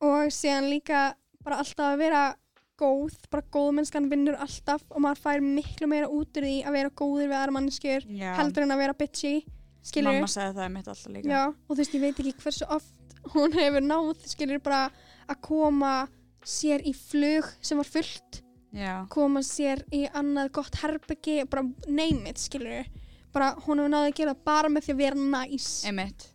[0.00, 1.14] og síðan líka
[1.44, 2.36] bara alltaf að vera
[2.80, 6.92] góð bara góðmennskan vinnur alltaf og maður fær miklu meira út úr því að vera
[7.00, 9.34] góður við aðra mannskjur já, heldur en að vera bitchy
[9.84, 11.30] skilur mamma sagði það emitt alltaf líka.
[11.30, 14.82] Já, og þú veist, ég veit ekki hversu oft hún hefur náð, skilur bara
[15.30, 15.92] að koma
[16.46, 18.40] sér í flug sem var fullt,
[18.76, 22.88] já, koma sér í annað gott herbyggi, bara name it, skilur
[23.34, 25.68] bara hún hefur náð að gera bara með því að vera næs.
[25.88, 26.28] emitt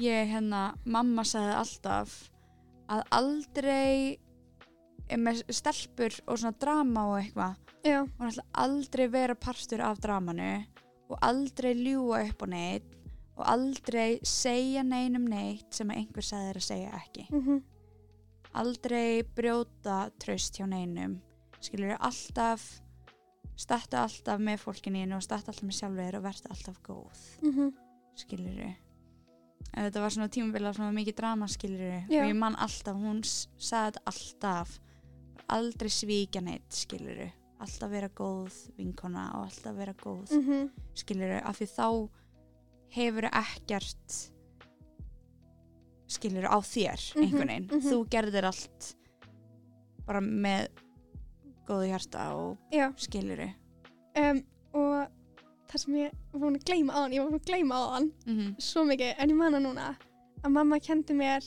[0.00, 2.16] ég hérna, mamma sagði alltaf
[2.90, 4.18] að aldrei
[5.18, 7.56] með stelpur og svona drama og eitthvað.
[7.86, 10.50] Já, hún ætla aldrei vera partur af dramanu
[11.10, 12.96] og aldrei ljúa upp á neitt
[13.40, 17.26] og aldrei segja neinum neitt sem einhver sagði þér að segja ekki.
[17.30, 17.62] Mhm,
[18.60, 21.20] aldrei brjóta traust hjá neinum.
[21.60, 22.68] Skilur alltaf
[23.56, 27.26] starta alltaf með fólkininu og starta alltaf með sjálfur og verða alltaf góð.
[27.42, 27.74] Mhm,
[28.16, 28.76] skilur
[29.74, 34.02] en þetta var svona tímabila svona mikið drama skilur og ég man alltaf, hún sagði
[34.10, 34.78] alltaf
[35.56, 37.20] aldrei svíkja neitt skilur
[37.60, 41.88] alltaf vera góð vinkona og alltaf vera góð mhm, skilur af því þá
[42.96, 44.20] hefur ekkert
[46.10, 47.86] skilur á þér Mhm, einhvern veginn, mhm.
[47.86, 48.94] þú gerðir allt
[50.06, 50.68] bara með
[51.68, 53.44] góðu hjarta og já, skilur
[54.18, 54.40] um,
[54.74, 55.06] og
[55.70, 57.84] það sem ég var búin að gleyma á hann, ég var búin að gleyma á
[57.94, 58.54] hann mm -hmm.
[58.58, 59.96] svo mikið, en ég man það núna
[60.42, 61.44] að mamma kendi mér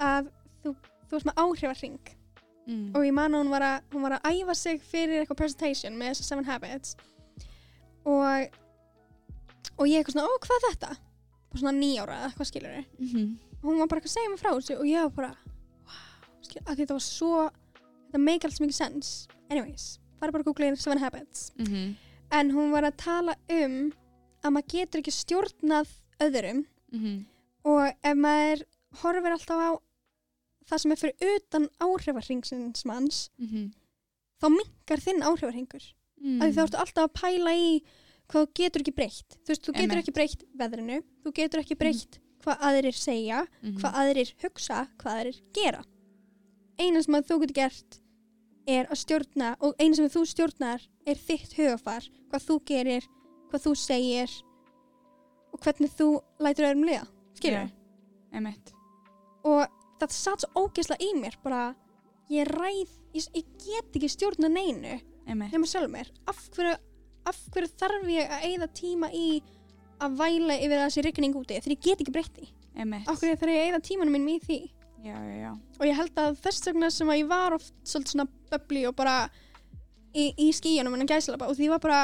[0.00, 0.30] að
[0.64, 0.74] þú,
[1.08, 2.15] þú ert með áhrifarring
[2.66, 2.94] mm.
[2.94, 5.96] og ég man að hún var að, hún var að æfa sig fyrir eitthvað presentation
[5.98, 6.96] með þessar seven habits
[8.04, 8.48] og
[9.76, 13.38] og ég eitthvað svona, ó hvað er þetta bara svona nýjára eða hvað skilur Mhm.
[13.62, 15.32] og hún var bara eitthvað að segja mig frá þessu og ég var bara
[15.86, 17.50] wow, að þetta var svo
[18.06, 21.96] þetta make alls mikið sense anyways, fara bara að googla inn seven habits Mhm.
[22.32, 23.92] en hún var að tala um
[24.44, 25.88] að maður getur ekki stjórnað
[26.20, 27.26] öðrum Mhm.
[27.64, 28.62] og ef maður
[29.02, 29.70] horfir alltaf á
[30.70, 33.72] það sem er fyrir utan áhrifarringsins manns Mhm.
[34.42, 36.40] þá minkar þinn áhrifarringur Mm.
[36.42, 37.82] af því þá ertu alltaf að pæla í
[38.28, 41.76] hvað þú getur ekki breytt þú veist, þú getur ekki breytt veðrinu þú getur ekki
[41.78, 43.76] breytt hvað aðrir segja Mhm.
[43.78, 45.84] hvað aðrir hugsa, hvað aðrir gera
[46.78, 48.00] eina sem að þú getur gert
[48.66, 53.02] er að stjórna og eina sem þú stjórnar er þitt hugafar hvað þú gerir,
[53.50, 54.42] hvað þú segir
[55.52, 57.70] og hvernig þú lætur öðrum liða.
[58.32, 58.72] Einmitt.
[59.44, 59.68] og
[60.00, 61.62] það satt svo ógeðslega í mér bara,
[62.32, 66.10] ég ræð ég, ég get ekki stjórna neinu nema sjálf mér.
[66.30, 66.76] Af hverju,
[67.26, 69.42] af hverju þarf ég að eyða tíma í
[69.98, 72.48] að væla yfir þessi rigning úti þegar ég get ekki breytti
[73.08, 74.58] af hverju þarf ég að eyða tímanum mínum í því?
[75.06, 75.50] Já, já, já.
[75.80, 78.94] og ég held að þess vegna sem að ég var oft svolítið svona böbli og
[78.98, 79.16] bara
[80.16, 82.00] í, í skíunum en að gæslapa og því var bara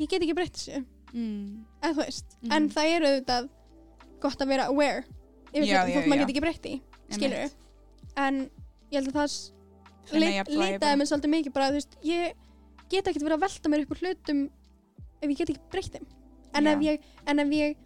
[0.00, 0.82] ég get ekki breytt þessu.
[1.10, 1.64] Mm.
[1.82, 2.52] eða þú veist, Mhm.
[2.54, 3.48] en það er auðvitað
[4.22, 5.04] gott að vera aware
[5.50, 6.74] yfir já, þótt maður get ekki breytt í
[7.16, 7.50] skilur
[8.20, 8.40] en
[8.90, 12.34] ég held að það litaði mig svolítið mikið bara, þú veist, ég
[12.90, 14.40] get ekkert verið að velta mér upp úr hlutum
[15.20, 16.08] ef ég get ekki breytt þeim.
[16.56, 17.76] En, en ef ég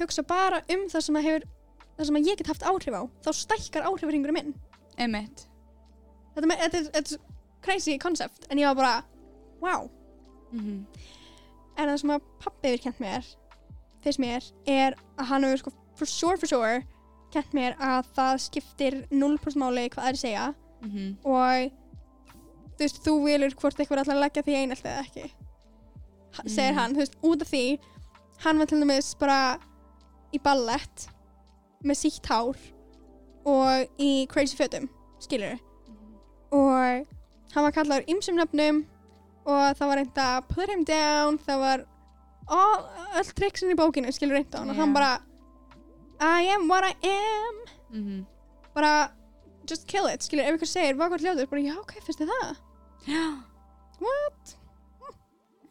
[0.00, 1.46] hugsa bara um það sem hefur
[1.96, 4.54] það sem ég get haft áhrif á þá stækkar áhrifringur minn.
[5.00, 5.46] Einmitt.
[6.34, 7.20] þetta, með, þetta, er, þetta er
[7.64, 8.94] crazy concept en ég var bara,
[9.62, 9.88] wow.
[10.52, 10.84] Mhm.
[11.76, 13.28] en það sem að pappi hefur kent mér
[14.04, 16.80] fyrst mér er að hann hefur sko for sure for sure
[17.34, 20.46] kent mér að það skiptir 0% máli hvað það er að segja.
[20.80, 21.16] Mhm.
[21.24, 21.70] og
[22.76, 25.30] þú veist, þú vilur hvort eitthvað er alltaf að leggja því einelt eða ekki.
[26.36, 26.76] Ha- segir Mm.
[26.78, 27.78] hann, þú veist, út af því
[28.44, 29.58] hann var til dæmis bara
[30.32, 31.08] í ballett
[31.84, 32.56] með sítt hár
[33.44, 34.88] og í crazy fötum
[35.20, 35.58] skilur
[36.52, 37.06] og
[37.54, 38.84] hann var kallaður ymsum nöfnum
[39.46, 41.84] og það var reynd að put him down það var
[42.48, 42.84] all,
[43.16, 44.70] öll tricksin í bókinu skilur reynd á hann.
[44.70, 45.20] Og hann bara
[46.20, 47.56] I am what I am
[47.92, 48.26] Mhm.
[48.74, 49.12] bara
[49.66, 52.30] just kill it, skilur, ef ykkur segir hvað hvað hljóður, bara já, ok, finnst þið
[52.32, 52.56] það
[53.06, 53.22] Já.
[54.04, 54.56] what,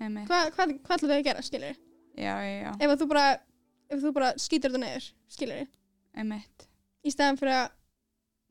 [0.02, 0.28] Einmitt.
[0.28, 1.76] hvað hva, hva ætlum þau að gera, skilur
[2.18, 2.72] Já, já, já.
[2.82, 3.26] ef þú bara,
[3.90, 5.68] ef þú bara skýtur þetta niður skilur,
[6.16, 6.68] Einmitt.
[7.06, 7.70] í stæðan fyrir að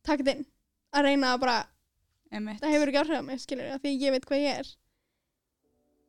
[0.04, 0.46] taka þetta inn,
[0.94, 1.58] að reyna að bara
[2.32, 2.60] Einmitt.
[2.62, 4.72] það hefur ekki áhrif á mig, skilur, af því ég veit hvað ég er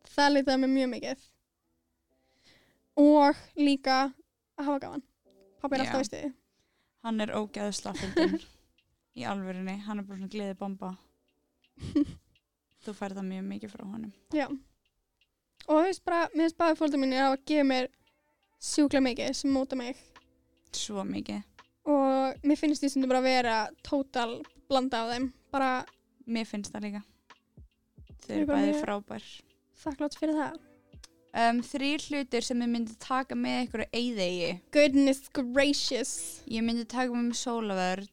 [0.09, 1.27] það litaði mig mjög mikið
[2.99, 3.97] og líka
[4.59, 5.03] að hafa gaman
[5.61, 6.31] pappi er alltaf veist þið
[7.05, 8.33] Hann er ógeðsla fyndin
[9.19, 9.77] í alvörinni.
[9.85, 10.89] Hann er bara svona gleði bomba.
[12.83, 14.11] Þú færð það mjög mikið frá honum.
[14.35, 14.47] Já.
[15.69, 17.87] Og þú veist bara, mér finnst bara fólkið mínir að gefa mér
[18.59, 20.01] sjúklega mikið sem móta mig.
[20.75, 21.45] Svo mikið.
[21.89, 25.31] Og mér finnst því sem þú bara vera tótal blanda af þeim.
[25.55, 25.71] Bara
[26.29, 26.99] Mér finnst það líka.
[28.25, 29.29] Þau eru bæði frábær.
[29.81, 30.68] þakklátt fyrir það.
[31.29, 34.51] Um, þrýr hlutir sem ég myndi taka með ykkur á eyðegi.
[34.73, 36.41] Goodness gracious.
[36.49, 38.07] Ég myndi taka með mig sólavörð.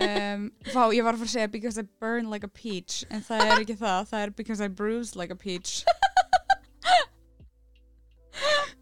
[0.00, 3.22] Um, vá, ég var að fara að segja because I burn like a peach en
[3.24, 5.80] það er ekki það, það er because I bruise like a peach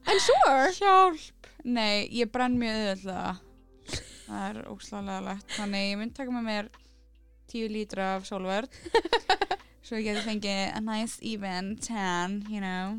[0.09, 0.73] I'm sure.
[0.75, 1.47] Hjálp!
[1.63, 3.39] Nei, ég brenn mjög auðvitað
[4.29, 6.67] það er óslálega legt þannig ég myndi taka með mér
[7.53, 8.75] 10 lítra af sólverð
[9.87, 12.99] svo ég geti fengið a nice even tan, you know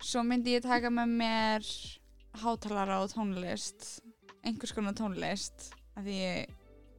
[0.00, 1.66] svo myndi ég taka með mér
[2.40, 4.00] hátalara og tónlist
[4.46, 6.54] einhvers konar tónlist af því ég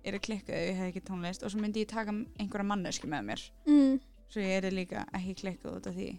[0.06, 3.08] er að klikka ef ég hef ekki tónlist og svo myndi ég taka einhverja mannesku
[3.10, 4.00] með mér Mm.
[4.30, 6.10] svo ég er líka ekki klikkuð út af því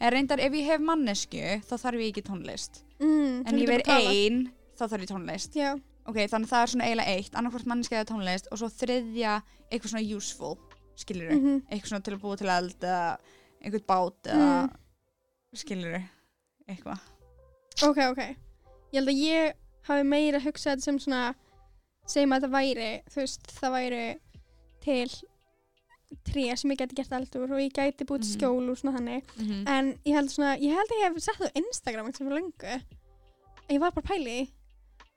[0.00, 1.38] en reyndar ef ég hef mannesku
[1.68, 3.42] þá þarf ég ekki tónlist Mm.
[3.46, 5.74] en ég verð ein þá þarf ég tónlist Já.
[6.06, 9.42] ok, þannig að það er svona eiginlega eitt annarkvort manneski eða tónlist og svo þriðja
[9.70, 10.58] eitthvað svona useful,
[10.96, 11.62] skilur Mm -hmm.
[11.70, 13.18] eitthvað svona til að búa til eld eða
[13.62, 14.76] einhvern bát eða Mm.
[15.54, 16.02] skilur
[16.68, 17.00] eitthvað
[17.82, 18.18] Ok, ok.
[18.92, 19.52] Ég held að ég
[19.88, 21.34] hafi meira hugsað þetta sem svona,
[22.06, 24.02] segjum að það væri, þú veist, það væri
[24.84, 25.08] til
[26.28, 28.32] tré sem ég geti gert eldur og ég gæti búið Mhm.
[28.34, 29.22] skjól og svona þannig.
[29.38, 32.26] mm En ég held svona, ég held að ég hef sett það á Instagram eitthvað
[32.28, 32.82] fyrir löngu.
[33.70, 34.44] Ég var bara að pæla í.
[34.44, 34.52] því.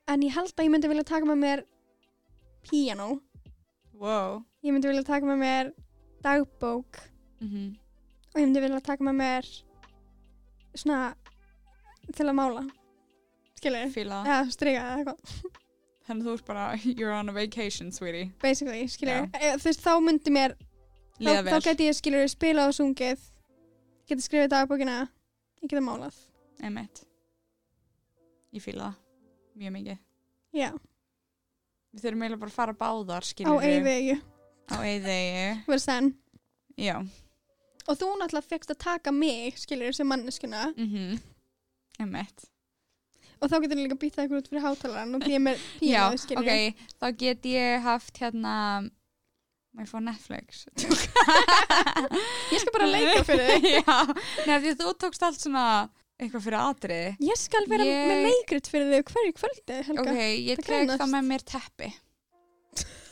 [0.07, 1.63] En ég held að ég myndi vilja taka með mér
[2.71, 3.21] piano.
[3.93, 5.73] wow Ég myndi vilja taka með mér
[6.23, 6.95] dagbók.
[7.41, 7.75] mm
[8.35, 9.63] Og ég myndi vilja taka með mér
[10.75, 11.13] svona
[12.13, 12.63] til að mála.
[13.55, 13.89] Skilur?
[13.95, 15.53] fíla Já, strika eða eitthvað.
[16.05, 19.29] þannig að þú ert bara you're on a vacation, sweetie Basically, skilur.
[19.33, 23.23] Þú veist, þá myndi mér, þá, liða þá vel, geti ég, skilur, spilað og sungið.
[24.05, 24.97] Geti skrifið dagbókina.
[25.63, 26.17] Ég geti málað.
[26.63, 27.01] emitt
[28.55, 29.97] ég fíla það mjög mikið
[30.55, 30.69] Já,
[31.91, 34.15] við þurfum eiginlega bara að fara báðar á skilur eyðvegu,
[34.71, 36.11] á eyðegi verður senn.
[36.79, 36.95] já
[37.85, 40.69] Og þú náttúrulega fegst að taka mig, skilur, sem manneskuna.
[40.77, 41.19] mhm
[42.03, 42.45] Emmett.
[43.43, 46.85] Og þá getur líka býta eitthvað út fyrir hátalaran og því ég með Já, ok,
[47.01, 48.53] þá get ég haft hérna
[49.75, 53.67] ég fá Netflix Ég skal bara leika fyrir þig.
[53.75, 53.97] Já,
[54.55, 55.65] að þú tókst allt svona
[56.15, 60.05] eitthvað fyrir atriði Ég skal vera Ég- með leikrit fyrir þig hverju kvöldi, Helga.
[60.05, 61.91] Ok, ég tek þá með mér teppi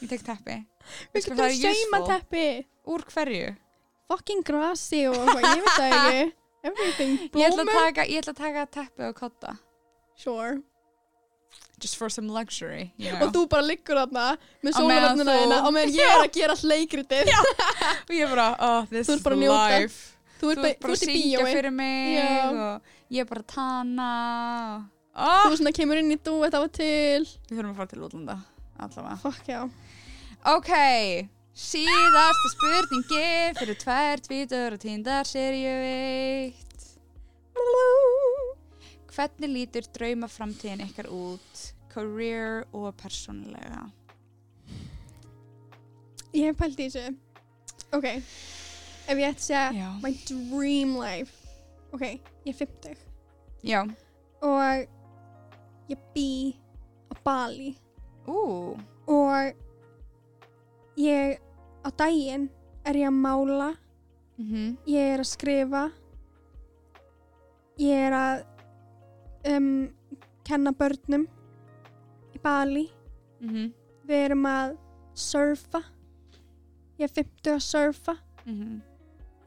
[0.04, 0.58] Ég tek teppi
[1.16, 2.08] Við getum useful.
[2.10, 2.46] teppi.
[2.92, 3.52] Úr hverju?
[4.12, 6.24] Fucking grassi og eitthvað, ég veit það ekki.
[6.64, 7.18] Everything.
[7.34, 7.80] Ég ætla, að Blómur.
[7.88, 9.58] taka, ég ætla að taka teppi og kotta
[10.16, 10.62] Sure.
[11.82, 13.32] Just for some luxury you Og know.
[13.34, 17.32] þú bara liggur þarna með sólaröfnuna þína og meðan ég er að gera allt leikritið.
[18.08, 22.18] Og ég bara, oh, this is life Þú ert bara, bara að syngja fyrir mig
[22.18, 22.48] Já.
[22.52, 24.10] og ég er bara að tana
[25.14, 25.58] Þú oh.
[25.60, 27.28] svona kemur inn í dúet af og til.
[27.50, 28.38] Við þurfum að fara til útlanda
[28.82, 29.62] allavega Fuck já.
[30.54, 30.72] Ok,
[31.54, 33.26] síðasta spurningi
[33.60, 36.64] fyrir tvær tvítur og tíndar serju 1
[39.14, 41.60] Hvernig lítur drauma framtíðin ykkar út,
[41.94, 43.84] career og persónulega?
[46.34, 47.14] Ég hef pælt í þessu.
[47.94, 48.08] Ok.
[49.06, 51.38] Ef ég ætti að segja my dream life.
[51.94, 52.08] Ok,
[52.48, 52.98] ég er 50
[53.64, 53.84] Já,
[54.42, 54.88] og
[55.94, 56.56] ég bý
[57.08, 57.76] á Bali
[58.26, 58.74] ú,
[59.06, 59.63] og
[61.00, 61.40] ég
[61.84, 62.50] á daginn
[62.86, 63.70] er ég að mála,
[64.38, 65.84] mhm, ég er að skrifa,
[67.82, 68.44] ég er að
[69.56, 69.70] um,
[70.46, 71.26] kenna börnum
[72.34, 72.90] í Bali.
[73.42, 73.72] mhm,
[74.04, 74.74] Við erum að
[75.16, 75.80] surfa.
[77.00, 78.82] Ég er 50 að surfa mhm,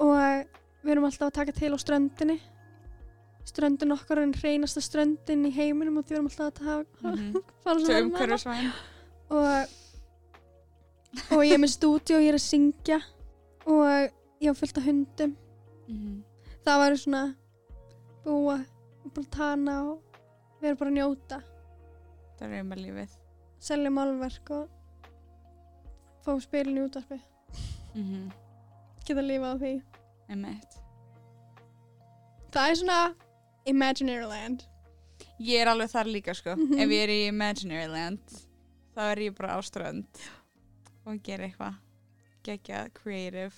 [0.00, 0.46] og
[0.82, 2.38] við erum alltaf að taka til á ströndinni.
[3.46, 7.42] Ströndin okkar er einn hreinasta ströndin í heiminum og við erum alltaf að taka, mhm.
[9.36, 9.76] og,
[11.32, 12.98] og ég er með stúdíu og ég er að syngja
[13.66, 13.84] og
[14.42, 15.36] ég har fullt af hundum.
[15.88, 16.22] Mhm.
[16.66, 17.22] Það var svona
[18.24, 18.56] búa
[19.04, 20.00] og bara tana og
[20.60, 21.38] við erum bara að njóta.
[22.38, 23.12] Það er um að lífið.
[23.66, 24.68] Selja málverk og
[26.24, 27.20] fá spilin í útvarpi.
[27.94, 28.32] Mhm,
[29.06, 29.82] Geta að lifa á því.
[30.28, 30.72] Emmett.
[32.50, 33.14] Það er svona
[33.66, 34.64] imaginary land.
[35.40, 36.56] Ég er alveg þar líka sko.
[36.56, 36.78] Mhm.
[36.80, 38.20] Ef ég er í Imaginary Land
[38.96, 40.06] þá er ég bara á strönd
[41.06, 41.82] og gera eitthvað
[42.46, 43.54] geggjað, creative.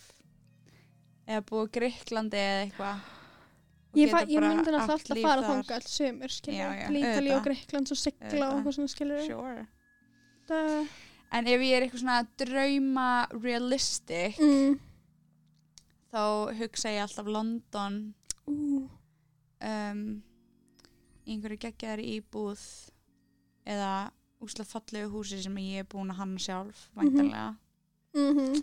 [1.28, 3.09] Eða búið Greiklandi eða eitthvað.
[3.97, 7.09] Ég, ég myndi átt náttúrulega alltaf líf fara þangað alls sömur, já, Til Ítalíu og
[7.09, 7.44] auðvitað.
[7.47, 9.23] Greiklands og sigla og eitthvað svona, skilur.
[9.27, 10.77] Sure.
[11.39, 14.78] En ef ég er eitthvað svona drauma realistic mm,
[16.12, 16.23] þá
[16.60, 17.99] hugsa ég alltaf London.
[18.49, 18.86] Ú,
[19.68, 20.05] um,
[21.28, 22.62] í einhverju geggjaðar íbúð
[23.68, 23.93] eða
[24.41, 27.57] úslega fallegu húsi sem ég er búin að hanna sjálf væntanlega.
[28.15, 28.62] Mhm,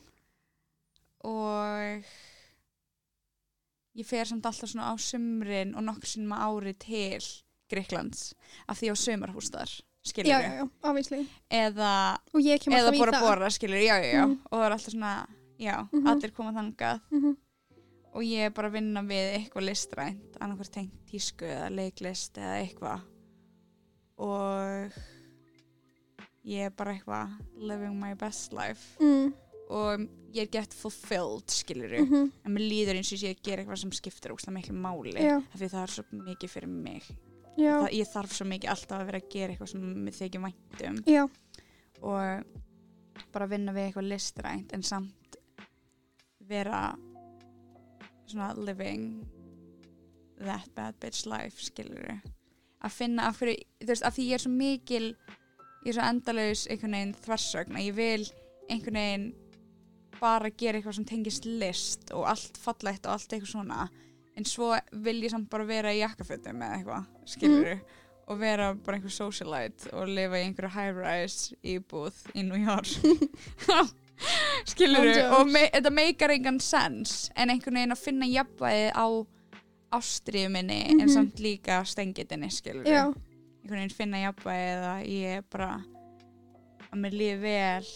[1.26, 2.06] og
[3.96, 7.24] ég fer samt alltaf svona á sumrin og nokkur sinnum á ári til
[7.72, 8.34] Greiklands
[8.70, 9.72] af því ég á sumarhús þar
[10.06, 11.22] skilur já, já, já, obviously.
[11.50, 14.40] eða, Og ég eða í bora bora skilur, já Mhm.
[14.52, 15.28] og það er alltaf svona,
[15.60, 16.08] já, Mhm.
[16.08, 17.02] allir koma þangað.
[17.12, 17.38] Mhm,
[18.14, 22.62] og ég er bara að vinna við eitthvað listrænt annarkvært tengt tísku eða leiklist eða
[22.70, 23.02] eitthvað.
[24.18, 24.92] Og
[26.46, 28.96] ég er bara eitthvað living my best life.
[29.02, 29.34] Mm,
[29.74, 30.04] og
[30.36, 33.94] ég er gett fulfilled skilur mhm, en mér líður eins og ég gera eitthvað sem
[33.98, 35.40] skiptir óslega miklu máli Já.
[35.40, 37.08] af því það er svo mikið fyrir mig.
[37.56, 40.98] Það, ég þarf svo mikið alltaf að vera að gera eitthvað sem mér þykir væntum
[41.08, 41.22] já,
[42.04, 45.38] og bara vinna við eitthvað listrænt en samt
[46.50, 46.82] vera
[48.28, 49.24] svona living
[50.42, 52.12] that bad bitch life skilur
[52.86, 55.08] að finna af hverju, þú veist, af því ég er svo mikil
[55.86, 58.24] ég er svo endalaus einhvern veginn þversögn að ég vil
[58.70, 59.28] einhvern veginn
[60.20, 63.90] bara gera eitthvað sem tengist list og allt fallegt og allt eitthvað svona.
[64.36, 64.74] En svo
[65.06, 67.78] vil ég samt bara vera í jakkafötum eða eitthvað, skilur
[68.28, 72.90] og vera bara einhver socialite og lifa í einhverju high-rise íbúð í New York.
[74.72, 79.06] Skilur og me þetta meikar engan sens en einhvern veginn að finna jafnvæði á
[79.96, 81.10] ástriðu minni en Mhm.
[81.14, 83.14] samt líka stengitinni skilur já,
[83.66, 85.70] einhvern veginn finna jafnvægi eða ég er bara
[86.92, 87.90] að mér líði vel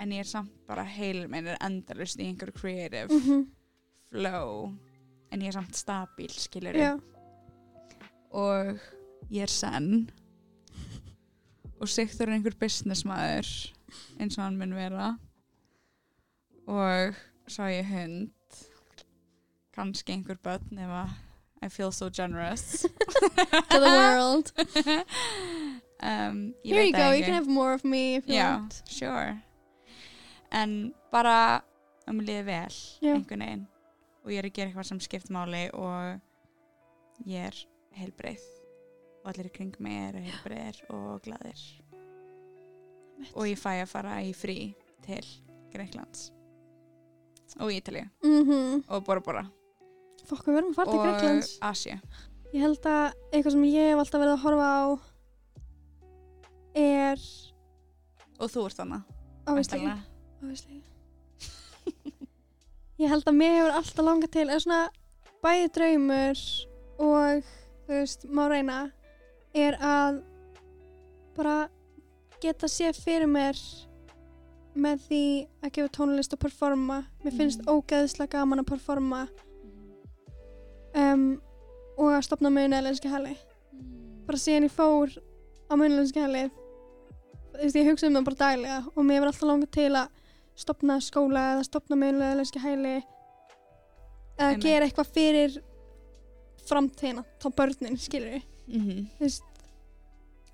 [0.00, 3.46] en ég er samt bara heilur minn er endalust í einhverju creative mhm,
[4.10, 4.68] flow
[5.32, 6.92] en ég er samt stabíl skilur já,
[8.36, 8.76] og
[9.32, 10.10] ég er senn
[11.80, 13.48] og er einhver businessmaður
[14.20, 15.14] eins og hann mun vera.
[16.66, 18.32] Og svo á ég hund.
[19.76, 21.14] Kannski einhver börn ef að
[21.62, 22.82] I feel so generous
[23.70, 24.52] To the world.
[26.00, 27.18] um, Here you go, ekki.
[27.18, 28.82] you can have more of me if you Já, want.
[28.86, 29.42] sure
[30.52, 31.62] En bara
[32.08, 33.14] um liði vel Já.
[33.16, 33.66] einhvern veginn
[34.24, 36.20] og ég er að gera eitthvað sem skipt máli og
[37.26, 37.58] ég er
[37.98, 38.44] heilbreið
[39.24, 41.62] og allir kring mig eru heilbreiðir og glaðir
[43.34, 44.58] og ég fæ að fara í frí
[45.06, 45.24] til
[45.72, 46.28] Greiklands
[47.58, 48.84] og Ítalíu Mhm.
[48.88, 49.44] og Bora Bora
[50.26, 51.50] Fokk, við verðum að fara til og Greiklands.
[51.62, 51.96] Asja
[52.54, 54.84] Ég held að eitthvað sem ég hef alltaf verið að horfa á
[56.76, 57.22] er
[58.40, 59.02] og þú ert þannig
[59.46, 60.82] obviously.
[63.02, 64.82] Ég held að mér hefur alltaf langað til eða svona
[65.44, 66.42] bæði draumur
[67.06, 67.50] og
[67.86, 68.78] þú veist, má reyna
[69.56, 70.22] er að
[71.36, 71.56] bara
[72.42, 73.58] geta séð fyrir mér
[74.76, 75.22] með því
[75.64, 77.68] að gefa tónlist og performa mér finnst Mhm.
[77.76, 79.22] ógeðslega gaman að performa
[80.96, 81.26] um,
[81.96, 83.34] og að stopna munaðlenski hali
[84.26, 85.12] bara síðan ég fór
[85.70, 89.50] á munaðlenski halið þú veist, ég hugsa um það bara daglega og mér hefur alltaf
[89.50, 90.22] langað til að
[90.56, 92.96] stopna skóla eða stopna munaðlenski hali
[94.36, 94.64] eða Einmitt.
[94.66, 95.58] gera eitthvað fyrir
[96.66, 99.02] framtíðina, þá börnin, skilur við mm -hmm.
[99.18, 99.44] þú veist,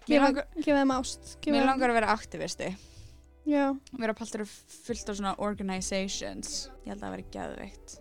[0.07, 2.75] gefa, þeim ást gefa Mér langar að vera aktivisti.
[3.49, 6.71] Já, vera paltur fullt af svona organizations.
[6.85, 7.97] Ég held að það veri geðveikt.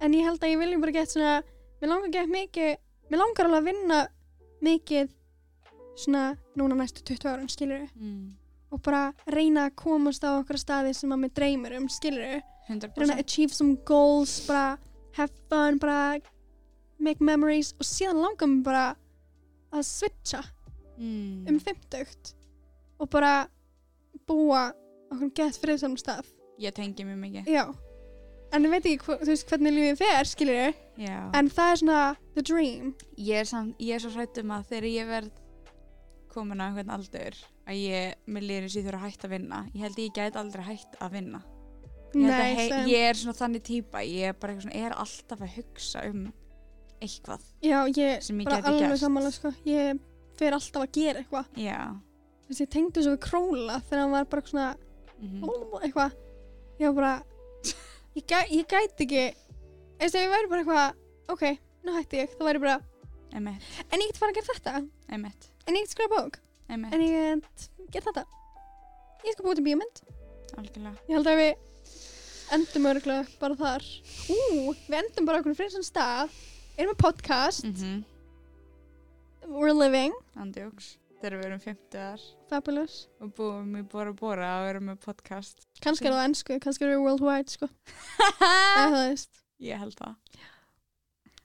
[0.00, 1.42] En ég held að ég vilja bara geta svona
[1.80, 2.72] mér langar að geta mikið
[3.10, 4.00] mér langar alveg að vinna
[4.64, 5.12] mikið
[5.94, 6.24] svona
[6.58, 8.32] núna næstu 20 árum, skilur mm.
[8.74, 12.40] og bara reyna að komast á okkur staði sem að mér dreymir um, skilur reyna
[12.40, 14.78] að 100% achieve some goals bara
[15.14, 16.18] have fun, bara
[16.98, 17.74] make memories.
[17.78, 18.84] Og síðan langar mér bara
[19.74, 20.42] að switcha
[20.98, 21.46] mm.
[21.50, 22.34] um 50
[23.02, 23.34] og bara
[24.26, 24.70] búa
[25.12, 26.26] okkur gett friðsamum stað.
[26.58, 27.50] Ég tengi mjög mikið.
[27.50, 27.66] Já
[28.54, 31.16] en ég veit ekki hva, veist, hvernig lífið fer við Já.
[31.34, 32.02] en það er svona
[32.36, 32.92] the dream.
[33.18, 35.42] Ég er, samt, ég er svo hrætt um að þegar ég verð
[36.34, 39.60] komin á einhvern aldur að ég, mér lýri sér þurfa að hætta að vinna.
[39.74, 41.42] Ég held ég gæti aldrei hætt að vinna.
[42.14, 44.96] Ég, að Nei, hei, ég er svona þannig típa ég er bara eitthvað svona, er
[45.02, 46.24] alltaf að hugsa um
[47.02, 49.00] eitthvað já, ég sem ég alveg gert.
[49.02, 49.50] sammála sko.
[49.66, 49.98] ég
[50.38, 51.48] fer alltaf að gera eitthvað.
[51.58, 54.68] Ég tengdi svo við króla þegar hann var bara svona
[55.18, 56.16] mm eitthvað.
[56.78, 57.14] Ég var bara
[58.14, 59.24] ég, gæ, ég gæti ekki.
[60.02, 61.44] Eða ég væri bara eitthvað ok,
[61.86, 62.78] nú hætti ég, þá væri ég bara
[63.34, 64.74] emitt, en ég get fara að gera þetta.
[65.16, 66.40] Emitt, en ég get skrifa bók.
[66.70, 67.68] Emitt en ég get
[67.98, 68.24] gera þetta.
[69.24, 69.66] Ég skal búið til
[70.54, 70.96] algjörlega.
[71.08, 71.52] Ég held að við
[72.54, 73.86] endum örgulega bara þar.
[74.30, 74.40] Ú,
[74.86, 76.42] við endum bara okkur fyrir svona stað.
[76.74, 77.64] Erum með podcast.
[77.64, 78.02] Mm
[79.46, 82.96] we're living, andjóks þegar við erum 50 fabulous.
[83.24, 85.64] Og búum í Bora Bora og erum með podcast.
[85.84, 87.68] Kannski er það ennsku, kannski er það worldwide sko.
[88.42, 89.40] það veist.
[89.64, 90.14] Ég held það.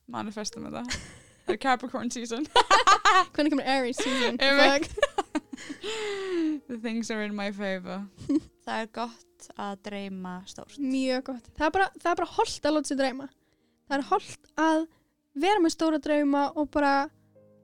[0.10, 0.84] Manifestum þetta.
[1.46, 2.46] Það er Capricorn season.
[3.34, 4.38] Hvernig kemur Aries season?
[6.70, 8.04] The things are in my favor.
[8.66, 10.78] Það er gott að dreyma stórt.
[10.82, 11.50] Mjög gott.
[11.58, 13.28] Það er bara, það er bara holdt að láta sér dreyma.
[13.90, 14.82] Það er holdt að
[15.40, 16.94] vera með stóra drauma og bara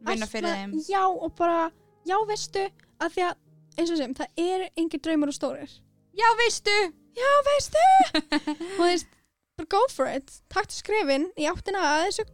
[0.05, 0.73] vinna fyrir með- þeim.
[0.89, 1.59] Já og bara,
[2.07, 2.63] já veistu
[3.01, 3.35] að því að,
[3.75, 5.75] eins og sem, það er engin draumar og stórir.
[6.15, 6.75] Já veistu.
[7.15, 7.83] Já veistu.
[8.15, 9.13] Og þú veist,
[9.55, 10.33] bara go for it.
[10.51, 12.25] Taktu skrefin í áttina að þessu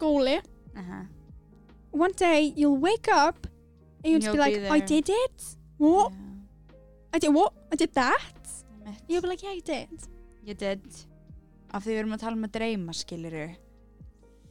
[0.00, 0.38] góli.
[0.76, 1.04] Uh
[1.96, 3.46] one day you'll wake up
[4.04, 5.56] and you'll, You'll be like be I did it.
[5.78, 6.12] What,
[7.12, 8.20] I did what, I did that?
[9.08, 9.88] You'll be like yeah you did.
[10.46, 10.84] Ég did.
[11.72, 13.46] Af því við erum að tala um að dreyma skiluru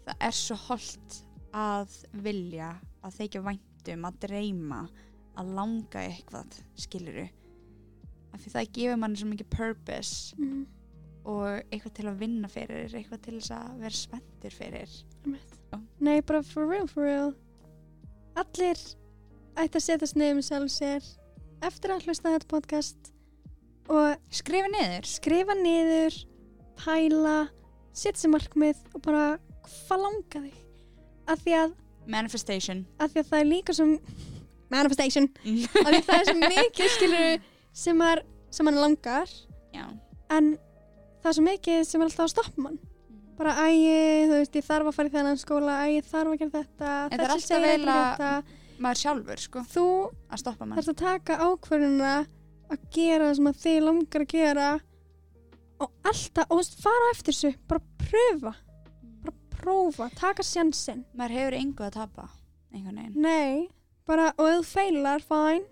[0.05, 1.21] það er svo holdt
[1.55, 1.93] að
[2.25, 2.73] vilja
[3.05, 3.41] að þykja
[3.85, 4.79] væntum að dreyma
[5.35, 7.25] að langa eitthvað skiluru
[8.33, 10.63] af því það gefur manni svo mikið purpose mm.
[11.31, 14.95] og eitthvað til að vinna fyrir eitthvað til þess að vera spenntir fyrir.
[15.99, 17.33] Nei bara for real for real.
[18.35, 18.79] Allir
[19.55, 21.11] ætti að setjast niður með sjálf sér
[21.65, 23.11] eftir að hlusta þetta podcast
[23.91, 25.07] og skrifa niður.
[25.07, 26.19] skrifa niður
[26.81, 27.37] pæla,
[27.93, 29.25] setja sér markmið og bara
[29.63, 30.61] hvað langa þig?
[31.31, 31.75] Af því að,
[32.07, 32.85] manifestation.
[32.99, 33.93] Að því að það er líka sem
[34.73, 35.29] manifestation.
[35.45, 37.45] Af því að það er svo mikið skilur
[37.85, 38.23] sem, er,
[38.55, 39.31] sem hann langar.
[39.75, 39.85] Já.
[40.35, 40.51] En
[41.21, 42.79] það er svo mikið sem er alltaf að stoppa mann.
[43.35, 43.95] Bara ægi,
[44.29, 45.73] þú veist, ég þarf að fara í þennan skóla.
[45.85, 46.91] Ægi, ég þarf að gera þetta.
[47.11, 49.83] En það er alltaf vel að- maður sjálfur sko þú
[50.31, 50.75] að stoppa mann.
[50.77, 52.13] þarfst að taka ákvörðuna
[52.73, 54.69] að gera það sem þið langar að gera
[55.79, 57.51] og alltaf, og þú veist, fara eftir þessu.
[57.67, 58.53] Bara pröfa,
[59.61, 62.29] prófa taka sjansinn, maður hefur engu að tapa
[62.73, 63.21] einhvern veginn.
[63.21, 63.67] Nei
[64.05, 65.65] bara, og ef þú feilar, fine.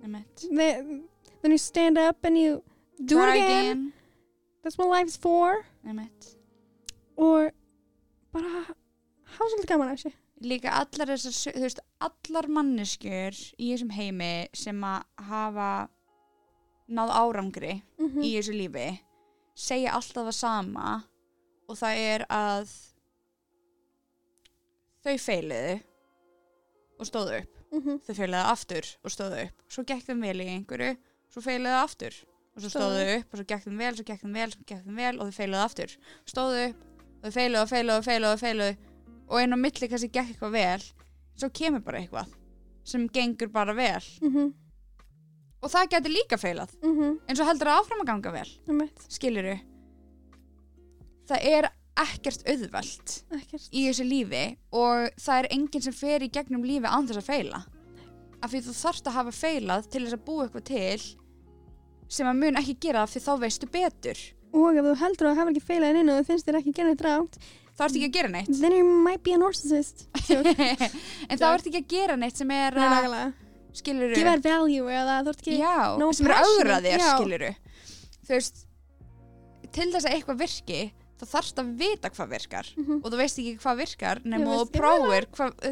[0.00, 1.04] Then,
[1.42, 2.62] then you stand up and you
[3.02, 3.92] do Try it again,
[4.62, 5.64] that's what life's for.
[7.16, 7.50] Og
[8.32, 10.12] bara hafa svolítið gaman af þessu.
[10.44, 15.70] Líka allar þessar, þú veist, allar manneskjur í þessum heimi sem að hafa
[16.86, 18.90] náð árangri mm í þessu lífi
[19.56, 20.90] segja alltaf það sama
[21.66, 22.74] og það er að
[25.06, 25.74] þau feiliðu
[26.96, 27.52] og stóðu upp.
[27.72, 28.00] -hmm.
[28.06, 29.62] þau feilaðu aftur og stóðu upp.
[29.68, 30.96] Svo gekk þeim vel í einhverju
[31.32, 32.18] svo feilaðu aftur
[32.56, 33.32] og svo stóðu upp.
[33.32, 35.38] og svo gekk þeim vel, svo gekk þeim vel, svo gekk þeim vel og þau
[35.38, 35.96] feilaðu aftur.
[36.26, 36.84] Stóðu upp
[37.16, 38.76] og þau feilaðu og feilaðu og feilaðu og feilaðu
[39.26, 40.82] og einn á milli kannski gekk eitthvað vel.
[41.36, 42.36] Svo kemur bara eitthvað
[42.86, 44.04] sem gengur bara vel.
[44.22, 44.52] Mm -hmm.
[45.62, 46.70] og það getur líka feilað.
[46.82, 47.18] Mm -hmm.
[47.28, 48.50] en svo heldur það áfram að ganga vel.
[49.08, 49.58] Skiluru
[51.26, 51.68] það er
[52.02, 53.68] ekkert auðvelt ekkert.
[53.72, 54.44] í þessu lífi
[54.76, 57.60] og það er enginn sem fer í gegnum lífi án þess að feila.
[58.44, 61.06] Af því þú þarft að hafa feilað til þess að búa eitthvað til
[62.16, 64.20] sem að mun ekki gera því þá veistu betur.
[64.56, 66.92] Og ef þú heldur að hafa ekki feilað inn og þú finnst þér ekki gera
[66.92, 67.40] þetta rátt
[67.76, 68.52] þá ertu ekki að gera neitt.
[68.60, 70.06] then you might be a narcissist.
[71.30, 73.34] En þá ertu ekki að gera neitt sem er að
[73.76, 77.04] skiluru give it value eða þú ert ekki já, no sem er að augra þér
[77.04, 77.50] skiluru
[78.26, 78.62] þú veist
[79.76, 80.80] til þess að eitthvað virki
[81.16, 82.66] þá þarfst að vita hvað virkar.
[82.76, 82.98] Mhm.
[83.04, 85.26] og þú veist ekki hvað virkar nema þú prófir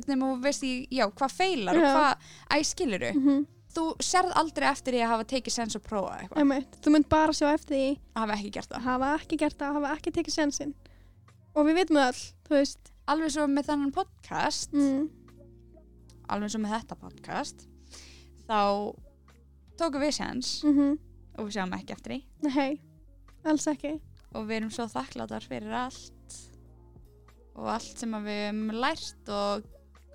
[0.08, 1.92] nema þú veist ekki, já, hvað feilar og Já.
[1.94, 2.14] hvað
[2.58, 3.46] æskiluru Mhm.
[3.74, 7.32] þú serð aldrei eftir því að hafa tekið sens og prófa eitthvað, þú mynd bara
[7.32, 8.82] sjá eftir því að hafa ekki gert að það.
[8.84, 10.74] Hafa ekki gert það, hafa ekki tekið sjansinn
[11.54, 12.90] og við vitum öll, þú veist.
[13.06, 15.08] Alveg svo með þannan podcast mm.
[16.30, 17.66] alveg svo með þetta podcast
[18.48, 18.94] þá
[19.76, 20.98] tókum við sens Mm
[21.36, 22.18] og við sjáum ekki eftir því.
[22.46, 22.80] Nei,
[23.44, 24.00] alls ekki
[24.34, 26.38] og við erum svo þakkláttar fyrir allt.
[27.54, 29.66] Og allt sem að við hefum lært og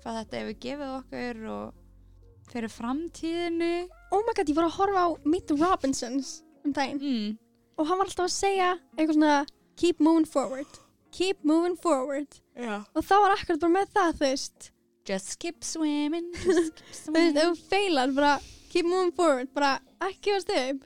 [0.02, 3.70] hvað þetta hefur gefið okkur og fyrir framtíðinu
[4.10, 6.30] oh my god, ég var að horfa á Meet the Robinsons
[6.66, 7.00] um daginn.
[7.00, 7.38] Mm.
[7.78, 9.36] og hann var alltaf að segja eitthvað svona
[9.80, 10.80] keep moving forward.
[11.16, 12.28] Keep moving forward.
[12.58, 12.82] Já.
[12.94, 14.70] og þá var akkurat bara með það, þú veist.
[15.08, 17.38] Just keep swimming just keep þú veist, ef swimming.
[17.38, 18.34] þú feilar bara
[18.70, 19.78] keep moving forward, bara
[20.10, 20.84] ekki gefast upp.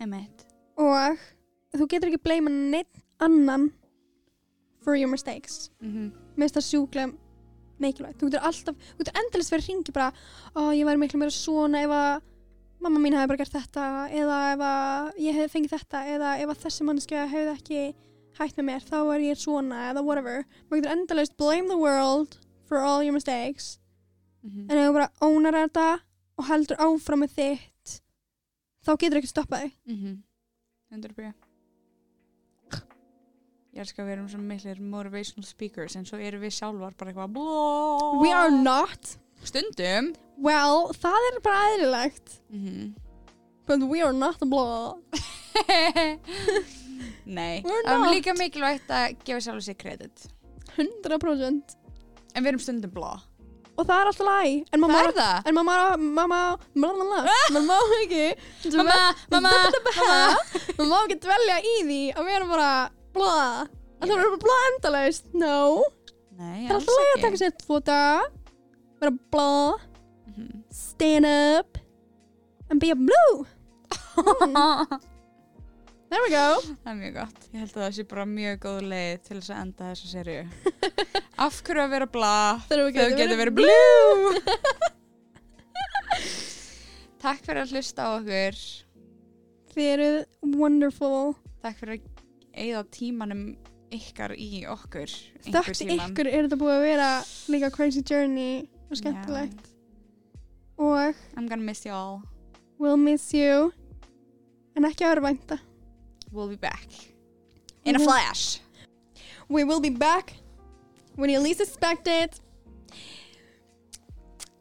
[0.00, 0.46] Emmett
[0.80, 1.20] og
[1.76, 3.70] þú getur ekki bleima neitt annan
[4.80, 5.70] for your mistakes.
[5.80, 6.10] Mm -hmm.
[6.36, 7.12] finnst það sjúklega
[7.78, 8.18] mikilvægt.
[8.20, 10.12] Þú getur alltaf, þú getur endalist verið að ringi bara
[10.54, 12.22] ó ég væri miklu meira svona ef að
[12.80, 16.48] mamma mín hefði bara gert þetta eða ef að ég hefði fengið þetta eða ef
[16.48, 17.94] að þessi mannskja hefði ekki
[18.38, 20.44] hætt með mér þá er ég svona eða whatever.
[20.68, 23.78] Maður getur endalist blame the world for all your mistakes.
[24.44, 26.00] En ef þú bara ónar þetta
[26.38, 28.00] og heldur áfram með þitt
[28.86, 29.72] þá getur ekki stoppað þig.
[29.86, 30.18] Mm -hmm.
[30.90, 31.49] 100%
[33.70, 37.12] Ég elskar að við erum svona miklir motivational speakers en svo erum við sjálfar bara
[37.12, 37.30] eitthvað
[38.18, 39.12] we are not.
[39.46, 40.10] Stundum.
[40.42, 42.40] Well, það er bara eðlilegt.
[42.50, 42.88] Mm -hmm.
[43.66, 44.36] but we are not
[47.30, 50.26] Nei, það er líka mikilvægt að gefa sjálf sér kredit.
[50.76, 51.76] 100%
[52.34, 53.20] En við erum stundum blá
[53.80, 55.46] og það er alltaf læg en mamma, Það er það.
[55.48, 57.20] en mamma, mamma, mamma,
[57.54, 58.24] mamma má ekki
[58.76, 58.96] Mamma,
[59.30, 59.52] mamma,
[59.86, 60.36] mamma
[60.78, 62.72] mamma má ekki dvelja í því að vera bara
[63.14, 63.66] bla.
[64.00, 65.26] Að það vera bara bla endalaust?
[65.34, 65.84] No,
[66.40, 67.52] Nei, það er alltaf læg að taka sér
[67.84, 68.24] daga
[69.00, 69.50] vera bla,
[70.30, 70.62] Mhm.
[70.72, 71.78] stand up
[72.70, 73.46] and be a blue.
[76.10, 76.58] There we go.
[76.82, 77.36] Það er mjög gott.
[77.54, 80.40] Ég held að það sé bara mjög góð leið til þess að enda þessa serju
[81.46, 82.32] Af hverju að vera blá
[82.66, 84.42] þegar við Þau getur verið blue.
[87.22, 88.58] Takk fyrir að hlusta á okkur.
[89.70, 90.18] Þið eruð
[90.58, 91.34] wonderful.
[91.62, 92.09] Takk fyrir að
[92.60, 93.44] eigða tímanum
[93.90, 96.12] ykkar í okkur einhver þökkt tímann.
[96.12, 97.08] ykkur er þetta búið að vera
[97.54, 99.66] líka crazy journey og skemmtilegt.
[100.78, 102.20] Og I'm gonna miss you all
[102.78, 103.72] we'll miss you.
[104.76, 105.58] En ekki að vera vænta.
[106.32, 106.86] We'll be back.
[107.84, 108.04] In a Mhm.
[108.04, 108.60] flash.
[109.48, 110.34] We will be back
[111.16, 112.38] when you least expect it.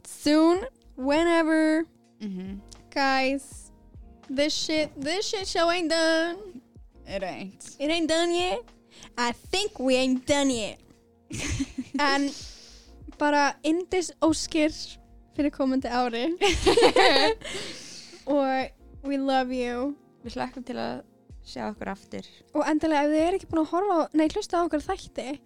[0.06, 0.66] Soon
[0.98, 1.86] whenever.
[2.22, 3.72] Mm guys
[4.28, 6.36] this shit this shit show ain't done
[7.10, 7.76] It ain't.
[7.80, 8.62] It ain't done yet?
[9.18, 10.80] I think we ain't done yet.
[12.00, 12.30] En
[13.20, 14.72] bara indis óskir
[15.36, 16.30] fyrir komandi ári.
[18.38, 18.70] Og
[19.04, 19.96] we love you.
[20.24, 21.02] Við hlakkum til að
[21.44, 22.30] sjá okkur aftur.
[22.54, 25.40] Og endilega ef þið er ekki búin að horfa nei hlusta á okkur þætti.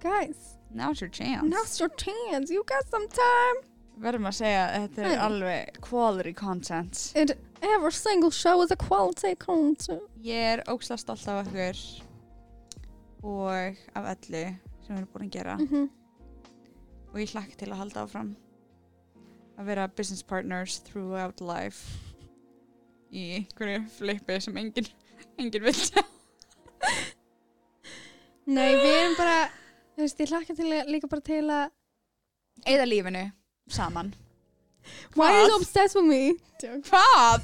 [0.00, 1.42] Guys, Now's your chance.
[1.44, 2.50] Now's your chance.
[2.50, 3.64] You got some time.
[3.98, 7.00] Verðum að segja að þetta er alveg quality content.
[7.18, 11.78] And every single show is a quality content Ég er óksla stolt af okkur
[13.22, 14.44] og af öllu
[14.86, 15.56] sem við erum búin að gera.
[15.58, 15.88] Mm
[17.08, 18.34] og ég hlakka til að halda áfram
[19.58, 21.98] að vera business partners throughout life
[23.08, 24.90] í einhverju flippi sem enginn
[25.40, 26.02] engin vil sjá.
[28.48, 29.38] Nei, við erum bara
[29.96, 33.24] þú veist, ég hlakka til að, líka bara til að eða lífinu
[33.72, 34.12] saman
[35.14, 36.34] Why are you so obsessed with me?
[36.62, 37.42] Hvað?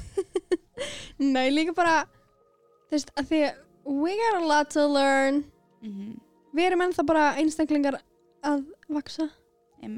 [1.35, 2.05] Nei, líka bara
[2.89, 5.43] þú veist, að því að we got a lot to learn.
[5.81, 6.21] Mm
[6.55, 7.97] við erum ennþá bara einstaklingar
[8.47, 9.25] að vaksa,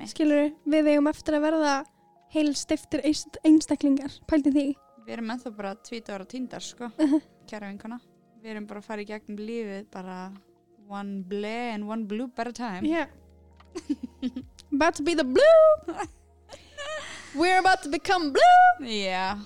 [0.09, 1.73] skilur við eigum eftir að verða
[2.33, 3.03] heil stiftir
[3.45, 4.63] einstaklingar, pældi því.
[5.05, 7.21] Við erum ennþá bara tvítar og tíndar sko Mhm.
[7.47, 7.99] Kæra vinkona.
[8.41, 10.31] Við erum bara að fara í gegnum lífið bara
[10.89, 12.83] one ble and one at a time.
[12.83, 13.05] Yeah.
[14.73, 15.69] About to be the blue
[17.35, 18.87] we're about to become blue.
[18.87, 19.39] Yeah.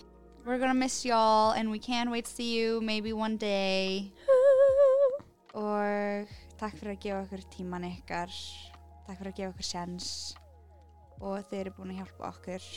[0.46, 4.12] We're gonna miss y'all and we can't wait to see you maybe one day.
[5.54, 6.28] Og
[6.58, 8.32] takk fyrir að gefa okkur tíman ykkar.
[9.06, 10.08] Takk fyrir að gefa okkur sjans
[11.22, 12.68] og þið eru búin að hjálpa okkur.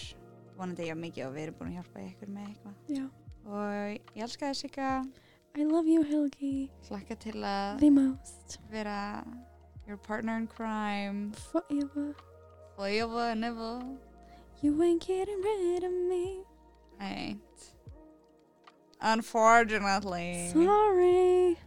[0.58, 2.74] Vonandi ég mikið og við erum búin að hjálpa ykkur með eitthvað.
[2.98, 3.04] Já.
[3.44, 5.06] og ég elska þess eitthvað
[5.54, 6.68] I love you Helgi.
[6.88, 8.58] Hlakka til að the most.
[8.72, 9.22] vera
[9.86, 11.30] your partner in crime.
[11.52, 12.10] Forever.
[12.76, 13.78] Forever and ever
[14.62, 16.40] you ain't getting rid of me.
[17.00, 17.40] Ain't
[19.00, 20.50] unfortunately.
[20.52, 21.58] Sorry.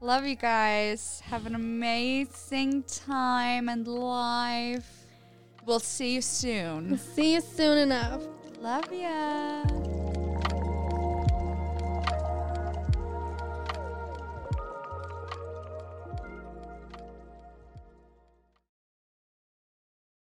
[0.00, 1.22] Love you guys.
[1.26, 5.06] Have an amazing time and life.
[5.64, 6.90] We'll see you soon.
[6.90, 8.22] We'll see you soon enough.
[8.60, 10.21] Love ya